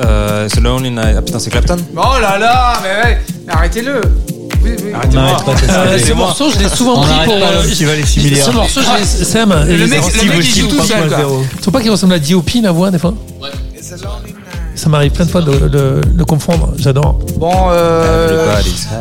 euh, 0.00 0.48
The 0.48 0.60
Lonely 0.60 0.90
Night. 0.90 1.14
Ah 1.18 1.22
putain, 1.22 1.38
c'est 1.38 1.50
Clapton 1.50 1.76
Oh 1.96 2.18
là 2.20 2.38
là, 2.38 2.72
mais, 2.82 2.88
ouais, 3.10 3.18
mais 3.46 3.52
arrêtez-le. 3.52 4.00
Oui, 4.62 4.70
oui. 4.84 4.92
De 5.12 5.18
Euh, 5.18 5.98
ce 5.98 6.12
morceau, 6.12 6.50
je 6.50 6.58
l'ai 6.58 6.68
souvent 6.68 7.00
pris 7.02 7.12
pour. 7.24 7.34
euh, 7.34 7.62
l'homme 7.62 7.70
qui 7.70 7.84
valait 7.84 8.04
6 8.06 8.20
milliards. 8.24 8.46
Ce 8.46 8.50
morceau, 8.52 8.80
je 8.82 8.98
l'ai. 9.00 9.24
Sam, 9.24 9.50
Le 9.66 9.86
mec, 9.86 10.00
le 10.22 10.28
mec, 10.36 10.56
il 10.56 10.60
joue 10.62 10.68
tout 10.68 10.82
seul, 10.82 11.08
quoi. 11.08 11.18
Tu 11.52 11.58
trouves 11.60 11.72
pas 11.72 11.80
qu'il 11.80 11.90
ressemble 11.90 12.14
à 12.14 12.18
D.O.P. 12.18 12.60
la 12.62 12.72
voix 12.72 12.90
des 12.90 12.98
fois 12.98 13.14
Ouais. 13.40 13.48
Ça 14.74 14.88
m'arrive 14.88 15.10
plein 15.10 15.24
de 15.24 15.30
fois 15.30 15.40
de 15.42 15.50
de- 15.50 15.68
de 15.68 16.00
le 16.16 16.24
confondre. 16.24 16.72
J'adore. 16.78 17.18
Bon, 17.36 17.52
euh, 17.72 18.54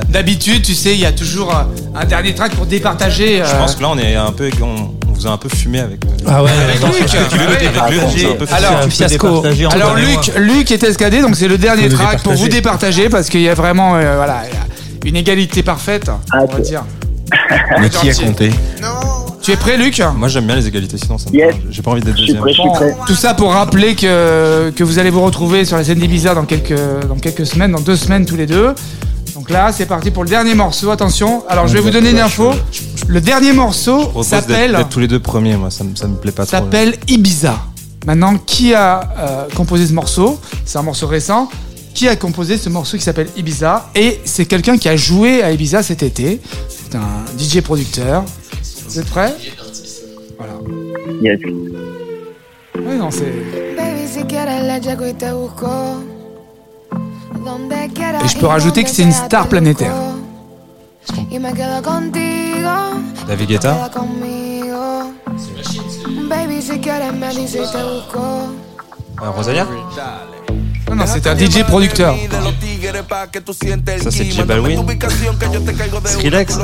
d'habitude, 0.10 0.64
tu 0.64 0.74
sais, 0.74 0.94
il 0.96 1.00
y 1.00 1.06
a 1.06 1.12
toujours 1.12 1.54
un, 1.54 1.68
un 1.96 2.04
dernier 2.06 2.34
track 2.34 2.56
pour 2.56 2.66
départager. 2.66 3.38
Je 3.38 3.44
euh, 3.44 3.60
pense 3.60 3.76
que 3.76 3.84
là, 3.84 3.90
on 3.92 3.98
est 4.00 4.16
un 4.16 4.32
peu. 4.32 4.50
On, 4.60 4.66
on 5.08 5.14
vous 5.14 5.28
a 5.28 5.30
un 5.30 5.38
peu 5.38 5.50
fumé 5.50 5.80
avec. 5.82 6.04
euh, 6.04 6.26
Ah 6.28 6.42
ouais, 6.44 6.50
avec 6.50 6.82
non, 6.82 6.88
Luc. 6.88 7.06
Ah 7.78 7.88
Ah, 8.50 8.56
Alors, 8.56 8.84
fiasco. 8.90 9.44
Alors. 9.72 9.96
Luc, 9.96 10.32
Luc 10.38 10.72
est 10.72 10.84
escadé, 10.84 11.22
donc 11.22 11.36
c'est 11.36 11.48
le 11.48 11.60
dernier 11.60 11.90
track 11.90 12.24
pour 12.24 12.34
vous 12.34 12.48
départager. 12.50 13.10
parce 13.10 13.30
qu'il 13.30 13.42
y 13.42 13.50
a 13.50 13.54
vraiment 13.54 13.96
euh, 13.98 14.16
voilà, 14.16 14.44
il 14.50 14.54
y 14.56 14.58
a 14.58 14.66
une 15.06 15.16
égalité 15.16 15.64
parfaite, 15.64 16.10
Ah, 16.32 16.40
on 16.42 16.46
va 16.46 16.60
dire. 16.60 16.84
Mais 17.80 17.90
qui 17.90 18.10
a 18.10 18.14
compté 18.14 18.52
Tu 19.42 19.52
es 19.52 19.56
prêt 19.58 19.78
Luc 19.78 20.02
Moi, 20.16 20.28
j'aime 20.30 20.46
bien 20.46 20.56
les 20.56 20.68
égalités, 20.68 20.98
sinon 20.98 21.18
ça 21.18 21.30
me 21.30 21.36
Yes. 21.36 21.56
J'ai 21.70 21.82
pas 21.82 21.92
envie 21.92 22.02
d'être 22.02 22.18
Je 22.18 22.24
suis 22.24 22.34
deuxième. 22.34 22.42
prêt, 22.44 22.54
je 22.54 22.60
suis 22.62 22.70
Bon, 22.70 22.74
prêt. 22.74 22.96
tout 23.06 23.16
ça 23.16 23.34
pour 23.34 23.52
rappeler 23.52 23.96
que, 23.96 24.72
que 24.76 24.84
vous 24.84 25.00
allez 25.00 25.10
vous 25.10 25.22
retrouver 25.22 25.66
sur 25.66 25.78
la 25.78 25.84
scène 25.84 26.00
d'Ibiza 26.00 26.34
dans 26.34 26.46
quelques, 26.46 26.74
dans 27.08 27.16
quelques 27.16 27.46
semaines, 27.46 27.72
dans 27.74 27.82
deux 27.82 27.96
semaines 27.98 28.26
tous 28.26 28.36
les 28.38 28.46
deux. 28.46 28.74
Donc 29.36 29.50
là, 29.50 29.72
c'est 29.72 29.86
parti 29.86 30.10
pour 30.12 30.24
le 30.24 30.30
dernier 30.30 30.56
morceau. 30.56 30.90
Attention. 30.90 31.44
Alors, 31.48 31.68
je 31.68 31.74
vais 31.74 31.80
vous 31.82 31.92
donner 31.92 32.10
une 32.12 32.20
info. 32.20 32.52
Le 33.08 33.22
dernier 33.22 33.54
morceau 33.54 34.12
s'appelle 34.24 34.78
tous 34.90 35.00
les 35.00 35.08
deux 35.08 35.20
premiers, 35.20 35.56
moi, 35.58 35.70
ça, 35.70 35.84
me- 35.84 35.96
ça 35.96 36.08
me 36.08 36.16
plaît 36.16 36.32
pas 36.32 36.46
trop. 36.46 36.52
s'appelle 36.58 36.96
Ibiza. 37.08 37.56
Maintenant, 38.06 38.38
qui 38.38 38.74
a 38.74 39.02
euh, 39.18 39.44
composé 39.56 39.86
ce 39.86 39.94
morceau? 39.94 40.40
C'est 40.66 40.78
un 40.78 40.82
morceau 40.82 41.08
récent. 41.08 41.50
Qui 41.98 42.08
a 42.08 42.16
composé 42.16 42.58
ce 42.60 42.70
morceau 42.70 42.96
qui 42.96 43.04
s'appelle 43.04 43.28
Ibiza 43.36 43.90
Et 43.96 44.22
c'est 44.24 44.46
quelqu'un 44.46 44.78
qui 44.78 44.88
a 44.88 44.96
joué 44.96 45.42
à 45.42 45.52
Ibiza 45.52 45.82
cet 45.82 46.04
été. 46.04 46.40
C'est 46.70 46.94
un 46.94 47.26
DJ 47.40 47.62
producteur. 47.62 48.24
Vous 48.88 49.00
êtes 49.00 49.08
prêts? 49.08 49.34
Voilà. 50.38 50.54
Yes. 51.24 51.40
Oui, 51.44 52.98
non, 53.00 53.10
c'est. 53.10 53.24
Et 53.24 53.76
je 58.28 58.38
peux 58.38 58.46
rajouter 58.46 58.84
que 58.84 58.92
c'est 58.92 59.02
une 59.02 59.12
star 59.12 59.48
planétaire. 59.48 59.96
David 63.28 63.48
Guetta 63.48 63.74
quedas 63.74 63.90
conmigo. 63.90 65.16
Baby, 66.30 66.62
si 66.62 66.80
quieres 66.80 67.14
me 67.14 67.34
dices 67.34 67.56
y 67.56 67.66
te 67.72 67.84
busco. 67.84 68.20
Euh, 69.20 69.32
Rosalia? 69.32 69.66
Non, 70.96 71.04
c'est 71.06 71.28
un 71.28 71.38
DJ 71.38 71.64
producteur. 71.64 72.16
Ça, 74.04 74.12
c'est 74.12 74.24
J 74.32 74.44
Balwin. 74.44 74.84
Skrillex. 76.06 76.58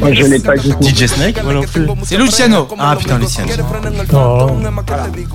Moi, 0.00 0.12
je 0.12 0.22
l'ai 0.22 0.38
pas. 0.38 0.56
DJ 0.56 1.06
Snake 1.06 1.42
Moi 1.42 1.54
non 1.54 1.62
plus. 1.62 1.86
C'est 2.04 2.16
Luciano. 2.16 2.68
Ah 2.78 2.96
putain, 2.96 3.18
Luciano. 3.18 3.50
Oh. 4.12 4.48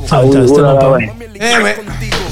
Ça 0.08 0.18
Ah, 0.18 0.22
oh 0.24 0.34
là 0.34 0.46
tellement 0.46 0.62
là, 0.74 0.76
pas. 0.76 0.90
ouais. 0.92 1.14
Eh 1.36 1.64
ouais. 1.64 1.78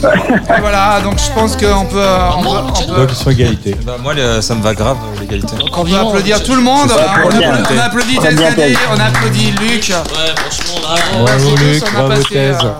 Et 0.01 0.59
voilà, 0.61 1.01
donc 1.01 1.17
je 1.19 1.31
pense 1.33 1.53
qu'on 1.55 1.85
peut, 1.85 1.99
on 2.37 2.41
peut, 2.43 2.49
on 2.61 2.93
peut- 2.93 2.95
Donc, 2.99 3.09
ils 3.11 3.15
sont 3.15 3.31
égalité. 3.31 3.75
Bah, 3.85 3.97
moi, 4.01 4.13
ça 4.41 4.55
me 4.55 4.61
va 4.61 4.73
grave, 4.73 4.97
l'égalité. 5.19 5.53
on 5.75 5.83
peut 5.85 5.95
applaudir 5.95 6.43
tout 6.43 6.55
le 6.55 6.61
monde. 6.61 6.89
C'est 6.89 6.95
On 6.95 7.27
on 7.27 7.79
applaudit 7.79 8.17
Thèse. 8.19 8.77
on 8.95 8.99
applaudit 8.99 9.51
Luc. 9.51 9.89
Ouais, 9.89 9.95
franchement, 10.35 10.79
bravo. 10.81 11.25
Bravo, 11.25 11.49
Merci 11.49 11.63
Luc, 11.65 11.93
bravo, 11.93 12.23
Thèse. 12.23 12.57
euh, 12.63 12.71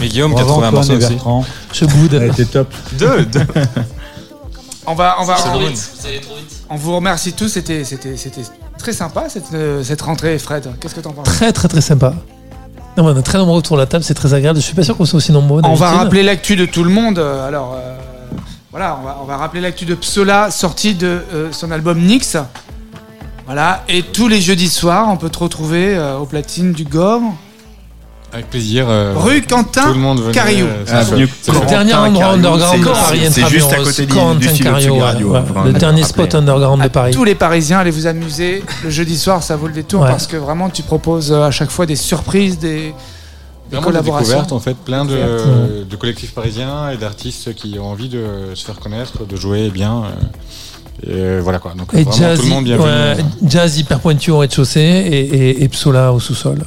Mais 0.00 0.08
Guillaume 0.08 0.34
qui 0.34 0.40
a 0.40 0.44
trouvé 0.44 0.66
un 0.66 0.70
morceau 0.70 0.94
aussi. 0.94 1.08
Bertrand. 1.08 1.44
Je 1.72 1.84
boude. 1.84 2.14
Elle 2.14 2.30
était 2.30 2.44
top. 2.44 2.72
Deux, 2.98 3.24
deux. 3.32 3.40
On 4.86 4.94
va, 4.94 5.16
on 5.20 5.24
va. 5.24 5.34
Vous 5.34 5.40
allez 6.06 6.20
trop 6.20 6.34
vite. 6.36 6.52
on 6.70 6.76
vous 6.76 6.96
remercie 6.96 7.32
tous. 7.32 7.48
C'était, 7.48 7.84
c'était, 7.84 8.16
c'était 8.16 8.42
très 8.78 8.92
sympa 8.92 9.28
cette, 9.28 9.52
euh, 9.54 9.82
cette 9.82 10.00
rentrée, 10.02 10.38
Fred. 10.38 10.70
Qu'est-ce 10.80 10.94
que 10.94 11.00
t'en 11.00 11.12
penses? 11.12 11.26
Très 11.26 11.52
très 11.52 11.68
très 11.68 11.80
sympa. 11.80 12.14
Non, 12.96 13.04
on 13.06 13.16
est 13.16 13.22
très 13.22 13.38
nombreux 13.38 13.58
autour 13.58 13.76
de 13.76 13.82
la 13.82 13.86
table, 13.86 14.02
c'est 14.02 14.14
très 14.14 14.34
agréable. 14.34 14.58
Je 14.58 14.64
suis 14.64 14.74
pas 14.74 14.82
sûr 14.82 14.96
qu'on 14.96 15.04
soit 15.04 15.18
aussi 15.18 15.30
nombreux. 15.30 15.62
On 15.64 15.74
va 15.74 15.90
rappeler 15.90 16.22
l'actu 16.24 16.56
de 16.56 16.66
tout 16.66 16.82
le 16.82 16.90
monde. 16.90 17.18
Euh, 17.18 17.46
Alors, 17.46 17.74
euh, 17.74 17.96
voilà, 18.72 18.98
on 19.00 19.04
va, 19.04 19.18
on 19.22 19.24
va 19.24 19.36
rappeler 19.36 19.60
l'actu 19.60 19.84
de 19.84 19.94
Psola, 19.94 20.50
sortie 20.50 20.94
de 20.94 21.06
euh, 21.32 21.52
son 21.52 21.70
album 21.70 22.00
Nix. 22.00 22.36
Voilà, 23.46 23.84
et 23.88 24.02
tous 24.02 24.28
les 24.28 24.40
jeudis 24.40 24.68
soirs, 24.68 25.08
on 25.10 25.16
peut 25.16 25.30
te 25.30 25.38
retrouver 25.38 25.96
euh, 25.96 26.18
aux 26.18 26.26
platines 26.26 26.72
du 26.72 26.84
Gore, 26.84 27.22
Avec 28.32 28.50
plaisir. 28.50 28.84
euh, 28.88 29.14
rue 29.16 29.40
Quentin 29.42 29.84
tout 29.86 29.94
le 29.94 30.00
monde 30.00 30.20
venait, 30.20 30.32
Cariou. 30.32 30.66
euh, 30.66 30.84
Ah, 30.90 31.02
Le 31.16 31.66
dernier 31.66 31.94
endroit 31.94 32.26
underground 32.32 32.80
de 32.80 32.84
c'est- 32.84 32.92
Paris 32.92 33.18
c'est 33.22 33.26
intramuros, 33.42 33.50
juste 33.50 33.72
à 33.72 33.76
côté 33.76 34.02
du- 34.06 34.12
du 34.12 34.48
ouais, 34.90 35.24
ouais. 35.24 35.40
vraiment, 35.40 35.64
Le 35.64 35.72
dernier 35.72 36.02
spot 36.04 36.34
underground 36.34 36.82
de 36.82 36.88
Paris. 36.88 37.12
tous 37.12 37.24
les 37.24 37.34
Parisiens, 37.34 37.78
allez 37.78 37.90
vous 37.90 38.06
amuser. 38.06 38.62
Le 38.84 38.90
jeudi 38.90 39.16
soir, 39.16 39.42
ça 39.42 39.56
vaut 39.56 39.66
le 39.66 39.72
détour 39.72 40.02
Ouais. 40.02 40.08
parce 40.08 40.26
que 40.26 40.36
vraiment, 40.36 40.68
tu 40.68 40.82
proposes 40.82 41.32
euh, 41.32 41.44
à 41.46 41.50
chaque 41.50 41.70
fois 41.70 41.86
des 41.86 41.96
surprises, 41.96 42.58
des, 42.58 42.92
des 43.70 43.76
des 43.76 43.82
collaborations. 43.82 44.26
découvertes 44.28 44.52
en 44.52 44.60
fait, 44.60 44.76
plein 44.76 45.06
de, 45.06 45.86
collectifs 45.98 46.32
parisiens 46.34 46.90
et 46.90 46.98
d'artistes 46.98 47.54
qui 47.54 47.78
ont 47.78 47.86
envie 47.86 48.10
de 48.10 48.22
se 48.54 48.64
faire 48.64 48.78
connaître, 48.78 49.24
de 49.26 49.36
jouer 49.36 49.70
bien. 49.70 50.02
euh, 51.08 51.38
et 51.38 51.40
voilà 51.40 51.58
quoi. 51.60 51.72
Donc 51.78 51.94
Et 51.94 52.02
vraiment 52.02 52.12
jazz, 52.16 52.38
tout 52.40 52.44
le 52.44 52.50
monde 52.50 52.64
bienvenu. 52.64 52.86
ouais, 52.86 53.16
jazz 53.46 53.78
hyper 53.78 54.00
pointu 54.00 54.30
au 54.32 54.38
rez-de-chaussée 54.38 54.80
et, 54.80 55.18
et, 55.20 55.62
et 55.64 55.68
Psola 55.68 56.12
au 56.12 56.20
sous-sol. 56.20 56.58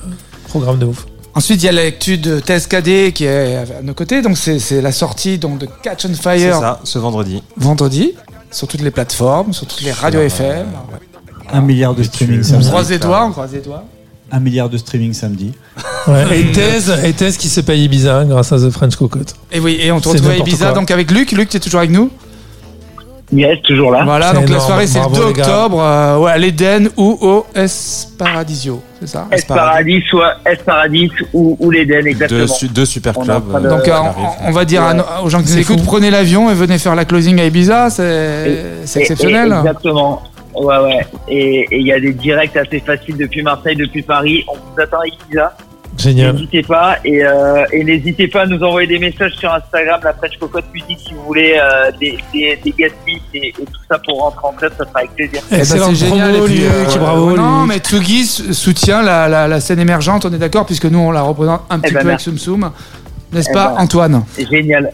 Programme 0.47 0.79
de 0.79 0.85
ouf. 0.85 1.05
Ensuite, 1.33 1.61
il 1.63 1.65
y 1.65 1.69
a 1.69 1.71
l'actu 1.71 2.17
de 2.17 2.39
TSKD 2.39 3.13
qui 3.13 3.23
est 3.25 3.55
à 3.57 3.81
nos 3.83 3.93
côtés. 3.93 4.21
Donc, 4.21 4.37
c'est 4.37 4.59
c'est 4.59 4.81
la 4.81 4.91
sortie 4.91 5.37
donc, 5.37 5.59
de 5.59 5.67
Catch 5.83 6.05
on 6.05 6.09
C'est 6.13 6.21
Fire 6.21 6.59
ça, 6.59 6.79
ce 6.83 6.99
vendredi. 6.99 7.41
vendredi 7.57 8.13
sur 8.51 8.67
toutes 8.67 8.81
les 8.81 8.91
plateformes, 8.91 9.53
sur 9.53 9.65
toutes 9.65 9.81
les 9.81 9.91
radios 9.93 10.21
FM. 10.21 10.67
Un 11.53 11.61
milliard 11.61 11.93
de 11.95 12.03
streaming 12.03 12.39
On 12.41 12.43
samedi. 12.43 12.67
croise 12.67 12.89
les 12.89 12.99
doigts, 12.99 13.25
on 13.25 13.31
croise 13.31 13.53
les 13.53 13.61
doigts. 13.61 13.85
Un 14.31 14.39
milliard 14.39 14.69
de 14.69 14.77
streaming 14.77 15.13
samedi. 15.13 15.51
Ouais, 16.07 16.39
et 16.39 16.51
Thèse, 16.51 16.93
et 17.03 17.13
Thèse 17.13 17.37
qui 17.37 17.49
se 17.49 17.59
paye 17.61 17.83
Ibiza 17.83 18.23
grâce 18.25 18.51
à 18.53 18.57
The 18.57 18.69
French 18.69 18.95
Cocotte. 18.95 19.35
Et 19.51 19.59
oui, 19.59 19.77
et 19.81 19.91
on 19.91 19.99
te 19.99 20.05
C'est 20.05 20.13
retrouve 20.13 20.31
à 20.31 20.37
Ibiza 20.37 20.65
quoi. 20.67 20.73
donc 20.73 20.91
avec 20.91 21.11
Luc. 21.11 21.31
Luc, 21.33 21.49
tu 21.49 21.57
es 21.57 21.59
toujours 21.59 21.79
avec 21.79 21.91
nous? 21.91 22.09
Yes, 23.33 23.61
toujours 23.63 23.91
là. 23.91 24.03
Voilà, 24.03 24.33
donc 24.33 24.49
la 24.49 24.59
soirée 24.59 24.87
c'est 24.87 24.99
le 24.99 25.05
Bravo, 25.05 25.21
2 25.21 25.27
les 25.27 25.33
gars. 25.33 25.43
octobre 25.43 25.81
euh, 25.81 26.17
ouais, 26.17 26.31
à 26.31 26.37
l'Eden 26.37 26.89
ou 26.97 27.17
au 27.21 27.45
S 27.55 28.09
Paradisio, 28.17 28.81
c'est 28.99 29.07
ça 29.07 29.27
S 29.31 29.45
Paradis, 29.45 30.01
soit 30.09 30.33
S 30.45 30.59
Paradis 30.65 31.09
ou, 31.33 31.55
ou 31.59 31.71
l'Eden, 31.71 32.01
Deux, 32.01 32.07
exactement. 32.09 32.47
su- 32.47 32.67
deux 32.67 32.85
super 32.85 33.13
clubs. 33.13 33.49
de- 33.49 33.55
euh, 33.67 33.69
Donc 33.69 33.87
euh, 33.87 33.91
arrivent. 33.93 34.13
on, 34.43 34.49
on 34.49 34.51
va 34.51 34.65
dire 34.65 34.83
à 34.83 35.23
aux 35.23 35.29
gens 35.29 35.41
qui 35.41 35.51
nous 35.53 35.59
écoutent, 35.59 35.85
prenez 35.85 36.11
l'avion 36.11 36.49
et 36.51 36.53
venez 36.53 36.77
faire 36.77 36.93
la 36.95 37.05
closing 37.05 37.39
à 37.39 37.45
Ibiza, 37.45 37.89
c'est 37.89 38.83
Et- 38.95 38.99
exceptionnel. 38.99 39.49
et- 39.53 39.59
exactement. 39.59 40.23
Ouais, 40.53 40.77
ouais. 40.79 40.99
Et 41.29 41.59
et 41.71 41.77
il 41.79 41.87
y 41.87 41.93
a 41.93 41.99
des 42.01 42.11
directs 42.13 42.57
assez 42.57 42.81
faciles 42.81 43.15
depuis 43.15 43.41
Marseille, 43.43 43.77
depuis 43.77 44.01
Paris. 44.01 44.43
On 44.49 44.55
vous 44.55 44.81
attend 44.81 44.97
à 44.99 45.07
Ibiza. 45.07 45.55
Génial. 45.97 46.33
N'hésitez 46.35 46.61
pas. 46.63 46.97
Et, 47.03 47.23
euh, 47.23 47.65
et 47.71 47.83
n'hésitez 47.83 48.27
pas 48.27 48.41
à 48.43 48.45
nous 48.45 48.61
envoyer 48.63 48.87
des 48.87 48.97
messages 48.99 49.33
sur 49.33 49.53
Instagram, 49.53 49.99
la 50.03 50.13
French 50.13 50.37
Cocotte 50.39 50.65
Musique, 50.73 50.99
si 51.05 51.13
vous 51.13 51.23
voulez 51.25 51.57
euh, 51.61 51.91
des, 51.99 52.17
des, 52.33 52.57
des 52.63 52.71
guest 52.71 52.95
et, 53.07 53.49
et 53.49 53.51
tout 53.53 53.65
ça 53.89 53.99
pour 53.99 54.21
rentrer 54.21 54.47
en 54.47 54.51
club. 54.53 54.71
Ça 54.77 54.85
sera 54.85 54.99
avec 54.99 55.11
plaisir. 55.15 55.41
Eh 55.51 55.55
ben, 55.55 55.59
Excellent 55.59 55.85
c'est 55.89 55.95
génial. 55.95 56.31
promo, 56.31 56.45
et 56.45 56.49
puis, 56.49 56.59
Luc, 56.59 56.69
euh, 56.71 56.97
bravo, 56.97 57.35
Non, 57.37 57.65
mais 57.65 57.77
Tsugi 57.79 58.25
sou- 58.25 58.53
soutient 58.53 59.01
la, 59.01 59.27
la, 59.27 59.47
la 59.47 59.59
scène 59.59 59.79
émergente, 59.79 60.25
on 60.25 60.33
est 60.33 60.37
d'accord, 60.37 60.65
puisque 60.65 60.85
nous 60.85 60.99
on 60.99 61.11
la 61.11 61.21
représente 61.21 61.61
un 61.69 61.79
petit 61.79 61.93
ben, 61.93 62.01
peu 62.03 62.07
avec. 62.09 62.19
Soum 62.21 62.37
Soum. 62.37 62.71
N'est-ce 63.33 63.49
Eh 63.51 63.53
pas, 63.53 63.73
ben. 63.75 63.83
Antoine? 63.83 64.23
Génial. 64.49 64.91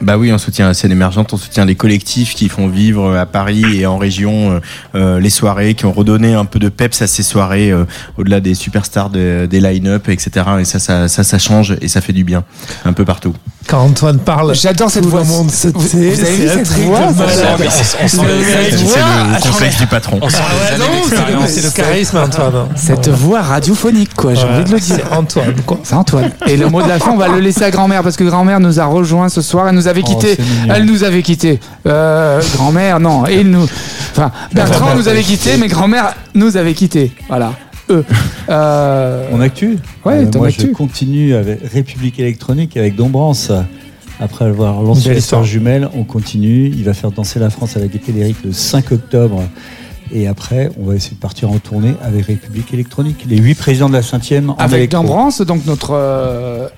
Bah 0.00 0.16
oui, 0.16 0.32
on 0.32 0.38
soutient 0.38 0.66
la 0.66 0.72
scène 0.72 0.92
émergente, 0.92 1.34
on 1.34 1.36
soutient 1.36 1.66
les 1.66 1.74
collectifs 1.74 2.34
qui 2.34 2.48
font 2.48 2.68
vivre 2.68 3.14
à 3.16 3.26
Paris 3.26 3.64
et 3.80 3.84
en 3.86 3.98
région 3.98 4.52
euh, 4.52 4.60
euh, 4.94 5.20
les 5.20 5.28
soirées, 5.28 5.74
qui 5.74 5.84
ont 5.84 5.92
redonné 5.92 6.32
un 6.32 6.46
peu 6.46 6.58
de 6.58 6.70
peps 6.70 7.02
à 7.02 7.06
ces 7.06 7.22
soirées, 7.22 7.70
euh, 7.70 7.84
au-delà 8.16 8.40
des 8.40 8.54
superstars 8.54 9.10
de- 9.10 9.46
des 9.48 9.60
line-up, 9.60 10.08
etc. 10.08 10.30
Et 10.60 10.64
ça, 10.64 10.78
ça, 10.78 11.06
ça, 11.06 11.22
ça 11.22 11.38
change 11.38 11.76
et 11.82 11.88
ça 11.88 12.00
fait 12.00 12.14
du 12.14 12.24
bien, 12.24 12.44
un 12.86 12.94
peu 12.94 13.04
partout. 13.04 13.34
Quand 13.70 13.82
Antoine 13.84 14.18
parle, 14.18 14.52
J'adore 14.54 14.90
cette 14.90 15.06
voix. 15.06 15.22
monde 15.22 15.48
se 15.50 15.68
Vous- 15.68 15.78
vous 15.80 15.96
avez 15.96 16.10
vu 16.10 16.48
cette 16.48 16.66
voix, 16.68 16.98
on 17.08 17.14
sent 17.14 18.16
Le 18.18 19.40
complexe 19.42 19.78
du 19.78 19.86
patron. 19.86 20.18
On 20.20 20.28
sent 20.28 20.38
Ah 20.40 20.74
les 20.74 20.78
ouais, 20.80 20.84
années 20.86 21.34
non, 21.34 21.40
c'est 21.46 21.62
le- 21.62 21.70
charisme, 21.70 22.16
Antoine. 22.16 22.66
Cette 22.74 23.08
voix 23.08 23.42
radiophonique, 23.42 24.14
quoi, 24.14 24.34
j'ai 24.34 24.42
envie 24.44 24.64
de 24.64 24.72
le 24.72 24.80
dire. 24.80 24.96
C'est 24.96 25.12
Antoine, 25.16 25.54
quoi. 25.64 25.78
C'est 25.84 25.94
Antoine. 25.94 26.32
Et 26.48 26.56
le 26.56 26.68
mot 26.68 26.82
de 26.82 26.88
la 26.88 26.98
fin, 26.98 27.12
on 27.12 27.16
va 27.16 27.28
le 27.28 27.38
laisser 27.38 27.62
à 27.62 27.70
grand-mère 27.70 28.02
parce 28.02 28.16
que 28.16 28.24
grand-mère 28.24 28.58
nous 28.58 28.80
a 28.80 28.84
rejoint 28.86 29.28
ce 29.28 29.40
soir. 29.40 29.68
Elle 29.68 29.76
nous 29.76 29.86
avait 29.86 30.02
Oh, 30.04 30.08
quitté. 30.08 30.36
elle 30.68 30.84
nous 30.84 31.04
avait 31.04 31.22
quitté. 31.22 31.60
Euh, 31.86 32.40
grand-mère, 32.56 32.98
non. 32.98 33.24
Et 33.26 33.40
il 33.40 33.50
nous. 33.50 33.66
Enfin, 34.12 34.32
Bertrand 34.52 34.94
nous 34.96 35.06
avait 35.06 35.22
quitté, 35.22 35.56
mais 35.58 35.68
grand-mère 35.68 36.14
nous 36.34 36.56
avait 36.56 36.74
quitté. 36.74 37.12
Voilà. 37.28 37.52
Euh, 38.48 39.40
actu 39.40 39.78
Ouais, 40.04 40.26
ton 40.26 40.38
Moi, 40.38 40.48
actu. 40.48 40.68
je 40.68 40.72
continue 40.72 41.34
avec 41.34 41.60
République 41.64 42.18
électronique 42.18 42.76
avec 42.76 42.96
Dombrance. 42.96 43.52
Après 44.22 44.44
avoir 44.44 44.82
lancé 44.82 45.08
les 45.08 45.18
histoire. 45.18 45.40
sœurs 45.40 45.50
jumelles, 45.50 45.88
on 45.94 46.04
continue. 46.04 46.66
Il 46.66 46.84
va 46.84 46.92
faire 46.92 47.10
danser 47.10 47.38
la 47.38 47.48
France 47.48 47.76
avec 47.76 47.92
Gaieté 47.92 48.12
Lyrique 48.12 48.36
le 48.44 48.52
5 48.52 48.92
octobre. 48.92 49.42
Et 50.12 50.26
après, 50.26 50.70
on 50.78 50.84
va 50.86 50.96
essayer 50.96 51.14
de 51.14 51.20
partir 51.20 51.50
en 51.50 51.58
tournée 51.58 51.94
avec 52.02 52.26
République 52.26 52.74
électronique. 52.74 53.24
Les 53.28 53.38
huit 53.38 53.54
présidents 53.54 53.88
de 53.88 53.94
la 53.94 54.02
5e 54.02 54.48
en 54.48 54.54
avec 54.56 54.78
électro. 54.78 55.02
Dambrance, 55.02 55.40
donc 55.40 55.64
notre 55.66 55.92
euh, 55.94 56.68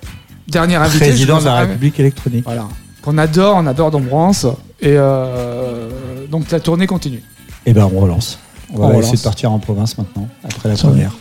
dernier 0.46 0.76
invité. 0.76 1.06
Président 1.06 1.40
de 1.40 1.46
la 1.46 1.54
ah, 1.54 1.60
République 1.60 1.98
électronique. 1.98 2.44
Voilà. 2.44 2.68
Qu'on 3.00 3.18
adore, 3.18 3.56
on 3.56 3.66
adore 3.66 3.90
Dambrance. 3.90 4.46
Et 4.80 4.94
euh, 4.96 5.88
donc 6.30 6.50
la 6.50 6.60
tournée 6.60 6.86
continue. 6.86 7.22
Et 7.66 7.72
ben, 7.72 7.88
on 7.92 8.00
relance. 8.00 8.38
On 8.74 8.78
va 8.78 8.86
On 8.86 8.88
essayer 8.90 9.02
relance. 9.06 9.18
de 9.18 9.24
partir 9.24 9.52
en 9.52 9.58
province 9.58 9.98
maintenant, 9.98 10.28
après 10.44 10.68
la 10.68 10.76
première. 10.76 11.12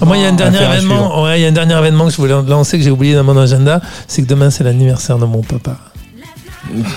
Ah, 0.00 0.04
Moi, 0.04 0.16
il 0.18 0.22
y 0.22 0.26
a 0.26 0.28
un 0.28 0.32
ben, 0.32 0.50
dernier 0.50 0.62
événement. 0.74 1.22
Ouais, 1.22 1.40
il 1.40 1.42
y 1.42 1.46
a 1.46 1.48
un 1.48 1.52
dernier 1.52 1.76
événement 1.78 2.04
que 2.06 2.10
je 2.10 2.16
voulais 2.16 2.34
lancer 2.46 2.76
que 2.78 2.84
j'ai 2.84 2.90
oublié 2.90 3.14
dans 3.14 3.24
mon 3.24 3.36
agenda. 3.38 3.80
C'est 4.06 4.22
que 4.22 4.26
demain, 4.28 4.50
c'est 4.50 4.64
l'anniversaire 4.64 5.18
de 5.18 5.24
mon 5.24 5.40
papa. 5.42 5.76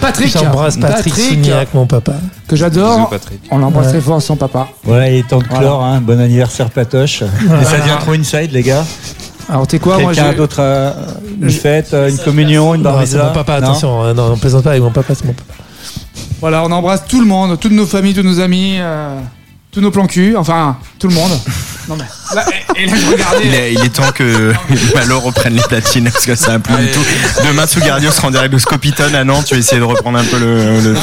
Patrick, 0.01 0.27
J'embrasse 0.33 0.75
Patrick, 0.77 1.13
Souniac, 1.15 1.73
mon 1.73 1.85
papa. 1.85 2.13
que 2.47 2.55
j'adore. 2.57 3.09
Patrick. 3.09 3.39
On 3.51 3.59
l'embrasse 3.59 3.85
Ouais. 3.85 3.91
très 3.93 4.01
fort, 4.01 4.21
son 4.21 4.35
papa. 4.35 4.67
Voilà, 4.83 5.09
il 5.09 5.19
est 5.19 5.27
temps 5.27 5.38
de 5.39 5.45
Voilà. 5.45 5.59
clore. 5.63 5.83
Hein. 5.83 6.01
Bon 6.01 6.19
anniversaire, 6.19 6.69
Patoche. 6.69 7.21
Et 7.21 7.65
ça 7.65 7.77
devient 7.79 7.97
trop 8.01 8.11
inside, 8.11 8.51
les 8.51 8.63
gars. 8.63 8.83
Alors, 9.47 9.67
t'es 9.67 9.79
quoi 9.79 9.97
moi, 9.99 10.13
Quelqu'un 10.13 10.31
j'ai- 10.31 10.38
d'autre 10.38 10.59
a 10.61 10.93
une 11.41 11.49
fête, 11.49 11.93
euh, 11.93 12.09
une 12.09 12.17
communion, 12.17 12.75
une 12.75 12.81
bar 12.83 12.93
Non, 12.93 12.99
c'est 12.99 13.05
mitzvah 13.05 13.27
mon 13.27 13.33
papa, 13.33 13.59
Non? 13.61 13.67
attention. 13.67 14.01
hein, 14.03 14.13
Non, 14.13 14.31
on 14.33 14.38
plaisante 14.38 14.63
pas 14.63 14.71
avec 14.71 14.81
mon 14.81 14.91
papa, 14.91 15.13
c'est 15.15 15.25
mon 15.25 15.33
papa. 15.33 15.53
Voilà, 16.41 16.63
on 16.63 16.71
embrasse 16.71 17.05
tout 17.07 17.19
le 17.21 17.27
monde, 17.27 17.57
toutes 17.59 17.71
nos 17.71 17.85
familles, 17.85 18.13
tous 18.13 18.23
nos 18.23 18.39
amis, 18.39 18.75
euh, 18.79 19.19
tous 19.72 19.81
nos 19.81 19.91
plans 19.91 20.07
cul, 20.07 20.35
enfin, 20.35 20.77
tout 20.99 21.07
le 21.07 21.14
monde. 21.15 21.31
Non 21.89 21.95
mais, 21.98 22.06
là, 22.35 22.45
et, 22.77 22.84
et 22.84 22.85
là, 22.85 22.93
je 22.95 23.02
Il 23.02 23.10
regardais. 23.11 23.48
est, 23.48 23.73
il 23.73 23.84
est 23.84 23.89
temps 23.89 24.11
que 24.14 24.53
Malo 24.95 25.19
reprenne 25.19 25.56
les 25.56 25.64
platines 25.64 26.03
parce 26.11 26.27
que 26.27 26.35
ça 26.35 26.53
a 26.53 26.60
plus 26.60 26.76
du 26.77 26.91
tout. 26.91 27.02
Demain, 27.45 27.65
Sougardio 27.65 28.11
sera 28.11 28.27
en 28.27 28.31
direct 28.31 28.53
de 28.53 28.60
Scopitone 28.60 29.15
à 29.15 29.23
Nantes. 29.23 29.45
Tu 29.48 29.56
vas 29.56 29.60
essayer 29.60 29.80
de 29.80 29.84
reprendre 29.85 30.19
un 30.19 30.23
peu 30.23 30.38
le, 30.39 30.80
le, 30.80 30.95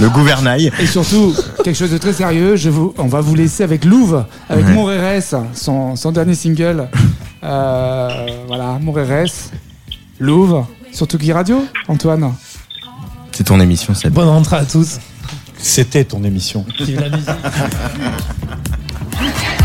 le 0.00 0.10
gouvernail. 0.10 0.72
Et 0.80 0.86
surtout, 0.86 1.32
quelque 1.62 1.76
chose 1.76 1.92
de 1.92 1.96
très 1.96 2.12
sérieux, 2.12 2.56
je 2.56 2.68
vous, 2.70 2.92
on 2.98 3.06
va 3.06 3.20
vous 3.20 3.36
laisser 3.36 3.62
avec 3.62 3.84
Louve, 3.84 4.24
avec 4.50 4.66
Ouais. 4.66 5.20
Son, 5.54 5.94
son 5.94 6.10
dernier 6.10 6.34
single. 6.34 6.88
Euh, 7.44 8.08
voilà, 8.48 8.78
Mon 8.80 8.92
RS, 8.92 9.52
Louve, 10.18 10.64
sur 10.92 11.06
Tuki 11.06 11.32
Radio, 11.32 11.64
Antoine. 11.86 12.34
C'est 13.30 13.44
ton 13.44 13.60
émission, 13.60 13.94
Seb. 13.94 14.12
Bonne 14.12 14.28
rentrée 14.28 14.56
à 14.56 14.64
tous. 14.64 14.98
C'était 15.60 16.04
ton 16.04 16.24
émission. 16.24 16.64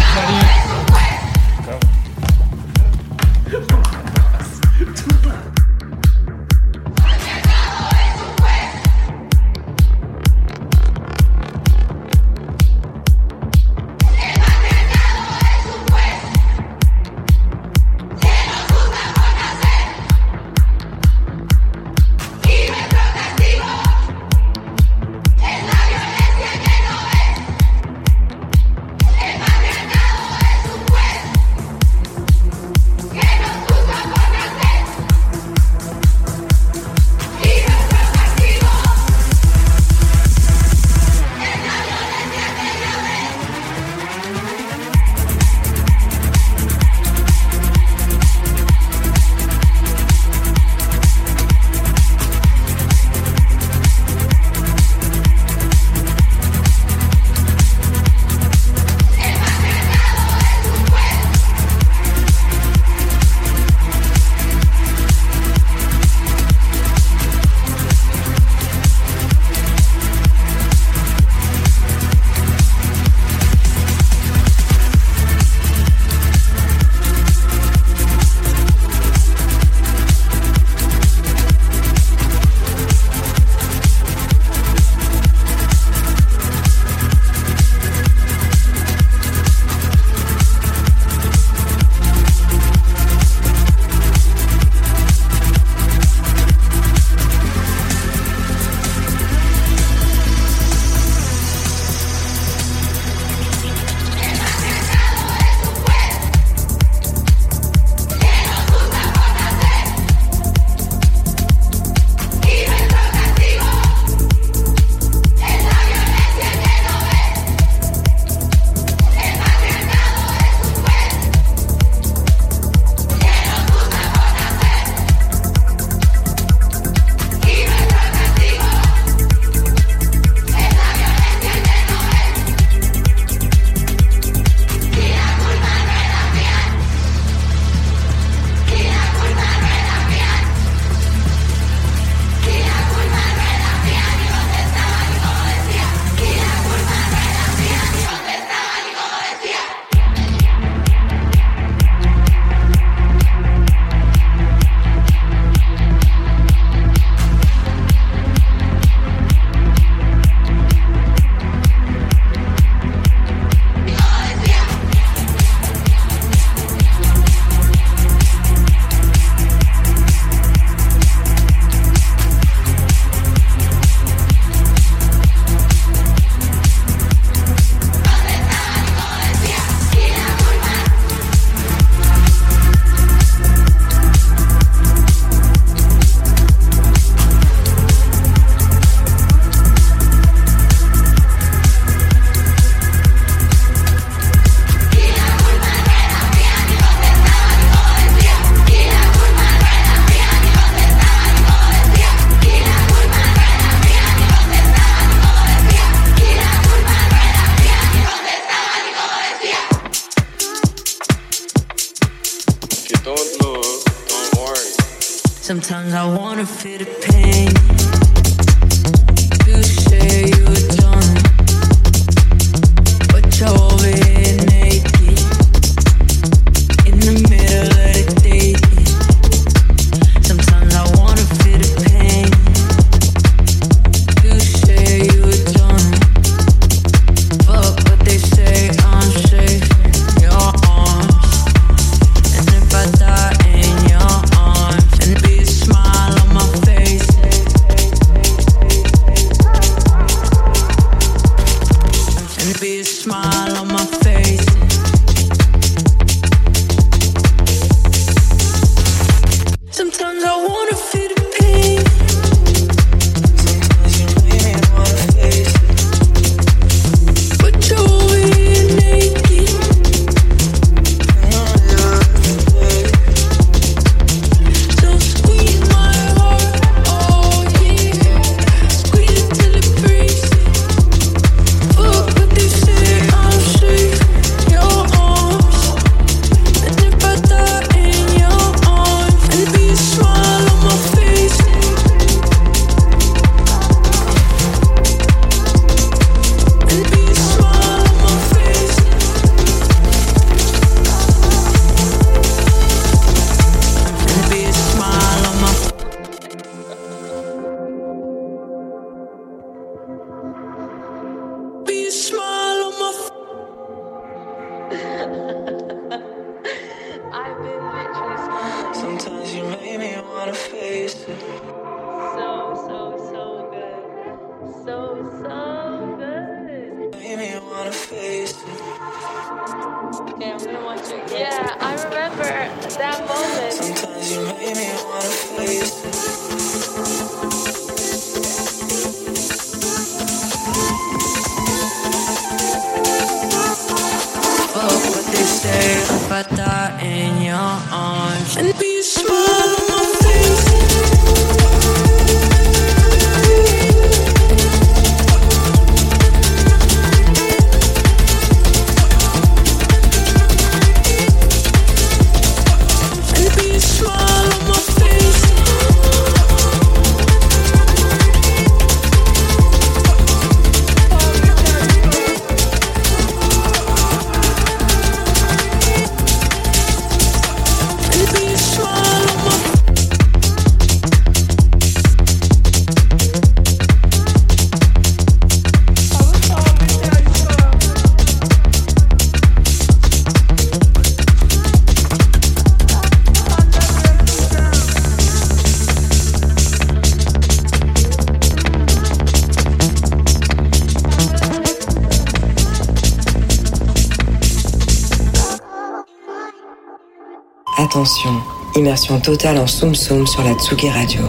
Immersion 408.56 409.00
totale 409.00 409.38
en 409.38 409.46
Soum 409.46 409.76
Soum 409.76 410.08
sur 410.08 410.24
la 410.24 410.34
Tsugi 410.34 410.70
Radio, 410.70 411.02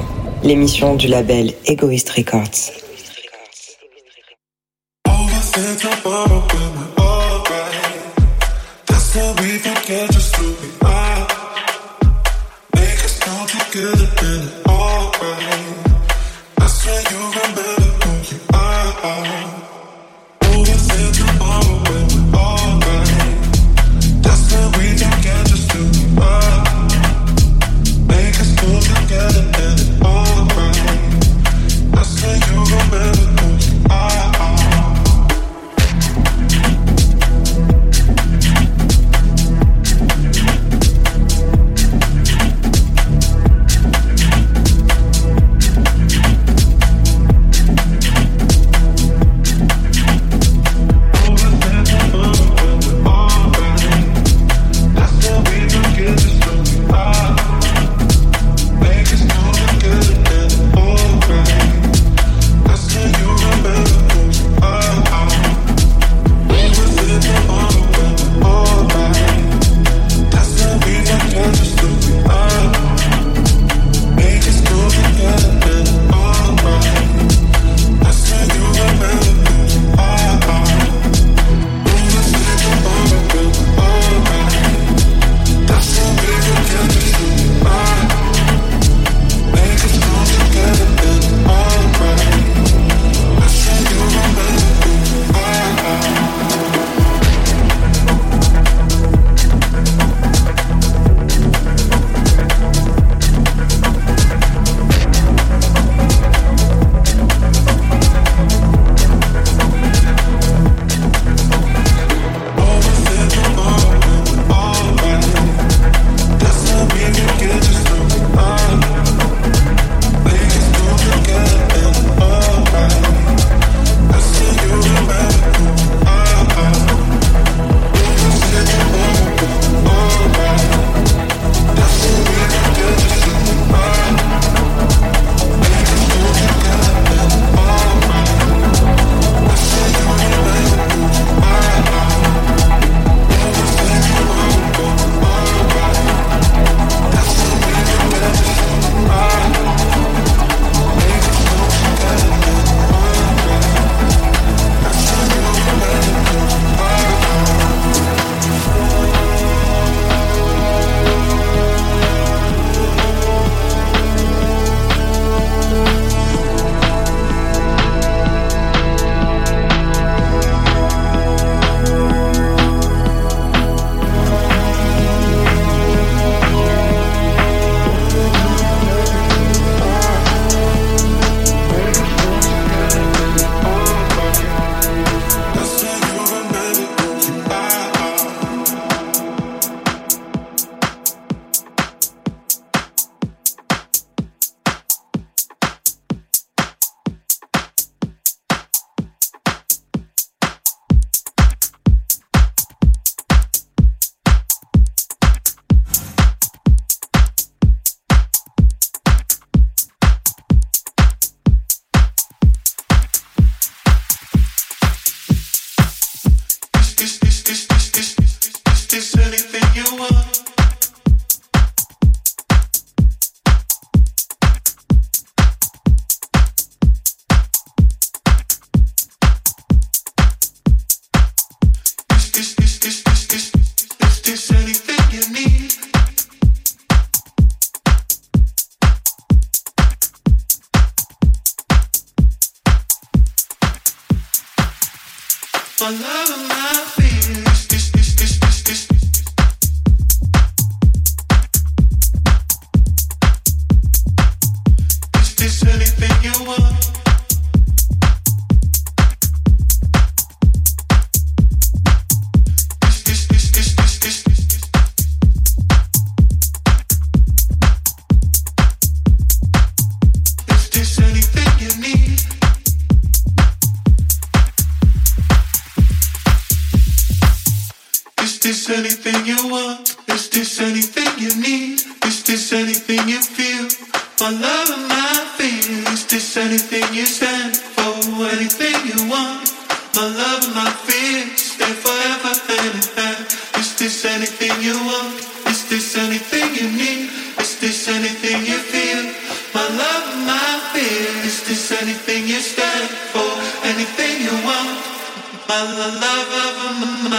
l'émission 0.43 0.95
du 0.95 1.07
label 1.07 1.55
Egoist 1.65 2.11
Records. 2.11 2.76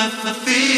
the 0.10 0.34
a. 0.34 0.77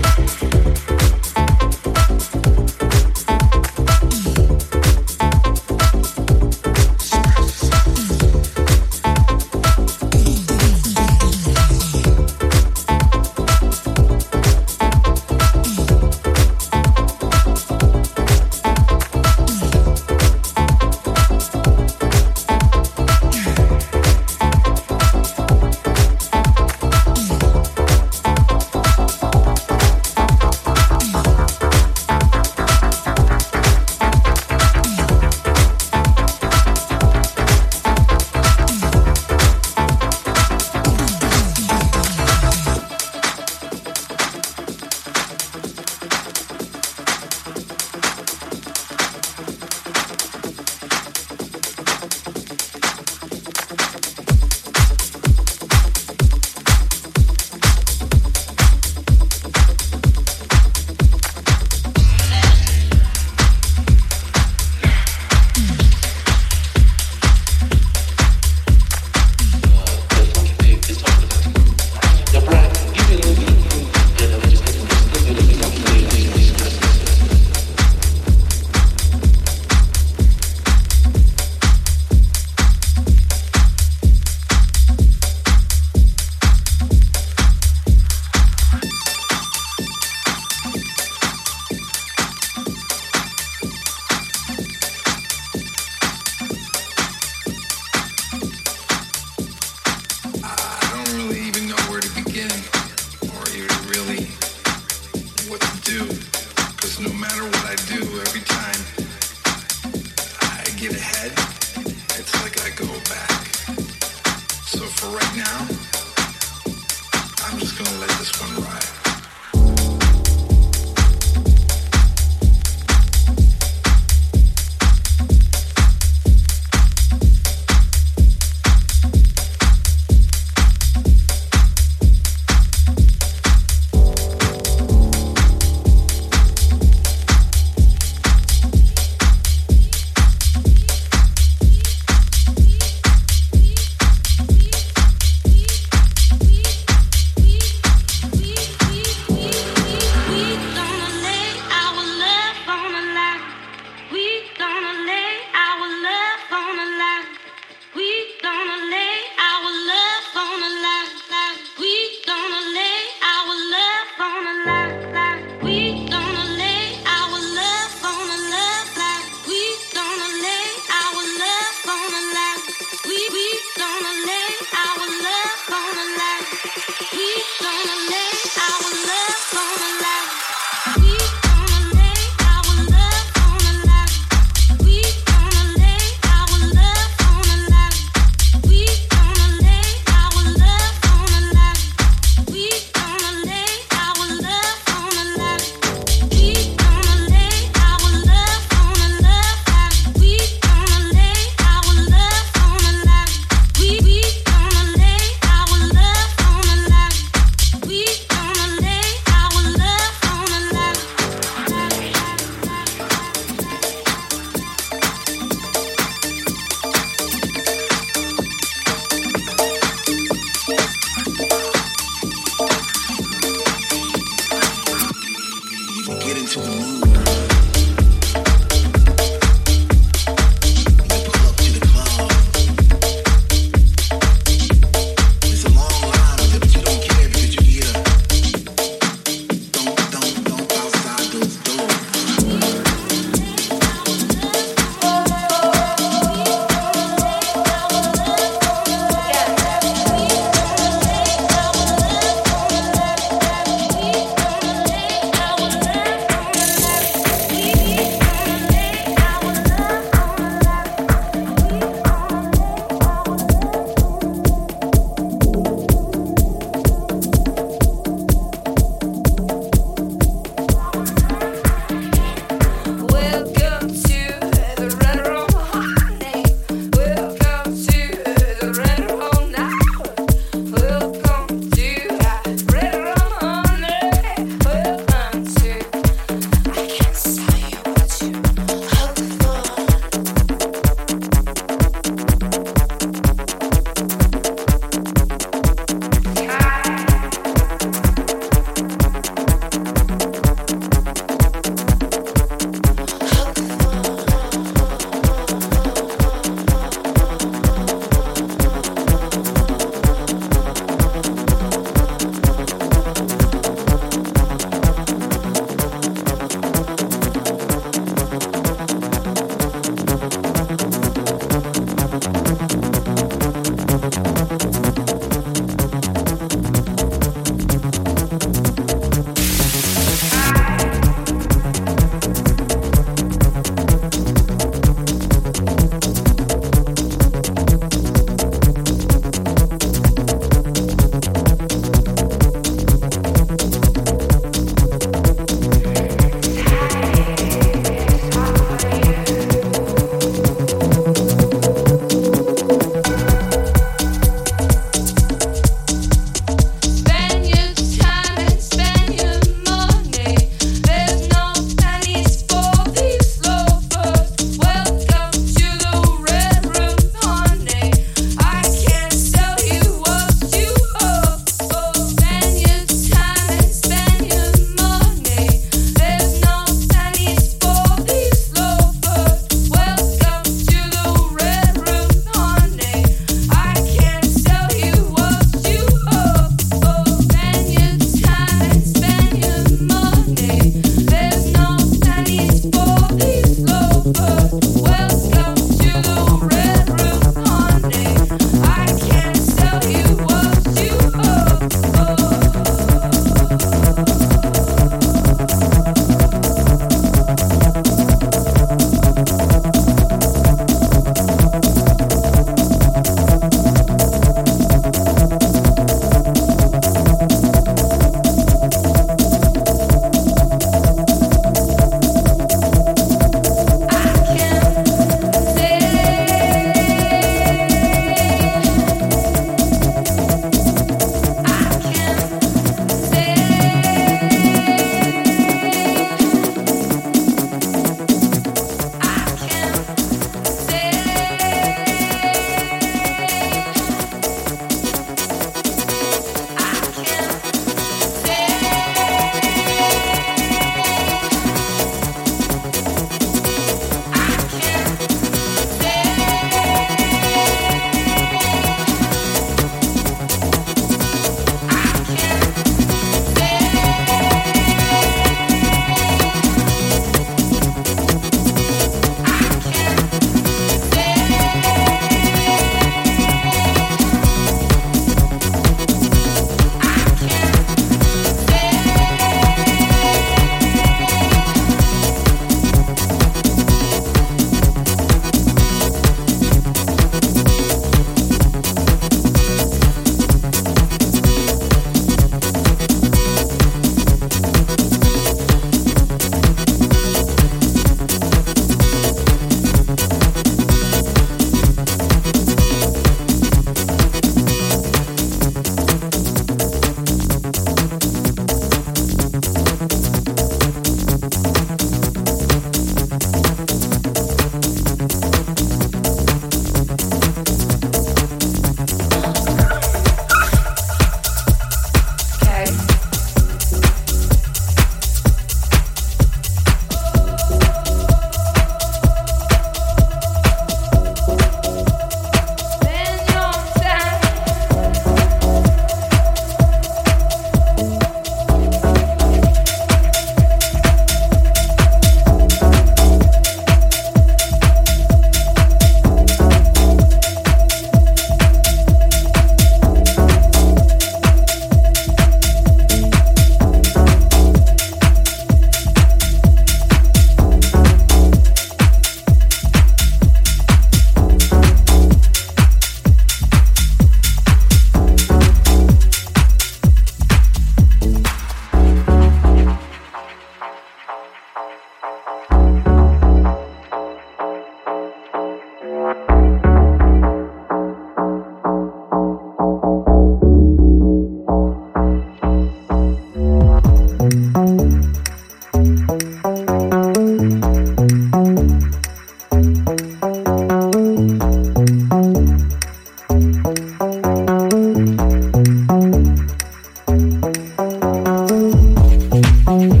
Bye. 599.41 600.00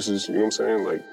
This 0.00 0.08
is, 0.08 0.28
you 0.28 0.36
know 0.36 0.40
what 0.40 0.46
I'm 0.46 0.50
saying? 0.52 0.84
Like, 0.84 1.04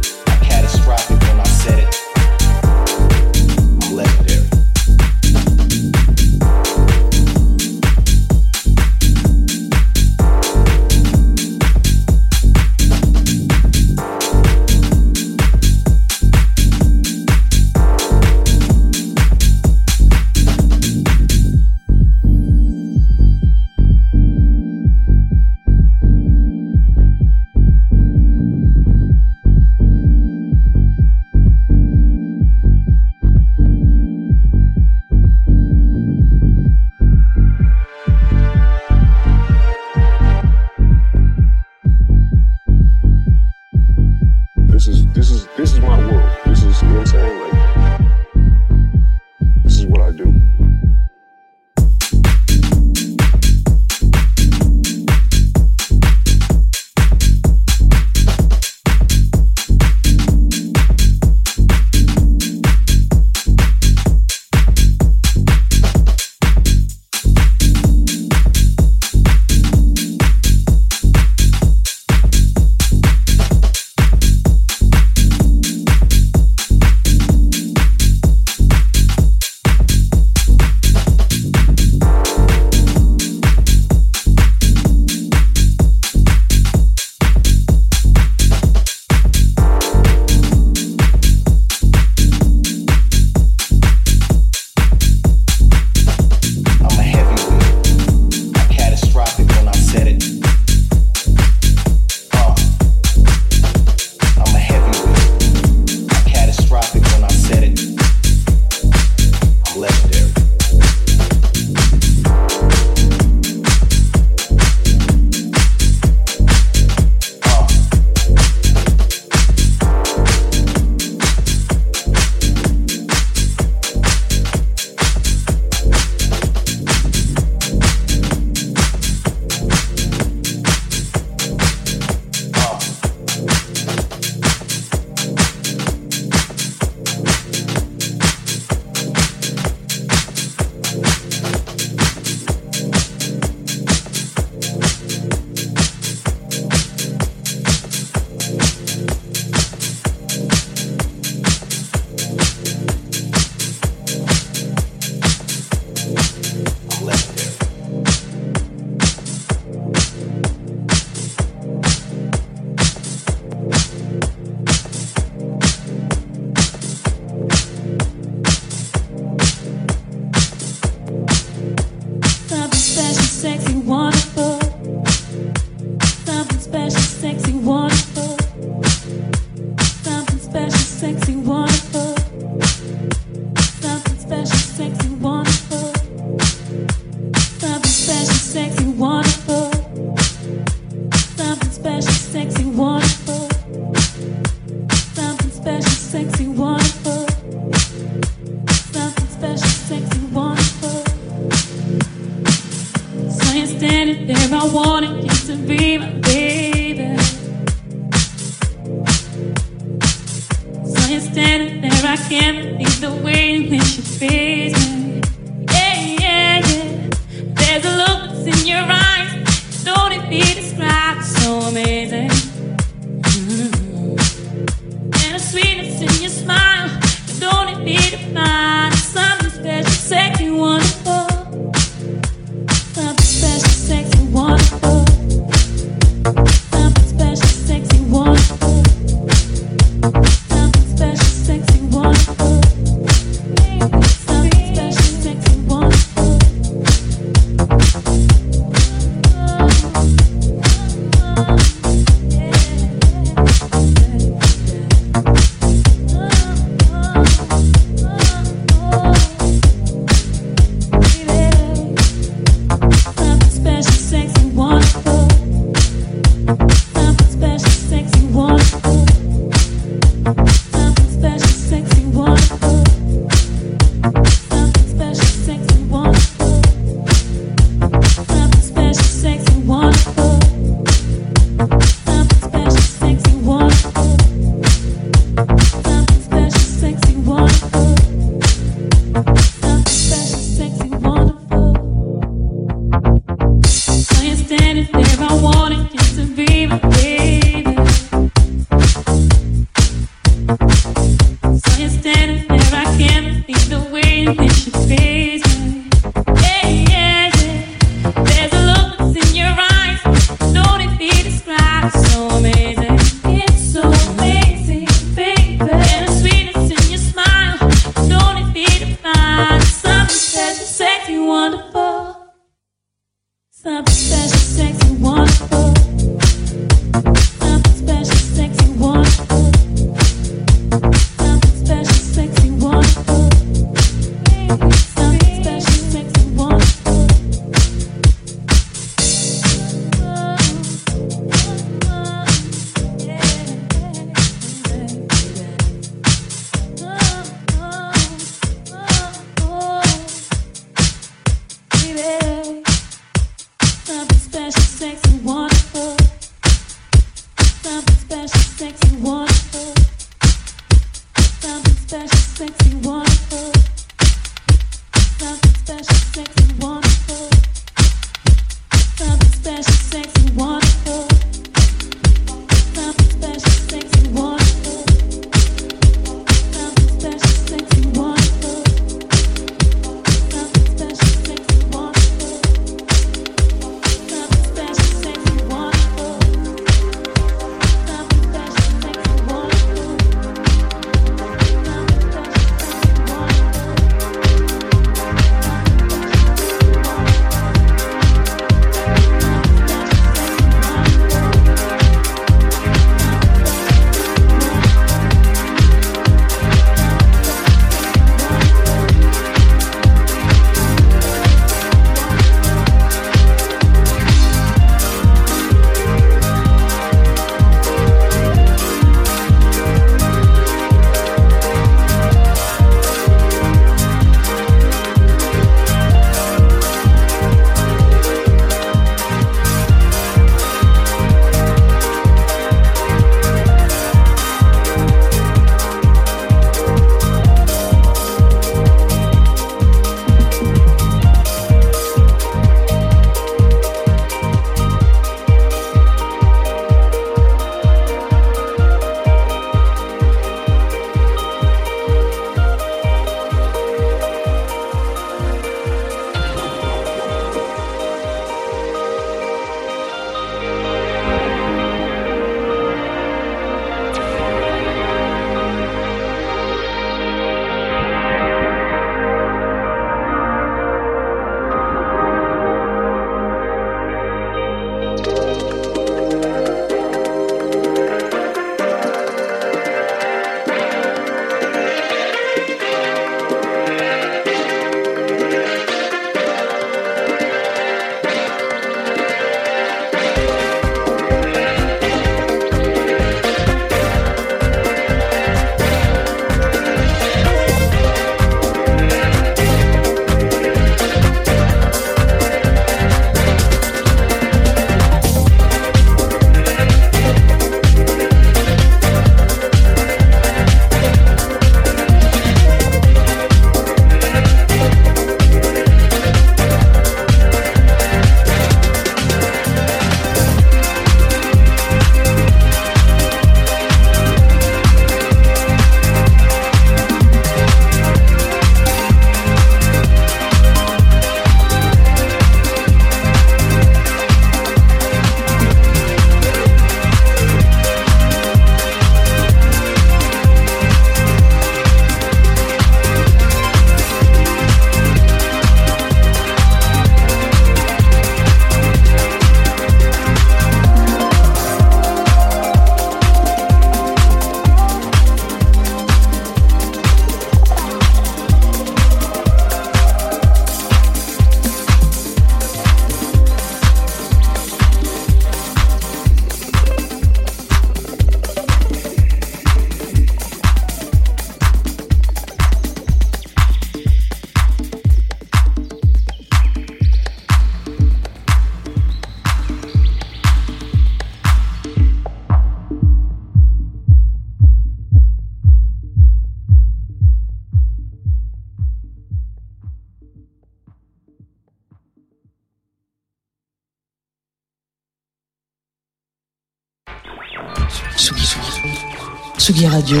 Tsugi 599.46 599.68
Radio. 599.68 600.00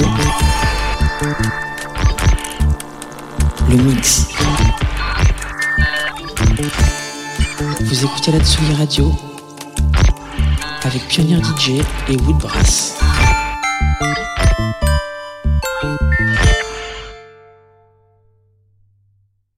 Le 3.70 3.76
mix. 3.76 4.26
Vous 7.78 8.04
écoutez 8.04 8.32
la 8.32 8.40
Tsugi 8.40 8.74
Radio 8.74 9.14
avec 10.82 11.06
Pionnier 11.06 11.36
DJ 11.36 11.74
et 12.08 12.16
Woodbrass. 12.22 12.98